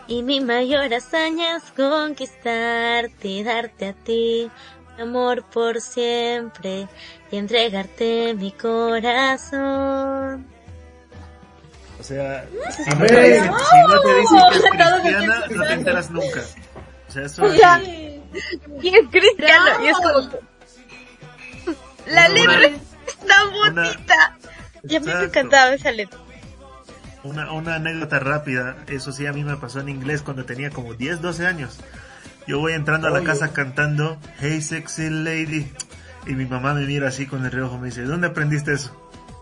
Y 0.08 0.22
mi 0.22 0.40
mayor 0.40 0.92
hazaña 0.92 1.56
es 1.56 1.62
conquistarte 1.76 3.28
y 3.28 3.42
darte 3.44 3.88
a 3.88 3.92
ti 3.94 4.50
mi 4.96 5.02
amor 5.02 5.44
por 5.44 5.80
siempre 5.80 6.86
y 7.30 7.36
entregarte 7.36 8.34
mi 8.34 8.52
corazón. 8.52 10.46
O 11.98 12.02
sea, 12.02 12.44
si 12.76 12.90
A 12.90 12.94
no, 12.96 13.06
te 13.06 13.14
ver. 13.14 13.32
dicen, 13.34 13.52
si 13.54 13.76
no 13.88 14.00
te 14.00 14.14
dicen 14.16 14.38
que 14.50 14.56
es 14.56 14.62
cristiana, 15.00 15.44
no 15.50 15.62
te 15.64 15.72
enteras 15.72 16.10
nunca. 16.10 16.40
O 17.08 17.12
sea, 17.12 17.22
eso 17.26 17.46
es... 17.46 17.60
Y 18.82 18.88
es 18.96 19.08
cristiano, 19.10 19.84
y 19.84 19.88
es 19.88 19.96
como... 19.98 20.30
La 22.06 22.28
letra 22.28 22.66
es 22.66 23.16
tan 23.26 23.48
una- 23.48 23.82
bonita. 23.82 24.38
Y 24.88 24.96
a 24.96 25.00
mí 25.00 25.06
me 25.06 25.24
encantaba 25.24 25.74
esa 25.74 25.92
letra. 25.92 26.18
Una, 27.24 27.52
una 27.52 27.76
anécdota 27.76 28.18
rápida, 28.18 28.76
eso 28.88 29.12
sí 29.12 29.26
a 29.26 29.32
mí 29.32 29.44
me 29.44 29.56
pasó 29.56 29.80
en 29.80 29.88
inglés 29.88 30.22
cuando 30.22 30.44
tenía 30.44 30.70
como 30.70 30.94
10, 30.94 31.20
12 31.20 31.46
años. 31.46 31.78
Yo 32.46 32.58
voy 32.58 32.72
entrando 32.72 33.06
a 33.06 33.10
la 33.10 33.22
casa 33.22 33.52
cantando 33.52 34.18
Hey 34.40 34.60
Sexy 34.60 35.08
Lady 35.10 35.70
y 36.26 36.34
mi 36.34 36.46
mamá 36.46 36.74
me 36.74 36.86
mira 36.86 37.08
así 37.08 37.26
con 37.26 37.44
el 37.44 37.50
reojo 37.50 37.78
me 37.78 37.86
dice, 37.86 38.02
¿dónde 38.02 38.28
aprendiste 38.28 38.72
eso? 38.72 38.96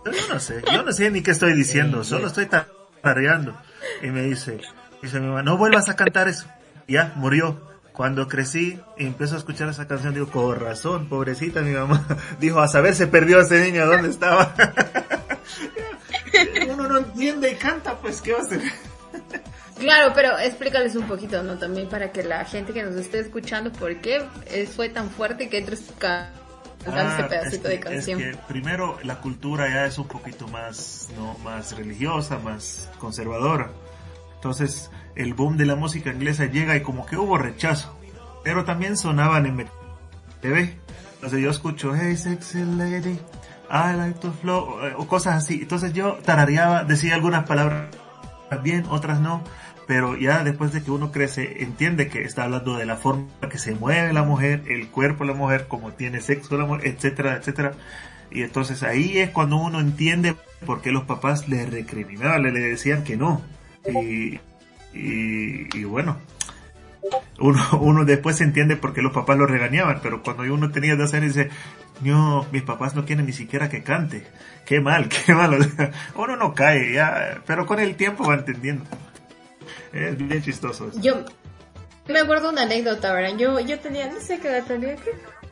Yo 0.05 0.13
no 0.33 0.41
sé, 0.41 0.63
yo 0.73 0.83
no 0.83 0.93
sé 0.93 1.11
ni 1.11 1.23
qué 1.23 1.31
estoy 1.31 1.55
diciendo, 1.55 2.05
solo 2.05 2.27
estoy 2.27 2.47
tarareando. 2.47 3.57
Y 4.03 4.09
me 4.09 4.23
dice, 4.23 4.61
dice 5.03 5.21
mi 5.21 5.27
mamá, 5.27 5.43
no 5.43 5.57
vuelvas 5.57 5.89
a 5.89 5.97
cantar 5.97 6.29
eso. 6.29 6.47
Y 6.87 6.95
ya, 6.95 7.13
murió. 7.17 7.69
Cuando 7.93 8.29
crecí 8.29 8.81
y 8.97 9.05
empiezo 9.05 9.35
a 9.35 9.39
escuchar 9.39 9.69
esa 9.69 9.87
canción, 9.87 10.15
digo, 10.15 10.29
con 10.29 10.59
razón, 10.59 11.09
pobrecita 11.09 11.61
mi 11.61 11.73
mamá. 11.73 12.07
Dijo, 12.41 12.61
a 12.61 12.69
saber 12.69 12.95
se 12.95 13.07
perdió 13.07 13.41
ese 13.41 13.63
niño, 13.63 13.85
¿dónde 13.85 14.09
estaba? 14.09 14.55
Uno 16.71 16.87
no 16.89 16.99
entiende 16.99 17.51
y 17.53 17.55
canta, 17.57 17.99
pues, 17.99 18.21
¿qué 18.21 18.33
va 18.33 18.39
a 18.41 18.43
hacer? 18.43 18.61
Claro, 19.79 20.13
pero 20.15 20.39
explícales 20.39 20.95
un 20.95 21.05
poquito, 21.09 21.43
¿no? 21.43 21.57
También 21.57 21.89
para 21.89 22.13
que 22.13 22.23
la 22.23 22.45
gente 22.45 22.75
que 22.75 22.83
nos 22.83 22.97
esté 22.97 23.19
escuchando, 23.21 23.73
¿por 23.73 23.97
qué 24.03 24.23
fue 24.77 24.91
tan 24.91 25.09
fuerte 25.09 25.49
que 25.49 25.57
entres 25.57 25.85
ca- 25.97 26.31
cantando 26.85 27.15
ese 27.15 27.23
Ah, 27.23 27.29
pedacito 27.29 27.69
es 27.69 27.71
de 27.75 27.81
que- 27.81 27.81
canción? 27.81 28.21
Es 28.21 28.37
que 28.37 28.43
primero 28.47 28.99
la 29.05 29.23
cultura 29.23 29.71
ya 29.71 29.87
es 29.87 29.97
un 29.97 30.07
poquito 30.07 30.47
más, 30.49 31.09
no, 31.17 31.35
más 31.43 31.75
religiosa, 31.79 32.39
más 32.39 32.91
conservadora. 32.99 33.71
Entonces 34.35 34.91
el 35.17 35.33
boom 35.33 35.57
de 35.57 35.65
la 35.65 35.77
música 35.77 36.11
inglesa 36.13 36.45
llega 36.45 36.77
y 36.77 36.83
como 36.83 37.07
que 37.07 37.17
hubo 37.17 37.39
rechazo. 37.39 37.97
Pero 38.45 38.67
también 38.67 38.99
sonaban 38.99 39.47
en 39.47 39.67
TV. 40.43 40.77
Entonces 41.15 41.41
yo 41.41 41.49
escucho, 41.51 41.95
hey 41.99 42.19
sexy 42.19 42.65
lady, 42.65 43.19
I 43.71 43.95
like 43.95 44.19
to 44.21 44.33
flow, 44.33 44.85
eh, 44.85 44.95
o 44.97 45.07
cosas 45.07 45.37
así. 45.37 45.61
Entonces 45.63 45.93
yo 45.93 46.19
tarareaba, 46.25 46.85
decía 46.85 47.15
algunas 47.15 47.47
palabras 47.47 47.89
bien, 48.63 48.85
otras 48.91 49.21
no. 49.21 49.43
Pero 49.87 50.17
ya 50.17 50.45
después 50.45 50.73
de 50.73 50.83
que 50.83 50.91
uno 50.91 51.11
crece, 51.11 51.63
entiende 51.63 52.09
que 52.09 52.23
está 52.23 52.45
hablando 52.45 52.77
de 52.77 52.87
la 52.87 52.97
forma 52.97 53.27
que 53.51 53.59
se 53.59 53.75
mueve 53.75 54.13
la 54.13 54.23
mujer, 54.23 54.63
el 54.69 54.89
cuerpo 54.89 55.25
de 55.25 55.33
la 55.33 55.37
mujer, 55.37 55.67
como 55.69 55.93
tiene 55.93 56.21
sexo 56.21 56.57
la 56.57 56.65
mujer, 56.65 56.87
etcétera, 56.89 57.37
etcétera. 57.37 57.73
Y 58.31 58.43
entonces 58.43 58.83
ahí 58.83 59.19
es 59.19 59.31
cuando 59.31 59.57
uno 59.57 59.81
entiende 59.81 60.37
por 60.65 60.81
qué 60.81 60.93
los 60.93 61.05
papás 61.05 61.49
le 61.49 61.67
recriminaban, 61.67 62.43
le, 62.43 62.53
decían 62.53 63.03
que 63.03 63.17
no. 63.17 63.43
Y 64.93 65.85
bueno, 65.85 66.17
uno, 67.39 67.61
uno 67.81 68.05
después 68.05 68.41
entiende 68.41 68.77
por 68.77 68.93
qué 68.93 69.03
los 69.03 69.13
papás 69.13 69.39
lo 69.39 69.47
regañaban, 69.47 70.01
pero 70.03 70.23
cuando 70.23 70.43
uno 70.43 70.71
tenía 70.71 70.97
dos 70.97 71.13
años 71.15 71.35
dice, 71.35 71.51
no, 72.03 72.47
mis 72.53 72.63
papás 72.63 72.95
no 72.95 73.05
quieren 73.05 73.27
ni 73.27 73.33
siquiera 73.33 73.69
que 73.69 73.83
cante. 73.83 74.27
Qué 74.67 74.81
mal, 74.81 75.09
qué 75.27 75.35
mal. 75.35 75.59
Uno 76.15 76.37
no 76.37 76.55
cae, 76.55 76.93
ya, 76.93 77.43
pero 77.47 77.67
con 77.67 77.81
el 77.81 77.97
tiempo 77.97 78.27
va 78.27 78.35
entendiendo. 78.35 78.85
Es 79.93 80.17
bien 80.17 80.43
chistoso. 80.43 80.91
Yo 81.01 81.25
me 82.09 82.21
acuerdo 82.21 82.51
una 82.51 82.63
anécdota, 82.63 83.13
¿verdad? 83.13 83.37
Yo, 83.37 83.61
yo 83.61 83.79
tenía, 83.79 84.11
no 84.11 84.21
sé 84.21 84.39
qué 84.39 84.49
edad 84.49 84.65
tenía. 84.65 84.97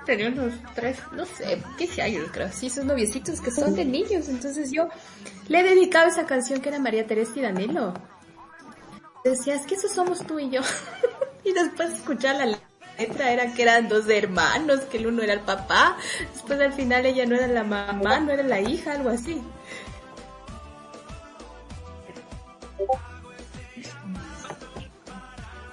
Tenía 0.07 0.29
unos 0.29 0.55
tres, 0.75 0.97
no 1.13 1.27
sé, 1.27 1.63
15 1.77 2.01
años 2.01 2.31
creo, 2.33 2.51
sí, 2.51 2.69
esos 2.69 2.87
noviecitos 2.87 3.43
que 3.43 3.51
son 3.51 3.75
de 3.75 3.85
niños. 3.85 4.29
Entonces 4.29 4.71
yo 4.73 4.89
le 5.49 5.63
dedicaba 5.63 6.09
esa 6.09 6.25
canción 6.25 6.61
que 6.61 6.71
era 6.71 6.79
María 6.79 7.07
Teresa 7.07 7.33
y 7.37 7.43
Danilo. 7.43 7.93
Decía, 9.29 9.57
es 9.57 9.67
que 9.67 9.75
esos 9.75 9.93
somos 9.93 10.27
tú 10.27 10.39
y 10.39 10.49
yo. 10.49 10.63
y 11.45 11.53
después 11.53 11.91
escuchar 11.91 12.37
la 12.37 12.59
letra 12.99 13.31
era 13.31 13.53
que 13.53 13.63
eran 13.63 13.89
dos 13.89 14.09
hermanos, 14.09 14.81
que 14.91 14.97
el 14.97 15.07
uno 15.07 15.23
era 15.23 15.35
el 15.35 15.41
papá, 15.41 15.97
después 16.33 16.59
al 16.61 16.73
final 16.73 17.05
ella 17.05 17.27
no 17.27 17.37
era 17.37 17.47
la 17.47 17.63
mamá, 17.63 18.21
no 18.21 18.33
era 18.33 18.43
la 18.43 18.61
hija, 18.61 18.93
algo 18.93 19.11
así. 19.11 19.43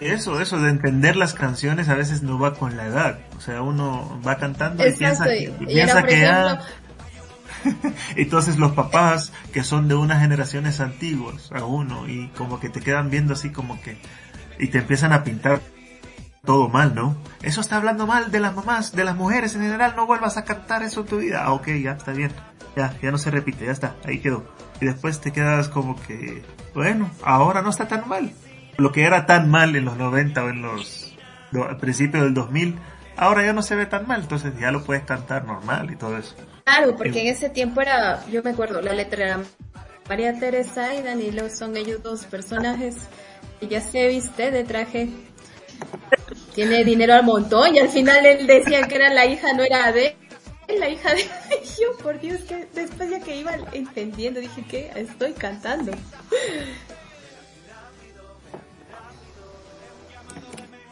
Eso, 0.02 0.42
eso 0.42 0.60
de 0.60 0.70
entender 0.70 1.16
las 1.16 1.34
canciones 1.34 1.88
a 1.88 1.96
veces 1.96 2.22
no 2.22 2.38
va 2.38 2.54
con 2.56 2.76
la 2.76 2.88
edad. 2.88 3.20
O 3.38 3.42
sea, 3.42 3.62
uno 3.62 4.22
va 4.26 4.38
cantando 4.38 4.86
y 4.86 4.92
piensa, 4.92 5.34
y- 5.34 5.46
era, 5.46 5.58
piensa 5.66 6.04
que 6.04 6.20
ya... 6.20 6.62
Entonces 8.16 8.58
los 8.58 8.72
papás 8.74 9.32
que 9.54 9.64
son 9.64 9.88
de 9.88 9.96
unas 9.96 10.22
generaciones 10.22 10.80
antiguas 10.80 11.52
a 11.52 11.64
uno 11.66 12.08
y 12.08 12.28
como 12.30 12.60
que 12.60 12.70
te 12.70 12.82
quedan 12.82 13.10
viendo 13.10 13.34
así 13.34 13.50
como 13.52 13.82
que 13.82 13.98
y 14.60 14.68
te 14.68 14.80
empiezan 14.80 15.12
a 15.14 15.24
pintar 15.24 15.62
todo 16.44 16.70
mal, 16.70 16.94
¿no? 16.94 17.18
Eso 17.42 17.60
está 17.62 17.78
hablando 17.78 18.06
mal 18.08 18.32
de 18.32 18.40
las 18.40 18.56
mamás, 18.56 18.92
de 18.94 19.04
las 19.04 19.16
mujeres 19.16 19.56
en 19.56 19.62
general, 19.64 19.94
no 19.96 20.06
vuelvas 20.06 20.38
a 20.38 20.46
cantar 20.46 20.84
eso 20.84 21.02
en 21.02 21.08
tu 21.08 21.18
vida. 21.18 21.44
Ah, 21.44 21.54
ok, 21.54 21.68
ya 21.84 21.92
está 21.94 22.12
bien. 22.12 22.32
Ya, 22.76 22.94
ya 23.02 23.10
no 23.12 23.18
se 23.18 23.32
repite, 23.32 23.66
ya 23.66 23.72
está, 23.72 23.96
ahí 24.06 24.20
quedó. 24.20 24.46
Y 24.80 24.86
después 24.86 25.20
te 25.22 25.32
quedas 25.32 25.70
como 25.70 25.96
que, 26.04 26.44
bueno, 26.76 27.10
ahora 27.24 27.62
no 27.62 27.70
está 27.70 27.88
tan 27.88 28.08
mal. 28.08 28.32
Lo 28.78 28.92
que 28.92 29.06
era 29.06 29.26
tan 29.26 29.50
mal 29.50 29.76
en 29.76 29.86
los 29.86 29.98
90 29.98 30.44
o 30.44 30.50
en 30.50 30.62
los, 30.62 31.16
lo- 31.52 31.68
al 31.68 31.78
principio 31.78 32.22
del 32.24 32.34
2000, 32.34 32.78
ahora 33.18 33.44
ya 33.44 33.54
no 33.54 33.62
se 33.62 33.76
ve 33.76 33.86
tan 33.86 34.06
mal, 34.06 34.22
entonces 34.22 34.54
ya 34.60 34.72
lo 34.72 34.84
puedes 34.84 35.04
cantar 35.04 35.46
normal 35.46 35.90
y 35.92 35.96
todo 35.96 36.18
eso. 36.18 36.36
Claro, 36.66 36.96
porque 36.96 37.22
en 37.22 37.28
ese 37.28 37.50
tiempo 37.50 37.82
era, 37.82 38.26
yo 38.28 38.42
me 38.44 38.50
acuerdo, 38.50 38.82
la 38.82 38.94
letra 38.94 39.24
era 39.26 39.44
María 40.10 40.34
Teresa 40.40 40.96
y 40.96 41.04
Danilo, 41.04 41.48
son 41.50 41.78
ellos 41.78 42.02
dos 42.02 42.26
personajes. 42.26 42.96
Ella 43.62 43.80
se 43.82 44.08
viste 44.08 44.50
de 44.52 44.64
traje, 44.64 45.10
tiene 46.54 46.84
dinero 46.84 47.14
al 47.14 47.24
montón 47.24 47.76
y 47.76 47.80
al 47.80 47.90
final 47.90 48.26
él 48.26 48.48
decía 48.48 48.82
que 48.88 48.96
era 48.96 49.14
la 49.14 49.26
hija, 49.26 49.54
no 49.54 49.64
era 49.64 49.92
de 49.92 50.16
la 50.80 50.90
hija 50.90 51.14
de 51.14 51.22
yo, 51.80 51.96
por 52.02 52.20
Dios, 52.20 52.42
que 52.42 52.68
después 52.74 53.10
ya 53.10 53.20
que 53.20 53.36
iba 53.38 53.56
entendiendo, 53.74 54.40
dije 54.40 54.64
que 54.68 54.92
estoy 54.96 55.34
cantando. 55.34 55.92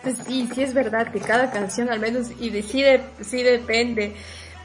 Pues 0.02 0.18
sí, 0.28 0.50
sí 0.54 0.64
es 0.64 0.74
verdad 0.74 1.12
que 1.12 1.20
cada 1.20 1.50
canción 1.50 1.90
al 1.90 2.00
menos, 2.00 2.28
y 2.40 2.50
de, 2.50 2.62
sí, 2.62 2.82
de- 2.82 3.04
sí 3.22 3.42
depende 3.42 4.16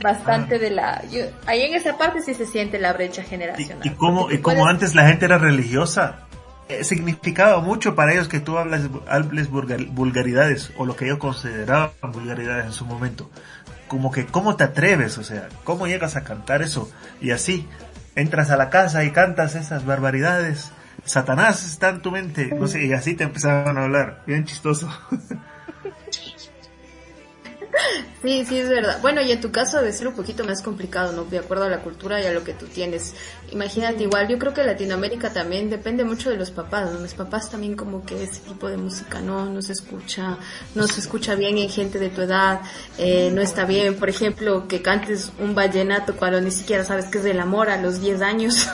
bastante 0.03 0.59
de 0.59 0.71
la... 0.71 1.03
yo- 1.11 1.27
ahí 1.47 1.63
en 1.63 1.75
esa 1.75 1.97
parte 1.99 2.23
sí 2.23 2.35
se 2.35 2.47
siente 2.47 2.79
la 2.79 2.93
brecha 2.93 3.23
Y, 3.23 3.27
generacional. 3.27 3.87
y 3.87 3.91
como, 3.91 4.21
Porque 4.23 4.35
y 4.37 4.39
como 4.39 4.59
puedes- 4.59 4.71
antes 4.75 4.95
la 4.95 5.07
gente 5.09 5.25
era 5.25 5.39
religiosa, 5.39 6.21
eh, 6.69 6.85
significaba 6.85 7.61
mucho 7.61 7.95
para 7.95 8.13
ellos 8.13 8.29
que 8.29 8.41
tú 8.41 8.59
hablas, 8.59 8.83
hables 9.09 9.51
vulgar- 9.51 9.87
vulgaridades 9.89 10.71
o 10.77 10.85
lo 10.87 10.97
que 10.97 11.07
ellos 11.07 11.19
consideraban 11.19 11.91
vulgaridades 12.13 12.67
en 12.67 12.73
su 12.73 12.85
momento. 12.85 13.31
Como 13.89 14.11
que, 14.13 14.27
¿cómo 14.27 14.55
te 14.57 14.65
atreves? 14.65 15.17
O 15.19 15.25
sea, 15.25 15.49
¿cómo 15.65 15.87
llegas 15.87 16.15
a 16.17 16.23
cantar 16.25 16.61
eso? 16.63 16.91
Y 17.23 17.31
así, 17.31 17.67
entras 18.17 18.51
a 18.51 18.57
la 18.59 18.69
casa 18.71 19.03
y 19.05 19.11
cantas 19.13 19.55
esas 19.55 19.87
barbaridades. 19.87 20.71
Satanás 21.05 21.65
está 21.65 21.89
en 21.89 22.03
tu 22.03 22.11
mente, 22.11 22.53
no 22.55 22.67
sé, 22.67 22.85
y 22.85 22.93
así 22.93 23.15
te 23.15 23.25
empezaban 23.25 23.79
a 23.79 23.85
hablar. 23.85 24.23
Bien 24.27 24.45
chistoso. 24.45 24.91
Sí, 28.23 28.45
sí, 28.45 28.59
es 28.59 28.69
verdad. 28.69 28.99
Bueno, 29.01 29.23
y 29.23 29.31
en 29.31 29.41
tu 29.41 29.53
caso 29.53 29.79
debe 29.79 29.93
ser 29.93 30.09
un 30.09 30.15
poquito 30.15 30.45
más 30.45 30.61
complicado, 30.61 31.13
¿no? 31.13 31.25
De 31.25 31.39
acuerdo 31.39 31.65
a 31.65 31.69
la 31.69 31.83
cultura 31.83 32.21
y 32.21 32.27
a 32.27 32.33
lo 32.33 32.43
que 32.43 32.53
tú 32.53 32.67
tienes. 32.67 33.15
Imagínate, 33.53 34.03
igual, 34.03 34.27
yo 34.27 34.41
creo 34.41 34.53
que 34.53 34.65
Latinoamérica 34.65 35.33
también 35.33 35.71
depende 35.71 36.05
mucho 36.05 36.29
de 36.29 36.37
los 36.37 36.51
papás, 36.51 36.91
¿no? 36.93 36.99
Los 36.99 37.15
papás 37.15 37.49
también 37.49 37.77
como 37.77 38.05
que 38.05 38.25
ese 38.25 38.41
tipo 38.41 38.69
de 38.69 38.77
música 38.77 39.21
no, 39.21 39.47
no 39.47 39.63
se 39.63 39.73
escucha, 39.73 40.37
no 40.75 40.89
se 40.89 41.01
escucha 41.01 41.37
bien 41.37 41.59
en 41.59 41.69
gente 41.69 42.01
de 42.01 42.11
tu 42.11 42.23
edad, 42.23 42.61
eh, 42.99 43.31
no 43.33 43.41
está 43.41 43.65
bien, 43.65 43.95
por 43.95 44.09
ejemplo, 44.09 44.67
que 44.67 44.83
cantes 44.83 45.31
un 45.39 45.55
vallenato 45.55 46.17
cuando 46.17 46.41
ni 46.41 46.51
siquiera 46.51 46.85
sabes 46.85 47.07
que 47.07 47.19
es 47.19 47.25
del 47.25 47.39
amor 47.39 47.71
a 47.71 47.81
los 47.81 48.01
10 48.01 48.21
años. 48.21 48.69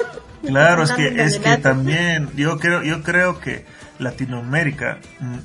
Claro, 0.47 0.85
es 0.85 0.93
que, 0.97 1.23
es 1.23 1.39
que 1.39 1.59
también, 1.59 2.31
yo 2.35 2.59
creo, 2.59 2.83
yo 2.83 3.03
creo 3.03 3.41
que 3.41 3.67
Latinoamérica, 3.99 4.99
mm, 5.21 5.39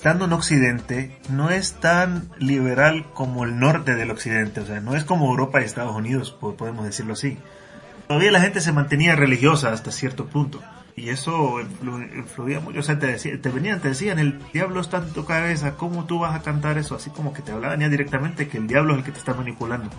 estando 0.00 0.24
en 0.24 0.32
Occidente, 0.32 1.14
no 1.28 1.50
es 1.50 1.74
tan 1.74 2.30
liberal 2.38 3.04
como 3.12 3.44
el 3.44 3.58
norte 3.58 3.94
del 3.96 4.10
Occidente, 4.10 4.60
o 4.60 4.64
sea, 4.66 4.80
no 4.80 4.96
es 4.96 5.04
como 5.04 5.26
Europa 5.28 5.60
y 5.60 5.64
Estados 5.64 5.94
Unidos, 5.94 6.30
po- 6.40 6.54
podemos 6.54 6.86
decirlo 6.86 7.12
así. 7.12 7.36
Todavía 8.08 8.30
la 8.32 8.40
gente 8.40 8.62
se 8.62 8.72
mantenía 8.72 9.14
religiosa 9.14 9.70
hasta 9.74 9.92
cierto 9.92 10.24
punto. 10.24 10.62
Y 10.96 11.10
eso 11.10 11.58
influ- 11.60 12.16
influía 12.16 12.60
mucho, 12.60 12.80
o 12.80 12.82
sea, 12.82 12.98
te, 12.98 13.08
decía- 13.08 13.38
te 13.42 13.50
venían, 13.50 13.80
te 13.80 13.88
decían, 13.88 14.18
el 14.18 14.38
diablo 14.54 14.80
está 14.80 14.96
en 14.96 15.12
tu 15.12 15.26
cabeza, 15.26 15.74
¿cómo 15.76 16.06
tú 16.06 16.18
vas 16.20 16.34
a 16.34 16.40
cantar 16.42 16.78
eso? 16.78 16.94
Así 16.94 17.10
como 17.10 17.34
que 17.34 17.42
te 17.42 17.52
hablaban 17.52 17.80
ya 17.80 17.90
directamente 17.90 18.48
que 18.48 18.56
el 18.56 18.66
diablo 18.66 18.94
es 18.94 19.00
el 19.00 19.04
que 19.04 19.12
te 19.12 19.18
está 19.18 19.34
manipulando. 19.34 19.90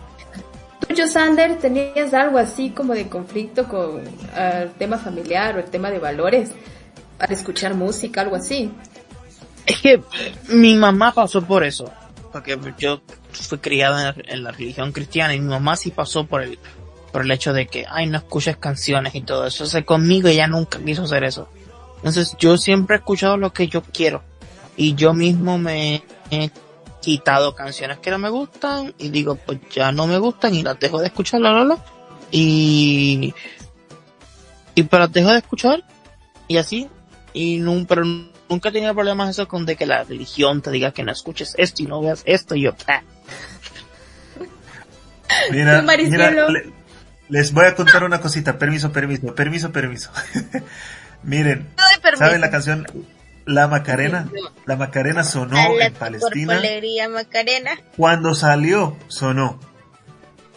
¿Tú, 0.79 0.95
Josander, 0.97 1.59
tenías 1.59 2.11
algo 2.15 2.39
así 2.39 2.71
como 2.71 2.93
de 2.95 3.07
conflicto 3.07 3.67
con 3.67 4.01
ah, 4.35 4.63
el 4.63 4.71
tema 4.71 4.97
familiar 4.97 5.57
o 5.57 5.59
el 5.59 5.65
tema 5.65 5.91
de 5.91 5.99
valores 5.99 6.49
al 7.19 7.31
escuchar 7.31 7.75
música, 7.75 8.21
algo 8.21 8.35
así? 8.35 8.71
Es 9.65 9.81
que 9.81 10.01
mi 10.49 10.75
mamá 10.75 11.13
pasó 11.13 11.41
por 11.41 11.63
eso. 11.63 11.91
Porque 12.31 12.57
yo 12.77 13.01
fui 13.31 13.57
criada 13.57 14.15
en 14.25 14.43
la, 14.43 14.51
religión 14.51 14.91
cristiana 14.91 15.33
y 15.33 15.39
mi 15.39 15.49
mamá 15.49 15.75
sí 15.75 15.91
pasó 15.91 16.25
por 16.25 16.41
el, 16.43 16.57
por 17.11 17.23
el 17.23 17.31
hecho 17.31 17.53
de 17.53 17.67
que, 17.67 17.85
ay, 17.89 18.07
no 18.07 18.17
escuches 18.17 18.57
canciones 18.57 19.15
y 19.15 19.21
todo 19.21 19.45
eso. 19.45 19.65
O 19.65 19.85
conmigo 19.85 20.27
ella 20.27 20.47
nunca 20.47 20.79
quiso 20.79 21.03
hacer 21.03 21.23
eso. 21.23 21.49
Entonces 21.97 22.35
yo 22.39 22.57
siempre 22.57 22.95
he 22.95 22.99
escuchado 22.99 23.37
lo 23.37 23.53
que 23.53 23.67
yo 23.67 23.81
quiero. 23.83 24.23
Y 24.77 24.95
yo 24.95 25.13
mismo 25.13 25.57
me 25.57 26.03
he 26.31 26.49
quitado 27.01 27.53
canciones 27.53 27.99
que 27.99 28.11
no 28.11 28.19
me 28.19 28.29
gustan 28.29 28.93
y 28.97 29.09
digo, 29.09 29.35
pues 29.35 29.59
ya 29.71 29.91
no 29.91 30.07
me 30.07 30.17
gustan 30.17 30.55
y 30.55 30.63
las 30.63 30.79
dejo 30.79 30.99
de 30.99 31.07
escuchar, 31.07 31.41
la, 31.41 31.63
la. 31.63 31.77
Y, 32.31 33.33
y 34.75 34.83
pero 34.83 35.03
las 35.03 35.11
dejo 35.11 35.31
de 35.31 35.39
escuchar 35.39 35.83
y 36.47 36.57
así. 36.57 36.89
Y 37.33 37.57
no, 37.57 37.85
pero 37.87 38.03
nunca 38.51 38.69
he 38.69 38.71
tenido 38.71 38.93
problemas 38.93 39.29
eso 39.29 39.47
con 39.47 39.65
de 39.65 39.75
que 39.75 39.87
la 39.87 40.03
religión 40.03 40.61
te 40.61 40.69
diga 40.69 40.91
que 40.91 41.03
no 41.03 41.11
escuches 41.11 41.55
esto 41.57 41.81
y 41.81 41.87
no 41.87 42.01
veas 42.01 42.21
esto 42.25 42.53
y 42.55 42.61
yo, 42.63 42.75
ah, 42.87 43.01
Mira, 45.51 45.81
mira, 45.81 46.31
le- 46.49 46.73
les 47.29 47.53
voy 47.53 47.65
a 47.65 47.75
contar 47.75 48.03
una 48.03 48.19
cosita. 48.19 48.57
Permiso, 48.57 48.91
permiso, 48.91 49.33
permiso, 49.33 49.71
permiso. 49.71 50.11
Miren. 51.23 51.69
¿saben 52.17 52.41
la 52.41 52.51
canción 52.51 52.85
La 53.45 53.69
Macarena? 53.69 54.29
La 54.65 54.75
Macarena 54.75 55.23
sonó 55.23 55.55
en 55.79 55.93
Palestina. 55.93 56.55
Macarena. 56.55 57.79
Cuando 57.95 58.35
salió, 58.35 58.97
sonó. 59.07 59.57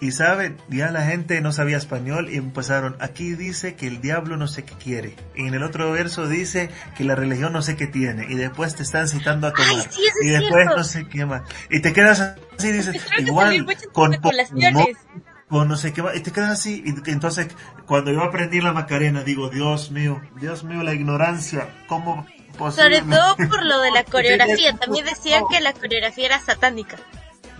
Y 0.01 0.13
saben, 0.13 0.59
ya 0.69 0.91
la 0.91 1.07
gente 1.07 1.41
no 1.41 1.53
sabía 1.53 1.77
español 1.77 2.29
y 2.31 2.37
empezaron, 2.37 2.97
aquí 3.01 3.35
dice 3.35 3.75
que 3.75 3.87
el 3.87 4.01
diablo 4.01 4.37
no 4.37 4.49
sé 4.49 4.65
qué 4.65 4.75
quiere. 4.75 5.17
Y 5.37 5.47
en 5.47 5.55
el 5.55 5.63
otro 5.63 5.91
verso 5.93 6.27
dice 6.27 6.69
que 6.97 7.05
la 7.05 7.15
religión 7.15 7.53
no 7.53 7.63
sé 7.63 7.77
qué 7.77 7.87
tiene. 7.87 8.27
Y 8.29 8.35
después 8.35 8.75
te 8.75 8.83
están 8.83 9.09
citando 9.09 9.47
a 9.47 9.53
tomar. 9.53 9.71
Ay, 9.71 9.87
sí, 9.91 10.03
y 10.23 10.29
después 10.31 10.53
cierto. 10.53 10.77
no 10.77 10.85
sé 10.85 11.09
qué 11.09 11.25
más. 11.25 11.43
Y 11.71 11.81
te 11.81 11.93
quedas 11.93 12.21
así, 12.21 12.73
dices, 12.73 12.97
igual, 13.19 13.67
con 13.93 14.15
con 15.49 15.69
no 15.69 15.77
sé 15.77 15.93
qué 15.93 16.03
más, 16.03 16.17
y 16.17 16.21
te 16.21 16.33
quedas 16.33 16.51
así, 16.51 16.83
y 16.85 17.11
entonces 17.11 17.49
cuando 17.87 18.11
yo 18.11 18.23
aprendí 18.23 18.61
la 18.61 18.73
Macarena, 18.73 19.23
digo, 19.23 19.51
Dios 19.51 19.91
mío, 19.91 20.21
Dios 20.41 20.65
mío, 20.65 20.83
la 20.83 20.95
ignorancia, 20.95 21.69
¿cómo 21.87 22.27
posible? 22.59 23.01
Sobre 23.01 23.17
todo 23.17 23.37
por 23.37 23.65
lo 23.65 23.81
de 23.81 23.91
la 23.91 24.05
coreografía. 24.11 24.75
También 24.77 25.05
decían 25.05 25.45
que 25.51 25.61
la 25.61 25.73
coreografía 25.73 26.27
era 26.27 26.41
satánica. 26.41 26.97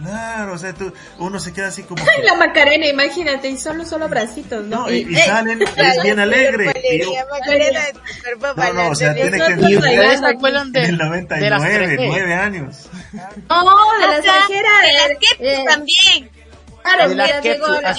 Claro, 0.03 0.55
o 0.55 0.59
sea, 0.59 0.73
tú, 0.75 0.93
uno 1.19 1.39
se 1.39 1.53
queda 1.53 1.69
así 1.69 1.85
como 1.85 2.03
Ay, 2.03 2.21
que, 2.21 2.23
la 2.25 2.35
Macarena, 2.35 2.87
imagínate, 2.87 3.49
y 3.49 3.57
solo, 3.57 3.85
solo 3.85 4.09
bracitos, 4.09 4.65
¿no? 4.67 4.81
no, 4.81 4.91
y, 4.91 5.07
y 5.09 5.17
eh, 5.17 5.25
salen, 5.25 5.63
es 5.63 6.03
bien 6.03 6.19
alegre, 6.19 6.73
y 6.91 6.99
yo, 6.99 7.11
Corpolería 7.11 7.27
Macarena 7.31 7.81
de 7.81 7.93
tu 7.93 8.01
cuerpo 8.23 8.47
no, 8.57 8.73
no, 8.73 8.89
o 8.91 8.95
sea, 8.95 9.15
tiene 9.15 9.31
que 9.31 9.37
¿Y 9.37 9.39
bailando. 9.77 9.79
ustedes 9.79 10.21
se 10.21 10.27
acuerdan 10.27 10.73
de, 10.73 10.81
el 10.81 10.87
de 10.87 10.93
las 10.97 11.09
99, 11.09 11.97
3G? 11.99 12.07
9 12.09 12.35
años. 12.35 12.91
No, 13.13 13.65
de 14.01 14.07
la 14.07 14.19
O 14.19 14.23
sea, 14.23 14.37
extranjera. 14.39 14.71
de 14.83 14.93
las 14.93 15.11
eh, 15.11 15.19
que 15.39 15.55
eh, 15.55 15.65
también. 15.69 16.31
Claro, 16.83 17.09
de 17.09 17.15
las 17.15 17.31
que 17.41 17.59
las. 17.59 17.99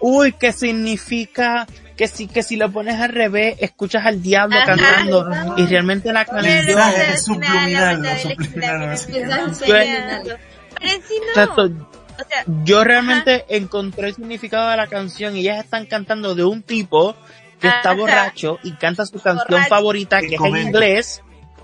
Uy, 0.00 0.32
que 0.32 0.52
significa 0.52 1.66
que 1.96 2.08
si, 2.08 2.28
que 2.28 2.42
si 2.42 2.56
lo 2.56 2.70
pones 2.70 3.00
al 3.00 3.10
revés, 3.10 3.56
escuchas 3.60 4.04
al 4.04 4.22
diablo 4.22 4.56
Ajá. 4.56 4.66
cantando 4.76 5.26
y 5.56 5.66
realmente 5.66 6.12
la 6.12 6.20
El 6.22 6.26
canción 6.26 6.66
mensaje 6.66 7.12
es 7.14 7.24
final, 7.24 7.50
subliminal, 7.50 8.02
¿no? 8.02 8.96
Subliminal, 8.98 10.38
Pero 10.80 10.92
en 10.92 11.02
sí 11.02 11.14
no. 11.20 11.28
Exacto. 11.28 11.62
O 12.18 12.28
sea, 12.28 12.44
Yo 12.64 12.82
realmente 12.82 13.44
encontré 13.48 14.08
el 14.08 14.14
significado 14.14 14.70
de 14.70 14.76
la 14.76 14.86
canción 14.86 15.36
y 15.36 15.40
ellas 15.40 15.64
están 15.64 15.84
cantando 15.86 16.34
de 16.34 16.44
un 16.44 16.62
tipo 16.62 17.14
que 17.60 17.68
está 17.68 17.92
borracho 17.94 18.58
y 18.62 18.72
canta 18.72 19.04
su 19.06 19.20
canción 19.20 19.48
Borracho. 19.48 19.68
favorita 19.68 20.20
que 20.20 20.34
es 20.36 20.40
en 20.40 20.56
inglés 20.56 21.22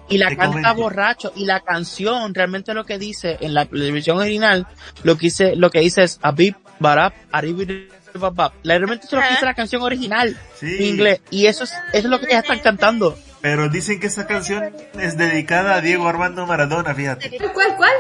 y 0.09 0.19
la 0.19 0.29
canta 0.29 0.47
comento. 0.47 0.75
borracho 0.75 1.33
y 1.37 1.45
la 1.47 1.61
canción 1.61 2.35
realmente 2.35 2.75
lo 2.75 2.85
que 2.85 2.99
dice 2.99 3.39
en 3.41 3.55
la, 3.55 3.65
versión 3.65 4.19
original 4.19 4.67
lo 5.05 5.17
que 5.17 5.27
dice 5.27 5.55
lo 5.57 5.71
que 5.71 5.81
dice 5.81 6.03
es 6.03 6.19
a 6.23 6.33
bip 6.33 6.57
barap 6.81 7.15
aribiribabab. 7.31 8.53
La 8.63 8.77
realmente 8.79 9.07
eso 9.07 9.17
es 9.17 9.23
lo 9.23 9.29
que 9.29 9.35
dice 9.35 9.45
la 9.47 9.55
canción 9.55 9.83
original 9.83 10.37
Sí. 10.59 10.77
en 10.79 10.83
inglés 10.85 11.21
y 11.31 11.47
eso 11.47 11.65
es 11.65 11.73
eso 11.73 11.79
es 11.93 12.05
lo 12.05 12.21
que 12.21 12.27
ellas 12.27 12.43
están 12.43 12.59
cantando. 12.61 13.17
Pero 13.41 13.69
dicen 13.69 14.01
que 14.01 14.07
esa 14.07 14.27
canción 14.27 14.71
es 15.01 15.17
dedicada 15.17 15.75
a 15.77 15.81
Diego 15.81 16.07
Armando 16.09 16.47
Maradona, 16.47 16.95
fíjate. 16.95 17.31
¿Cuál, 17.53 17.77
cuál? 17.77 17.93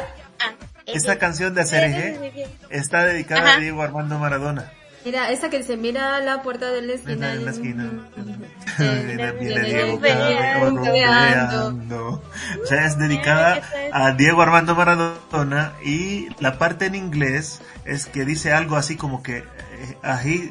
Esta 0.87 1.19
canción 1.19 1.55
de 1.55 1.63
ACRG 1.63 2.49
está 2.71 3.05
dedicada 3.05 3.43
Ajá. 3.43 3.55
a 3.55 3.61
Diego 3.61 3.83
Armando 3.83 4.19
Maradona. 4.19 4.73
Mira, 5.05 5.31
esa 5.33 5.51
que 5.51 5.65
se 5.65 5.77
mira 5.77 6.17
a 6.17 6.21
la 6.21 6.43
puerta 6.43 6.71
de 6.71 6.83
la 6.83 6.93
esquina. 6.93 7.33
en 7.33 7.45
la 7.45 7.51
esquina. 7.51 7.91
Viene, 9.41 9.61
Diego 9.65 9.99
peleando. 9.99 10.83
Cabeando. 10.83 12.23
O 12.63 12.67
sea, 12.67 12.87
es 12.87 12.99
dedicada 12.99 13.63
a 13.93 14.13
Diego 14.13 14.43
Armando 14.43 14.77
Maradona 14.77 15.73
y 15.85 16.29
la 16.39 16.57
parte 16.57 16.87
en 16.87 16.95
inglés 16.95 17.61
es 17.85 18.07
que 18.07 18.25
dice 18.25 18.53
algo 18.53 18.77
así 18.77 18.97
como 18.97 19.25
que, 19.25 19.39
eh, 19.39 20.51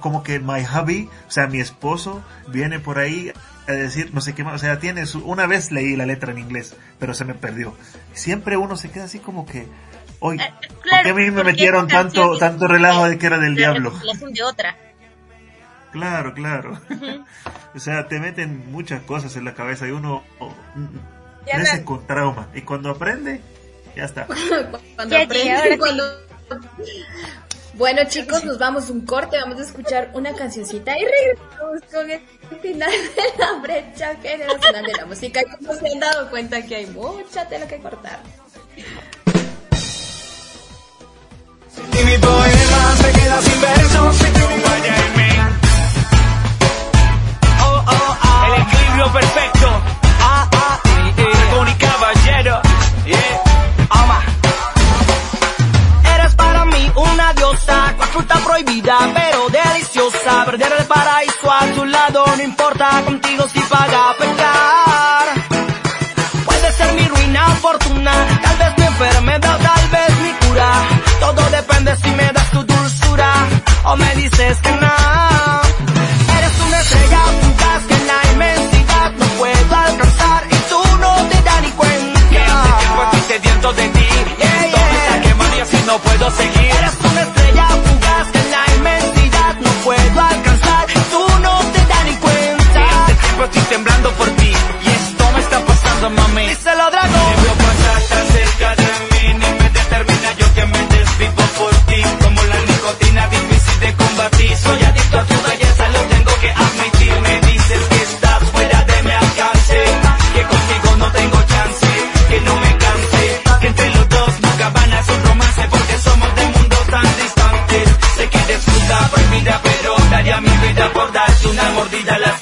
como 0.00 0.22
que 0.22 0.38
my 0.38 0.64
hubby, 0.66 1.08
o 1.26 1.30
sea, 1.30 1.46
mi 1.46 1.60
esposo 1.60 2.22
viene 2.48 2.80
por 2.80 2.98
ahí 2.98 3.32
a 3.68 3.72
decir 3.72 4.10
no 4.14 4.20
sé 4.20 4.34
qué 4.34 4.42
más, 4.44 4.54
o 4.54 4.58
sea, 4.58 4.78
tiene 4.80 5.06
su, 5.06 5.20
una 5.24 5.46
vez 5.46 5.70
leí 5.70 5.94
la 5.96 6.06
letra 6.06 6.32
en 6.32 6.38
inglés, 6.38 6.74
pero 6.98 7.14
se 7.14 7.24
me 7.24 7.34
perdió. 7.34 7.76
Siempre 8.14 8.56
uno 8.56 8.76
se 8.76 8.90
queda 8.90 9.04
así 9.04 9.18
como 9.18 9.46
que, 9.46 9.66
hoy, 10.20 10.38
Eh, 10.40 10.52
¿por 10.68 10.80
claro, 10.80 11.04
qué 11.04 11.10
a 11.10 11.14
mí 11.14 11.30
me 11.30 11.44
metieron 11.44 11.86
tanto, 11.88 12.38
tanto 12.38 12.66
relajo 12.66 13.08
de 13.08 13.18
que 13.18 13.26
era 13.26 13.38
del 13.38 13.52
la 13.54 13.58
diablo? 13.58 13.92
de 14.30 14.42
otra. 14.42 14.76
Claro, 15.92 16.34
claro. 16.34 16.80
o 17.74 17.78
sea, 17.78 18.08
te 18.08 18.18
meten 18.20 18.70
muchas 18.72 19.02
cosas 19.02 19.36
en 19.36 19.44
la 19.44 19.54
cabeza 19.54 19.86
y 19.86 19.90
uno 19.90 20.22
oh, 20.38 20.52
Ya 21.46 21.56
crece 21.56 21.76
me- 21.78 21.84
con 21.84 22.06
trauma. 22.06 22.48
Y 22.54 22.60
cuando 22.62 22.90
aprende, 22.90 23.40
ya 23.96 24.04
está. 24.04 24.26
Cuando 24.96 25.16
Ya, 25.16 25.24
aprende, 25.24 25.70
ya, 25.70 25.78
cuando... 25.78 26.04
Bueno 27.74 28.00
chicos, 28.08 28.44
nos 28.44 28.58
vamos 28.58 28.90
un 28.90 29.04
corte, 29.06 29.36
vamos 29.40 29.58
a 29.60 29.62
escuchar 29.62 30.10
una 30.14 30.34
cancioncita 30.34 30.92
y 30.98 31.04
regresamos 31.04 31.80
con 31.92 32.10
el 32.10 32.20
final 32.56 32.90
de 32.90 33.38
la 33.38 33.52
brecha 33.60 34.16
generacional 34.22 34.84
de 34.84 34.92
la 34.92 35.06
música. 35.06 35.40
Y 35.40 35.44
como 35.56 35.74
se 35.74 35.92
han 35.92 36.00
dado 36.00 36.30
cuenta 36.30 36.64
que 36.64 36.76
hay 36.76 36.86
mucha 36.86 37.48
tela 37.48 37.66
que 37.66 37.78
cortar. 37.78 38.20
Y 41.76 42.04
mi 42.04 42.18
poema 42.18 42.96
se 42.96 43.12
queda 43.12 43.42
sin 43.42 43.60
versos 43.60 44.16
si 44.16 44.24
tú 44.24 44.40
en 44.40 45.16
mí. 45.16 45.28
Oh, 47.60 47.84
oh, 47.86 48.16
oh. 48.22 48.54
El 48.54 48.62
equilibrio 48.62 49.12
perfecto. 49.12 49.68
Ah, 50.20 50.50
ah, 50.52 50.80
caballero. 51.78 52.60
Eres 56.14 56.34
para 56.34 56.64
mí 56.64 56.92
una 56.96 57.32
diosa, 57.34 57.94
fruta 58.12 58.34
prohibida 58.44 59.06
a 61.60 61.66
tu 61.74 61.84
lado 61.84 62.24
no 62.36 62.42
importa, 62.42 63.02
contigo 63.04 63.44
si 63.52 63.60
paga 63.60 64.14
pecar. 64.18 65.26
Puede 66.44 66.72
ser 66.72 66.92
mi 66.94 67.04
ruina, 67.08 67.46
fortuna, 67.66 68.12
tal 68.42 68.56
vez 68.58 68.72
mi 68.78 68.84
enfermedad, 68.84 69.58
tal 69.68 69.88
vez 69.94 70.10
mi 70.24 70.32
cura. 70.46 70.70
Todo 71.20 71.42
depende 71.50 71.96
si 71.96 72.10
me 72.10 72.32
das 72.32 72.50
tu 72.50 72.62
dulzura 72.62 73.30
o 73.84 73.96
me 73.96 74.14
dices 74.16 74.58
que 74.64 74.72
no. 74.72 74.94
Eres 76.38 76.54
una 76.66 76.80
estrella 76.80 77.22
fugaz 77.42 77.82
que 77.88 77.94
en 77.94 78.06
la 78.06 78.20
inmensidad 78.32 79.10
no 79.20 79.26
puedo 79.38 79.76
alcanzar 79.88 80.46
y 80.50 80.56
tú 80.70 80.80
no 81.00 81.12
te 81.30 81.42
das 81.42 81.62
ni 81.62 81.70
cuenta. 81.70 82.20
Que 82.30 82.38
hace 82.38 82.72
tiempo 82.78 83.02
estoy 83.04 83.20
sediento 83.32 83.72
de 83.72 83.88
ti. 83.88 84.06
Yeah, 84.38 84.66
yeah. 84.70 85.06
está 85.06 85.20
quemando 85.22 85.56
y 85.56 85.60
así 85.60 85.78
no 85.86 85.98
puedo 85.98 86.30
seguir. 86.30 86.57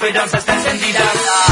Esperanza 0.07 0.37
está 0.37 0.55
encendida. 0.55 1.46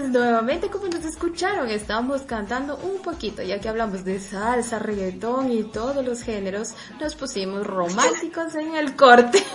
Nuevamente, 0.00 0.68
como 0.70 0.88
nos 0.88 1.04
escucharon, 1.04 1.68
estábamos 1.68 2.22
cantando 2.22 2.76
un 2.76 3.00
poquito, 3.02 3.42
ya 3.42 3.60
que 3.60 3.68
hablamos 3.68 4.04
de 4.04 4.18
salsa, 4.18 4.78
reggaetón 4.78 5.52
y 5.52 5.62
todos 5.64 6.04
los 6.04 6.22
géneros, 6.22 6.74
nos 7.00 7.14
pusimos 7.14 7.66
románticos 7.66 8.54
en 8.54 8.74
el 8.74 8.96
corte. 8.96 9.44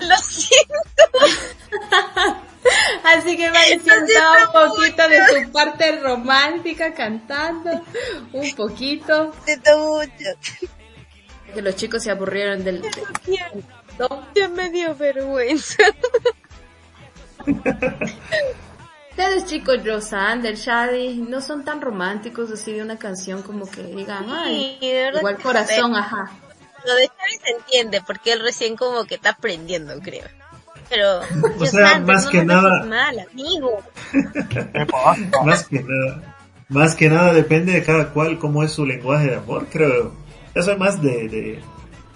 Lo 0.00 0.16
siento. 0.16 1.04
Así 3.04 3.36
que 3.36 3.50
Maricel 3.50 4.04
estaba 4.04 4.46
un 4.46 4.70
poquito 4.70 5.08
de 5.08 5.44
su 5.44 5.52
parte 5.52 6.00
romántica 6.00 6.94
cantando, 6.94 7.70
un 8.32 8.54
poquito. 8.54 9.32
Que 11.54 11.62
los 11.62 11.76
chicos 11.76 12.02
se 12.02 12.10
aburrieron 12.10 12.64
del... 12.64 12.82
Yo 14.34 14.48
me 14.50 14.70
dio 14.70 14.94
vergüenza. 14.96 15.84
Ustedes 19.10 19.46
chicos, 19.46 19.84
Rosander, 19.84 20.56
Shadi, 20.56 21.18
no 21.28 21.40
son 21.40 21.64
tan 21.64 21.80
románticos 21.80 22.50
así 22.50 22.72
de 22.72 22.82
una 22.82 22.98
canción 22.98 23.42
como 23.42 23.70
que 23.70 23.82
digan, 23.82 24.26
ay, 24.28 24.78
igual 25.16 25.38
corazón, 25.38 25.94
ajá. 25.94 26.32
Lo 26.84 26.94
de 26.94 27.02
Shadi 27.02 27.38
se 27.44 27.50
entiende 27.52 28.02
porque 28.04 28.32
él 28.32 28.40
recién 28.40 28.76
como 28.76 29.04
que 29.04 29.14
está 29.14 29.30
aprendiendo, 29.30 29.94
creo. 30.00 30.24
Pero, 30.90 31.20
o 31.60 31.66
sea, 31.66 32.00
más 32.00 32.26
que 32.26 32.44
nada. 32.44 32.80
Amigo. 33.30 33.78
más 35.44 35.68
que 35.68 35.80
nada. 35.82 36.34
Más 36.68 36.96
que 36.96 37.08
nada 37.08 37.32
depende 37.32 37.72
de 37.72 37.84
cada 37.84 38.08
cual 38.10 38.38
cómo 38.38 38.64
es 38.64 38.72
su 38.72 38.84
lenguaje 38.84 39.28
de 39.28 39.36
amor, 39.36 39.68
creo. 39.70 40.12
Eso 40.54 40.72
es 40.72 40.78
más 40.78 41.00
de, 41.00 41.28
de, 41.28 41.62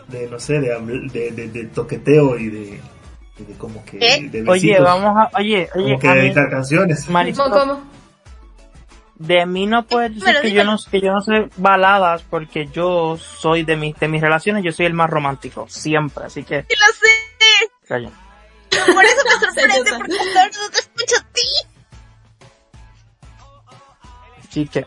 de 0.08 0.28
no 0.28 0.40
sé, 0.40 0.60
de, 0.60 1.30
de, 1.30 1.48
de 1.48 1.64
toqueteo 1.66 2.36
y 2.38 2.48
de 2.48 2.80
de 3.44 3.54
como 3.54 3.84
que 3.84 3.98
¿Eh? 4.00 4.28
de 4.28 4.48
oye 4.48 4.78
vamos 4.80 5.16
a 5.16 5.30
oye 5.38 5.68
oye 5.74 5.98
como 5.98 5.98
que 5.98 6.20
editar 6.20 6.50
canciones 6.50 7.08
Marisco, 7.10 7.50
¿Cómo, 7.50 7.82
de 9.16 9.46
mí 9.46 9.66
no 9.66 9.84
puedes 9.84 10.14
decir 10.14 10.40
que 10.42 10.52
yo 10.52 10.64
no 10.64 10.76
que 10.90 11.00
yo 11.00 11.12
no 11.12 11.20
sé 11.20 11.48
baladas 11.56 12.22
porque 12.28 12.68
yo 12.68 13.16
soy 13.16 13.64
de 13.64 13.76
mis 13.76 13.98
de 13.98 14.08
mis 14.08 14.20
relaciones 14.20 14.62
yo 14.64 14.72
soy 14.72 14.86
el 14.86 14.94
más 14.94 15.10
romántico 15.10 15.66
siempre 15.68 16.24
así 16.24 16.44
que 16.44 16.62
sí, 16.62 16.74
lo 16.74 16.92
sé 16.94 17.86
Calla. 17.86 18.10
por 18.70 19.04
eso 19.04 19.22
me 19.24 19.46
sorprende 19.46 19.90
porque 19.96 20.18
ahora 20.18 20.50
no 20.62 20.70
te 20.70 20.78
escucho 20.78 21.16
a 21.20 21.32
ti 21.32 21.42
Chique. 24.50 24.86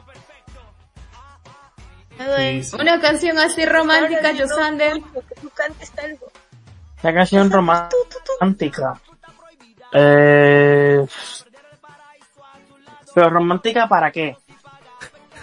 Sí, 2.38 2.64
sí. 2.64 2.76
Una 2.80 3.00
canción 3.00 3.38
así 3.40 3.66
romántica, 3.66 4.34
Josander. 4.38 4.94
Que 4.94 5.42
tú 5.42 5.50
cantes 5.54 5.92
algo 5.98 6.32
la 7.02 7.14
canción 7.14 7.50
romántica. 7.50 9.00
Eh, 9.94 11.06
pero 13.14 13.30
romántica 13.30 13.88
para 13.88 14.12
qué? 14.12 14.38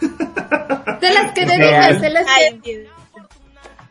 De 1.01 1.10
las 1.10 1.32
que 1.32 1.47
dedicas, 1.47 2.01
de 2.01 2.10
las 2.10 2.26
que, 2.62 2.89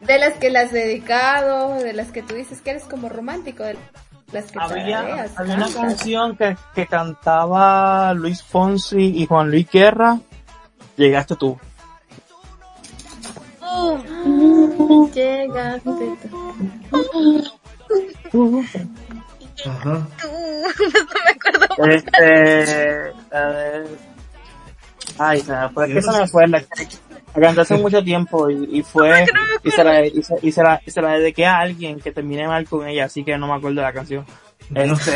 de 0.02 0.19
las 0.19 0.34
que 0.34 0.49
las 0.49 0.65
has 0.65 0.72
dedicado, 0.72 1.76
de 1.76 1.94
las 1.94 2.11
que 2.11 2.22
tú 2.22 2.35
dices 2.35 2.61
que 2.61 2.72
eres 2.72 2.84
como 2.84 3.07
romántico, 3.07 3.64
de 3.64 3.77
las 4.31 4.52
que 4.52 4.60
Había, 4.60 4.98
tarareas, 4.98 5.39
había 5.39 5.56
una 5.56 5.69
canción 5.69 6.35
que, 6.35 6.57
que 6.76 6.85
cantaba 6.88 8.14
Luis 8.14 8.44
Fonsi 8.44 9.22
y 9.22 9.26
Juan 9.26 9.49
Luis 9.52 9.69
Guerra. 9.69 10.19
Llegaste 10.98 11.35
tú. 11.35 11.57
Llegaste 15.14 16.18
tú. 16.30 17.43
Ajá. 19.65 20.07
tú. 20.22 20.27
No 20.80 20.89
me 20.89 21.31
acuerdo. 21.31 21.93
Este, 21.93 23.09
eh, 23.31 23.84
ay, 25.18 25.39
se 25.41 25.51
me 25.53 25.69
fue, 25.69 25.88
que 25.93 26.01
se 26.01 26.11
me 26.11 26.27
fue 26.27 26.47
la, 26.47 26.64
la 27.35 27.41
canté 27.41 27.61
hace 27.61 27.77
mucho 27.77 28.03
tiempo 28.03 28.49
y, 28.49 28.80
y 28.80 28.84
fue, 28.84 29.26
y 29.64 29.72
se, 29.72 29.84
la, 29.84 30.05
y, 30.05 30.22
se, 30.23 30.35
y, 30.41 30.51
se 30.51 30.64
la, 30.64 30.81
y 30.85 30.91
se 30.91 31.01
la 31.01 31.18
dediqué 31.18 31.45
a 31.45 31.59
alguien 31.59 31.99
que 31.99 32.11
terminé 32.11 32.47
mal 32.47 32.68
con 32.68 32.88
ella, 32.88 33.05
así 33.05 33.23
que 33.23 33.38
no 33.38 33.47
me 33.47 33.53
acuerdo 33.53 33.77
de 33.77 33.81
la 33.84 33.93
canción. 33.93 34.26
Este, 34.76 35.11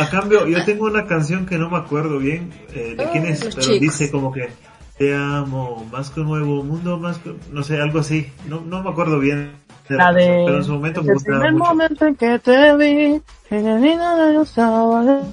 A 0.00 0.08
cambio, 0.10 0.46
yo 0.46 0.64
tengo 0.64 0.86
una 0.86 1.06
canción 1.06 1.46
que 1.46 1.56
no 1.58 1.68
me 1.70 1.78
acuerdo 1.78 2.18
bien 2.18 2.52
eh, 2.74 2.94
de 2.96 3.04
Oh, 3.04 3.10
quién 3.12 3.26
es, 3.26 3.40
pero 3.40 3.60
chicos. 3.60 3.80
dice 3.80 4.10
como 4.10 4.32
que 4.32 4.48
te 4.98 5.14
amo, 5.14 5.86
más 5.90 6.10
que 6.10 6.20
un 6.20 6.28
nuevo 6.28 6.62
mundo, 6.62 6.98
más 6.98 7.18
que, 7.18 7.34
no 7.50 7.62
sé, 7.62 7.80
algo 7.80 7.98
así. 8.00 8.32
No, 8.48 8.60
no 8.60 8.82
me 8.82 8.90
acuerdo 8.90 9.18
bien. 9.18 9.52
de 9.88 9.96
la 9.96 10.04
canción, 10.04 10.36
de, 10.36 10.42
pero 10.46 10.56
en 10.58 10.64
su 10.64 10.72
momento 10.72 11.02
me 11.02 11.12
gustaba 11.14 11.46
el 11.46 11.52
mucho. 11.54 11.64
momento 11.64 12.06
en 12.06 12.14
que 12.16 12.38
te 12.38 12.76
vi, 12.76 13.22
en 13.50 13.66
el 13.66 13.82
día 13.82 14.14
de 14.14 14.32
los 14.34 14.48
sábados, 14.50 15.26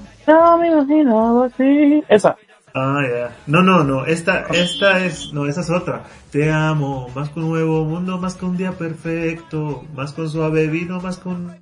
me 0.59 0.67
imaginaba 0.67 1.45
así. 1.45 2.03
Esa. 2.09 2.35
Ah, 2.73 3.01
ya. 3.03 3.35
No, 3.47 3.61
no, 3.61 3.83
no. 3.83 4.05
Esta, 4.05 4.45
esta 4.51 5.03
es, 5.05 5.33
no, 5.33 5.45
esa 5.45 5.61
es 5.61 5.69
otra. 5.69 6.03
Te 6.31 6.51
amo, 6.51 7.09
más 7.13 7.29
que 7.29 7.39
un 7.39 7.49
nuevo 7.49 7.83
mundo, 7.83 8.17
más 8.17 8.35
que 8.35 8.45
un 8.45 8.55
día 8.55 8.71
perfecto, 8.71 9.83
más 9.93 10.13
con 10.13 10.29
suave 10.29 10.67
vino, 10.67 11.01
más 11.01 11.17
con 11.17 11.53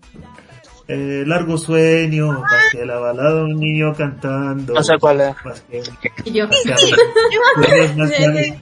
eh, 0.91 1.23
largo 1.25 1.55
sueño, 1.57 2.31
más 2.41 2.63
que 2.71 2.83
la 2.85 2.97
balada 2.97 3.35
de 3.35 3.43
un 3.43 3.59
niño 3.59 3.93
cantando. 3.93 4.73
No 4.73 4.83
sé 4.83 4.97
cuál 4.99 5.21
es. 5.21 5.35
Más 5.45 5.61
que, 5.61 5.83
yo, 6.31 6.47
más 6.47 6.57
que, 6.63 7.93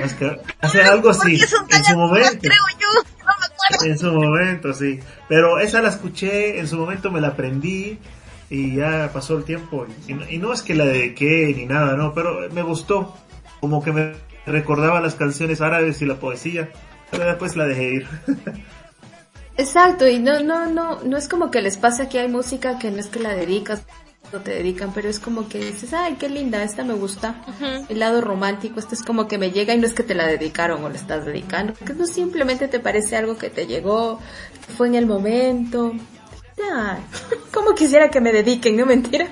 más 0.00 0.14
que- 0.14 0.40
hacer 0.60 0.82
algo 0.86 1.10
así, 1.10 1.38
en 1.70 1.84
su 1.84 1.96
momento. 1.96 2.38
creo 2.40 2.52
yo. 2.80 2.88
No 3.18 3.26
me 3.38 3.46
acuerdo. 3.46 3.92
En 3.92 3.98
su 3.98 4.12
momento, 4.12 4.72
sí. 4.72 4.98
Pero 5.28 5.58
esa 5.58 5.82
la 5.82 5.90
escuché, 5.90 6.58
en 6.58 6.66
su 6.68 6.76
momento 6.78 7.10
me 7.10 7.20
la 7.20 7.28
aprendí 7.28 7.98
y 8.48 8.76
ya 8.76 9.10
pasó 9.12 9.36
el 9.36 9.44
tiempo. 9.44 9.86
Y 10.08 10.14
no, 10.14 10.28
y 10.30 10.38
no 10.38 10.52
es 10.54 10.62
que 10.62 10.74
la 10.74 10.86
dediqué 10.86 11.52
ni 11.54 11.66
nada, 11.66 11.96
no, 11.96 12.14
pero 12.14 12.48
me 12.52 12.62
gustó. 12.62 13.14
Como 13.60 13.82
que 13.84 13.92
me 13.92 14.14
recordaba 14.46 15.00
las 15.00 15.14
canciones 15.16 15.60
árabes 15.60 16.00
y 16.00 16.06
la 16.06 16.14
poesía. 16.16 16.70
Pero 17.10 17.26
después 17.26 17.56
la 17.56 17.66
dejé 17.66 17.94
ir. 17.96 18.08
Exacto, 19.62 20.08
y 20.08 20.18
no, 20.18 20.40
no, 20.40 20.66
no, 20.66 21.00
no 21.04 21.16
es 21.16 21.28
como 21.28 21.52
que 21.52 21.62
les 21.62 21.76
pasa 21.76 22.08
que 22.08 22.18
hay 22.18 22.26
música 22.26 22.80
que 22.80 22.90
no 22.90 22.98
es 22.98 23.06
que 23.06 23.20
la 23.20 23.32
dedicas 23.32 23.82
o 24.32 24.40
te 24.40 24.50
dedican, 24.50 24.92
pero 24.92 25.08
es 25.08 25.20
como 25.20 25.48
que 25.48 25.58
dices, 25.58 25.92
ay, 25.92 26.16
qué 26.18 26.28
linda, 26.28 26.64
esta 26.64 26.82
me 26.82 26.94
gusta. 26.94 27.36
El 27.88 28.00
lado 28.00 28.20
romántico, 28.20 28.80
esto 28.80 28.96
es 28.96 29.04
como 29.04 29.28
que 29.28 29.38
me 29.38 29.52
llega 29.52 29.72
y 29.72 29.78
no 29.78 29.86
es 29.86 29.92
que 29.92 30.02
te 30.02 30.16
la 30.16 30.26
dedicaron 30.26 30.82
o 30.82 30.88
la 30.88 30.96
estás 30.96 31.26
dedicando, 31.26 31.74
que 31.74 31.94
no 31.94 32.06
simplemente 32.06 32.66
te 32.66 32.80
parece 32.80 33.14
algo 33.16 33.38
que 33.38 33.50
te 33.50 33.68
llegó, 33.68 34.18
que 34.66 34.72
fue 34.72 34.88
en 34.88 34.96
el 34.96 35.06
momento. 35.06 35.92
Ya, 36.56 36.98
como 37.54 37.76
quisiera 37.76 38.10
que 38.10 38.20
me 38.20 38.32
dediquen, 38.32 38.76
no 38.76 38.84
mentira. 38.94 39.28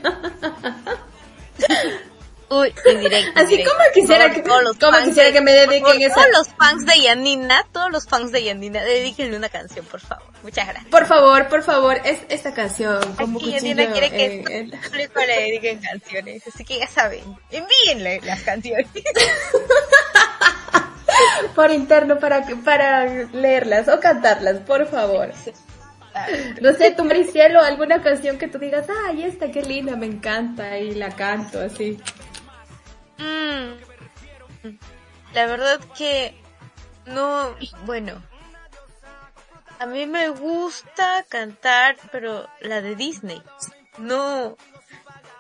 Uy, 2.52 2.74
en 2.84 3.00
directo. 3.00 3.30
Así 3.36 3.56
directo. 3.56 3.70
como 3.72 3.84
quisiera 3.94 4.26
Por 4.26 4.34
que- 4.42 4.48
los 4.64 4.76
como 4.76 4.98
quisiera 5.04 5.28
de- 5.28 5.32
que 5.32 5.40
me 5.40 5.52
dediquen 5.52 6.02
esa- 6.02 6.14
Todos 6.16 6.28
los 6.32 6.48
fans 6.56 6.84
de 6.84 7.00
Yanina, 7.02 7.64
todos 7.72 7.92
los 7.92 8.06
fans 8.08 8.32
de 8.32 8.42
Yanina, 8.42 8.82
dedíquenle 8.82 9.36
una 9.36 9.48
canción, 9.48 9.86
por 9.86 10.00
favor. 10.00 10.26
Muchas 10.42 10.66
gracias. 10.66 10.90
Por 10.90 11.06
favor, 11.06 11.48
por 11.48 11.62
favor, 11.62 12.00
es 12.04 12.18
esta 12.28 12.52
canción 12.52 13.00
como 13.14 13.38
Aquí 13.38 13.52
cuchillo. 13.52 13.56
Yanina 13.74 13.92
quiere 13.92 14.10
que 14.10 14.24
eh, 14.24 14.44
el 14.48 14.70
público 14.80 15.20
le 15.20 15.36
dediquen 15.42 15.80
canciones, 15.80 16.42
así 16.46 16.64
que 16.64 16.78
ya 16.80 16.88
saben, 16.88 17.22
envíenle 17.50 18.20
las 18.24 18.40
canciones. 18.42 18.86
por 21.54 21.70
interno 21.70 22.18
para 22.18 22.44
para 22.64 23.04
leerlas 23.32 23.86
o 23.88 24.00
cantarlas, 24.00 24.58
por 24.60 24.86
favor. 24.88 25.30
No 26.60 26.72
sé, 26.74 26.90
tu 26.92 27.04
Maricielo, 27.04 27.60
alguna 27.60 28.02
canción 28.02 28.36
que 28.38 28.48
tú 28.48 28.58
digas, 28.58 28.86
ay, 29.06 29.22
esta 29.22 29.50
qué 29.52 29.62
linda, 29.62 29.94
me 29.96 30.06
encanta, 30.06 30.76
y 30.78 30.94
la 30.94 31.10
canto 31.10 31.60
así. 31.60 31.98
Mm. 33.20 34.70
La 35.34 35.46
verdad 35.46 35.80
que 35.96 36.34
no, 37.06 37.54
bueno, 37.86 38.20
a 39.78 39.86
mí 39.86 40.06
me 40.06 40.28
gusta 40.30 41.24
cantar, 41.28 41.96
pero 42.10 42.46
la 42.60 42.80
de 42.82 42.96
Disney, 42.96 43.40
no 43.98 44.56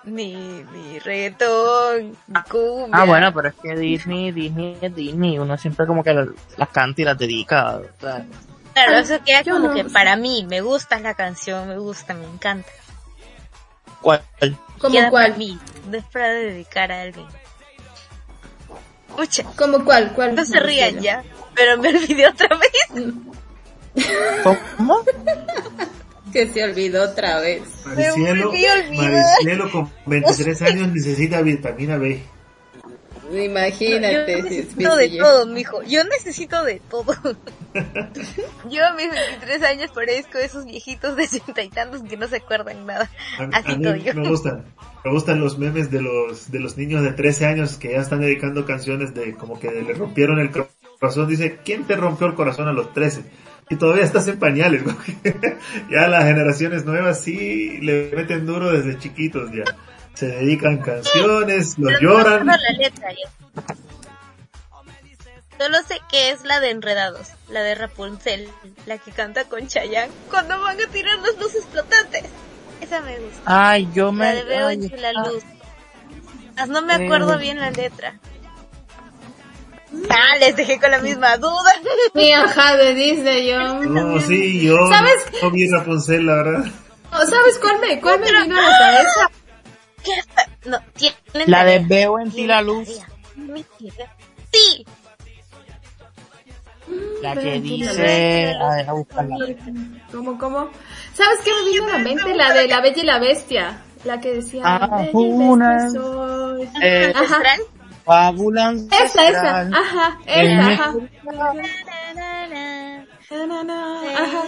ni 0.04 0.34
ni 0.72 0.98
reggaetón, 1.00 2.16
ni 2.28 2.42
cumbia. 2.48 2.88
Ah, 3.02 3.04
bueno, 3.04 3.34
pero 3.34 3.48
es 3.48 3.54
que 3.56 3.76
Disney, 3.76 4.30
Disney 4.32 4.78
es 4.80 4.94
Disney, 4.94 5.38
uno 5.38 5.58
siempre 5.58 5.86
como 5.86 6.02
que 6.04 6.14
la- 6.14 6.28
las 6.56 6.68
canta 6.70 7.02
y 7.02 7.04
las 7.04 7.18
dedica. 7.18 7.76
o 7.76 8.00
sea, 8.00 8.24
Claro, 8.72 8.98
eso 8.98 9.18
queda 9.24 9.42
Yo 9.42 9.54
como 9.54 9.68
no. 9.68 9.74
que 9.74 9.84
para 9.84 10.14
mí 10.16 10.46
me 10.48 10.60
gusta 10.60 11.00
la 11.00 11.14
canción, 11.14 11.68
me 11.68 11.76
gusta, 11.78 12.14
me 12.14 12.24
encanta. 12.24 12.70
¿Cuál? 14.00 14.22
¿Como 14.78 14.92
queda 14.94 15.10
para 15.10 15.28
cuál? 15.28 15.36
mí, 15.36 15.58
no 15.88 15.96
es 15.98 16.04
para 16.04 16.28
dedicar 16.30 16.90
a 16.92 17.02
alguien. 17.02 17.26
Escucha, 19.10 19.44
¿Como 19.56 19.84
cuál? 19.84 20.12
¿Cuál? 20.14 20.34
no 20.34 20.44
se 20.44 20.60
rían 20.60 21.00
ya, 21.00 21.22
pero 21.54 21.78
me 21.78 21.88
olvidé 21.88 22.26
otra 22.28 22.48
vez. 22.56 24.04
¿Cómo? 24.42 25.04
Que 26.32 26.46
se 26.46 26.62
olvidó 26.62 27.10
otra 27.10 27.40
vez. 27.40 27.62
Maricielo. 27.84 28.52
Maricielo 28.92 29.68
con 29.68 29.90
23 30.06 30.62
años 30.62 30.88
necesita 30.92 31.42
vitamina 31.42 31.96
B. 31.98 32.22
Imagínate, 33.32 34.38
Yo 34.38 34.48
si 34.48 34.58
es 34.58 34.76
necesito 34.76 34.96
de 34.96 35.08
todo, 35.10 35.46
mijo. 35.46 35.82
Yo 35.84 36.04
necesito 36.04 36.64
de 36.64 36.80
todo. 36.90 37.14
Yo 38.70 38.86
a 38.86 38.92
mis 38.94 39.10
23 39.10 39.62
años 39.62 39.90
parezco 39.94 40.38
esos 40.38 40.64
viejitos 40.64 41.16
de 41.16 41.26
sesenta 41.26 41.62
y 41.62 41.68
tantos 41.68 42.02
que 42.02 42.16
no 42.16 42.26
se 42.26 42.36
acuerdan 42.36 42.86
nada. 42.86 43.08
A, 43.38 43.58
Así 43.58 43.72
a 43.72 43.76
mí 43.76 44.02
yo. 44.02 44.14
me 44.14 44.28
gustan. 44.28 44.64
Me 45.04 45.12
gustan 45.12 45.40
los 45.40 45.58
memes 45.58 45.90
de 45.90 46.02
los 46.02 46.50
de 46.50 46.60
los 46.60 46.76
niños 46.76 47.02
de 47.02 47.12
13 47.12 47.46
años 47.46 47.76
que 47.76 47.92
ya 47.92 48.00
están 48.00 48.20
dedicando 48.20 48.66
canciones 48.66 49.14
de 49.14 49.34
como 49.34 49.58
que 49.58 49.70
le 49.70 49.94
rompieron 49.94 50.40
el 50.40 50.50
corazón. 50.50 51.28
Dice, 51.28 51.60
¿quién 51.64 51.84
te 51.84 51.96
rompió 51.96 52.26
el 52.26 52.34
corazón 52.34 52.68
a 52.68 52.72
los 52.72 52.92
13? 52.92 53.22
Y 53.70 53.76
todavía 53.76 54.04
estás 54.04 54.26
en 54.26 54.38
pañales. 54.38 54.82
ya 55.90 56.08
las 56.08 56.24
generaciones 56.24 56.84
nuevas 56.84 57.20
sí 57.22 57.78
le 57.80 58.10
meten 58.14 58.44
duro 58.44 58.72
desde 58.72 58.98
chiquitos 58.98 59.50
ya. 59.52 59.64
Se 60.20 60.26
dedican 60.26 60.76
canciones, 60.82 61.78
los 61.78 61.92
no 61.92 61.98
me 61.98 61.98
lloran. 62.02 62.40
acuerdo 62.50 62.62
la 62.62 62.78
letra 62.78 63.08
ya. 63.10 63.30
Solo 65.58 65.78
sé 65.88 65.98
que 66.10 66.28
es 66.28 66.44
la 66.44 66.60
de 66.60 66.68
Enredados, 66.68 67.28
la 67.48 67.62
de 67.62 67.74
Rapunzel, 67.74 68.46
la 68.84 68.98
que 68.98 69.12
canta 69.12 69.44
con 69.44 69.66
Chayanne 69.66 70.12
cuando 70.28 70.60
van 70.60 70.78
a 70.78 70.86
tirar 70.88 71.18
las 71.20 71.38
luces 71.38 71.64
flotantes. 71.72 72.24
Esa 72.82 73.00
me 73.00 73.18
gusta. 73.18 73.40
Ay, 73.46 73.88
yo 73.94 74.12
me... 74.12 74.26
La 74.26 74.34
de 74.34 74.44
Veo 74.44 74.66
ay, 74.66 74.76
la 74.98 75.08
ah, 75.08 75.28
luz. 75.28 75.42
Más 76.54 76.68
no 76.68 76.82
me 76.82 76.92
acuerdo 76.92 77.36
Eh. 77.36 77.38
bien 77.38 77.58
la 77.58 77.70
letra. 77.70 78.18
Ah, 80.10 80.36
les 80.38 80.54
dejé 80.54 80.78
con 80.78 80.90
la 80.90 80.98
misma 80.98 81.38
duda. 81.38 81.72
Sí, 82.14 82.30
ajá, 82.32 82.76
de 82.76 82.94
Disney, 82.94 83.48
yo. 83.48 83.58
No, 83.84 84.20
sí, 84.20 84.66
yo 84.66 84.76
¿Sabes? 84.92 85.14
no 85.42 85.50
vi 85.50 85.66
Rapunzel, 85.70 86.26
la 86.26 86.34
verdad. 86.34 86.64
No, 87.10 87.18
¿Sabes 87.26 87.58
cuál 87.58 87.80
me, 87.80 88.00
cuál 88.02 88.20
me 88.20 88.30
vino 88.30 88.58
a 88.58 88.62
la 88.62 88.78
cabeza? 88.78 89.30
¿Qué 90.04 90.12
está? 90.18 90.46
No, 90.64 90.78
tienen 90.94 91.50
La 91.50 91.64
de 91.64 91.72
tarea. 91.80 91.86
Veo 91.88 92.18
en 92.20 92.30
ti 92.30 92.46
la 92.46 92.62
luz. 92.62 92.88
tarea. 92.88 93.08
Sí. 94.52 94.86
La 97.22 97.36
que 97.36 97.60
dice... 97.60 98.54
A 98.60 98.74
ver, 98.76 98.88
a 98.88 98.92
buscarla. 98.92 99.36
¿Cómo, 100.10 100.38
cómo? 100.38 100.70
¿Sabes 101.14 101.38
qué 101.44 101.50
me 101.54 101.70
vino 101.70 101.84
a 101.86 101.88
la 101.92 101.98
mente? 101.98 102.34
La 102.34 102.52
de 102.52 102.66
La 102.66 102.80
Bella 102.80 103.02
y 103.02 103.06
la 103.06 103.18
Bestia. 103.18 103.82
La 104.04 104.18
que 104.20 104.32
decía, 104.36 104.62
Ah, 104.64 104.88
"Bella 104.96 105.10
y 105.12 105.14
una. 105.32 105.74
bestia 105.74 106.00
soy". 106.00 106.68
Eh, 106.82 107.12
Ajá. 107.14 107.42
Fábula 108.04 108.72
Esa, 109.04 109.28
esa. 109.28 109.60
Ajá, 109.60 110.18
esa, 110.26 110.42
me- 110.66 110.72
ajá. 110.74 110.94
Na, 111.22 111.32
na, 112.14 112.46
na. 112.48 113.06
Na, 113.30 113.46
na, 113.46 113.62
na, 113.64 114.00
De 114.00 114.14
Ajá. 114.14 114.42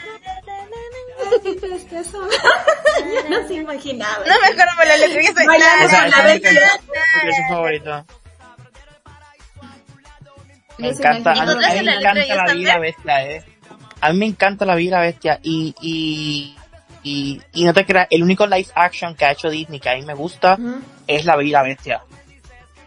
no 3.30 3.48
se 3.48 3.54
imaginaba. 3.54 4.24
No 4.26 4.40
me 4.40 4.46
acuerdo 4.48 4.72
por 4.76 4.86
la 4.86 4.96
letra 4.96 5.20
que 5.20 5.26
estoy. 5.28 5.46
Bailando 5.46 5.86
O 5.86 5.88
sea, 5.88 5.98
con 6.00 6.08
esa 6.08 6.22
la 6.22 6.34
es 6.34 6.42
bestia. 6.42 6.70
su 7.36 7.42
favorito. 7.54 8.06
Me 10.78 10.88
encanta, 10.88 11.32
a 11.32 11.34
mí, 11.34 11.40
imagina. 11.52 11.70
a 11.70 11.74
mí 11.74 11.84
me 11.84 11.90
¿Encontraste 11.90 11.92
la 11.92 11.96
letra 11.96 12.24
encanta 12.24 12.46
la 12.46 12.54
vida 12.54 12.78
bestia, 12.78 13.26
eh. 13.30 13.44
A 14.00 14.12
mí 14.12 14.18
me 14.18 14.26
encanta 14.26 14.64
la 14.64 14.74
vida 14.76 15.00
bestia 15.00 15.38
y, 15.42 15.74
y, 15.82 16.56
y, 17.02 17.40
y 17.52 17.64
no 17.64 17.74
te 17.74 17.84
creas, 17.84 18.06
el 18.10 18.22
único 18.22 18.46
live 18.46 18.68
action 18.74 19.14
que 19.14 19.26
ha 19.26 19.32
hecho 19.32 19.50
Disney 19.50 19.78
que 19.78 19.90
a 19.90 19.96
mí 19.96 20.02
me 20.06 20.14
gusta 20.14 20.56
es 21.06 21.26
la 21.26 21.36
vida 21.36 21.62
bestia. 21.62 22.00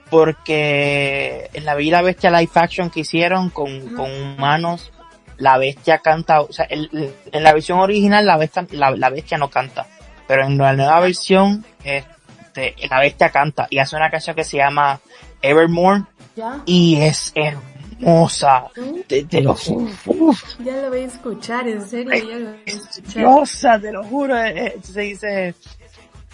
Porque 0.10 1.50
en 1.54 1.66
la 1.66 1.76
vida 1.76 2.02
bestia 2.02 2.32
live 2.32 2.52
action 2.56 2.90
que 2.90 3.02
hicieron 3.02 3.50
con, 3.50 3.96
con 3.96 4.10
humanos, 4.12 4.92
la 5.38 5.58
bestia 5.58 5.98
canta, 6.00 6.42
o 6.42 6.52
sea, 6.52 6.66
el- 6.66 6.90
el- 6.94 7.14
en 7.32 7.44
la 7.44 7.54
versión 7.54 7.80
original 7.80 8.26
la 8.26 8.38
bestia, 8.38 8.66
la, 8.72 8.92
la 8.92 9.10
bestia 9.10 9.38
no 9.38 9.50
canta, 9.50 9.88
pero 10.28 10.46
en 10.46 10.58
la 10.58 10.74
nueva 10.74 11.00
versión, 11.00 11.66
este, 11.84 12.76
la 12.90 13.00
bestia 13.00 13.30
canta 13.30 13.68
y 13.70 13.80
hace 13.80 13.96
una 13.96 14.10
canción 14.10 14.36
que 14.36 14.44
se 14.44 14.58
llama 14.58 15.00
Evermore 15.42 16.04
Ya, 16.36 16.62
y 16.66 16.98
es 17.02 17.32
hermosa. 17.36 18.66
Te, 19.08 19.24
te 19.26 19.42
lo 19.42 19.52
uf, 19.54 20.60
ya 20.60 20.74
lo 20.78 20.90
voy 20.90 21.00
a 21.02 21.06
escuchar, 21.06 21.68
en 21.68 21.86
serio, 21.88 22.12
ya 22.14 22.38
lo 22.38 22.50
voy 22.52 22.60
a 22.66 22.70
escuchar. 22.72 23.24
hermosa, 23.24 23.80
te 23.80 23.92
lo 23.92 24.04
juro. 24.04 24.38
eh, 24.38 24.68
eh, 24.68 24.80
se 24.84 25.02
dice, 25.02 25.56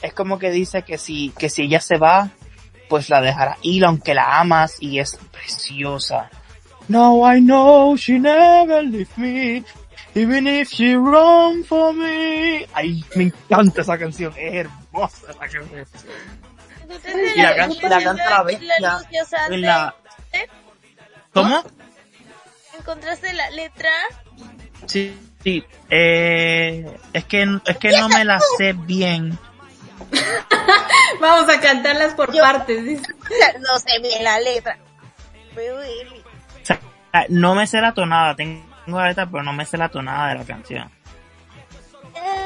es 0.01 0.13
como 0.13 0.39
que 0.39 0.51
dice 0.51 0.84
que 0.84 0.97
si, 0.97 1.30
que 1.38 1.49
si 1.49 1.63
ella 1.63 1.80
se 1.81 1.97
va, 1.97 2.30
pues 2.88 3.09
la 3.09 3.21
dejará 3.21 3.57
ir 3.61 3.85
aunque 3.85 4.13
la 4.13 4.39
amas 4.39 4.77
y 4.80 4.99
es 4.99 5.17
preciosa. 5.31 6.30
Now 6.90 7.22
I 7.22 7.40
know 7.40 7.95
she 7.95 8.18
never 8.18 8.82
leave 8.82 9.16
me, 9.16 9.64
even 10.16 10.48
if 10.48 10.70
she 10.70 10.95
run 10.95 11.64
for 11.64 11.94
me. 11.94 12.66
Ay, 12.74 13.03
me 13.16 13.26
encanta 13.26 13.82
esa 13.82 13.95
canción, 13.98 14.34
es 14.36 14.66
hermosa 14.66 15.30
esa 15.30 15.40
canción. 15.40 15.70
Y 17.36 17.41
la, 17.41 17.68
la 17.68 18.03
canta 18.03 18.30
la 18.30 18.44
bestia 18.44 18.99
en 19.49 19.61
la... 19.61 19.95
¿Cómo? 21.32 21.64
¿Encontraste 22.80 23.34
la 23.34 23.52
letra? 23.52 23.91
Sí, 24.88 25.16
sí. 25.44 25.64
Eh, 25.91 26.91
es 27.14 27.26
que 27.26 27.45
es 27.66 27.78
que 27.78 27.91
no 27.91 28.10
me 28.10 28.26
la 28.26 28.40
sé 28.57 28.74
bien. 28.74 29.38
Vamos 31.22 31.53
a 31.53 31.60
cantarlas 31.60 32.16
por 32.16 32.36
partes. 32.36 33.02
No 33.60 33.78
sé 33.78 33.99
bien 34.02 34.24
la 34.24 34.40
letra. 34.40 34.80
No 37.30 37.56
me 37.56 37.68
sé 37.68 37.81
la 37.81 37.94
tonada. 37.94 38.36
Tengo 38.36 38.64
la 38.88 39.07
letra, 39.07 39.27
pero 39.30 39.44
no 39.44 39.53
me 39.53 39.65
sé 39.65 39.77
la 39.77 39.90
tonada 39.90 40.30
de 40.30 40.36
la 40.36 40.45
canción. 40.45 40.90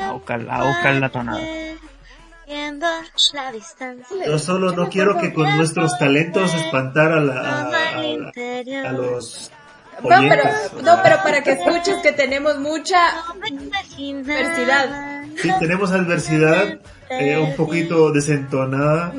A 0.04 0.12
buscar, 0.12 0.46
a 0.50 0.64
buscar 0.64 0.96
la 0.96 1.10
tonada. 1.10 1.42
Viendo 2.46 2.88
la 3.34 3.52
distancia. 3.52 4.26
Yo 4.26 4.38
solo 4.38 4.74
no 4.74 4.90
quiero 4.90 5.18
que 5.18 5.34
con 5.34 5.56
nuestros 5.58 5.98
talentos 5.98 6.54
espantar 6.54 7.14
a, 7.14 7.20
la, 7.22 7.70
a, 7.70 8.92
los 8.92 9.50
No, 10.04 10.20
pero, 10.30 10.44
no, 10.84 11.02
pero 11.02 11.24
para 11.24 11.42
que 11.42 11.54
escuches 11.54 11.98
que 12.04 12.12
tenemos 12.12 12.60
mucha 12.60 13.00
Diversidad. 13.96 15.23
Sí, 15.42 15.50
tenemos 15.60 15.92
adversidad, 15.92 16.80
eh, 17.10 17.38
un 17.38 17.56
poquito 17.56 18.12
desentonada, 18.12 19.14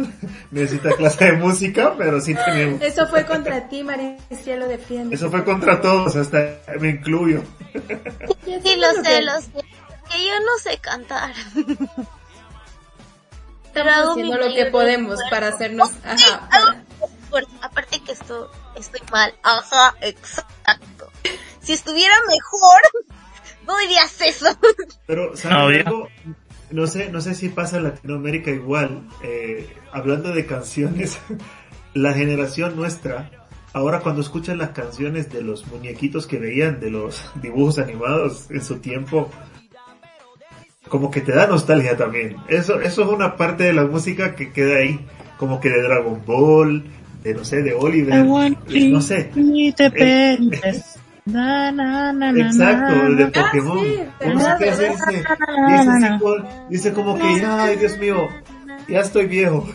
necesita 0.50 0.94
clase 0.96 1.26
de 1.26 1.32
música, 1.32 1.94
pero 1.96 2.20
sí 2.20 2.34
tenemos. 2.34 2.80
Eso 2.82 3.06
fue 3.08 3.24
contra 3.26 3.68
ti, 3.68 3.82
Maricielo, 3.82 4.66
defiende. 4.68 5.14
Eso 5.14 5.30
fue 5.30 5.44
contra 5.44 5.80
todos, 5.80 6.16
hasta 6.16 6.58
me 6.80 6.90
incluyo. 6.90 7.42
Sí, 8.44 8.76
lo 8.76 9.02
sé, 9.02 9.22
lo 9.22 9.40
sé. 9.40 9.50
Que 10.10 10.26
yo 10.26 10.40
no 10.40 10.58
sé 10.62 10.78
cantar. 10.78 11.32
Pero 13.72 13.90
Estamos 13.90 14.10
haciendo 14.10 14.38
lo 14.38 14.54
que 14.54 14.66
podemos 14.66 15.18
para 15.30 15.48
hacernos... 15.48 15.90
Ajá, 16.04 16.48
para-. 16.50 16.84
Aparte 17.62 18.00
que 18.00 18.12
esto, 18.12 18.50
estoy 18.76 19.00
mal. 19.10 19.34
Ajá, 19.42 19.94
exacto. 20.00 21.10
Si 21.60 21.72
estuviera 21.72 22.14
mejor, 22.28 22.80
no 23.66 23.78
dirías 23.78 24.20
eso. 24.20 24.46
Pero, 25.06 25.36
¿sabes 25.36 25.86
algo? 25.86 26.08
No 26.70 26.86
sé, 26.86 27.10
no 27.10 27.20
sé 27.20 27.34
si 27.34 27.48
pasa 27.50 27.76
en 27.76 27.84
Latinoamérica 27.84 28.50
igual. 28.50 29.06
Eh, 29.22 29.68
hablando 29.92 30.32
de 30.32 30.46
canciones, 30.46 31.18
la 31.94 32.12
generación 32.14 32.74
nuestra, 32.76 33.30
ahora 33.72 34.00
cuando 34.00 34.20
escuchan 34.22 34.58
las 34.58 34.70
canciones 34.70 35.30
de 35.32 35.42
los 35.42 35.66
muñequitos 35.68 36.26
que 36.26 36.38
veían, 36.38 36.80
de 36.80 36.90
los 36.90 37.30
dibujos 37.42 37.78
animados 37.78 38.50
en 38.50 38.62
su 38.64 38.78
tiempo, 38.78 39.30
como 40.88 41.10
que 41.10 41.20
te 41.20 41.32
da 41.32 41.46
nostalgia 41.46 41.96
también. 41.96 42.36
Eso, 42.48 42.80
eso 42.80 43.02
es 43.02 43.08
una 43.08 43.36
parte 43.36 43.64
de 43.64 43.72
la 43.72 43.84
música 43.86 44.34
que 44.34 44.52
queda 44.52 44.78
ahí, 44.78 45.00
como 45.38 45.60
que 45.60 45.70
de 45.70 45.82
Dragon 45.82 46.22
Ball, 46.26 46.84
de 47.22 47.34
no 47.34 47.44
sé, 47.44 47.62
de 47.62 47.72
Oliver, 47.72 48.14
de- 48.68 48.88
no 48.90 49.00
sé. 49.00 49.30
Te. 49.90 50.38
Na, 51.26 51.72
na, 51.72 52.12
na, 52.12 52.30
Exacto, 52.30 52.94
na. 52.94 53.06
el 53.06 53.16
de 53.16 53.26
Pokémon. 53.28 53.78
sí, 53.84 54.00
así, 54.20 54.28
verdad. 54.28 54.58
dice, 54.58 54.92
dice, 55.68 56.18
dice 56.68 56.92
como 56.92 57.16
que, 57.18 57.42
ay 57.46 57.76
Dios 57.76 57.96
mío, 57.98 58.28
ya 58.88 59.00
estoy 59.00 59.26
viejo. 59.26 59.66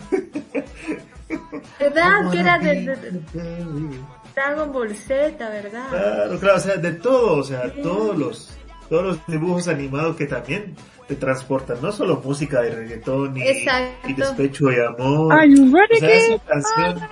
¿Verdad? 1.79 2.31
Que 2.31 2.39
era 2.39 2.57
de, 2.59 2.73
de- 2.73 2.95
de 3.33 3.89
Dragon 4.35 4.71
Ball 4.71 4.95
Z, 4.95 5.49
¿verdad? 5.49 5.87
Claro, 5.89 6.39
claro, 6.39 6.57
o 6.57 6.59
sea, 6.59 6.75
de 6.77 6.91
todo, 6.93 7.37
o 7.39 7.43
sea, 7.43 7.73
todos 7.81 8.17
los, 8.17 8.57
todos 8.89 9.03
los 9.03 9.27
dibujos 9.27 9.67
animados 9.67 10.15
que 10.15 10.25
también 10.27 10.75
te 11.07 11.15
transportan, 11.15 11.77
no 11.81 11.91
solo 11.91 12.21
música 12.23 12.61
de 12.61 12.71
reggaetón 12.71 13.35
y, 13.37 13.41
y 14.07 14.13
despecho 14.13 14.71
y 14.71 14.75
amor. 14.79 15.33
Are 15.33 15.49
you 15.49 15.71
ready, 15.75 15.95
O 15.95 15.99
sea, 15.99 16.09
kid? 16.09 16.33
esa 16.35 16.43
canción, 16.45 17.09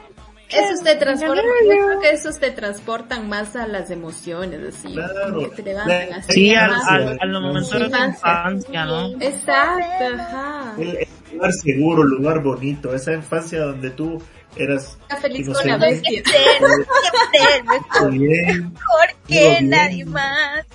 Esos 0.49 0.81
te 0.83 0.95
transportan, 0.95 1.43
yo 1.65 1.85
creo 1.85 1.99
que 1.99 2.09
esos 2.11 2.39
te 2.39 2.51
transportan 2.51 3.27
más 3.27 3.55
a 3.57 3.67
las 3.67 3.91
emociones, 3.91 4.75
así, 4.75 4.93
Claro. 4.93 5.33
como 5.33 5.49
que 5.49 5.55
te 5.57 5.63
levantan 5.63 6.13
así. 6.13 6.31
Sí, 6.33 6.55
al, 6.55 6.73
al, 6.87 7.17
al 7.19 7.41
momento 7.41 7.77
de 7.79 7.89
la 7.89 8.05
infancia, 8.07 8.85
¿no? 8.85 9.07
Exacto, 9.19 10.05
ajá. 10.17 10.73
el, 10.77 10.87
el 10.99 11.07
lugar 11.33 11.51
seguro, 11.53 12.03
lugar 12.03 12.41
bonito, 12.41 12.95
esa 12.95 13.11
infancia 13.13 13.59
donde 13.61 13.89
tú 13.89 14.21
eras 14.55 14.97
Está 15.01 15.17
feliz 15.17 15.49
con 15.49 15.67
la 15.67 15.77
bestia. 15.77 16.23
Mejor, 18.09 19.07
que 19.27 19.59
nadie 19.61 20.05
más. 20.05 20.65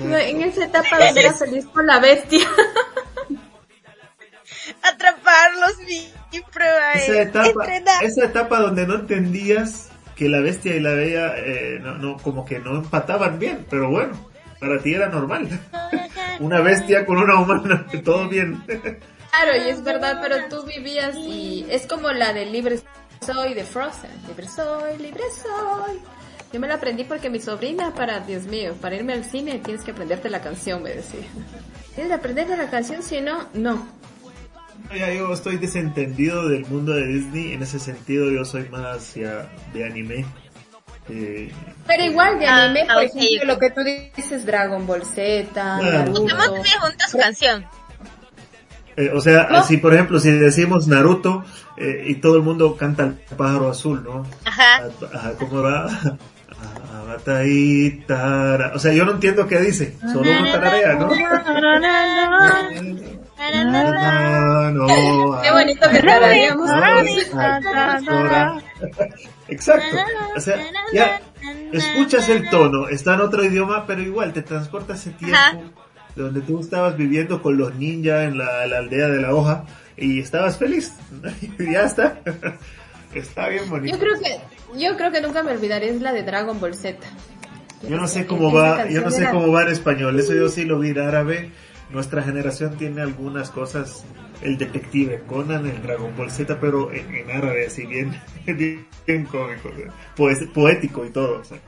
No, 0.00 0.16
en 0.16 0.42
esa 0.42 0.64
etapa 0.66 0.98
donde 0.98 1.20
era 1.20 1.32
feliz 1.34 1.66
con 1.66 1.86
la 1.86 1.98
bestia. 1.98 2.40
Atraparlos 4.82 5.78
mi, 5.86 6.08
mi 6.32 6.40
prueba 6.52 6.92
esa 6.92 7.12
es 7.12 7.28
etapa, 7.28 7.48
entrenar. 7.48 8.04
esa 8.04 8.24
etapa 8.24 8.60
donde 8.60 8.86
no 8.86 8.94
entendías 8.96 9.90
que 10.16 10.28
la 10.28 10.40
bestia 10.40 10.76
y 10.76 10.80
la 10.80 10.92
bella 10.92 11.34
eh, 11.36 11.78
no, 11.82 11.96
no, 11.96 12.16
como 12.18 12.44
que 12.44 12.58
no 12.58 12.76
empataban 12.76 13.38
bien, 13.38 13.66
pero 13.68 13.90
bueno, 13.90 14.14
para 14.60 14.78
ti 14.80 14.94
era 14.94 15.08
normal. 15.08 15.48
una 16.40 16.60
bestia 16.60 17.04
con 17.04 17.18
una 17.18 17.40
humana, 17.40 17.86
todo 18.04 18.28
bien. 18.28 18.62
Claro, 18.66 19.56
y 19.56 19.68
es 19.68 19.82
verdad, 19.82 20.20
pero 20.22 20.48
tú 20.48 20.64
vivías 20.64 21.16
y 21.16 21.66
es 21.68 21.86
como 21.86 22.10
la 22.12 22.32
de 22.32 22.46
Libre 22.46 22.80
Soy 23.20 23.54
de 23.54 23.64
Frozen. 23.64 24.10
Libre 24.28 24.46
soy, 24.46 24.98
libre 24.98 25.22
soy. 25.42 26.00
Yo 26.52 26.60
me 26.60 26.68
la 26.68 26.74
aprendí 26.74 27.02
porque 27.02 27.30
mi 27.30 27.40
sobrina, 27.40 27.92
para, 27.94 28.20
Dios 28.20 28.44
mío, 28.44 28.74
para 28.80 28.94
irme 28.94 29.12
al 29.12 29.24
cine 29.24 29.58
tienes 29.58 29.82
que 29.82 29.90
aprenderte 29.90 30.30
la 30.30 30.40
canción, 30.40 30.82
me 30.82 30.90
decía. 30.90 31.26
Tienes 31.94 32.12
que 32.12 32.14
aprenderte 32.14 32.56
la 32.56 32.70
canción, 32.70 33.02
si 33.02 33.20
no, 33.20 33.48
no. 33.54 33.88
Ya 34.92 35.12
yo 35.12 35.32
estoy 35.32 35.56
desentendido 35.56 36.48
del 36.48 36.66
mundo 36.66 36.92
de 36.92 37.06
Disney, 37.06 37.52
en 37.52 37.62
ese 37.62 37.78
sentido 37.78 38.30
yo 38.30 38.44
soy 38.44 38.68
más 38.68 38.96
hacia 38.98 39.48
de 39.72 39.84
anime. 39.84 40.24
Eh, 41.08 41.50
Pero 41.86 42.04
igual 42.04 42.38
de 42.38 42.46
Ah, 42.46 42.64
anime, 42.64 42.86
ah, 42.88 42.94
por 42.94 43.04
ok, 43.04 43.10
ejemplo, 43.16 43.54
lo 43.54 43.58
que 43.58 43.70
tú 43.70 43.80
dices, 44.16 44.46
Dragon 44.46 44.86
Ball 44.86 45.04
Z. 45.04 45.52
Naruto. 45.82 46.20
Pokémon 46.22 46.44
también 46.54 46.78
junta 46.80 47.08
su 47.08 47.18
canción. 47.18 47.64
eh, 48.96 49.10
o 49.12 49.20
sea, 49.20 49.48
¿No? 49.50 49.64
si 49.64 49.78
por 49.78 49.92
ejemplo, 49.94 50.20
si 50.20 50.30
decimos 50.30 50.86
Naruto 50.86 51.44
eh, 51.76 52.04
y 52.06 52.14
todo 52.16 52.36
el 52.36 52.42
mundo 52.42 52.76
canta 52.76 53.04
el 53.04 53.14
pájaro 53.36 53.70
azul, 53.70 54.04
¿no? 54.04 54.24
Ajá. 54.44 54.84
Ajá, 55.12 55.32
¿cómo 55.38 55.62
va? 55.62 55.88
Abatahitara. 57.00 58.72
O 58.74 58.78
sea, 58.78 58.92
yo 58.92 59.04
no 59.04 59.12
entiendo 59.12 59.46
qué 59.48 59.58
dice, 59.60 59.96
solo 60.12 60.30
uno 60.30 60.52
tararea, 60.52 60.94
¿no? 60.94 61.10
No, 64.72 64.86
Qué 65.42 65.50
bonito 65.50 65.90
que 65.90 66.00
tararíamos. 66.00 66.70
Exacto. 69.48 69.96
O 70.36 70.40
sea, 70.40 70.58
ya 70.92 71.20
escuchas 71.72 72.28
el 72.28 72.48
tono, 72.50 72.88
está 72.88 73.14
en 73.14 73.20
otro 73.20 73.44
idioma, 73.44 73.86
pero 73.86 74.02
igual 74.02 74.32
te 74.32 74.42
transporta 74.42 74.94
ese 74.94 75.10
tiempo. 75.10 75.36
Ajá. 75.36 75.58
donde 76.16 76.40
tú 76.42 76.60
estabas 76.60 76.96
viviendo 76.96 77.42
con 77.42 77.56
los 77.56 77.74
ninjas 77.74 78.28
en 78.28 78.38
la, 78.38 78.66
la 78.66 78.78
aldea 78.78 79.08
de 79.08 79.20
la 79.20 79.34
hoja 79.34 79.64
y 79.96 80.20
estabas 80.20 80.56
feliz. 80.56 80.92
y 81.58 81.72
ya 81.72 81.82
está. 81.82 82.20
está 83.14 83.48
bien 83.48 83.68
bonito. 83.68 83.96
Yo 83.96 84.00
creo 84.00 84.20
que, 84.20 84.40
yo 84.78 84.96
creo 84.96 85.10
que 85.10 85.20
nunca 85.20 85.42
me 85.42 85.52
olvidaré 85.52 85.90
es 85.90 86.00
la 86.00 86.12
de 86.12 86.22
Dragon 86.22 86.60
Ball 86.60 86.74
Z. 86.74 86.98
Yo 87.88 87.96
no 87.98 88.08
sé 88.08 88.26
cómo 88.26 88.52
va, 88.52 88.88
yo 88.88 89.02
no 89.02 89.10
sé 89.10 89.28
cómo 89.30 89.52
va 89.52 89.62
en 89.62 89.68
español, 89.68 90.18
eso 90.18 90.32
yo 90.32 90.48
sí 90.48 90.64
lo 90.64 90.78
vi 90.78 90.90
en 90.90 91.00
árabe. 91.00 91.52
Nuestra 91.90 92.22
generación 92.22 92.76
tiene 92.76 93.02
algunas 93.02 93.50
cosas, 93.50 94.04
el 94.42 94.58
detective 94.58 95.22
Conan, 95.26 95.66
el 95.66 95.82
Dragon 95.82 96.16
Ball 96.16 96.30
Z, 96.30 96.58
pero 96.60 96.92
en, 96.92 97.14
en 97.14 97.30
árabe, 97.30 97.66
así 97.66 97.86
bien, 97.86 98.20
bien, 98.46 99.24
cómico, 99.26 99.70
pues, 100.16 100.44
poético 100.52 101.04
y 101.04 101.10
todo. 101.10 101.40
o 101.40 101.44
sea. 101.44 101.58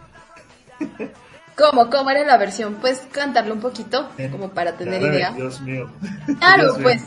¿Cómo? 1.56 1.88
¿Cómo 1.88 2.10
era 2.10 2.24
la 2.24 2.36
versión? 2.36 2.74
¿Puedes 2.74 3.00
cantarlo 3.10 3.54
un 3.54 3.60
poquito? 3.60 4.10
Como 4.30 4.50
para 4.50 4.76
tener 4.76 5.00
árabe, 5.00 5.16
idea. 5.16 5.32
Dios 5.32 5.60
mío. 5.60 5.90
Claro, 6.38 6.74
Dios 6.74 6.78
mío. 6.78 6.84
pues. 6.84 7.02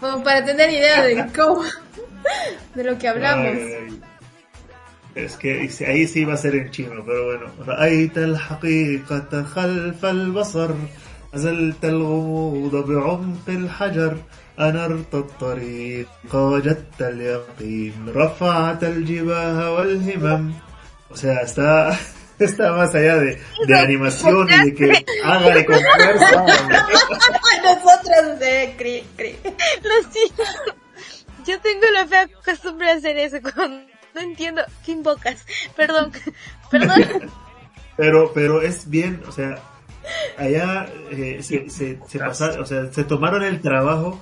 Como 0.00 0.24
para 0.24 0.44
tener 0.44 0.70
idea 0.70 1.04
de 1.04 1.26
cómo. 1.34 1.62
De 2.74 2.84
lo 2.84 2.98
que 2.98 3.08
hablamos. 3.08 3.46
Ay, 3.46 3.74
ay. 3.88 4.00
Es 5.14 5.36
que 5.36 5.70
ahí 5.86 6.06
sí 6.06 6.24
va 6.24 6.34
a 6.34 6.36
ser 6.36 6.56
en 6.56 6.70
chino, 6.70 7.02
pero 7.06 7.24
bueno. 7.26 7.46
رأيت 11.35 11.45
الحقيقة 11.45 11.51
خلف 11.51 11.51
البصر 11.51 11.81
أزلت 11.81 11.85
الغموض 11.85 12.75
بعمق 12.87 13.49
الحجر 13.49 14.17
أنرت 14.59 15.13
الطريق 15.13 16.07
وجدت 16.33 17.01
اليقين 17.01 18.13
رفعت 18.15 18.83
الجباه 18.83 19.73
والهمم 19.73 20.53
O 21.13 21.17
sea, 21.17 21.41
está, 21.41 21.99
está 22.39 22.71
más 22.71 22.95
allá 22.95 23.17
de, 23.17 23.41
de 23.67 23.79
animación 23.79 24.47
y 24.49 24.65
de 24.65 24.73
que 24.73 25.05
hágale 25.25 25.65
con 25.65 25.75
fuerza. 25.75 26.45
Nosotros 27.63 28.39
de 28.39 28.75
cri, 28.77 29.03
cri. 29.17 29.35
Lo 29.83 30.11
siento. 30.11 30.43
Yo 31.45 31.59
tengo 31.59 31.85
la 31.93 32.07
fea 32.07 32.29
costumbre 32.45 32.87
de 32.87 32.93
hacer 32.93 33.17
eso 33.17 33.37
cuando 33.41 33.85
no 34.15 34.21
entiendo 34.21 34.61
qué 34.85 34.91
invocas. 34.93 35.45
Perdón. 35.75 36.13
Perdón. 36.71 37.29
Pero, 37.97 38.31
pero 38.33 38.61
es 38.61 38.89
bien, 38.89 39.21
o 39.27 39.31
sea, 39.33 39.59
allá 40.36 40.88
eh, 41.10 41.38
se, 41.42 41.68
se, 41.70 41.98
se 42.06 42.18
pasa- 42.18 42.60
o 42.60 42.66
sea, 42.66 42.92
se 42.92 43.04
tomaron 43.04 43.42
el 43.42 43.60
trabajo 43.60 44.20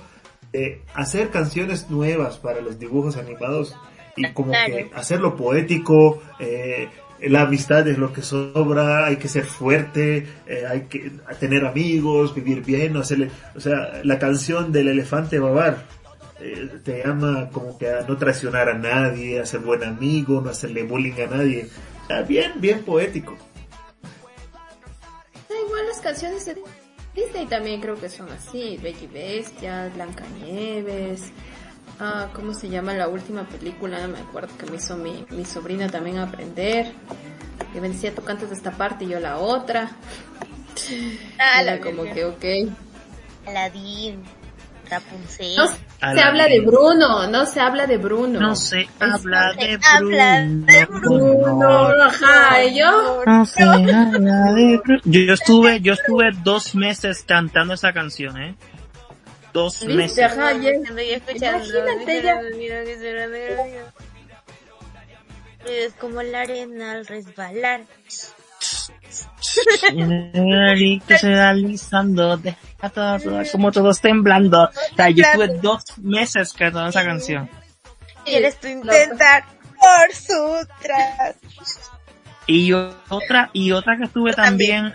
de 0.51 0.81
hacer 0.93 1.29
canciones 1.29 1.89
nuevas 1.89 2.37
para 2.37 2.61
los 2.61 2.79
dibujos 2.79 3.17
animados 3.17 3.75
y 4.15 4.21
como 4.33 4.51
que 4.65 4.89
hacerlo 4.95 5.35
poético, 5.35 6.21
eh, 6.39 6.87
la 7.21 7.41
amistad 7.41 7.85
es 7.87 7.97
lo 7.97 8.13
que 8.13 8.21
sobra, 8.21 9.05
hay 9.05 9.17
que 9.17 9.27
ser 9.27 9.43
fuerte, 9.45 10.25
eh, 10.47 10.63
hay 10.69 10.81
que 10.83 11.11
tener 11.39 11.65
amigos, 11.65 12.33
vivir 12.35 12.61
bien, 12.63 12.93
no 12.93 12.99
hacerle, 13.01 13.29
o 13.55 13.59
sea, 13.59 14.01
la 14.03 14.17
canción 14.19 14.71
del 14.71 14.87
elefante 14.89 15.39
babar 15.39 15.83
eh, 16.39 16.69
te 16.83 17.03
llama 17.05 17.49
como 17.51 17.77
que 17.77 17.89
a 17.89 18.01
no 18.07 18.15
traicionar 18.17 18.69
a 18.69 18.77
nadie, 18.77 19.39
a 19.39 19.45
ser 19.45 19.61
buen 19.61 19.83
amigo, 19.83 20.41
no 20.41 20.49
hacerle 20.49 20.83
bullying 20.83 21.13
a 21.25 21.35
nadie. 21.35 21.67
O 22.03 22.07
sea, 22.07 22.21
bien, 22.21 22.53
bien 22.57 22.83
poético. 22.83 23.35
Canciones 26.01 26.45
de 26.45 26.57
Disney 27.15 27.45
también 27.47 27.81
creo 27.81 27.95
que 27.99 28.09
son 28.09 28.29
así. 28.31 28.77
Bella 28.81 28.99
y 29.01 29.07
Bestia, 29.07 29.91
Blancanieves. 29.93 31.31
Ah, 31.99 32.29
¿cómo 32.33 32.53
se 32.53 32.67
llama 32.69 32.93
la 32.93 33.07
última 33.07 33.47
película? 33.47 33.99
No 34.05 34.09
me 34.09 34.19
acuerdo 34.19 34.55
que 34.57 34.65
me 34.65 34.77
hizo 34.77 34.97
mi, 34.97 35.25
mi 35.29 35.45
sobrina 35.45 35.87
también 35.89 36.17
aprender. 36.17 36.91
Que 37.73 37.79
me 37.81 37.89
decía, 37.89 38.13
tú 38.13 38.21
cantas 38.23 38.51
esta 38.51 38.71
parte 38.71 39.05
y 39.05 39.09
yo 39.09 39.19
la 39.19 39.37
otra. 39.37 39.91
Ah, 41.39 41.61
Era 41.61 41.77
la 41.77 41.81
como 41.81 42.03
que, 42.03 42.25
ok. 42.25 42.45
Aladdin, 43.47 44.23
Rapunzel. 44.89 45.55
No 45.55 45.67
se 45.67 46.21
habla 46.21 46.47
de 46.47 46.61
Bruno, 46.61 47.27
no 47.27 47.45
se 47.45 47.59
habla 47.59 47.87
de 47.87 47.97
Bruno. 47.97 48.39
No 48.39 48.55
se 48.55 48.87
habla 48.99 49.53
de 49.53 49.79
habla 49.83 50.41
de 50.41 50.85
Bruno, 50.85 51.99
yo. 52.73 53.23
No 53.25 53.45
se 53.45 53.63
habla 53.63 54.05
de 54.05 54.77
Bruno. 54.77 55.01
Yo, 55.05 55.21
yo 55.21 55.33
estuve, 55.33 55.81
yo 55.81 55.93
estuve 55.93 56.31
dos 56.43 56.75
meses 56.75 57.23
cantando 57.27 57.73
esa 57.73 57.93
canción, 57.93 58.41
eh. 58.41 58.55
Dos 59.53 59.85
meses. 59.85 60.31
Ajá, 60.31 60.51
ya-. 60.53 60.73
Imagínate 60.73 61.39
ya. 61.39 61.61
Es 65.65 65.93
como 65.93 66.21
la 66.21 66.41
arena 66.41 66.91
al 66.91 67.07
resbalar. 67.07 67.81
Y 70.77 70.99
que 71.01 71.17
se 71.17 71.31
va 71.31 71.49
alisando, 71.49 72.37
deja 72.37 72.89
todo, 72.93 73.19
como 73.51 73.71
todos 73.71 74.01
temblando. 74.01 74.63
O 74.63 74.95
sea, 74.95 75.09
yo 75.09 75.23
estuve 75.23 75.47
dos 75.59 75.83
meses 75.97 76.53
cantando 76.53 76.89
esa 76.89 77.03
canción. 77.03 77.49
¿Quieres 78.25 78.59
tú 78.59 78.67
intentar 78.67 79.45
por 79.79 80.13
sutras? 80.13 81.35
Y 82.47 82.73
otra, 82.73 83.49
y 83.53 83.71
otra 83.71 83.97
que 83.97 84.05
estuve 84.05 84.33
también, 84.33 84.93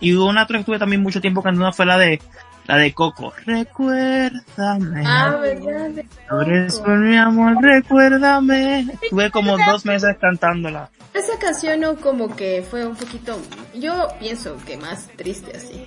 y 0.00 0.12
una 0.14 0.44
otra 0.44 0.56
que 0.58 0.60
estuve 0.60 0.78
también 0.78 1.02
mucho 1.02 1.20
tiempo 1.20 1.42
cantando 1.42 1.72
fue 1.72 1.86
la 1.86 1.98
de, 1.98 2.20
la 2.66 2.76
de 2.78 2.92
Coco. 2.92 3.32
Recuérdame. 3.44 5.02
Ah, 5.06 5.36
verdad. 5.40 5.90
Por 6.28 6.98
mi 6.98 7.16
amor, 7.16 7.62
recuérdame. 7.62 8.86
Estuve 9.02 9.30
como 9.30 9.56
dos 9.56 9.84
meses 9.84 10.16
cantándola. 10.20 10.90
Esa 11.14 11.38
canción 11.38 11.80
no 11.80 11.96
como 11.96 12.34
que 12.36 12.64
fue 12.68 12.84
un 12.84 12.94
poquito, 12.94 13.40
yo 13.74 14.08
pienso 14.20 14.56
que 14.66 14.76
más 14.76 15.08
triste 15.16 15.56
así. 15.56 15.86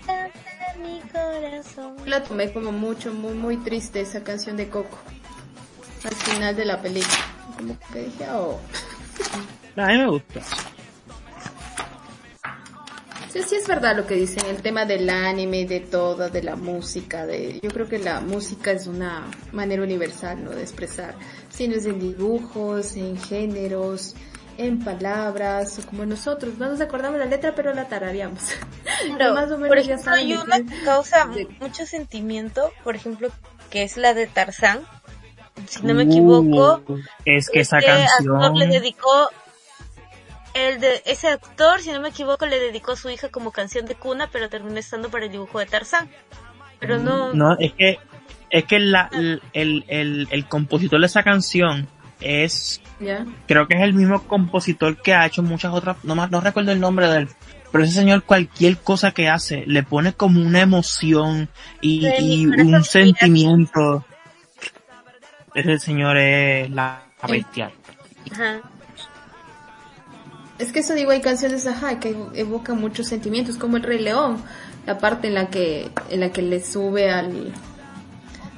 La 2.06 2.24
tomé 2.24 2.52
como 2.52 2.72
mucho, 2.72 3.14
muy, 3.14 3.34
muy 3.34 3.58
triste 3.58 4.02
esa 4.02 4.24
canción 4.24 4.58
de 4.58 4.70
Coco. 4.70 4.98
Al 6.04 6.16
final 6.16 6.56
de 6.56 6.66
la 6.66 6.82
película. 6.82 7.18
Como 7.58 7.78
que 7.92 8.00
dije, 8.06 8.26
oh. 8.32 8.60
A 9.76 9.88
mí 9.88 9.98
me 9.98 10.08
gusta. 10.08 10.42
Sí, 13.32 13.44
sí 13.44 13.56
es 13.56 13.68
verdad 13.68 13.96
lo 13.96 14.08
que 14.08 14.16
dicen, 14.16 14.44
el 14.48 14.62
tema 14.62 14.86
del 14.86 15.08
anime, 15.10 15.66
de 15.66 15.82
todo, 15.82 16.30
de 16.30 16.42
la 16.42 16.56
música, 16.56 17.26
de, 17.28 17.60
yo 17.62 17.70
creo 17.70 17.88
que 17.88 18.00
la 18.00 18.22
música 18.22 18.72
es 18.72 18.88
una 18.88 19.30
manera 19.52 19.84
universal, 19.84 20.44
¿no? 20.44 20.50
De 20.52 20.62
expresar, 20.64 21.14
si 21.50 21.68
no 21.68 21.76
es 21.76 21.86
en 21.86 22.00
dibujos, 22.00 22.96
en 22.96 23.18
géneros, 23.22 24.16
en 24.58 24.80
palabras, 24.84 25.78
o 25.80 25.86
como 25.88 26.06
nosotros, 26.08 26.58
no 26.58 26.70
nos 26.70 26.82
acordamos 26.82 27.20
la 27.20 27.26
letra, 27.28 27.54
pero 27.56 27.74
la 27.74 27.88
tarareamos. 27.88 28.42
Pero, 29.18 29.34
Más 29.34 29.50
o 29.52 29.58
menos 29.58 29.68
por 29.70 29.78
ya 29.78 29.84
ejemplo, 29.94 30.04
saben 30.04 30.26
hay 30.28 30.34
una 30.34 30.58
que 30.58 30.84
causa 30.84 31.26
de- 31.28 31.48
mucho 31.62 31.86
sentimiento, 31.86 32.72
por 32.84 32.96
ejemplo, 32.96 33.30
que 33.70 33.84
es 33.84 33.96
la 33.96 34.14
de 34.14 34.28
Tarzán. 34.28 34.82
Si 35.68 35.82
no 35.84 35.94
me 35.94 36.04
equivoco, 36.04 36.82
Uh, 36.88 36.98
es 37.26 37.50
que 37.50 37.60
esa 37.62 37.78
actor 37.78 37.92
le 37.94 38.66
canción. 38.66 38.70
dedicó 38.70 39.30
el 40.54 40.80
de 40.80 41.02
ese 41.06 41.28
actor, 41.30 41.82
si 41.82 41.92
no 41.92 42.00
me 42.00 42.10
equivoco, 42.10 42.46
le 42.46 42.60
dedicó 42.60 42.94
a 42.94 42.96
su 42.96 43.10
hija 43.10 43.30
como 43.30 43.52
canción 43.52 43.86
de 43.86 43.96
cuna, 43.96 44.30
pero 44.32 44.50
terminó 44.50 44.78
estando 44.80 45.10
para 45.10 45.26
el 45.26 45.32
dibujo 45.32 45.60
de 45.60 45.66
Tarzán. 45.66 46.10
Pero 46.80 46.98
no, 46.98 47.34
No, 47.34 47.58
es 47.60 47.74
que, 47.74 48.00
es 48.50 48.64
que 48.66 48.80
la, 48.80 49.10
el, 49.12 49.42
el, 49.54 49.86
el, 49.88 50.28
el 50.32 50.46
compositor 50.48 51.00
de 51.00 51.06
esa 51.06 51.24
canción 51.24 51.88
es, 52.22 52.82
¿Ya? 53.00 53.26
creo 53.48 53.68
que 53.68 53.76
es 53.76 53.82
el 53.82 53.94
mismo 53.94 54.24
compositor 54.24 54.98
que 55.02 55.14
ha 55.14 55.26
hecho 55.26 55.44
muchas 55.44 55.74
otras, 55.74 55.98
no 56.04 56.16
más, 56.16 56.32
no 56.32 56.42
recuerdo 56.42 56.72
el 56.72 56.80
nombre 56.80 57.08
de 57.10 57.18
él. 57.20 57.30
Pero 57.72 57.84
ese 57.84 57.94
señor 57.94 58.24
cualquier 58.24 58.78
cosa 58.78 59.12
que 59.12 59.30
hace 59.30 59.64
le 59.68 59.84
pone 59.84 60.14
como 60.14 60.42
una 60.42 60.62
emoción 60.62 61.50
y, 61.82 62.02
Sí, 62.18 62.48
un 62.48 62.84
sentimiento. 62.84 64.04
Ese 65.54 65.78
señor 65.78 66.18
es 66.18 66.70
la 66.72 67.04
bestia. 67.28 67.72
ajá. 68.32 68.62
Es 70.60 70.72
que 70.74 70.80
eso 70.80 70.94
digo, 70.94 71.12
hay 71.12 71.22
canciones, 71.22 71.66
ajá, 71.68 72.00
que 72.00 72.16
evocan 72.34 72.80
muchos 72.80 73.08
sentimientos, 73.08 73.58
como 73.58 73.78
el 73.78 73.84
Rey 73.84 74.00
León, 74.00 74.44
la 74.86 74.98
parte 74.98 75.28
en 75.28 75.34
la 75.36 75.50
que, 75.50 75.90
en 76.10 76.20
la 76.20 76.32
que 76.32 76.42
le 76.42 76.64
sube 76.64 77.10
al, 77.10 77.54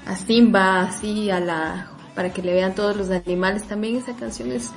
a 0.07 0.15
Simba, 0.15 0.81
así, 0.81 1.29
a 1.29 1.39
la, 1.39 1.91
para 2.15 2.33
que 2.33 2.41
le 2.41 2.53
vean 2.53 2.73
todos 2.75 2.97
los 2.97 3.09
animales, 3.11 3.63
también 3.67 3.97
esa 3.97 4.15
canción 4.15 4.51
es, 4.51 4.71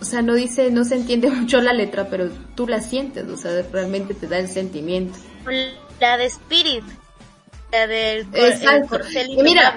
o 0.00 0.04
sea, 0.04 0.22
no 0.22 0.34
dice, 0.34 0.70
no 0.70 0.84
se 0.84 0.94
entiende 0.96 1.30
mucho 1.32 1.60
la 1.60 1.72
letra, 1.72 2.08
pero 2.08 2.30
tú 2.54 2.68
la 2.68 2.80
sientes, 2.80 3.28
o 3.28 3.36
sea, 3.36 3.50
realmente 3.72 4.14
te 4.14 4.28
da 4.28 4.38
el 4.38 4.48
sentimiento. 4.48 5.18
La 6.00 6.16
de 6.16 6.26
Spirit, 6.26 6.84
la 7.72 7.86
del 7.86 8.26
cor- 8.28 8.38
el 8.82 8.86
corcel 8.88 9.30
Y 9.30 9.36
mira. 9.42 9.74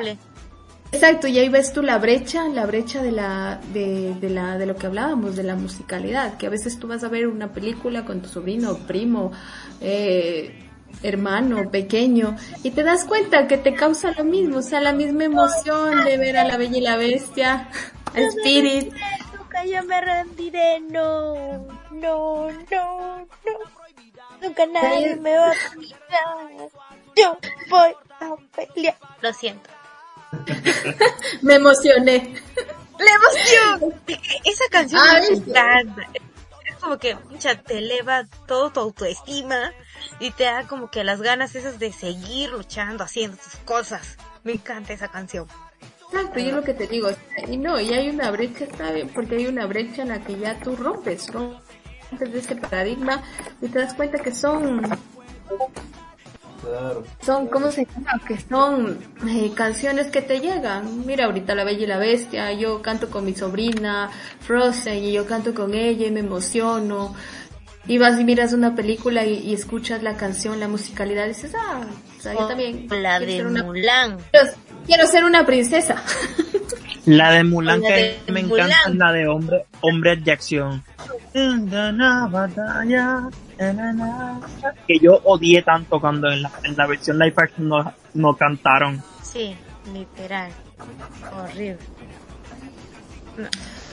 Exacto, 0.92 1.28
y 1.28 1.38
ahí 1.38 1.50
ves 1.50 1.74
tú 1.74 1.82
la 1.82 1.98
brecha, 1.98 2.48
la 2.48 2.66
brecha 2.66 3.04
de 3.04 3.12
la, 3.12 3.60
de, 3.74 4.16
de 4.16 4.30
la, 4.30 4.58
de 4.58 4.66
lo 4.66 4.76
que 4.76 4.88
hablábamos, 4.88 5.36
de 5.36 5.44
la 5.44 5.56
musicalidad, 5.56 6.38
que 6.38 6.48
a 6.48 6.50
veces 6.50 6.80
tú 6.80 6.88
vas 6.88 7.04
a 7.04 7.10
ver 7.10 7.28
una 7.28 7.52
película 7.52 8.06
con 8.06 8.22
tu 8.22 8.30
sobrino, 8.30 8.78
primo, 8.88 9.32
eh, 9.82 10.70
hermano, 11.04 11.70
pequeño, 11.70 12.38
y 12.64 12.72
te 12.72 12.84
das 12.84 13.04
cuenta 13.04 13.48
que 13.48 13.58
te 13.58 13.74
causa 13.74 14.12
lo 14.12 14.24
mismo, 14.24 14.60
o 14.60 14.62
sea, 14.62 14.80
la 14.80 14.94
misma 14.94 15.26
emoción 15.26 16.06
de 16.06 16.18
ver 16.18 16.38
a 16.38 16.46
la 16.46 16.56
Bella 16.56 16.78
y 16.78 16.82
la 16.82 16.96
Bestia, 16.96 17.70
a 18.16 18.20
Spirit, 18.20 18.94
Nunca 19.38 19.66
yo 19.66 19.84
me 19.84 20.02
rendiré, 20.02 20.80
no, 20.80 21.68
no, 21.92 22.50
no, 22.50 23.18
no. 23.20 23.28
Nunca 24.42 24.66
nadie 24.68 25.16
me 25.16 25.38
va 25.38 25.52
a 25.52 25.54
pelear. 25.74 26.70
Yo 27.16 27.38
voy 27.70 27.94
a 28.20 28.36
pelear. 28.56 28.98
Lo 29.22 29.34
siento. 29.34 29.70
Me 31.42 31.56
emocioné. 31.56 32.36
La 33.00 33.12
emoción. 33.12 33.94
Esa 34.44 34.64
canción 34.72 35.02
Ah, 35.04 35.20
me 35.22 35.38
encanta. 35.38 36.02
Es 36.66 36.76
como 36.80 36.98
que 36.98 37.16
mucha 37.30 37.62
te 37.62 37.78
eleva 37.78 38.26
todo 38.48 38.72
tu 38.72 38.80
autoestima 38.80 39.72
y 40.20 40.32
te 40.32 40.46
da 40.46 40.68
como 40.68 40.90
que 40.90 41.04
las 41.04 41.22
ganas 41.22 41.56
esas 41.56 41.80
de 41.80 41.92
seguir 41.94 42.50
luchando, 42.50 43.04
haciendo 43.04 43.38
tus 43.38 43.56
cosas. 43.66 44.18
Me 44.44 44.54
encanta 44.54 44.94
esa 44.94 45.10
canción. 45.10 45.48
Exacto, 46.12 46.40
yo 46.40 46.48
es 46.48 46.54
lo 46.56 46.64
que 46.64 46.74
te 46.74 46.88
digo. 46.88 47.10
Y 47.48 47.58
no, 47.58 47.80
y 47.80 47.94
hay 47.94 48.10
una 48.10 48.32
brecha, 48.32 48.66
bien, 48.94 49.10
porque 49.10 49.36
hay 49.36 49.48
una 49.48 49.66
brecha 49.66 50.04
en 50.04 50.10
la 50.10 50.22
que 50.22 50.38
ya 50.38 50.58
tú 50.60 50.76
rompes, 50.76 51.28
rompes 51.32 51.62
de 52.20 52.40
ese 52.40 52.56
paradigma 52.56 53.22
y 53.62 53.68
te 53.68 53.80
das 53.80 53.94
cuenta 53.94 54.18
que 54.20 54.34
son 54.34 54.82
Claro. 56.62 57.04
son, 57.22 57.48
¿cómo 57.48 57.72
se 57.72 57.86
llama? 57.86 58.20
Que 58.28 58.40
son 58.40 58.98
eh, 59.28 59.52
canciones 59.56 60.08
que 60.08 60.22
te 60.22 60.40
llegan. 60.40 61.06
Mira, 61.06 61.26
ahorita 61.26 61.54
La 61.56 61.64
Bella 61.64 61.84
y 61.84 61.88
la 61.88 61.98
Bestia, 61.98 62.52
yo 62.54 62.82
canto 62.82 63.10
con 63.10 63.26
mi 63.26 63.34
sobrina 63.36 64.10
Frozen 64.42 65.04
y 65.04 65.12
yo 65.14 65.26
canto 65.26 65.54
con 65.54 65.74
ella 65.74 66.08
y 66.08 66.12
me 66.12 66.22
emociono. 66.22 67.14
Y 67.90 68.00
vas 68.00 68.20
y 68.20 68.24
miras 68.26 68.52
una 68.54 68.76
película 68.76 69.26
y, 69.26 69.38
y 69.40 69.54
escuchas 69.54 70.04
la 70.04 70.16
canción, 70.18 70.60
la 70.60 70.68
musicalidad 70.68 71.26
y 71.26 71.30
dices, 71.30 71.54
ah, 71.58 71.82
o 72.18 72.22
sea, 72.22 72.34
yo 72.34 72.46
también 72.48 72.88
La 72.90 73.18
de 73.20 73.28
ser 73.38 73.48
una, 73.48 73.64
Mulan. 73.64 74.18
quiero, 74.32 74.48
quiero 74.86 75.08
ser 75.08 75.24
una 75.24 75.46
princesa. 75.46 75.96
La 77.06 77.32
de 77.32 77.46
Mulan 77.46 77.82
La 77.82 77.88
que 77.88 78.20
de 78.26 78.32
me 78.34 78.44
Mulan. 78.44 78.70
encanta 78.70 79.06
la 79.06 79.12
de 79.14 79.28
hombre, 79.30 79.66
hombres 79.80 80.22
de 80.26 80.32
acción. 80.34 80.84
Batalla, 81.34 81.56
na, 81.58 81.92
na, 81.94 82.84
na. 82.86 83.30
Que 84.88 85.00
yo 85.00 85.20
odié 85.24 85.62
tanto 85.64 86.00
cuando 86.00 86.30
en 86.32 86.44
la, 86.44 86.52
en 86.64 86.76
la 86.78 86.86
versión 86.88 87.18
live 87.20 87.34
action 87.38 87.68
no, 87.68 87.94
no 88.14 88.36
cantaron. 88.36 89.02
Sí, 89.24 89.56
literal. 89.94 90.52
Horrible. 91.34 91.78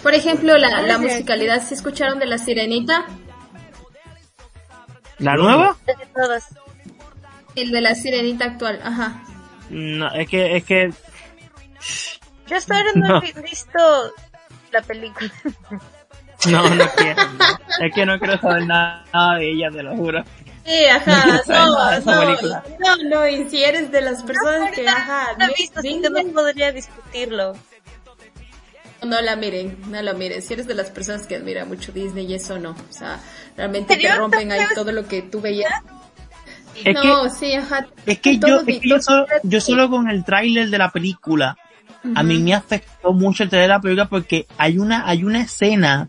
Por 0.02 0.14
ejemplo, 0.14 0.56
la, 0.58 0.82
la 0.82 0.98
musicalidad, 0.98 1.62
¿se 1.62 1.74
escucharon 1.74 2.18
de 2.18 2.26
La 2.26 2.38
Sirenita? 2.38 3.06
¿La 5.18 5.34
nueva? 5.36 5.76
Todos. 6.14 6.44
El 7.54 7.70
de 7.70 7.80
La 7.80 7.94
Sirenita 7.94 8.46
actual, 8.46 8.80
ajá. 8.82 9.22
No, 9.70 10.12
es 10.12 10.28
que, 10.28 10.56
es 10.56 10.64
que, 10.64 10.92
Yo 12.46 12.56
hasta 12.56 12.76
ahora 12.76 12.90
no, 12.94 13.08
No. 13.08 13.18
he 13.22 13.32
vi- 13.32 13.42
visto 13.42 13.78
la 14.72 14.82
película. 14.82 15.30
no, 16.50 16.74
no 16.74 16.84
quiero. 16.96 17.22
Es 17.80 17.94
que 17.94 18.06
no 18.06 18.18
quiero 18.18 18.38
saber 18.38 18.66
nada, 18.66 19.04
nada 19.12 19.38
de 19.38 19.50
ella, 19.50 19.70
te 19.70 19.82
lo 19.82 19.96
juro. 19.96 20.24
Sí, 20.64 20.84
ajá, 20.86 21.40
no, 21.48 22.00
no, 22.00 22.62
no, 22.78 22.96
no, 23.10 23.28
y 23.28 23.48
si 23.50 23.62
eres 23.62 23.90
de 23.90 24.00
las 24.00 24.22
personas 24.22 24.72
que, 24.72 24.88
ajá, 24.88 25.36
No 25.38 25.46
visto, 25.48 25.80
así 25.80 25.88
que 25.88 25.94
Disney, 26.08 26.24
no 26.24 26.32
podría 26.32 26.72
discutirlo. 26.72 27.54
no 29.02 29.20
la 29.20 29.36
miren, 29.36 29.76
no 29.88 30.00
la 30.00 30.14
miren. 30.14 30.40
Si 30.40 30.54
eres 30.54 30.66
de 30.66 30.74
las 30.74 30.90
personas 30.90 31.26
que 31.26 31.36
admira 31.36 31.66
mucho 31.66 31.92
Disney 31.92 32.26
y 32.26 32.34
eso 32.34 32.58
no, 32.58 32.70
o 32.70 32.92
sea, 32.92 33.20
realmente 33.56 33.96
te 33.96 34.14
rompen 34.14 34.52
ahí 34.52 34.64
todo 34.74 34.90
lo 34.92 35.06
que 35.06 35.22
tú 35.22 35.40
veías. 35.40 35.72
Es 36.82 36.94
no, 36.94 37.28
sí, 37.30 37.52
ajá. 37.54 37.86
Es 38.06 38.18
que 38.18 38.38
yo, 38.38 38.60
es 38.60 38.64
que 38.64 38.88
yo, 38.88 39.00
solo, 39.00 39.26
yo 39.42 39.60
solo 39.60 39.88
con 39.90 40.08
el 40.08 40.24
tráiler 40.24 40.70
de 40.70 40.78
la 40.78 40.90
película, 40.90 41.56
a 42.14 42.22
mí 42.22 42.38
me 42.38 42.54
afectó 42.54 43.12
mucho 43.12 43.44
el 43.44 43.50
trailer 43.50 43.68
de 43.68 43.74
la 43.74 43.80
película 43.80 44.08
porque 44.08 44.46
hay 44.58 44.78
una, 44.78 45.06
hay 45.06 45.24
una 45.24 45.42
escena 45.42 46.08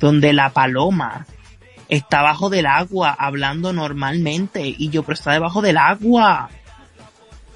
donde 0.00 0.32
la 0.32 0.50
paloma 0.50 1.26
está 1.88 2.22
bajo 2.22 2.50
del 2.50 2.66
agua 2.66 3.14
hablando 3.18 3.72
normalmente 3.72 4.62
y 4.66 4.88
yo, 4.90 5.02
pero 5.02 5.14
está 5.14 5.32
debajo 5.32 5.60
del 5.62 5.76
agua. 5.76 6.50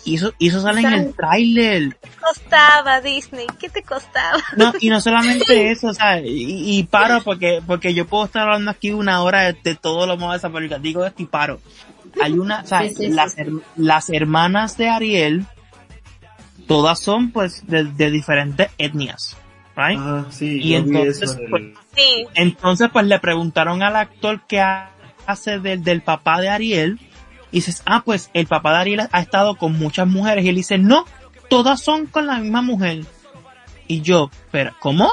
Y 0.06 0.16
eso, 0.16 0.34
y 0.38 0.48
eso 0.48 0.60
sale 0.60 0.82
en 0.82 0.92
el 0.92 1.14
tráiler. 1.14 1.96
¿Qué 1.96 2.08
costaba 2.20 3.00
Disney? 3.00 3.46
¿Qué 3.58 3.70
te 3.70 3.82
costaba? 3.82 4.36
No, 4.54 4.74
y 4.78 4.90
no 4.90 5.00
solamente 5.00 5.70
eso, 5.72 5.86
o 5.88 5.94
sea, 5.94 6.20
y, 6.20 6.78
y 6.78 6.82
paro 6.84 7.22
porque, 7.24 7.62
porque 7.66 7.94
yo 7.94 8.06
puedo 8.06 8.26
estar 8.26 8.42
hablando 8.42 8.70
aquí 8.70 8.90
una 8.90 9.22
hora 9.22 9.44
de, 9.44 9.58
de 9.64 9.74
todo 9.76 10.06
lo 10.06 10.18
malo 10.18 10.32
de 10.32 10.38
esa 10.38 10.50
película. 10.50 10.78
Digo 10.78 11.06
esto 11.06 11.22
y 11.22 11.26
paro. 11.26 11.58
Hay 12.22 12.32
una, 12.34 12.60
o 12.60 12.66
sea, 12.66 12.82
Sí, 12.82 12.94
sí, 12.94 13.08
las, 13.08 13.32
sí. 13.32 13.40
her- 13.40 13.62
las 13.76 14.10
hermanas 14.10 14.76
de 14.76 14.90
Ariel, 14.90 15.46
todas 16.66 16.98
son 17.00 17.30
pues 17.30 17.66
de, 17.66 17.84
de 17.84 18.10
diferentes 18.10 18.68
etnias, 18.78 19.36
right? 19.76 19.98
Ah, 20.00 20.24
sí, 20.30 20.60
Y 20.62 20.74
entonces, 20.74 21.22
eso 21.22 21.38
pues. 21.50 21.62
Sí, 21.96 22.26
Entonces 22.34 22.88
pues 22.92 23.06
le 23.06 23.18
preguntaron 23.18 23.82
al 23.82 23.96
actor 23.96 24.40
que 24.46 24.60
ha- 24.60 24.90
hace 25.26 25.58
del, 25.58 25.82
del 25.84 26.02
papá 26.02 26.40
de 26.40 26.48
Ariel, 26.48 26.98
y 27.50 27.58
dices, 27.58 27.82
ah, 27.86 28.02
pues 28.04 28.30
el 28.34 28.46
papá 28.46 28.72
de 28.72 28.78
Ariel 28.78 29.08
ha 29.12 29.20
estado 29.20 29.54
con 29.56 29.78
muchas 29.78 30.06
mujeres, 30.08 30.44
y 30.44 30.48
él 30.48 30.56
dice, 30.56 30.76
no, 30.78 31.04
todas 31.48 31.80
son 31.80 32.06
con 32.06 32.26
la 32.26 32.38
misma 32.38 32.62
mujer. 32.62 33.04
Y 33.86 34.00
yo, 34.00 34.30
pero, 34.50 34.74
¿cómo? 34.80 35.10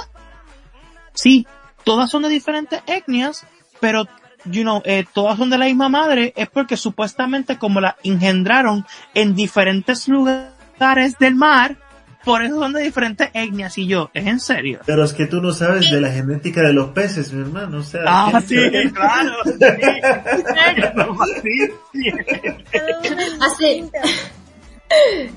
Sí, 1.14 1.46
todas 1.84 2.10
son 2.10 2.24
de 2.24 2.30
diferentes 2.30 2.82
etnias, 2.88 3.46
pero, 3.80 4.08
you 4.46 4.64
know, 4.64 4.82
eh, 4.86 5.06
todas 5.14 5.38
son 5.38 5.50
de 5.50 5.58
la 5.58 5.66
misma 5.66 5.90
madre, 5.90 6.34
es 6.36 6.50
porque 6.50 6.78
supuestamente 6.78 7.58
como 7.58 7.80
la 7.82 7.98
engendraron 8.04 8.86
en 9.14 9.36
diferentes 9.36 10.08
lugares 10.08 11.18
del 11.20 11.36
mar, 11.36 11.78
por 12.24 12.44
eso 12.44 12.60
son 12.60 12.74
de 12.74 12.84
diferentes 12.84 13.30
etnias. 13.34 13.78
Y 13.78 13.88
yo, 13.88 14.10
¿es 14.14 14.26
en 14.26 14.40
serio? 14.40 14.80
Pero 14.86 15.04
es 15.04 15.14
que 15.14 15.28
tú 15.28 15.42
no 15.42 15.54
sabes 15.54 15.90
de 15.90 16.02
la 16.02 16.12
genética 16.12 16.62
de 16.62 16.74
los 16.74 16.90
peces, 16.90 17.34
mi 17.34 17.42
hermano, 17.42 17.80
o 17.80 17.84
sea... 17.84 18.02
Ah, 18.06 18.42
sí, 18.46 18.58
claro. 18.94 19.34
Sí. 21.42 21.72
Así. 23.40 23.90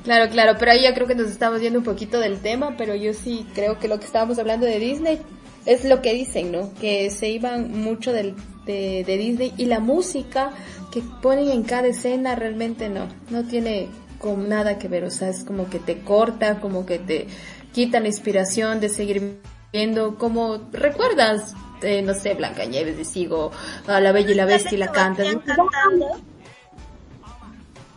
Claro, 0.03 0.31
claro, 0.31 0.57
pero 0.59 0.73
ahí 0.73 0.83
ya 0.83 0.95
creo 0.95 1.07
que 1.07 1.15
nos 1.15 1.31
estamos 1.31 1.61
yendo 1.61 1.79
un 1.79 1.85
poquito 1.85 2.19
del 2.19 2.41
tema, 2.41 2.75
pero 2.77 2.95
yo 2.95 3.13
sí 3.15 3.47
creo 3.55 3.79
que 3.79 3.89
lo 3.89 3.99
que 3.99 4.07
estábamos 4.07 4.39
hablando 4.39 4.67
de 4.67 4.79
Disney 4.79 5.21
es 5.65 5.85
lo 5.85 6.03
que 6.03 6.13
dicen, 6.13 6.53
¿no? 6.53 6.73
Que 6.81 7.11
se 7.11 7.29
iban 7.29 7.71
mucho 7.71 8.13
del, 8.13 8.35
de, 8.67 9.05
de 9.07 9.17
Disney 9.17 9.53
y 9.57 9.67
la 9.67 9.81
música 9.81 10.51
que 10.93 11.03
ponen 11.23 11.51
en 11.51 11.63
cada 11.63 11.89
escena 11.89 12.35
realmente 12.35 12.89
no, 12.89 13.09
no 13.31 13.45
tiene 13.45 13.89
con 14.25 14.49
nada 14.49 14.79
que 14.79 14.89
ver, 14.89 15.05
o 15.05 15.11
sea, 15.11 15.29
es 15.29 15.45
como 15.45 15.69
que 15.69 15.79
te 15.79 16.01
corta, 16.01 16.59
como 16.59 16.87
que 16.87 16.99
te 16.99 17.27
quita 17.75 18.01
la 18.01 18.07
inspiración 18.07 18.81
de 18.81 18.89
seguir 18.89 19.39
viendo, 19.71 20.17
como 20.17 20.67
recuerdas, 20.73 21.53
eh, 21.83 22.01
no 22.01 22.15
sé, 22.15 22.33
Blanca 22.33 22.65
Nieves, 22.65 22.99
y 22.99 23.05
sigo 23.05 23.53
a 23.87 24.01
La 24.01 24.13
Bella 24.13 24.31
y 24.31 24.35
la 24.35 24.47
Bestia 24.47 24.73
y 24.73 24.79
la 24.79 24.91
cantas. 24.93 25.27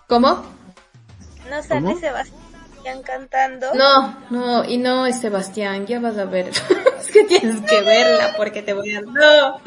¿Cómo? 0.08 0.44
¿No 1.50 1.64
sale 1.64 1.82
¿Cómo? 1.82 1.98
Sebastián 1.98 3.04
cantando? 3.06 3.74
No, 3.74 4.18
no, 4.30 4.66
y 4.66 4.80
no 4.80 5.06
es 5.06 5.22
Sebastián, 5.22 5.88
ya 5.88 6.02
vas 6.02 6.18
a 6.18 6.26
ver. 6.26 6.50
es 7.00 7.10
que 7.10 7.24
tienes 7.24 7.62
que 7.62 7.82
verla 7.84 8.34
porque 8.36 8.62
te 8.62 8.74
voy 8.74 8.94
a... 8.94 9.00
No, 9.00 9.62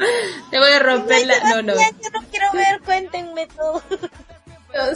te 0.51 0.59
voy 0.59 0.71
a 0.73 0.77
romper 0.77 1.25
la... 1.25 1.39
No, 1.39 1.63
no. 1.63 1.73
Yo 1.73 2.09
no 2.13 2.27
quiero 2.29 2.51
ver, 2.53 2.81
cuéntenme 2.85 3.47
todo. 3.47 3.81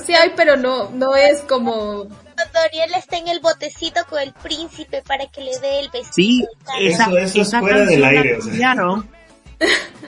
Sí 0.05 0.13
hay, 0.13 0.31
pero 0.35 0.55
no, 0.57 0.89
no 0.91 1.15
es 1.15 1.41
como... 1.41 2.05
Cuando 2.35 2.59
Ariel 2.65 2.93
está 2.95 3.17
en 3.17 3.27
el 3.29 3.39
botecito 3.39 4.01
con 4.09 4.19
el 4.21 4.33
príncipe 4.33 5.01
para 5.01 5.25
que 5.27 5.41
le 5.41 5.57
dé 5.59 5.79
el 5.79 5.89
besito. 5.89 6.13
Sí, 6.13 6.45
esa, 6.81 7.05
Eso- 7.05 7.17
eso 7.17 7.41
es 7.41 7.55
fuera 7.59 7.85
del 7.85 8.03
aire, 8.03 8.37
o 8.37 8.41
sea. 8.41 8.75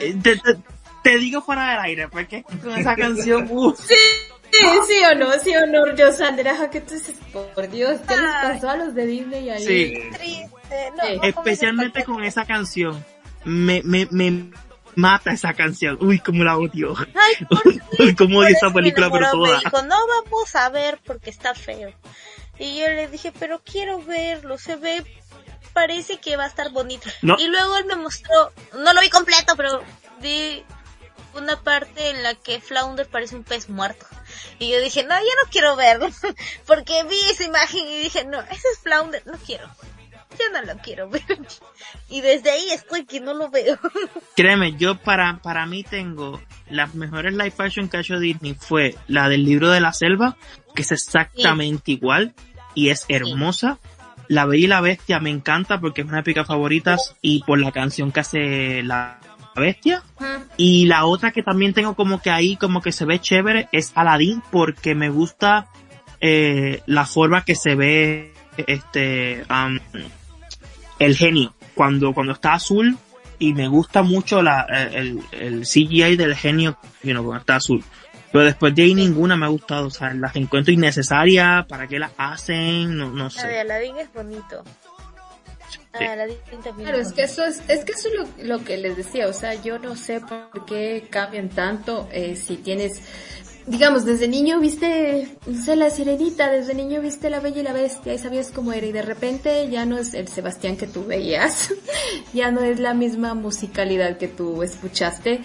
Eh, 0.00 0.14
Te, 0.22 0.36
te- 0.36 0.58
te 1.02 1.18
digo 1.18 1.40
fuera 1.40 1.70
del 1.70 1.80
aire, 1.80 2.08
porque 2.08 2.42
con 2.42 2.76
esa 2.76 2.94
canción, 2.94 3.48
uff, 3.50 3.80
Sí, 4.50 4.58
sí 4.88 4.94
o 5.10 5.14
no, 5.14 5.30
sí 5.38 5.54
o 5.56 5.66
no, 5.66 5.94
yo 5.94 6.10
Sandra, 6.12 6.70
que 6.70 6.80
tú 6.80 6.94
dices, 6.94 7.14
por 7.54 7.68
Dios, 7.70 8.00
¿qué 8.08 8.16
les 8.16 8.30
pasó 8.42 8.70
a 8.70 8.76
los 8.76 8.94
de 8.94 9.06
Disney 9.06 9.50
ahí? 9.50 9.64
sí, 9.64 9.94
Triste. 10.16 10.92
No, 10.96 11.22
especialmente 11.22 12.04
¿cómo 12.04 12.16
con 12.18 12.24
esa 12.24 12.44
canción, 12.46 13.04
me, 13.44 13.82
me, 13.84 14.06
me 14.10 14.50
mata 14.98 15.30
esa 15.30 15.54
canción, 15.54 15.96
uy, 16.00 16.18
como 16.18 16.42
la 16.42 16.58
odio, 16.58 16.94
Ay, 17.14 17.46
uy, 18.00 18.16
como 18.16 18.40
odio 18.40 18.48
esa 18.48 18.72
película, 18.72 19.08
pero 19.10 19.30
toda. 19.30 19.58
Me 19.58 19.64
dijo, 19.64 19.82
no 19.82 19.96
vamos 20.06 20.56
a 20.56 20.68
ver 20.70 20.98
porque 21.06 21.30
está 21.30 21.54
feo. 21.54 21.92
Y 22.58 22.80
yo 22.80 22.88
le 22.88 23.06
dije, 23.06 23.32
pero 23.38 23.62
quiero 23.64 24.02
verlo, 24.02 24.58
se 24.58 24.74
ve, 24.74 25.04
parece 25.72 26.18
que 26.18 26.36
va 26.36 26.44
a 26.44 26.48
estar 26.48 26.70
bonito. 26.72 27.08
No. 27.22 27.36
Y 27.38 27.46
luego 27.46 27.76
él 27.76 27.84
me 27.84 27.94
mostró, 27.94 28.50
no 28.72 28.92
lo 28.92 29.00
vi 29.00 29.08
completo, 29.08 29.54
pero 29.56 29.84
vi 30.20 30.64
una 31.34 31.62
parte 31.62 32.10
en 32.10 32.24
la 32.24 32.34
que 32.34 32.60
Flounder 32.60 33.06
parece 33.06 33.36
un 33.36 33.44
pez 33.44 33.68
muerto. 33.68 34.04
Y 34.58 34.72
yo 34.72 34.80
dije, 34.80 35.04
no, 35.04 35.10
ya 35.10 35.44
no 35.44 35.50
quiero 35.52 35.76
verlo, 35.76 36.08
porque 36.66 37.04
vi 37.04 37.20
esa 37.30 37.44
imagen 37.44 37.86
y 37.86 38.00
dije, 38.00 38.24
no, 38.24 38.40
ese 38.40 38.66
es 38.72 38.80
Flounder, 38.82 39.24
no 39.26 39.38
quiero. 39.38 39.70
Ya 40.38 40.60
no 40.60 40.72
lo 40.72 40.78
quiero 40.80 41.08
ver. 41.08 41.22
Y 42.08 42.20
desde 42.20 42.50
ahí 42.50 42.70
estoy 42.70 43.04
que 43.04 43.20
no 43.20 43.34
lo 43.34 43.50
veo. 43.50 43.78
Créeme, 44.36 44.76
yo 44.76 44.96
para, 44.96 45.38
para 45.42 45.66
mí 45.66 45.84
tengo 45.84 46.40
las 46.70 46.94
mejores 46.94 47.32
live 47.32 47.54
action 47.58 47.88
que 47.88 47.96
ha 47.96 48.00
hecho 48.00 48.18
Disney 48.18 48.54
fue 48.54 48.94
la 49.06 49.28
del 49.28 49.44
libro 49.44 49.70
de 49.70 49.80
la 49.80 49.92
selva, 49.92 50.36
que 50.74 50.82
es 50.82 50.92
exactamente 50.92 51.92
igual 51.92 52.34
y 52.74 52.90
es 52.90 53.04
hermosa. 53.08 53.78
La 54.28 54.44
Bella 54.44 54.64
y 54.64 54.68
la 54.68 54.80
Bestia 54.82 55.20
me 55.20 55.30
encanta 55.30 55.80
porque 55.80 56.02
es 56.02 56.06
una 56.06 56.22
de 56.22 56.34
mis 56.34 56.46
favoritas 56.46 57.16
y 57.22 57.42
por 57.44 57.58
la 57.58 57.72
canción 57.72 58.12
que 58.12 58.20
hace 58.20 58.82
la 58.82 59.18
Bestia. 59.56 60.02
Y 60.56 60.86
la 60.86 61.06
otra 61.06 61.32
que 61.32 61.42
también 61.42 61.72
tengo 61.72 61.94
como 61.94 62.20
que 62.20 62.30
ahí 62.30 62.56
como 62.56 62.82
que 62.82 62.92
se 62.92 63.04
ve 63.04 63.18
chévere 63.18 63.68
es 63.72 63.92
Aladdin 63.94 64.42
porque 64.50 64.94
me 64.94 65.08
gusta 65.08 65.68
eh, 66.20 66.82
la 66.86 67.06
forma 67.06 67.44
que 67.44 67.54
se 67.54 67.74
ve 67.74 68.34
este 68.66 69.44
am, 69.48 69.80
el 70.98 71.16
genio 71.16 71.54
cuando 71.74 72.12
cuando 72.12 72.32
está 72.32 72.54
azul 72.54 72.96
y 73.38 73.52
me 73.54 73.68
gusta 73.68 74.02
mucho 74.02 74.42
la, 74.42 74.62
el, 74.92 75.20
el 75.32 75.62
CGI 75.62 76.16
del 76.16 76.34
genio 76.34 76.76
you 77.02 77.12
know, 77.12 77.24
cuando 77.24 77.40
está 77.40 77.56
azul. 77.56 77.84
Pero 78.32 78.44
después 78.44 78.74
de 78.74 78.82
ahí 78.82 78.94
ninguna 78.94 79.36
me 79.36 79.46
ha 79.46 79.48
gustado, 79.48 79.86
o 79.86 79.90
sea, 79.90 80.12
las 80.12 80.36
encuentro 80.36 80.72
innecesarias, 80.72 81.64
¿para 81.66 81.86
qué 81.86 81.98
las 81.98 82.10
hacen? 82.18 82.96
No, 82.96 83.10
no 83.10 83.24
La 83.24 83.24
de 83.24 83.30
sé. 83.30 83.60
Aladdin 83.60 83.96
es 83.98 84.12
bonito. 84.12 84.64
La 85.92 85.98
Sí. 85.98 86.04
de 86.04 86.08
Aladdin 86.10 86.36
también 86.62 86.88
Claro, 86.88 86.98
es 86.98 87.08
es 87.08 87.12
que 87.14 87.22
eso 87.22 87.44
es, 87.44 87.62
es 87.68 87.84
que 87.84 87.92
eso 87.92 88.08
es 88.08 88.14
lo, 88.44 88.56
lo 88.58 88.64
que 88.64 88.76
les 88.76 88.96
decía, 88.96 89.28
o 89.28 89.32
sea, 89.32 89.54
yo 89.54 89.78
no 89.78 89.96
sé 89.96 90.20
por 90.20 90.64
qué 90.66 91.06
cambian 91.10 91.48
tanto 91.48 92.08
eh, 92.12 92.36
si 92.36 92.56
tienes, 92.56 93.00
digamos, 93.68 94.04
desde 94.04 94.28
niño 94.28 94.58
viste, 94.60 95.28
no 95.46 95.62
sé, 95.62 95.76
la 95.76 95.90
sirenita, 95.90 96.50
desde 96.50 96.74
niño 96.74 97.00
viste 97.00 97.30
la 97.30 97.40
bella 97.40 97.60
y 97.60 97.62
la 97.62 97.72
bestia 97.72 98.14
y 98.14 98.18
sabías 98.18 98.50
cómo 98.50 98.72
era 98.72 98.86
y 98.86 98.92
de 98.92 99.02
repente 99.02 99.68
ya 99.68 99.84
no 99.84 99.98
es 99.98 100.14
el 100.14 100.28
Sebastián 100.28 100.76
que 100.76 100.86
tú 100.86 101.04
veías, 101.04 101.72
ya 102.32 102.50
no 102.50 102.62
es 102.62 102.80
la 102.80 102.94
misma 102.94 103.34
musicalidad 103.34 104.16
que 104.16 104.28
tú 104.28 104.62
escuchaste, 104.62 105.42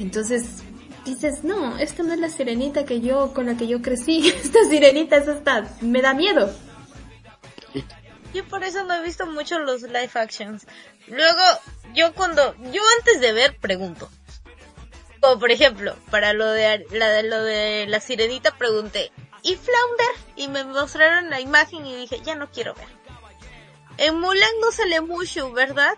entonces 0.00 0.62
dices, 1.04 1.44
no, 1.44 1.78
esta 1.78 2.02
no 2.02 2.14
es 2.14 2.18
la 2.18 2.30
sirenita 2.30 2.84
que 2.84 3.00
yo, 3.00 3.32
con 3.34 3.46
la 3.46 3.56
que 3.56 3.68
yo 3.68 3.82
crecí, 3.82 4.28
esta 4.42 4.60
sirenita 4.68 5.16
es 5.16 5.28
esta, 5.28 5.68
me 5.82 6.00
da 6.00 6.14
miedo. 6.14 6.50
Yo 8.32 8.44
por 8.44 8.64
eso 8.64 8.84
no 8.84 8.94
he 8.94 9.02
visto 9.02 9.26
mucho 9.26 9.58
los 9.58 9.82
live 9.82 10.10
actions. 10.14 10.66
Luego, 11.08 11.40
yo 11.94 12.12
cuando, 12.12 12.54
yo 12.70 12.82
antes 12.98 13.20
de 13.20 13.32
ver 13.32 13.56
pregunto. 13.58 14.10
Como 15.26 15.40
por 15.40 15.50
ejemplo, 15.50 15.96
para 16.12 16.32
lo 16.34 16.46
de 16.52 16.86
la 16.92 17.08
de 17.08 17.24
lo 17.24 17.42
de 17.42 17.86
la 17.88 17.98
sirenita 17.98 18.52
pregunté, 18.56 19.10
¿y 19.42 19.56
Flounder? 19.56 20.14
Y 20.36 20.46
me 20.46 20.62
mostraron 20.62 21.30
la 21.30 21.40
imagen 21.40 21.84
y 21.84 21.96
dije, 21.96 22.20
ya 22.24 22.36
no 22.36 22.48
quiero 22.48 22.74
ver. 22.74 22.86
En 23.98 24.20
Mulan 24.20 24.48
no 24.60 24.70
sale 24.70 25.00
mucho, 25.00 25.50
¿verdad? 25.52 25.94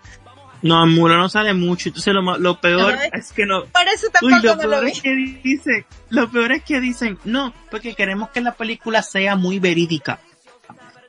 No, 0.62 0.82
en 0.82 0.94
Mulan 0.94 1.18
no 1.18 1.28
sale 1.28 1.52
mucho, 1.52 1.90
entonces 1.90 2.14
lo, 2.14 2.38
lo 2.38 2.58
peor 2.58 2.94
Ay. 2.98 3.10
es 3.12 3.32
que 3.34 3.44
no, 3.44 3.66
Por 3.66 3.86
eso 3.94 4.06
Uy, 4.22 4.30
tampoco 4.30 4.46
lo 4.46 4.56
no 4.56 4.62
lo 4.62 4.70
peor 4.70 4.84
vi. 4.86 4.90
es 4.92 5.02
que 5.02 5.14
dicen, 5.44 5.86
lo 6.08 6.30
peor 6.30 6.52
es 6.52 6.64
que 6.64 6.80
dicen, 6.80 7.18
no, 7.24 7.52
porque 7.70 7.94
queremos 7.94 8.30
que 8.30 8.40
la 8.40 8.52
película 8.54 9.02
sea 9.02 9.36
muy 9.36 9.58
verídica 9.58 10.20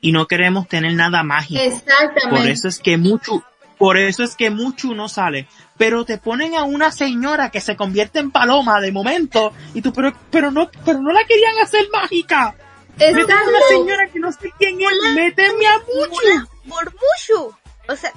y 0.02 0.12
no 0.12 0.26
queremos 0.26 0.68
tener 0.68 0.92
nada 0.92 1.22
mágico. 1.22 1.58
Exactamente. 1.62 2.28
Por 2.28 2.46
eso 2.46 2.68
es 2.68 2.80
que 2.80 2.98
mucho, 2.98 3.42
por 3.80 3.96
eso 3.96 4.22
es 4.22 4.36
que 4.36 4.50
mucho 4.50 4.88
no 4.94 5.08
sale. 5.08 5.48
Pero 5.76 6.04
te 6.04 6.18
ponen 6.18 6.54
a 6.54 6.62
una 6.64 6.92
señora 6.92 7.50
que 7.50 7.60
se 7.60 7.74
convierte 7.74 8.18
en 8.20 8.30
paloma 8.30 8.80
de 8.80 8.92
momento 8.92 9.52
y 9.74 9.80
tú, 9.82 9.92
pero, 9.92 10.12
pero 10.30 10.50
no, 10.52 10.70
pero 10.84 11.00
no 11.00 11.10
la 11.12 11.24
querían 11.24 11.58
hacer 11.58 11.88
mágica. 11.90 12.54
Méteme 12.98 13.32
a 13.32 13.42
una 13.48 13.60
señora 13.68 14.06
que 14.12 14.18
no 14.20 14.30
sé 14.30 14.52
quién 14.58 14.78
es, 14.82 15.14
méteme 15.14 15.66
a 15.66 15.78
mucho. 15.78 16.10
Mulan 16.10 16.48
por 16.68 16.92
Mushu. 16.94 17.54
O 17.88 17.96
sea, 17.96 18.12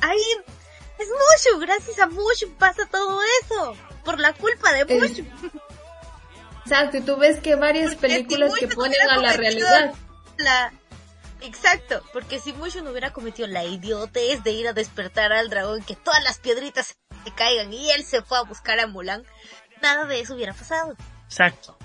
ahí 0.00 0.18
es 0.98 1.06
Mushu, 1.08 1.60
gracias 1.60 1.98
a 2.00 2.06
Mushu 2.08 2.50
pasa 2.58 2.84
todo 2.90 3.20
eso. 3.42 3.76
Por 4.04 4.18
la 4.18 4.32
culpa 4.32 4.72
de 4.72 4.80
Eh, 4.80 5.00
Mushu. 5.00 5.24
Exacto, 6.64 6.96
y 6.96 7.00
tú 7.02 7.16
ves 7.16 7.40
que 7.40 7.54
varias 7.54 7.94
Porque 7.94 8.08
películas 8.08 8.52
que 8.58 8.66
ponen 8.68 8.96
a 9.08 9.18
la 9.18 9.32
realidad. 9.34 9.94
la- 10.38 10.72
Exacto, 11.44 12.02
porque 12.12 12.38
si 12.38 12.54
Mushu 12.54 12.82
no 12.82 12.90
hubiera 12.90 13.12
cometido 13.12 13.46
la 13.48 13.64
idiotez 13.64 14.42
de 14.42 14.52
ir 14.52 14.66
a 14.66 14.72
despertar 14.72 15.32
al 15.32 15.50
dragón, 15.50 15.82
que 15.82 15.94
todas 15.94 16.22
las 16.24 16.38
piedritas 16.38 16.96
se 17.24 17.30
caigan 17.32 17.72
y 17.72 17.90
él 17.90 18.02
se 18.04 18.22
fue 18.22 18.38
a 18.38 18.42
buscar 18.42 18.80
a 18.80 18.86
Mulan, 18.86 19.24
nada 19.82 20.06
de 20.06 20.20
eso 20.20 20.34
hubiera 20.34 20.54
pasado. 20.54 20.96
Exacto. 21.24 21.76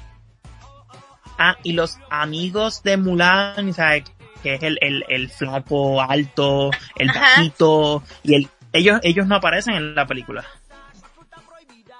Ah, 1.38 1.58
y 1.64 1.74
los 1.74 1.98
amigos 2.10 2.84
de 2.84 2.98
Mulan, 2.98 3.74
¿sabes? 3.74 4.04
Que 4.44 4.56
es 4.56 4.64
el, 4.64 4.78
el, 4.82 5.04
el 5.10 5.30
flaco 5.30 6.02
alto, 6.02 6.72
el 6.96 7.10
Ajá. 7.10 7.20
bajito, 7.20 8.04
y 8.24 8.36
el, 8.36 8.50
ellos, 8.72 9.00
ellos 9.04 9.28
no 9.28 9.36
aparecen 9.36 9.74
en 9.74 9.96
la 9.96 10.06
película. 10.06 10.46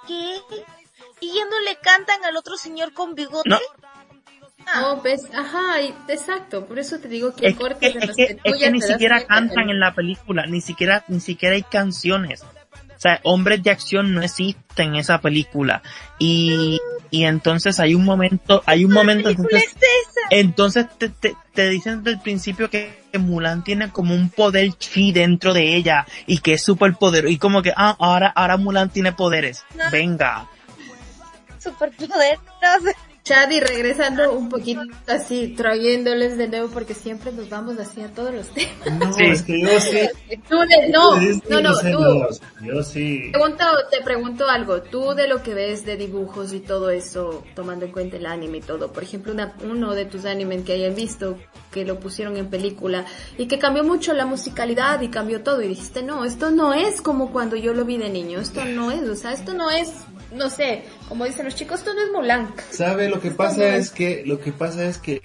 ¿Qué? 0.06 0.40
¿Y 1.20 1.34
ya 1.34 1.44
no 1.44 1.60
le 1.60 1.76
cantan 1.76 2.24
al 2.24 2.36
otro 2.36 2.56
señor 2.56 2.94
con 2.94 3.14
bigote? 3.14 3.50
No. 3.50 3.58
Ah, 4.66 4.80
No, 4.82 5.00
ves, 5.02 5.22
ajá, 5.34 5.80
y- 5.82 5.94
exacto, 6.08 6.64
por 6.66 6.78
eso 6.78 6.98
te 6.98 7.08
digo 7.08 7.34
que 7.34 7.46
Es 7.48 7.54
que, 7.54 7.58
cortes 7.60 7.96
en 7.96 8.02
es 8.02 8.16
que, 8.16 8.26
que 8.36 8.40
es 8.44 8.54
que 8.56 8.70
ni 8.70 8.80
siquiera 8.80 9.24
cantan 9.26 9.66
que- 9.66 9.72
en 9.72 9.80
la 9.80 9.94
película, 9.94 10.46
ni 10.46 10.60
siquiera, 10.60 11.04
ni 11.08 11.20
siquiera 11.20 11.54
hay 11.56 11.62
canciones. 11.62 12.42
O 12.42 13.02
sea, 13.02 13.18
hombres 13.24 13.62
de 13.62 13.70
acción 13.70 14.12
no 14.14 14.22
existen 14.22 14.88
en 14.88 14.96
esa 14.96 15.22
película. 15.22 15.82
Y, 16.18 16.78
y 17.10 17.24
entonces 17.24 17.80
hay 17.80 17.94
un 17.94 18.04
momento, 18.04 18.62
hay 18.66 18.84
un 18.84 18.92
momento, 18.92 19.30
¿Qué 19.30 19.36
película 19.36 19.58
entonces, 19.58 19.78
es? 19.86 20.26
Entonces 20.30 20.86
te, 20.98 21.08
te, 21.08 21.34
te 21.54 21.68
dicen 21.70 22.04
desde 22.04 22.18
el 22.18 22.22
principio 22.22 22.68
que, 22.68 23.02
que 23.10 23.18
Mulan 23.18 23.64
tiene 23.64 23.90
como 23.90 24.14
un 24.14 24.28
poder 24.28 24.74
chi 24.74 25.12
dentro 25.12 25.54
de 25.54 25.74
ella 25.76 26.06
y 26.26 26.38
que 26.40 26.52
es 26.52 26.62
súper 26.62 26.92
poderoso. 26.94 27.32
Y 27.32 27.38
como 27.38 27.62
que, 27.62 27.72
ah, 27.74 27.96
ahora, 27.98 28.28
ahora 28.36 28.58
Mulan 28.58 28.90
tiene 28.90 29.12
poderes. 29.12 29.64
No. 29.74 29.90
Venga. 29.90 30.46
Superpoder, 31.58 32.38
no 32.62 32.84
sé. 32.84 32.94
Chadi, 33.22 33.60
regresando 33.60 34.32
un 34.32 34.48
poquito 34.48 34.80
así, 35.06 35.48
trayéndoles 35.56 36.38
de 36.38 36.48
nuevo 36.48 36.68
porque 36.70 36.94
siempre 36.94 37.30
nos 37.32 37.48
vamos 37.50 37.78
así 37.78 38.00
a 38.00 38.08
todos 38.08 38.32
los 38.34 38.48
temas. 38.54 38.98
No, 38.98 39.12
Sí. 39.12 39.24
es 39.24 39.42
que 39.42 39.60
yo 39.60 39.80
sí. 39.80 39.98
Tú 40.48 40.58
de- 40.60 40.88
no, 40.88 41.16
no, 41.48 41.60
no, 41.60 41.78
tú. 41.80 42.38
yo 42.64 42.82
sí. 42.82 43.30
Pregunto, 43.32 43.64
te 43.90 44.00
pregunto 44.02 44.48
algo, 44.48 44.80
tú 44.82 45.14
de 45.14 45.28
lo 45.28 45.42
que 45.42 45.54
ves 45.54 45.84
de 45.84 45.96
dibujos 45.96 46.52
y 46.54 46.60
todo 46.60 46.90
eso, 46.90 47.44
tomando 47.54 47.84
en 47.84 47.92
cuenta 47.92 48.16
el 48.16 48.26
anime 48.26 48.58
y 48.58 48.62
todo, 48.62 48.90
por 48.92 49.02
ejemplo, 49.02 49.32
una- 49.32 49.54
uno 49.64 49.94
de 49.94 50.06
tus 50.06 50.24
animes 50.24 50.64
que 50.64 50.72
hayan 50.72 50.94
visto, 50.94 51.36
que 51.70 51.84
lo 51.84 52.00
pusieron 52.00 52.36
en 52.36 52.48
película 52.48 53.04
y 53.38 53.46
que 53.46 53.58
cambió 53.58 53.84
mucho 53.84 54.12
la 54.12 54.26
musicalidad 54.26 55.00
y 55.00 55.08
cambió 55.08 55.42
todo 55.42 55.62
y 55.62 55.68
dijiste, 55.68 56.02
no, 56.02 56.24
esto 56.24 56.50
no 56.50 56.74
es 56.74 57.00
como 57.00 57.30
cuando 57.30 57.56
yo 57.56 57.72
lo 57.74 57.84
vi 57.84 57.96
de 57.98 58.10
niño, 58.10 58.40
esto 58.40 58.64
no 58.64 58.90
es, 58.90 59.08
o 59.08 59.16
sea, 59.16 59.32
esto 59.32 59.54
no 59.54 59.70
es, 59.70 59.92
no 60.34 60.50
sé, 60.50 60.84
como 61.08 61.24
dicen 61.24 61.44
los 61.44 61.54
chicos, 61.54 61.80
esto 61.80 61.94
no 61.94 62.02
es 62.02 62.12
Mulan. 62.12 62.52
¿Sabe? 62.70 63.08
Lo 63.08 63.20
que 63.20 63.28
Esto 63.28 63.38
pasa 63.38 63.58
no 63.58 63.64
es 63.64 63.90
que, 63.90 64.22
lo 64.26 64.40
que 64.40 64.52
pasa 64.52 64.84
es 64.86 64.98
que 64.98 65.22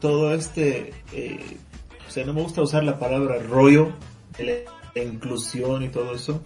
todo 0.00 0.34
este, 0.34 0.92
eh, 1.12 1.56
o 2.06 2.10
sea, 2.10 2.24
no 2.24 2.34
me 2.34 2.42
gusta 2.42 2.62
usar 2.62 2.84
la 2.84 2.98
palabra 2.98 3.38
rollo, 3.38 3.92
la 4.38 5.02
inclusión 5.02 5.82
y 5.82 5.88
todo 5.88 6.14
eso. 6.14 6.42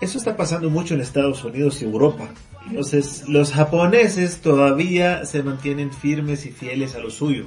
Eso 0.00 0.16
está 0.16 0.36
pasando 0.36 0.70
mucho 0.70 0.94
en 0.94 1.00
Estados 1.00 1.44
Unidos 1.44 1.82
y 1.82 1.84
Europa. 1.84 2.28
Entonces, 2.66 3.28
los 3.28 3.52
japoneses 3.52 4.40
todavía 4.40 5.24
se 5.26 5.42
mantienen 5.42 5.92
firmes 5.92 6.46
y 6.46 6.50
fieles 6.50 6.94
a 6.94 7.00
lo 7.00 7.10
suyo. 7.10 7.46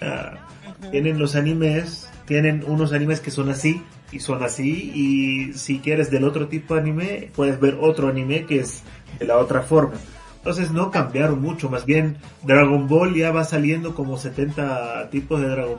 Ah, 0.00 0.48
Tienen 0.90 1.18
los 1.18 1.34
animes, 1.34 2.08
tienen 2.26 2.64
unos 2.66 2.92
animes 2.92 3.20
que 3.20 3.30
son 3.30 3.50
así 3.50 3.82
y 4.12 4.20
son 4.20 4.42
así 4.42 4.92
y 4.94 5.52
si 5.54 5.78
quieres 5.78 6.10
del 6.10 6.24
otro 6.24 6.48
tipo 6.48 6.74
de 6.74 6.80
anime, 6.80 7.30
puedes 7.34 7.58
ver 7.60 7.78
otro 7.80 8.08
anime 8.08 8.46
que 8.46 8.60
es 8.60 8.82
de 9.18 9.26
la 9.26 9.38
otra 9.38 9.62
forma. 9.62 9.94
Entonces 10.36 10.72
no 10.72 10.90
cambiaron 10.90 11.40
mucho, 11.40 11.70
más 11.70 11.86
bien 11.86 12.18
Dragon 12.42 12.86
Ball 12.86 13.14
ya 13.14 13.30
va 13.32 13.44
saliendo 13.44 13.94
como 13.94 14.18
70 14.18 15.08
tipos 15.10 15.40
de 15.40 15.48
Dragon 15.48 15.78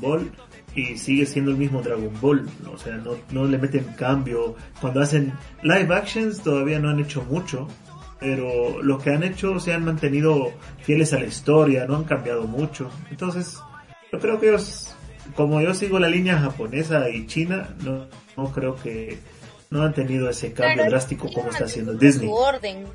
Ball 0.00 0.30
y 0.74 0.96
sigue 0.98 1.26
siendo 1.26 1.50
el 1.50 1.56
mismo 1.56 1.82
Dragon 1.82 2.12
Ball, 2.20 2.46
o 2.72 2.78
sea, 2.78 2.96
no, 2.96 3.12
no 3.30 3.44
le 3.44 3.58
meten 3.58 3.84
cambio. 3.96 4.56
Cuando 4.80 5.00
hacen 5.00 5.32
live 5.62 5.94
actions 5.94 6.42
todavía 6.42 6.78
no 6.78 6.90
han 6.90 7.00
hecho 7.00 7.22
mucho, 7.24 7.68
pero 8.18 8.82
lo 8.82 8.98
que 8.98 9.10
han 9.10 9.22
hecho 9.22 9.60
se 9.60 9.72
han 9.72 9.84
mantenido 9.84 10.52
fieles 10.82 11.12
a 11.12 11.18
la 11.18 11.26
historia, 11.26 11.86
no 11.86 11.96
han 11.96 12.04
cambiado 12.04 12.46
mucho. 12.46 12.90
Entonces, 13.10 13.60
yo 14.12 14.18
creo 14.20 14.40
que 14.40 14.48
ellos, 14.48 14.94
como 15.34 15.60
yo 15.60 15.74
sigo 15.74 15.98
la 15.98 16.08
línea 16.08 16.38
japonesa 16.38 17.08
y 17.10 17.26
china, 17.26 17.74
no, 17.84 18.06
no 18.36 18.52
creo 18.52 18.76
que 18.76 19.18
no 19.70 19.82
han 19.82 19.94
tenido 19.94 20.30
ese 20.30 20.52
cambio 20.52 20.74
Claro, 20.76 20.90
drástico 20.90 21.28
como 21.32 21.50
está 21.50 21.64
haciendo 21.64 21.92
Su 21.92 21.98
Disney. 21.98 22.28
orden, 22.32 22.86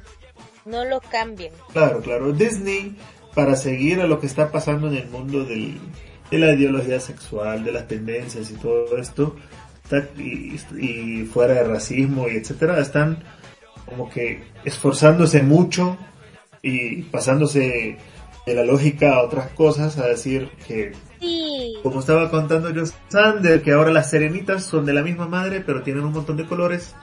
no 0.65 0.85
lo 0.85 1.01
cambien. 1.01 1.51
Claro, 1.73 2.01
claro. 2.01 2.31
Disney, 2.31 2.95
para 3.35 3.55
seguir 3.55 3.99
a 4.01 4.07
lo 4.07 4.19
que 4.19 4.27
está 4.27 4.51
pasando 4.51 4.87
en 4.87 4.95
el 4.95 5.07
mundo 5.09 5.43
del, 5.43 5.77
de 6.29 6.37
la 6.37 6.53
ideología 6.53 6.99
sexual, 6.99 7.63
de 7.63 7.71
las 7.73 7.87
tendencias 7.87 8.49
y 8.51 8.53
todo 8.55 8.97
esto, 8.97 9.35
y, 10.17 10.55
y 10.79 11.25
fuera 11.25 11.55
de 11.55 11.63
racismo 11.65 12.29
y 12.29 12.37
etcétera, 12.37 12.79
están 12.79 13.21
como 13.85 14.09
que 14.09 14.43
esforzándose 14.63 15.43
mucho 15.43 15.97
y 16.61 17.01
pasándose 17.03 17.97
de 18.45 18.55
la 18.55 18.63
lógica 18.63 19.15
a 19.15 19.21
otras 19.23 19.49
cosas, 19.51 19.97
a 19.97 20.07
decir 20.07 20.49
que, 20.67 20.93
Sí. 21.19 21.75
como 21.83 21.99
estaba 21.99 22.29
contando 22.31 22.71
yo 22.71 22.83
Sander, 23.09 23.61
que 23.61 23.71
ahora 23.73 23.91
las 23.91 24.09
serenitas 24.09 24.63
son 24.65 24.85
de 24.85 24.93
la 24.93 25.03
misma 25.03 25.27
madre, 25.27 25.61
pero 25.61 25.83
tienen 25.83 26.03
un 26.03 26.11
montón 26.13 26.37
de 26.37 26.45
colores. 26.47 26.95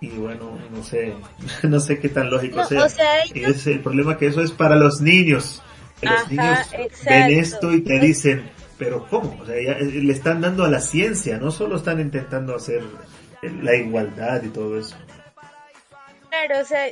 Y 0.00 0.08
bueno, 0.10 0.58
no 0.72 0.82
sé, 0.82 1.12
no 1.62 1.78
sé 1.78 1.98
qué 1.98 2.08
tan 2.08 2.30
lógico 2.30 2.56
No, 2.56 2.66
sea. 2.66 2.84
o 2.84 2.88
sea, 2.88 3.22
ellos- 3.34 3.56
es 3.56 3.66
el 3.66 3.80
problema 3.80 4.16
que 4.16 4.28
eso 4.28 4.40
es 4.42 4.50
para 4.52 4.76
los 4.76 5.00
niños. 5.02 5.62
Los 6.00 6.12
Ajá, 6.12 6.30
niños 6.30 6.58
exacto. 6.72 7.10
ven 7.10 7.38
esto 7.38 7.72
y 7.74 7.80
te 7.82 8.00
dicen, 8.00 8.50
pero 8.78 9.06
¿cómo? 9.10 9.38
O 9.42 9.44
sea, 9.44 9.56
ya, 9.62 9.72
eh, 9.72 9.84
le 9.84 10.12
están 10.14 10.40
dando 10.40 10.64
a 10.64 10.70
la 10.70 10.80
ciencia, 10.80 11.36
no 11.36 11.50
solo 11.50 11.76
están 11.76 12.00
intentando 12.00 12.56
hacer 12.56 12.82
la 13.42 13.76
igualdad 13.76 14.42
y 14.42 14.48
todo 14.48 14.78
eso. 14.78 14.96
Claro, 16.30 16.62
o 16.62 16.64
sea, 16.64 16.86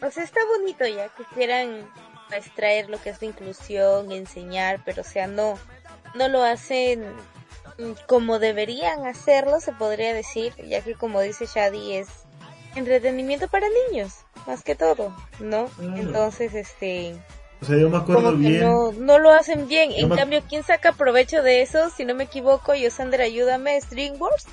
o 0.00 0.10
sea, 0.12 0.22
está 0.22 0.38
bonito 0.56 0.86
ya 0.86 1.08
que 1.08 1.24
quieran 1.34 1.80
extraer 2.36 2.88
lo 2.90 3.00
que 3.00 3.10
es 3.10 3.20
la 3.22 3.28
inclusión, 3.28 4.12
enseñar, 4.12 4.80
pero 4.84 5.02
o 5.02 5.04
sea, 5.04 5.26
no, 5.26 5.58
no 6.14 6.28
lo 6.28 6.42
hacen 6.42 7.02
mm, 7.78 7.92
como 8.06 8.38
deberían 8.38 9.06
hacerlo, 9.06 9.60
se 9.60 9.72
podría 9.72 10.12
decir, 10.12 10.52
ya 10.66 10.80
que 10.82 10.94
como 10.94 11.20
dice 11.20 11.46
Shadi 11.46 11.94
es 11.94 12.08
entretenimiento 12.74 13.48
para 13.48 13.66
niños, 13.90 14.12
más 14.46 14.62
que 14.62 14.74
todo, 14.74 15.14
¿no? 15.40 15.66
Claro. 15.66 15.96
Entonces, 15.96 16.54
este, 16.54 17.16
O 17.60 17.64
sea, 17.64 17.76
yo 17.76 17.88
me 17.90 17.96
acuerdo 17.96 18.32
bien. 18.32 18.60
no, 18.62 18.92
no 18.92 19.18
lo 19.18 19.30
hacen 19.32 19.66
bien. 19.68 19.90
Yo 19.90 19.96
En 20.04 20.08
me- 20.10 20.16
cambio, 20.16 20.42
¿quién 20.48 20.62
saca 20.62 20.92
provecho 20.92 21.42
de 21.42 21.62
eso? 21.62 21.90
Si 21.90 22.04
no 22.04 22.14
me 22.14 22.24
equivoco, 22.24 22.74
Yosander, 22.74 23.20
ayúdame, 23.22 23.76
es 23.76 23.90
DreamWorks. 23.90 24.46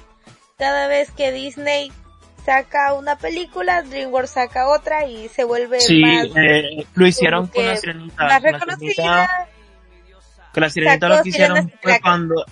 Cada 0.58 0.88
vez 0.88 1.12
que 1.12 1.32
Disney 1.32 1.92
saca 2.46 2.94
una 2.94 3.18
película, 3.18 3.82
DreamWorks 3.82 4.32
saca 4.32 4.68
otra 4.70 5.06
y 5.08 5.28
se 5.30 5.44
vuelve 5.44 5.80
Sí, 5.80 6.00
más, 6.02 6.28
eh, 6.36 6.86
lo 6.94 7.08
hicieron 7.08 7.48
con 7.48 7.66
la 7.66 7.72
que 7.74 7.78
sirenita. 7.78 8.24
más 8.24 8.42
reconocida. 8.44 9.48
con 10.54 10.62
la 10.64 10.70
sirenita 10.70 11.10
lo 11.10 11.24
que 11.24 11.30
hicieron 11.30 11.72
fue 11.82 12.00
cuando 12.00 12.46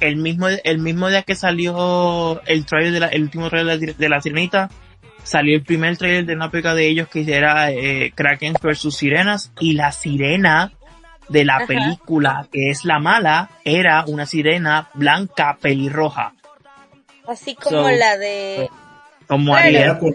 el 0.00 0.16
mismo, 0.16 0.48
el 0.48 0.78
mismo 0.78 1.08
día 1.08 1.22
que 1.22 1.34
salió 1.34 2.42
el 2.46 2.66
trailer 2.66 2.92
de 2.92 3.00
la, 3.00 3.06
el 3.08 3.22
último 3.22 3.48
trailer 3.48 3.78
de 3.78 3.86
la, 3.86 3.92
de 3.94 4.08
la 4.08 4.20
sirenita, 4.20 4.70
salió 5.22 5.56
el 5.56 5.62
primer 5.64 5.96
trailer 5.96 6.26
de 6.26 6.34
una 6.34 6.50
película 6.50 6.74
de 6.74 6.86
ellos 6.88 7.08
que 7.08 7.24
era 7.34 7.70
eh, 7.70 8.12
Kraken 8.14 8.54
versus 8.62 8.96
Sirenas 8.96 9.52
y 9.60 9.72
la 9.74 9.92
sirena 9.92 10.72
de 11.28 11.44
la 11.44 11.56
Ajá. 11.56 11.66
película 11.66 12.46
que 12.52 12.70
es 12.70 12.84
la 12.84 12.98
mala 13.00 13.48
era 13.64 14.04
una 14.06 14.26
sirena 14.26 14.88
blanca 14.94 15.56
pelirroja 15.60 16.34
así 17.26 17.56
como 17.56 17.82
So, 17.82 17.90
la 17.90 18.16
de... 18.16 18.70
como 19.26 19.52
Claro. 19.52 19.62
de 19.62 19.78
Ariel. 19.78 19.90
Aquaman. 19.90 20.14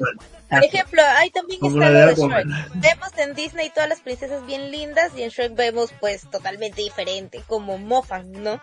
Por 0.50 0.64
ejemplo, 0.66 1.02
ahí 1.18 1.30
también 1.30 1.60
Como 1.62 1.78
está 1.82 1.90
la 1.92 2.06
lo 2.08 2.16
de. 2.16 2.16
Shrek. 2.16 2.48
Vemos 2.76 3.18
en 3.18 3.34
Disney 3.36 3.70
todas 3.74 3.88
las 3.88 4.02
princesas 4.02 4.46
bien 4.46 4.70
lindas 4.70 5.12
y 5.18 5.24
en 5.24 5.30
Shrek 5.30 5.56
vemos 5.56 5.94
pues 6.02 6.24
totalmente 6.30 6.82
diferente, 6.82 7.42
como 7.48 7.78
mofan, 7.78 8.32
¿no? 8.34 8.54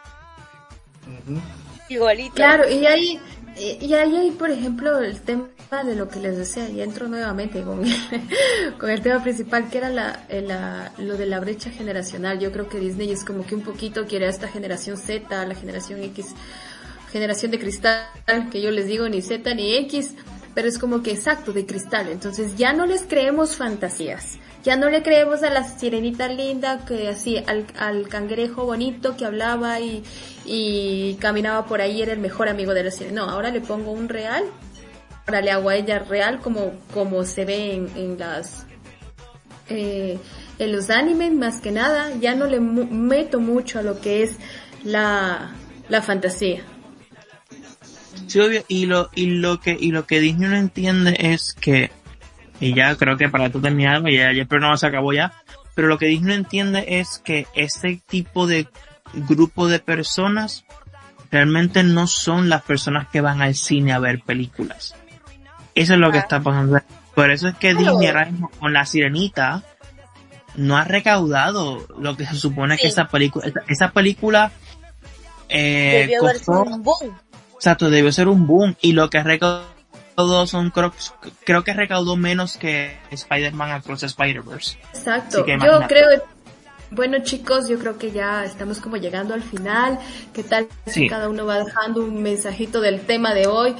Ujú. 1.06 1.40
Igualito. 1.88 2.34
Claro, 2.34 2.68
y 2.68 2.84
ahí, 2.86 3.18
y 3.56 3.86
y 3.86 3.94
ahí 3.94 4.14
hay, 4.14 4.30
por 4.32 4.50
ejemplo, 4.50 4.98
el 4.98 5.18
tema 5.22 5.48
de 5.86 5.94
lo 5.94 6.08
que 6.08 6.20
les 6.20 6.36
decía, 6.36 6.68
y 6.68 6.82
entro 6.82 7.08
nuevamente 7.08 7.62
con, 7.62 7.82
con 8.78 8.90
el 8.90 9.00
tema 9.00 9.22
principal, 9.22 9.70
que 9.70 9.78
era 9.78 9.88
la, 9.88 10.26
eh, 10.28 10.42
la- 10.42 10.92
lo 10.98 11.16
de 11.16 11.24
la 11.24 11.40
brecha 11.40 11.70
generacional. 11.70 12.38
Yo 12.38 12.52
creo 12.52 12.68
que 12.68 12.78
Disney 12.78 13.10
es 13.10 13.24
como 13.24 13.46
que 13.46 13.54
un 13.54 13.62
poquito 13.62 14.06
quiere 14.06 14.26
a 14.26 14.30
esta 14.30 14.48
generación 14.48 14.98
Z, 14.98 15.46
la 15.46 15.54
generación 15.54 16.02
X, 16.02 16.26
generación 17.10 17.50
de 17.50 17.58
cristal, 17.58 18.04
que 18.52 18.60
yo 18.60 18.70
les 18.70 18.86
digo 18.86 19.08
ni 19.08 19.22
Z 19.22 19.54
ni 19.54 19.74
X, 19.76 20.12
pero 20.58 20.66
es 20.66 20.80
como 20.80 21.04
que 21.04 21.12
exacto, 21.12 21.52
de 21.52 21.66
cristal. 21.66 22.08
Entonces 22.08 22.56
ya 22.56 22.72
no 22.72 22.84
les 22.84 23.02
creemos 23.02 23.54
fantasías. 23.54 24.40
Ya 24.64 24.74
no 24.74 24.90
le 24.90 25.04
creemos 25.04 25.44
a 25.44 25.50
la 25.50 25.62
sirenita 25.62 26.26
linda, 26.26 26.84
que 26.84 27.06
así, 27.06 27.36
al, 27.46 27.64
al 27.78 28.08
cangrejo 28.08 28.64
bonito 28.64 29.16
que 29.16 29.24
hablaba 29.24 29.78
y, 29.78 30.02
y 30.44 31.14
caminaba 31.20 31.64
por 31.66 31.80
ahí, 31.80 32.02
era 32.02 32.12
el 32.12 32.18
mejor 32.18 32.48
amigo 32.48 32.74
de 32.74 32.82
la 32.82 32.90
sirena. 32.90 33.24
No, 33.24 33.30
ahora 33.30 33.52
le 33.52 33.60
pongo 33.60 33.92
un 33.92 34.08
real, 34.08 34.42
ahora 35.28 35.42
le 35.42 35.52
hago 35.52 35.68
a 35.68 35.76
ella 35.76 36.00
real 36.00 36.40
como, 36.40 36.72
como 36.92 37.22
se 37.22 37.44
ve 37.44 37.74
en, 37.74 37.88
en 37.94 38.18
las, 38.18 38.66
eh, 39.68 40.18
en 40.58 40.72
los 40.72 40.90
animes 40.90 41.34
más 41.34 41.60
que 41.60 41.70
nada, 41.70 42.10
ya 42.18 42.34
no 42.34 42.46
le 42.46 42.58
meto 42.58 43.38
mucho 43.38 43.78
a 43.78 43.82
lo 43.82 44.00
que 44.00 44.24
es 44.24 44.38
la, 44.82 45.52
la 45.88 46.02
fantasía. 46.02 46.64
Sí, 48.28 48.38
obvio, 48.40 48.64
y 48.68 48.86
lo, 48.86 49.10
y 49.14 49.26
lo 49.26 49.58
que, 49.60 49.76
y 49.78 49.90
lo 49.90 50.06
que 50.06 50.20
Disney 50.20 50.48
no 50.48 50.56
entiende 50.56 51.16
es 51.18 51.54
que, 51.58 51.90
y 52.60 52.74
ya 52.74 52.94
creo 52.96 53.16
que 53.16 53.28
para 53.28 53.50
tú 53.50 53.60
terminar, 53.60 54.02
ya, 54.04 54.32
ya 54.32 54.42
el 54.42 54.46
programa 54.46 54.76
se 54.76 54.86
acabó 54.86 55.12
ya, 55.12 55.32
pero 55.74 55.88
lo 55.88 55.98
que 55.98 56.06
Disney 56.06 56.28
no 56.28 56.34
entiende 56.34 56.84
es 57.00 57.18
que 57.24 57.46
este 57.54 58.00
tipo 58.06 58.46
de 58.46 58.68
grupo 59.14 59.68
de 59.68 59.78
personas 59.80 60.64
realmente 61.30 61.82
no 61.82 62.06
son 62.06 62.48
las 62.48 62.62
personas 62.62 63.08
que 63.08 63.20
van 63.20 63.40
al 63.42 63.54
cine 63.54 63.92
a 63.92 63.98
ver 63.98 64.20
películas. 64.20 64.94
Eso 65.74 65.94
es 65.94 66.00
lo 66.00 66.10
que 66.10 66.18
está 66.18 66.40
pasando. 66.40 66.80
Por 67.14 67.30
eso 67.30 67.48
es 67.48 67.54
que 67.56 67.72
Claro. 67.74 67.92
Disney 67.92 68.08
ahora 68.08 68.26
mismo 68.26 68.50
con 68.58 68.72
la 68.72 68.84
sirenita 68.84 69.62
no 70.56 70.76
ha 70.76 70.84
recaudado 70.84 71.86
lo 71.98 72.16
que 72.16 72.26
se 72.26 72.34
supone 72.34 72.76
que 72.76 72.88
esa 72.88 73.06
película, 73.06 73.46
esa, 73.46 73.60
esa 73.68 73.90
película, 73.92 74.50
eh, 75.48 76.10
costó- 76.20 76.62
un 76.64 76.82
boom. 76.82 77.16
Exacto, 77.58 77.90
debió 77.90 78.10
ser 78.12 78.28
un 78.28 78.46
boom 78.46 78.76
y 78.80 78.92
lo 78.92 79.10
que 79.10 79.22
recaudó 79.22 80.46
son 80.46 80.70
creo, 80.70 80.92
creo 81.44 81.64
que 81.64 81.72
recaudó 81.74 82.16
menos 82.16 82.56
que 82.56 82.96
Spider-Man 83.10 83.72
Across 83.72 84.04
Spider-Verse. 84.04 84.78
Exacto. 84.94 85.38
Así 85.38 85.46
que 85.46 85.58
yo 85.64 85.80
creo, 85.88 86.08
bueno 86.90 87.18
chicos, 87.22 87.68
yo 87.68 87.78
creo 87.78 87.98
que 87.98 88.10
ya 88.12 88.44
estamos 88.44 88.78
como 88.80 88.96
llegando 88.96 89.34
al 89.34 89.42
final. 89.42 89.98
¿Qué 90.32 90.42
tal 90.44 90.68
si 90.86 90.92
Sí. 90.92 91.08
cada 91.08 91.28
uno 91.28 91.46
va 91.46 91.64
dejando 91.64 92.00
un 92.02 92.22
mensajito 92.22 92.80
del 92.80 93.00
tema 93.02 93.34
de 93.34 93.46
hoy 93.46 93.74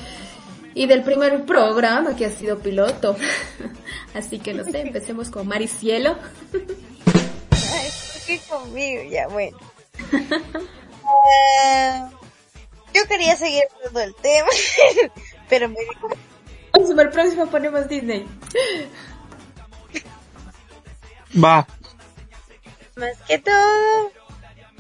y 0.75 0.87
del 0.87 1.03
primer 1.03 1.45
programa 1.45 2.15
que 2.17 2.27
ha 2.27 2.31
sido 2.31 2.59
piloto? 2.59 3.17
Así 4.15 4.39
que 4.39 4.55
no 4.55 4.65
sé, 4.65 4.81
empecemos 4.83 5.31
con 5.31 5.47
Mari 5.49 5.69
Cielo. 5.69 6.17
Ay, 6.53 7.89
¿por 8.13 8.23
qué 8.27 8.41
conmigo? 8.49 9.03
Ya, 9.11 9.29
bueno. 9.29 9.57
Eh, 11.11 12.03
yo 12.95 13.05
quería 13.09 13.37
seguir 13.37 13.65
hablando 13.75 14.01
del 14.01 14.15
tema, 14.17 14.49
pero 15.49 15.69
me 15.69 15.77
dijo, 15.81 16.09
el 17.01 17.11
próximo 17.11 17.47
ponemos 17.47 17.89
Disney. 17.89 18.27
Va. 21.43 21.67
más 22.97 23.17
que 23.27 23.39
todo, 23.39 24.11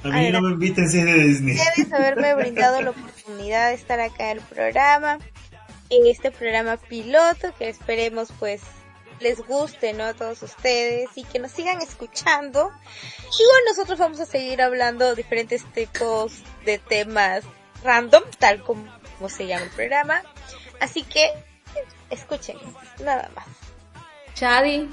A 0.04 0.08
mí 0.08 0.30
no 0.30 0.40
me 0.40 0.52
inviten 0.52 0.88
si 0.88 0.98
es 0.98 1.04
de 1.04 1.14
Disney. 1.14 1.56
ustedes 1.58 1.92
haberme 1.92 2.34
brindado 2.34 2.80
la 2.80 2.90
oportunidad 2.90 3.68
de 3.68 3.74
estar 3.74 4.00
acá 4.00 4.30
en 4.30 4.38
el 4.38 4.44
programa, 4.44 5.18
en 5.90 6.06
este 6.06 6.30
programa 6.30 6.76
piloto, 6.76 7.54
que 7.58 7.68
esperemos 7.68 8.28
pues 8.38 8.62
les 9.20 9.38
guste, 9.40 9.92
¿no? 9.92 10.04
A 10.04 10.14
todos 10.14 10.42
ustedes 10.42 11.08
y 11.16 11.24
que 11.24 11.38
nos 11.38 11.50
sigan 11.50 11.80
escuchando. 11.82 12.70
Igual 13.40 13.62
nosotros 13.68 13.98
vamos 13.98 14.20
a 14.20 14.26
seguir 14.26 14.62
hablando 14.62 15.14
diferentes 15.14 15.64
tipos 15.72 16.42
de 16.64 16.78
temas 16.78 17.44
random, 17.84 18.22
tal 18.38 18.62
como 18.62 18.84
se 19.28 19.46
llama 19.46 19.64
el 19.64 19.70
programa. 19.70 20.22
Así 20.80 21.02
que 21.02 21.30
escuchen, 22.10 22.56
nada 23.04 23.30
más. 23.34 23.46
Chadi. 24.34 24.88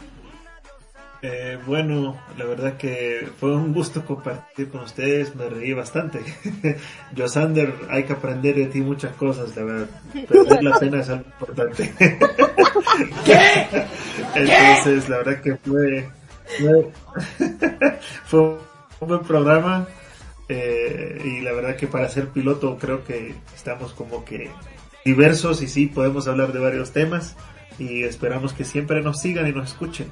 Eh, 1.22 1.58
bueno, 1.66 2.22
la 2.38 2.46
verdad 2.46 2.78
que 2.78 3.28
fue 3.40 3.56
un 3.56 3.74
gusto 3.74 4.06
compartir 4.06 4.70
con 4.70 4.82
ustedes, 4.82 5.36
me 5.36 5.50
reí 5.50 5.74
bastante. 5.74 6.20
Josander, 7.18 7.74
hay 7.90 8.04
que 8.04 8.14
aprender 8.14 8.56
de 8.56 8.68
ti 8.68 8.82
muchas 8.82 9.16
cosas, 9.16 9.56
la 9.56 9.64
verdad. 9.64 9.88
Perder 10.28 10.64
la 10.64 10.78
pena 10.78 11.02
es 11.02 11.10
algo 11.10 11.26
importante. 11.26 11.94
Entonces, 14.36 15.10
la 15.10 15.18
verdad 15.18 15.42
que 15.42 15.56
fue, 15.56 16.10
fue, 16.60 16.92
fue 18.26 18.40
un 18.42 19.08
buen 19.08 19.22
programa. 19.22 19.88
Eh, 20.50 21.22
y 21.24 21.42
la 21.42 21.52
verdad 21.54 21.76
que 21.76 21.88
para 21.88 22.08
ser 22.10 22.30
piloto 22.30 22.78
creo 22.78 23.04
que 23.04 23.36
estamos 23.56 23.94
como 23.94 24.24
que 24.26 24.50
diversos 25.04 25.62
y 25.62 25.68
sí 25.68 25.88
podemos 25.88 26.28
hablar 26.28 26.54
de 26.54 26.60
varios 26.60 26.92
temas 26.92 27.36
y 27.80 28.04
esperamos 28.04 28.54
que 28.54 28.64
siempre 28.64 29.02
nos 29.02 29.20
sigan 29.22 29.48
y 29.48 29.52
nos 29.52 29.70
escuchen. 29.72 30.12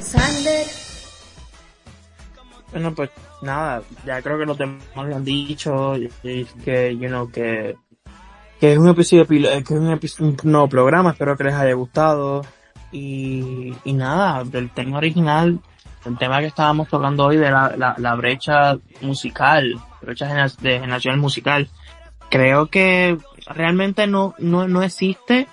Sander. 0.00 0.66
Bueno, 2.72 2.94
pues 2.94 3.10
nada, 3.42 3.82
ya 4.04 4.20
creo 4.22 4.38
que 4.38 4.46
los 4.46 4.58
demás 4.58 4.82
lo 4.94 5.16
han 5.16 5.24
dicho, 5.24 5.96
y- 5.96 6.44
que, 6.64 6.96
you 6.96 7.08
know, 7.08 7.30
que, 7.30 7.76
que 8.60 8.72
es 8.72 8.78
un 8.78 8.88
episodio, 8.88 9.26
pilo- 9.26 9.48
que 9.64 10.06
es 10.06 10.20
un, 10.20 10.36
un 10.42 10.52
nuevo 10.52 10.68
programa, 10.68 11.12
espero 11.12 11.36
que 11.36 11.44
les 11.44 11.54
haya 11.54 11.72
gustado. 11.74 12.42
Y, 12.90 13.74
y 13.84 13.92
nada, 13.92 14.44
del 14.44 14.70
tema 14.70 14.98
original, 14.98 15.60
el 16.04 16.16
tema 16.18 16.40
que 16.40 16.46
estábamos 16.46 16.88
tocando 16.88 17.24
hoy 17.26 17.36
de 17.36 17.50
la, 17.50 17.94
la, 17.98 18.14
brecha 18.14 18.76
musical, 19.00 19.74
brecha 20.00 20.26
de 20.60 20.80
generacional 20.80 21.20
musical, 21.20 21.68
creo 22.30 22.66
que 22.66 23.18
realmente 23.46 24.06
no, 24.06 24.34
no, 24.38 24.68
no 24.68 24.82
existe 24.82 25.48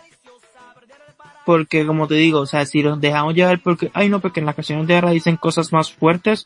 porque 1.46 1.86
como 1.86 2.08
te 2.08 2.16
digo, 2.16 2.40
o 2.40 2.46
sea, 2.46 2.66
si 2.66 2.82
los 2.82 3.00
dejamos 3.00 3.36
llevar 3.36 3.60
porque, 3.60 3.92
ay 3.94 4.10
no, 4.10 4.20
porque 4.20 4.40
en 4.40 4.48
las 4.48 4.56
canciones 4.56 4.88
de 4.88 4.96
ahora 4.96 5.12
dicen 5.12 5.38
cosas 5.38 5.72
más 5.72 5.92
fuertes, 5.92 6.46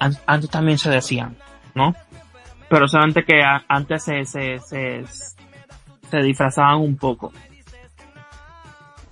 an- 0.00 0.18
antes 0.26 0.50
también 0.50 0.76
se 0.76 0.90
decían, 0.90 1.36
¿no? 1.74 1.94
Pero 2.68 2.88
solamente 2.88 3.24
que 3.24 3.42
antes 3.68 4.04
se, 4.04 4.24
se, 4.24 4.58
se, 4.58 5.04
se 6.10 6.18
disfrazaban 6.18 6.78
un 6.80 6.96
poco. 6.96 7.32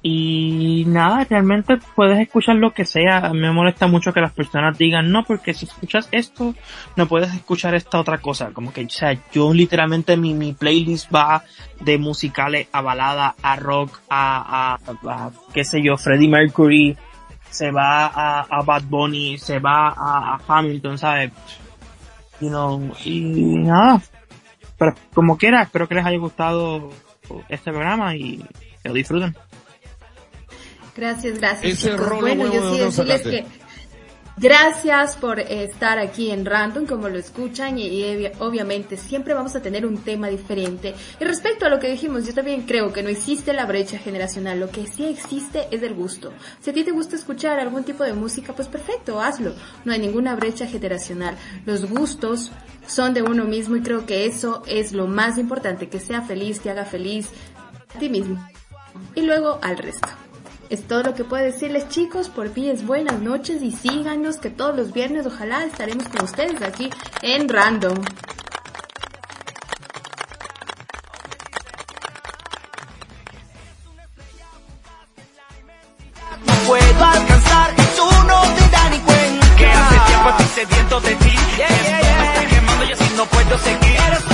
Y 0.01 0.85
nada, 0.87 1.27
realmente 1.29 1.79
puedes 1.97 2.21
escuchar 2.21 2.57
lo 2.57 2.73
que 2.73 2.85
sea. 2.85 3.33
Me 3.35 3.51
molesta 3.51 3.89
mucho 3.89 4.13
que 4.13 4.21
las 4.21 4.33
personas 4.33 4.79
digan, 4.79 5.11
no, 5.11 5.25
porque 5.25 5.55
si 5.55 5.67
escuchas 5.67 6.09
esto, 6.13 6.55
no 6.97 7.07
puedes 7.09 7.35
escuchar 7.35 7.75
esta 7.75 7.99
otra 7.99 8.19
cosa. 8.19 8.53
Como 8.53 8.73
que, 8.73 8.85
o 8.85 8.91
sea, 8.91 9.19
yo 9.33 9.53
literalmente 9.53 10.17
mi, 10.17 10.35
mi 10.35 10.53
playlist 10.53 11.13
va 11.13 11.43
de 11.81 11.99
musicales 11.99 12.69
a 12.73 12.81
balada, 12.81 13.35
a 13.43 13.57
rock, 13.57 14.01
a, 14.09 14.77
a, 14.87 15.11
a 15.11 15.31
qué 15.53 15.65
sé 15.65 15.83
yo, 15.83 15.97
Freddie 15.97 16.29
Mercury, 16.29 16.97
se 17.51 17.71
va 17.71 18.07
a, 18.07 18.41
a 18.43 18.63
Bad 18.63 18.85
Bunny, 18.85 19.37
se 19.39 19.59
va 19.59 19.89
a, 19.89 20.35
a 20.35 20.41
Hamilton, 20.47 20.99
¿sabes? 20.99 21.33
You 22.41 22.49
know, 22.51 22.93
y 23.05 23.21
nada. 23.59 24.01
Pero 24.79 24.95
como 25.13 25.37
quiera, 25.37 25.63
espero 25.63 25.89
que 25.89 25.97
les 25.97 26.07
haya 26.07 26.19
gustado 26.19 26.91
este 27.49 27.73
programa 27.73 28.15
y 28.15 28.45
que 28.83 28.89
lo 28.89 28.95
disfruten. 28.95 29.35
Gracias, 30.99 31.39
gracias. 31.39 31.73
Ese 31.79 31.97
rolo 31.97 32.21
Bueno, 32.21 32.45
yo 32.47 32.51
sí 32.53 32.79
¿de 32.79 32.85
dónde 32.85 32.85
decirles 32.85 33.23
que 33.23 33.47
gracias 34.37 35.17
por 35.17 35.41
estar 35.41 35.99
aquí 35.99 36.31
en 36.31 36.45
Random, 36.45 36.87
como 36.87 37.09
lo 37.09 37.19
escuchan, 37.19 37.79
y, 37.79 37.87
y 37.87 38.03
obvia- 38.05 38.33
obviamente 38.41 38.97
siempre 38.97 39.35
vamos 39.35 39.55
a 39.57 39.63
tener 39.63 39.85
un 39.87 39.99
tema 39.99 40.29
diferente. 40.29 40.95
Y 41.21 41.25
respecto 41.25 41.67
a 41.67 41.69
lo 41.69 41.79
que 41.79 41.91
dijimos, 41.91 42.27
yo 42.27 42.35
también 42.35 42.63
creo 42.63 42.93
que 42.93 43.03
no 43.03 43.09
existe 43.09 43.53
la 43.53 43.67
brecha 43.67 43.99
generacional, 43.99 44.61
lo 44.61 44.71
que 44.71 44.87
sí 44.87 45.05
existe 45.07 45.67
es 45.71 45.83
el 45.83 45.95
gusto. 45.95 46.33
Si 46.61 46.71
a 46.71 46.73
ti 46.73 46.85
te 46.85 46.91
gusta 46.93 47.17
escuchar 47.17 47.59
algún 47.59 47.85
tipo 47.85 48.05
de 48.05 48.13
música, 48.13 48.53
pues 48.55 48.69
perfecto, 48.69 49.21
hazlo. 49.21 49.55
No 49.85 49.93
hay 49.93 49.99
ninguna 49.99 50.35
brecha 50.37 50.67
generacional. 50.67 51.37
Los 51.67 51.89
gustos 51.89 52.53
son 52.87 53.15
de 53.15 53.23
uno 53.23 53.45
mismo 53.45 53.77
y 53.77 53.83
creo 53.83 54.07
que 54.07 54.27
eso 54.27 54.63
es 54.67 54.93
lo 54.93 55.07
más 55.07 55.39
importante, 55.39 55.89
que 55.89 56.01
sea 56.01 56.23
feliz, 56.23 56.61
que 56.61 56.71
haga 56.71 56.85
feliz 56.85 57.29
a 57.95 57.99
ti 57.99 58.09
mismo. 58.09 58.45
Y 59.15 59.23
luego 59.23 59.59
al 59.63 59.79
resto. 59.79 60.09
Es 60.71 60.87
todo 60.87 61.03
lo 61.03 61.15
que 61.15 61.25
puedo 61.25 61.45
decirles 61.45 61.89
chicos, 61.89 62.29
por 62.29 62.51
fin 62.51 62.69
es 62.69 62.87
buenas 62.87 63.21
noches 63.21 63.63
y 63.63 63.73
síganos 63.73 64.37
que 64.37 64.51
todos 64.51 64.77
los 64.77 64.93
viernes 64.93 65.27
ojalá 65.27 65.65
estaremos 65.65 66.07
con 66.09 66.25
ustedes 66.25 66.61
aquí 66.61 66.91
en 67.23 67.49
Random. 67.49 67.97
puedo 76.67 77.05
alcanzar, 77.05 77.75
tú 77.97 78.11
no 78.27 78.43
te 78.43 78.71
das 78.71 78.91
ni 78.91 78.99
cuenta. 78.99 79.57
Que 79.57 79.71
hace 79.71 79.99
tiempo 80.07 80.29
estoy 80.29 80.47
sediento 80.67 81.01
de 81.01 81.15
ti. 81.17 81.37
Me 81.57 82.27
está 82.27 82.47
quemando 82.47 82.85
y 82.85 82.93
así 82.93 83.13
no 83.17 83.25
puedo 83.25 83.59
seguir. 83.59 84.28